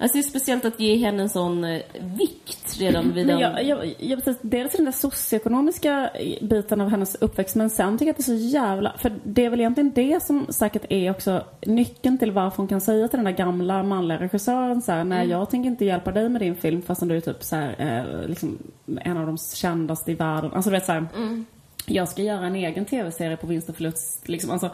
Alltså 0.01 0.17
det 0.17 0.21
är 0.21 0.29
speciellt 0.29 0.65
att 0.65 0.79
ge 0.79 0.97
henne 0.97 1.23
en 1.23 1.29
sån 1.29 1.63
eh, 1.63 1.81
vikt 2.17 2.79
redan 2.79 3.13
vid 3.13 3.27
Men 3.27 3.39
den... 3.39 3.39
jag, 3.39 3.63
jag, 3.63 3.95
jag, 3.99 4.35
dels 4.41 4.71
den 4.71 4.85
där 4.85 4.91
socioekonomiska 4.91 6.09
biten 6.41 6.81
av 6.81 6.89
hennes 6.89 7.15
uppväxt 7.15 7.55
men 7.55 7.69
sen 7.69 7.97
tycker 7.97 8.05
jag 8.05 8.11
att 8.13 8.17
det 8.17 8.31
är 8.31 8.37
så 8.37 8.45
jävla... 8.45 8.93
För 8.97 9.13
det 9.23 9.45
är 9.45 9.49
väl 9.49 9.59
egentligen 9.59 9.91
det 9.95 10.23
som 10.23 10.45
säkert 10.49 10.85
är 10.89 11.11
också 11.11 11.43
nyckeln 11.65 12.17
till 12.17 12.31
varför 12.31 12.57
hon 12.57 12.67
kan 12.67 12.81
säga 12.81 13.07
till 13.07 13.17
den 13.17 13.25
där 13.25 13.31
gamla 13.31 13.83
manliga 13.83 14.19
regissören 14.19 14.81
så 14.81 14.91
här, 14.91 15.03
nej 15.03 15.17
Mm. 15.19 15.29
jag 15.29 15.49
tänker 15.49 15.69
inte 15.69 15.85
hjälpa 15.85 16.11
dig 16.11 16.29
med 16.29 16.41
din 16.41 16.55
film 16.55 16.81
fastän 16.81 17.07
du 17.07 17.15
är 17.17 17.21
typ 17.21 17.43
så 17.43 17.55
här, 17.55 17.75
eh, 17.79 18.27
liksom 18.29 18.57
en 19.01 19.17
av 19.17 19.25
de 19.25 19.37
kändaste 19.37 20.11
i 20.11 20.15
världen. 20.15 20.51
Alltså 20.53 20.69
du 20.69 20.75
vet 20.75 20.85
så 20.85 20.91
här, 20.91 21.05
Mm. 21.15 21.45
jag 21.85 22.09
ska 22.09 22.21
göra 22.21 22.45
en 22.45 22.55
egen 22.55 22.85
tv-serie 22.85 23.37
på 23.37 23.47
vinst 23.47 23.69
och 23.69 23.75
förlust. 23.75 24.27
Liksom, 24.29 24.51
alltså, 24.51 24.69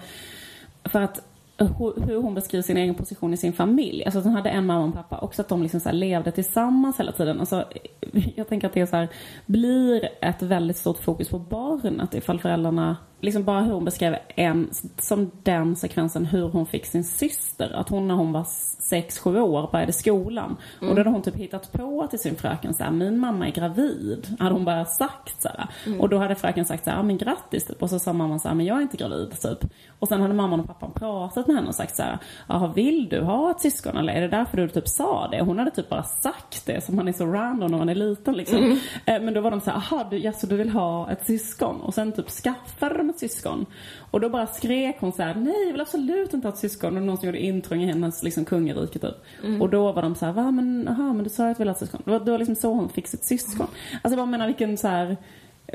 för 0.83 1.01
att 1.01 1.21
hur 1.57 2.21
hon 2.21 2.33
beskriver 2.33 2.63
sin 2.63 2.77
egen 2.77 2.95
position 2.95 3.33
i 3.33 3.37
sin 3.37 3.53
familj. 3.53 4.03
Alltså 4.05 4.19
att 4.19 4.25
hon 4.25 4.33
hade 4.33 4.49
en 4.49 4.65
mamma 4.65 4.79
och 4.79 4.85
en 4.85 4.91
pappa. 4.91 5.17
Också 5.17 5.41
att 5.41 5.49
de 5.49 5.63
liksom 5.63 5.79
så 5.79 5.91
levde 5.91 6.31
tillsammans 6.31 6.99
hela 6.99 7.11
tiden. 7.11 7.39
Alltså, 7.39 7.65
jag 8.35 8.49
tänker 8.49 8.67
att 8.67 8.73
det 8.73 8.87
så 8.87 8.95
här, 8.95 9.09
blir 9.45 10.09
ett 10.21 10.41
väldigt 10.41 10.77
stort 10.77 10.97
fokus 10.97 11.29
på 11.29 11.39
barnet 11.39 12.13
ifall 12.13 12.39
föräldrarna, 12.39 12.97
liksom 13.21 13.43
bara 13.43 13.61
hur 13.61 13.73
hon 13.73 13.85
beskrev 13.85 14.15
en, 14.35 14.69
som 14.99 15.31
den 15.43 15.75
sekvensen 15.75 16.25
hur 16.25 16.49
hon 16.49 16.65
fick 16.65 16.85
sin 16.85 17.03
syster. 17.03 17.71
Att 17.75 17.89
hon 17.89 18.07
när 18.07 18.15
hon 18.15 18.31
var 18.31 18.45
sex, 18.79 19.19
sju 19.19 19.39
år 19.39 19.69
började 19.71 19.93
skolan. 19.93 20.57
Och 20.81 20.87
då 20.87 20.95
hade 20.95 21.09
hon 21.09 21.21
typ 21.21 21.35
hittat 21.35 21.71
på 21.71 22.07
till 22.07 22.19
sin 22.19 22.35
fröken 22.35 22.73
så 22.73 22.83
här, 22.83 22.91
min 22.91 23.19
mamma 23.19 23.47
är 23.47 23.51
gravid. 23.51 24.35
Hade 24.39 24.55
hon 24.55 24.65
bara 24.65 24.85
sagt 24.85 25.41
så 25.41 25.49
här. 25.49 25.67
Och 25.99 26.09
då 26.09 26.17
hade 26.17 26.35
fröken 26.35 26.65
sagt 26.65 26.83
så 26.83 26.89
här, 26.89 27.03
men 27.03 27.17
grattis 27.17 27.65
typ. 27.65 27.81
Och 27.81 27.89
så 27.89 27.99
sa 27.99 28.13
mamman 28.13 28.39
så 28.39 28.47
här, 28.47 28.55
men 28.55 28.65
jag 28.65 28.77
är 28.77 28.81
inte 28.81 28.97
gravid 28.97 29.41
typ. 29.41 29.71
Och 30.05 30.09
sen 30.09 30.21
hade 30.21 30.33
mamman 30.33 30.59
och 30.59 30.67
pappan 30.67 30.91
pratat 30.91 31.47
med 31.47 31.55
henne 31.55 31.67
och 31.67 31.75
sagt 31.75 31.95
så 31.95 32.03
här, 32.03 32.17
jaha 32.47 32.67
vill 32.75 33.09
du 33.09 33.21
ha 33.21 33.51
ett 33.51 33.61
syskon 33.61 33.97
eller 33.97 34.13
är 34.13 34.21
det 34.21 34.27
därför 34.27 34.57
du 34.57 34.67
typ 34.67 34.87
sa 34.87 35.27
det? 35.31 35.41
Hon 35.41 35.59
hade 35.59 35.71
typ 35.71 35.89
bara 35.89 36.03
sagt 36.03 36.65
det 36.65 36.83
som 36.83 36.95
man 36.95 37.07
är 37.07 37.13
så 37.13 37.25
random 37.25 37.71
när 37.71 37.77
man 37.77 37.89
är 37.89 37.95
liten 37.95 38.33
liksom. 38.33 38.79
Eh, 39.05 39.21
Men 39.21 39.33
då 39.33 39.41
var 39.41 39.51
de 39.51 39.61
så 39.61 39.71
här, 39.71 39.83
jaha 39.91 40.07
du, 40.09 40.17
jaså, 40.17 40.47
du 40.47 40.55
vill 40.55 40.69
ha 40.69 41.11
ett 41.11 41.25
syskon? 41.25 41.81
Och 41.81 41.93
sen 41.93 42.11
typ 42.11 42.29
skaffade 42.29 42.97
de 42.97 43.09
ett 43.09 43.19
syskon. 43.19 43.65
Och 44.11 44.21
då 44.21 44.29
bara 44.29 44.47
skrek 44.47 44.97
hon 44.99 45.11
så 45.11 45.23
här, 45.23 45.35
nej 45.35 45.65
jag 45.65 45.71
vill 45.71 45.81
absolut 45.81 46.33
inte 46.33 46.47
ha 46.47 46.53
ett 46.53 46.59
syskon. 46.59 46.97
Och 46.97 47.03
någon 47.03 47.17
som 47.17 47.25
gjorde 47.25 47.39
intrång 47.43 47.81
i 47.81 47.85
hennes 47.85 48.23
liksom 48.23 48.45
kungarike 48.45 48.99
typ. 48.99 49.15
Och 49.61 49.69
då 49.69 49.91
var 49.91 50.01
de 50.01 50.15
så 50.15 50.25
här, 50.25 50.33
va 50.33 50.51
men, 50.51 50.87
aha, 50.87 51.13
men 51.13 51.23
du 51.23 51.29
sa 51.29 51.49
att 51.49 51.57
du 51.57 51.61
ville 51.61 51.71
ha 51.71 51.75
ett 51.75 51.79
syskon. 51.79 52.01
Det 52.05 52.11
var, 52.11 52.19
det 52.19 52.31
var 52.31 52.37
liksom 52.37 52.55
så 52.55 52.73
hon 52.73 52.89
fick 52.89 53.07
sitt 53.07 53.23
syskon. 53.25 53.67
Alltså 53.91 54.09
jag 54.09 54.17
bara 54.17 54.25
menar 54.25 54.47
vilken 54.47 54.77
så 54.77 54.87
här, 54.87 55.17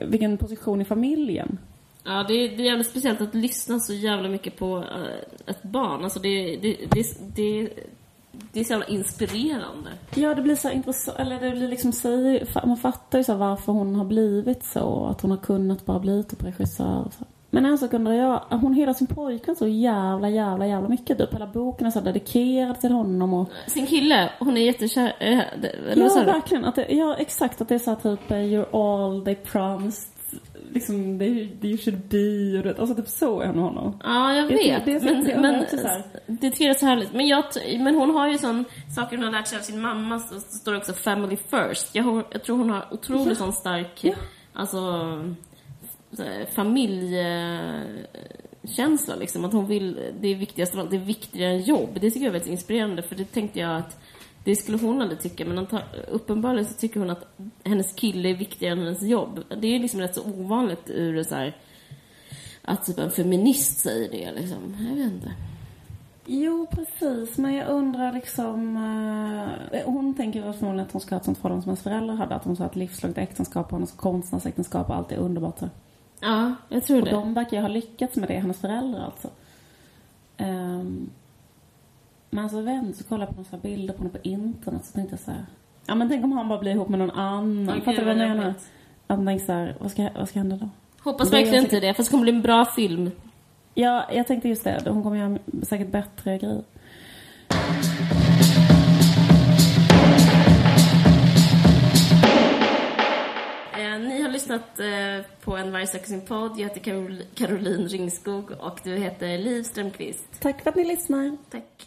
vilken 0.06 0.38
position 0.38 0.80
i 0.80 0.84
familjen. 0.84 1.58
Ja, 2.04 2.24
det 2.28 2.34
är, 2.34 2.56
det 2.56 2.62
är 2.62 2.66
jävligt 2.66 2.90
speciellt 2.90 3.20
att 3.20 3.34
lyssna 3.34 3.80
så 3.80 3.92
jävla 3.92 4.28
mycket 4.28 4.58
på 4.58 4.78
eh, 4.78 5.50
ett 5.50 5.62
barn. 5.62 6.04
Alltså 6.04 6.18
det, 6.20 6.56
det, 6.56 6.76
det, 6.90 7.36
det, 7.36 7.68
det 8.52 8.60
är 8.60 8.64
så 8.64 8.72
jävla 8.72 8.86
inspirerande. 8.86 9.90
Ja, 10.14 10.34
det 10.34 10.42
blir 10.42 10.56
så 10.56 10.70
intressant, 10.70 11.18
eller 11.18 11.40
det 11.40 11.50
blir 11.50 11.68
liksom, 11.68 11.92
man 12.64 12.76
fattar 12.76 13.18
ju 13.18 13.24
så 13.24 13.34
varför 13.34 13.72
hon 13.72 13.94
har 13.94 14.04
blivit 14.04 14.64
så, 14.64 15.04
att 15.04 15.20
hon 15.20 15.30
har 15.30 15.38
kunnat 15.38 15.86
bara 15.86 15.98
bli 15.98 16.24
typ 16.24 16.44
regissör 16.44 17.02
och 17.06 17.12
så. 17.12 17.24
Men 17.52 17.66
en 17.66 17.78
sak 17.78 17.92
undrar 17.92 18.12
jag, 18.12 18.40
hon 18.50 18.74
hyllar 18.74 18.92
sin 18.92 19.06
pojkvän 19.06 19.56
så 19.56 19.66
jävla, 19.68 20.28
jävla, 20.28 20.66
jävla 20.66 20.88
mycket 20.88 21.18
typ. 21.18 21.34
Hela 21.34 21.46
boken 21.46 21.86
är 21.86 21.90
så 21.90 22.00
dedikerad 22.00 22.80
till 22.80 22.92
honom 22.92 23.34
och... 23.34 23.50
Sin 23.66 23.86
kille, 23.86 24.30
hon 24.38 24.56
är 24.56 24.60
jättekär, 24.60 25.16
äh, 25.18 25.38
Ja, 25.96 26.22
verkligen. 26.24 26.64
Att 26.64 26.74
det, 26.74 26.86
ja, 26.88 27.16
exakt. 27.16 27.60
Att 27.60 27.68
det 27.68 27.74
är 27.74 27.78
så 27.78 27.90
här 27.90 27.96
typ, 27.96 28.30
eh, 28.30 28.36
you're 28.36 28.76
all 28.76 29.24
they 29.24 29.34
promised 29.34 30.19
liksom, 30.72 31.18
they, 31.18 31.48
you 31.62 31.78
should 31.78 32.00
be 32.08 32.58
och 32.58 32.64
det, 32.64 32.78
alltså 32.78 32.94
typ 32.94 33.08
så 33.08 33.40
är 33.40 33.46
hon 33.46 33.58
honom. 33.58 34.00
Ja, 34.04 34.34
jag 34.34 34.46
vet. 34.46 34.84
Det, 34.84 34.98
det, 34.98 35.04
men, 35.04 35.24
det, 35.24 35.40
men, 35.40 35.64
det 36.26 36.50
tycker 36.50 36.64
jag 36.64 36.74
är 36.74 36.78
så 36.78 36.86
härligt. 36.86 37.12
Men, 37.12 37.26
jag, 37.26 37.44
men 37.78 37.94
hon 37.94 38.10
har 38.10 38.28
ju 38.28 38.38
sån, 38.38 38.64
saker 38.96 39.16
hon 39.16 39.24
har 39.24 39.32
lärt 39.32 39.46
sig 39.46 39.58
av 39.58 39.62
sin 39.62 39.80
mamma, 39.80 40.18
så 40.18 40.40
står 40.40 40.72
det 40.72 40.78
också 40.78 40.92
family 40.92 41.36
first. 41.36 41.94
Jag, 41.94 42.24
jag 42.30 42.44
tror 42.44 42.56
hon 42.56 42.70
har 42.70 42.86
otroligt 42.90 43.28
ja. 43.28 43.34
sån 43.34 43.52
stark, 43.52 44.04
ja. 44.04 44.14
alltså, 44.52 44.80
familjekänsla 46.54 49.16
liksom. 49.18 49.44
Att 49.44 49.52
hon 49.52 49.66
vill, 49.66 50.00
det 50.20 50.28
är 50.28 50.34
viktigast 50.34 50.74
av 50.74 50.80
allt, 50.80 50.90
det 50.90 50.96
är 50.96 51.00
viktigare 51.00 51.52
än 51.52 51.62
jobb. 51.62 51.90
Det 51.94 52.10
tycker 52.10 52.20
jag 52.20 52.28
är 52.28 52.32
väldigt 52.32 52.50
inspirerande, 52.50 53.02
för 53.02 53.14
det 53.14 53.24
tänkte 53.24 53.58
jag 53.58 53.76
att 53.76 53.98
det 54.44 54.56
skulle 54.56 54.78
hon 54.78 55.02
aldrig 55.02 55.20
tycka, 55.20 55.44
men 55.44 55.66
uppenbarligen 56.08 56.66
så 56.66 56.74
tycker 56.74 57.00
hon 57.00 57.10
att 57.10 57.24
hennes 57.64 57.92
kille 57.92 58.28
är 58.28 58.34
viktigare 58.34 58.72
än 58.72 58.78
hennes 58.78 59.02
jobb. 59.02 59.40
Det 59.60 59.66
är 59.66 59.78
liksom 59.78 60.00
rätt 60.00 60.14
så 60.14 60.24
ovanligt 60.24 60.90
ur 60.90 61.22
så 61.22 61.34
här, 61.34 61.56
att 62.62 62.86
typ 62.86 62.98
en 62.98 63.10
feminist 63.10 63.78
säger 63.78 64.10
det 64.10 64.40
liksom. 64.40 64.76
Jag 64.88 64.96
vet 64.96 65.12
inte. 65.12 65.32
Jo, 66.26 66.66
precis. 66.70 67.38
Men 67.38 67.54
jag 67.54 67.68
undrar 67.68 68.12
liksom... 68.12 68.76
Uh, 68.76 69.80
hon 69.84 70.14
tänker 70.14 70.42
väl 70.42 70.52
förmodligen 70.52 70.86
att 70.86 70.92
hon 70.92 71.00
ska 71.00 71.14
ha 71.14 71.20
ett 71.20 71.24
sånt 71.24 71.38
förhållande 71.38 71.62
som 71.62 71.70
hennes 71.70 71.82
föräldrar 71.82 72.14
hade. 72.14 72.34
Att 72.34 72.44
hon 72.44 72.56
sa 72.56 72.64
att 72.64 72.76
livslångt 72.76 73.18
äktenskap 73.18 73.66
och 73.66 73.72
hennes 73.72 73.92
konstnärsäktenskap 73.92 74.88
och 74.88 74.96
allt 74.96 75.12
är 75.12 75.16
underbart. 75.16 75.58
Så. 75.58 75.68
Ja, 76.20 76.54
jag 76.68 76.84
tror 76.84 77.00
och 77.00 77.04
det. 77.04 77.16
Och 77.16 77.22
de 77.22 77.34
verkar 77.34 77.56
ju 77.56 77.60
ha 77.60 77.68
lyckats 77.68 78.16
med 78.16 78.28
det, 78.28 78.38
hennes 78.38 78.60
föräldrar 78.60 79.04
alltså. 79.04 79.30
Um, 80.38 81.10
men 82.30 82.44
alltså 82.44 82.60
vem 82.60 82.92
så 82.92 83.04
kollade 83.04 83.32
på 83.32 83.40
några 83.40 83.62
bilder 83.62 83.94
på 83.94 83.98
honom 83.98 84.12
på 84.12 84.18
internet 84.22 84.84
så 84.84 84.92
tänkte 84.92 85.12
jag 85.12 85.20
så 85.20 85.30
här, 85.30 85.46
Ja 85.86 85.94
men 85.94 86.08
tänk 86.08 86.24
om 86.24 86.32
han 86.32 86.48
bara 86.48 86.58
blir 86.58 86.72
ihop 86.72 86.88
med 86.88 86.98
någon 86.98 87.10
annan. 87.10 87.68
Okay, 87.68 87.80
Fattar 87.80 87.92
du 87.92 88.04
vad 88.04 88.08
jag 88.08 88.28
menar? 88.28 88.54
Att 89.06 89.18
man 89.18 89.26
tänker 89.26 89.46
så 89.46 89.52
här, 89.52 89.76
vad 89.80 89.90
ska, 89.90 90.08
vad 90.16 90.28
ska 90.28 90.38
hända 90.38 90.56
då? 90.56 90.68
Hoppas 91.00 91.32
verkligen 91.32 91.64
inte 91.64 91.80
det, 91.80 91.94
för 91.94 92.02
det 92.02 92.10
kommer 92.10 92.22
bli 92.22 92.32
en 92.32 92.42
bra 92.42 92.64
film. 92.64 93.10
Ja, 93.74 94.04
jag 94.12 94.26
tänkte 94.26 94.48
just 94.48 94.64
det. 94.64 94.82
Hon 94.86 95.02
kommer 95.02 95.16
göra 95.16 95.38
säkert 95.62 95.88
bättre 95.88 96.38
grejer. 96.38 96.62
Eh, 103.72 103.98
ni 103.98 104.22
har 104.22 104.30
lyssnat 104.30 104.80
eh, 104.80 105.26
på 105.44 105.56
En 105.56 105.72
varg 105.72 105.86
söker 105.86 106.06
sin 106.06 106.20
podd. 106.20 106.52
Jag 106.58 106.68
heter 106.68 106.80
Carol 106.80 107.22
Caroline 107.34 107.88
Ringskog 107.88 108.50
och 108.50 108.80
du 108.84 108.96
heter 108.96 109.38
Liv 109.38 109.62
Strömqvist. 109.62 110.40
Tack 110.40 110.62
för 110.62 110.70
att 110.70 110.76
ni 110.76 110.84
lyssnar. 110.84 111.36
Tack. 111.50 111.86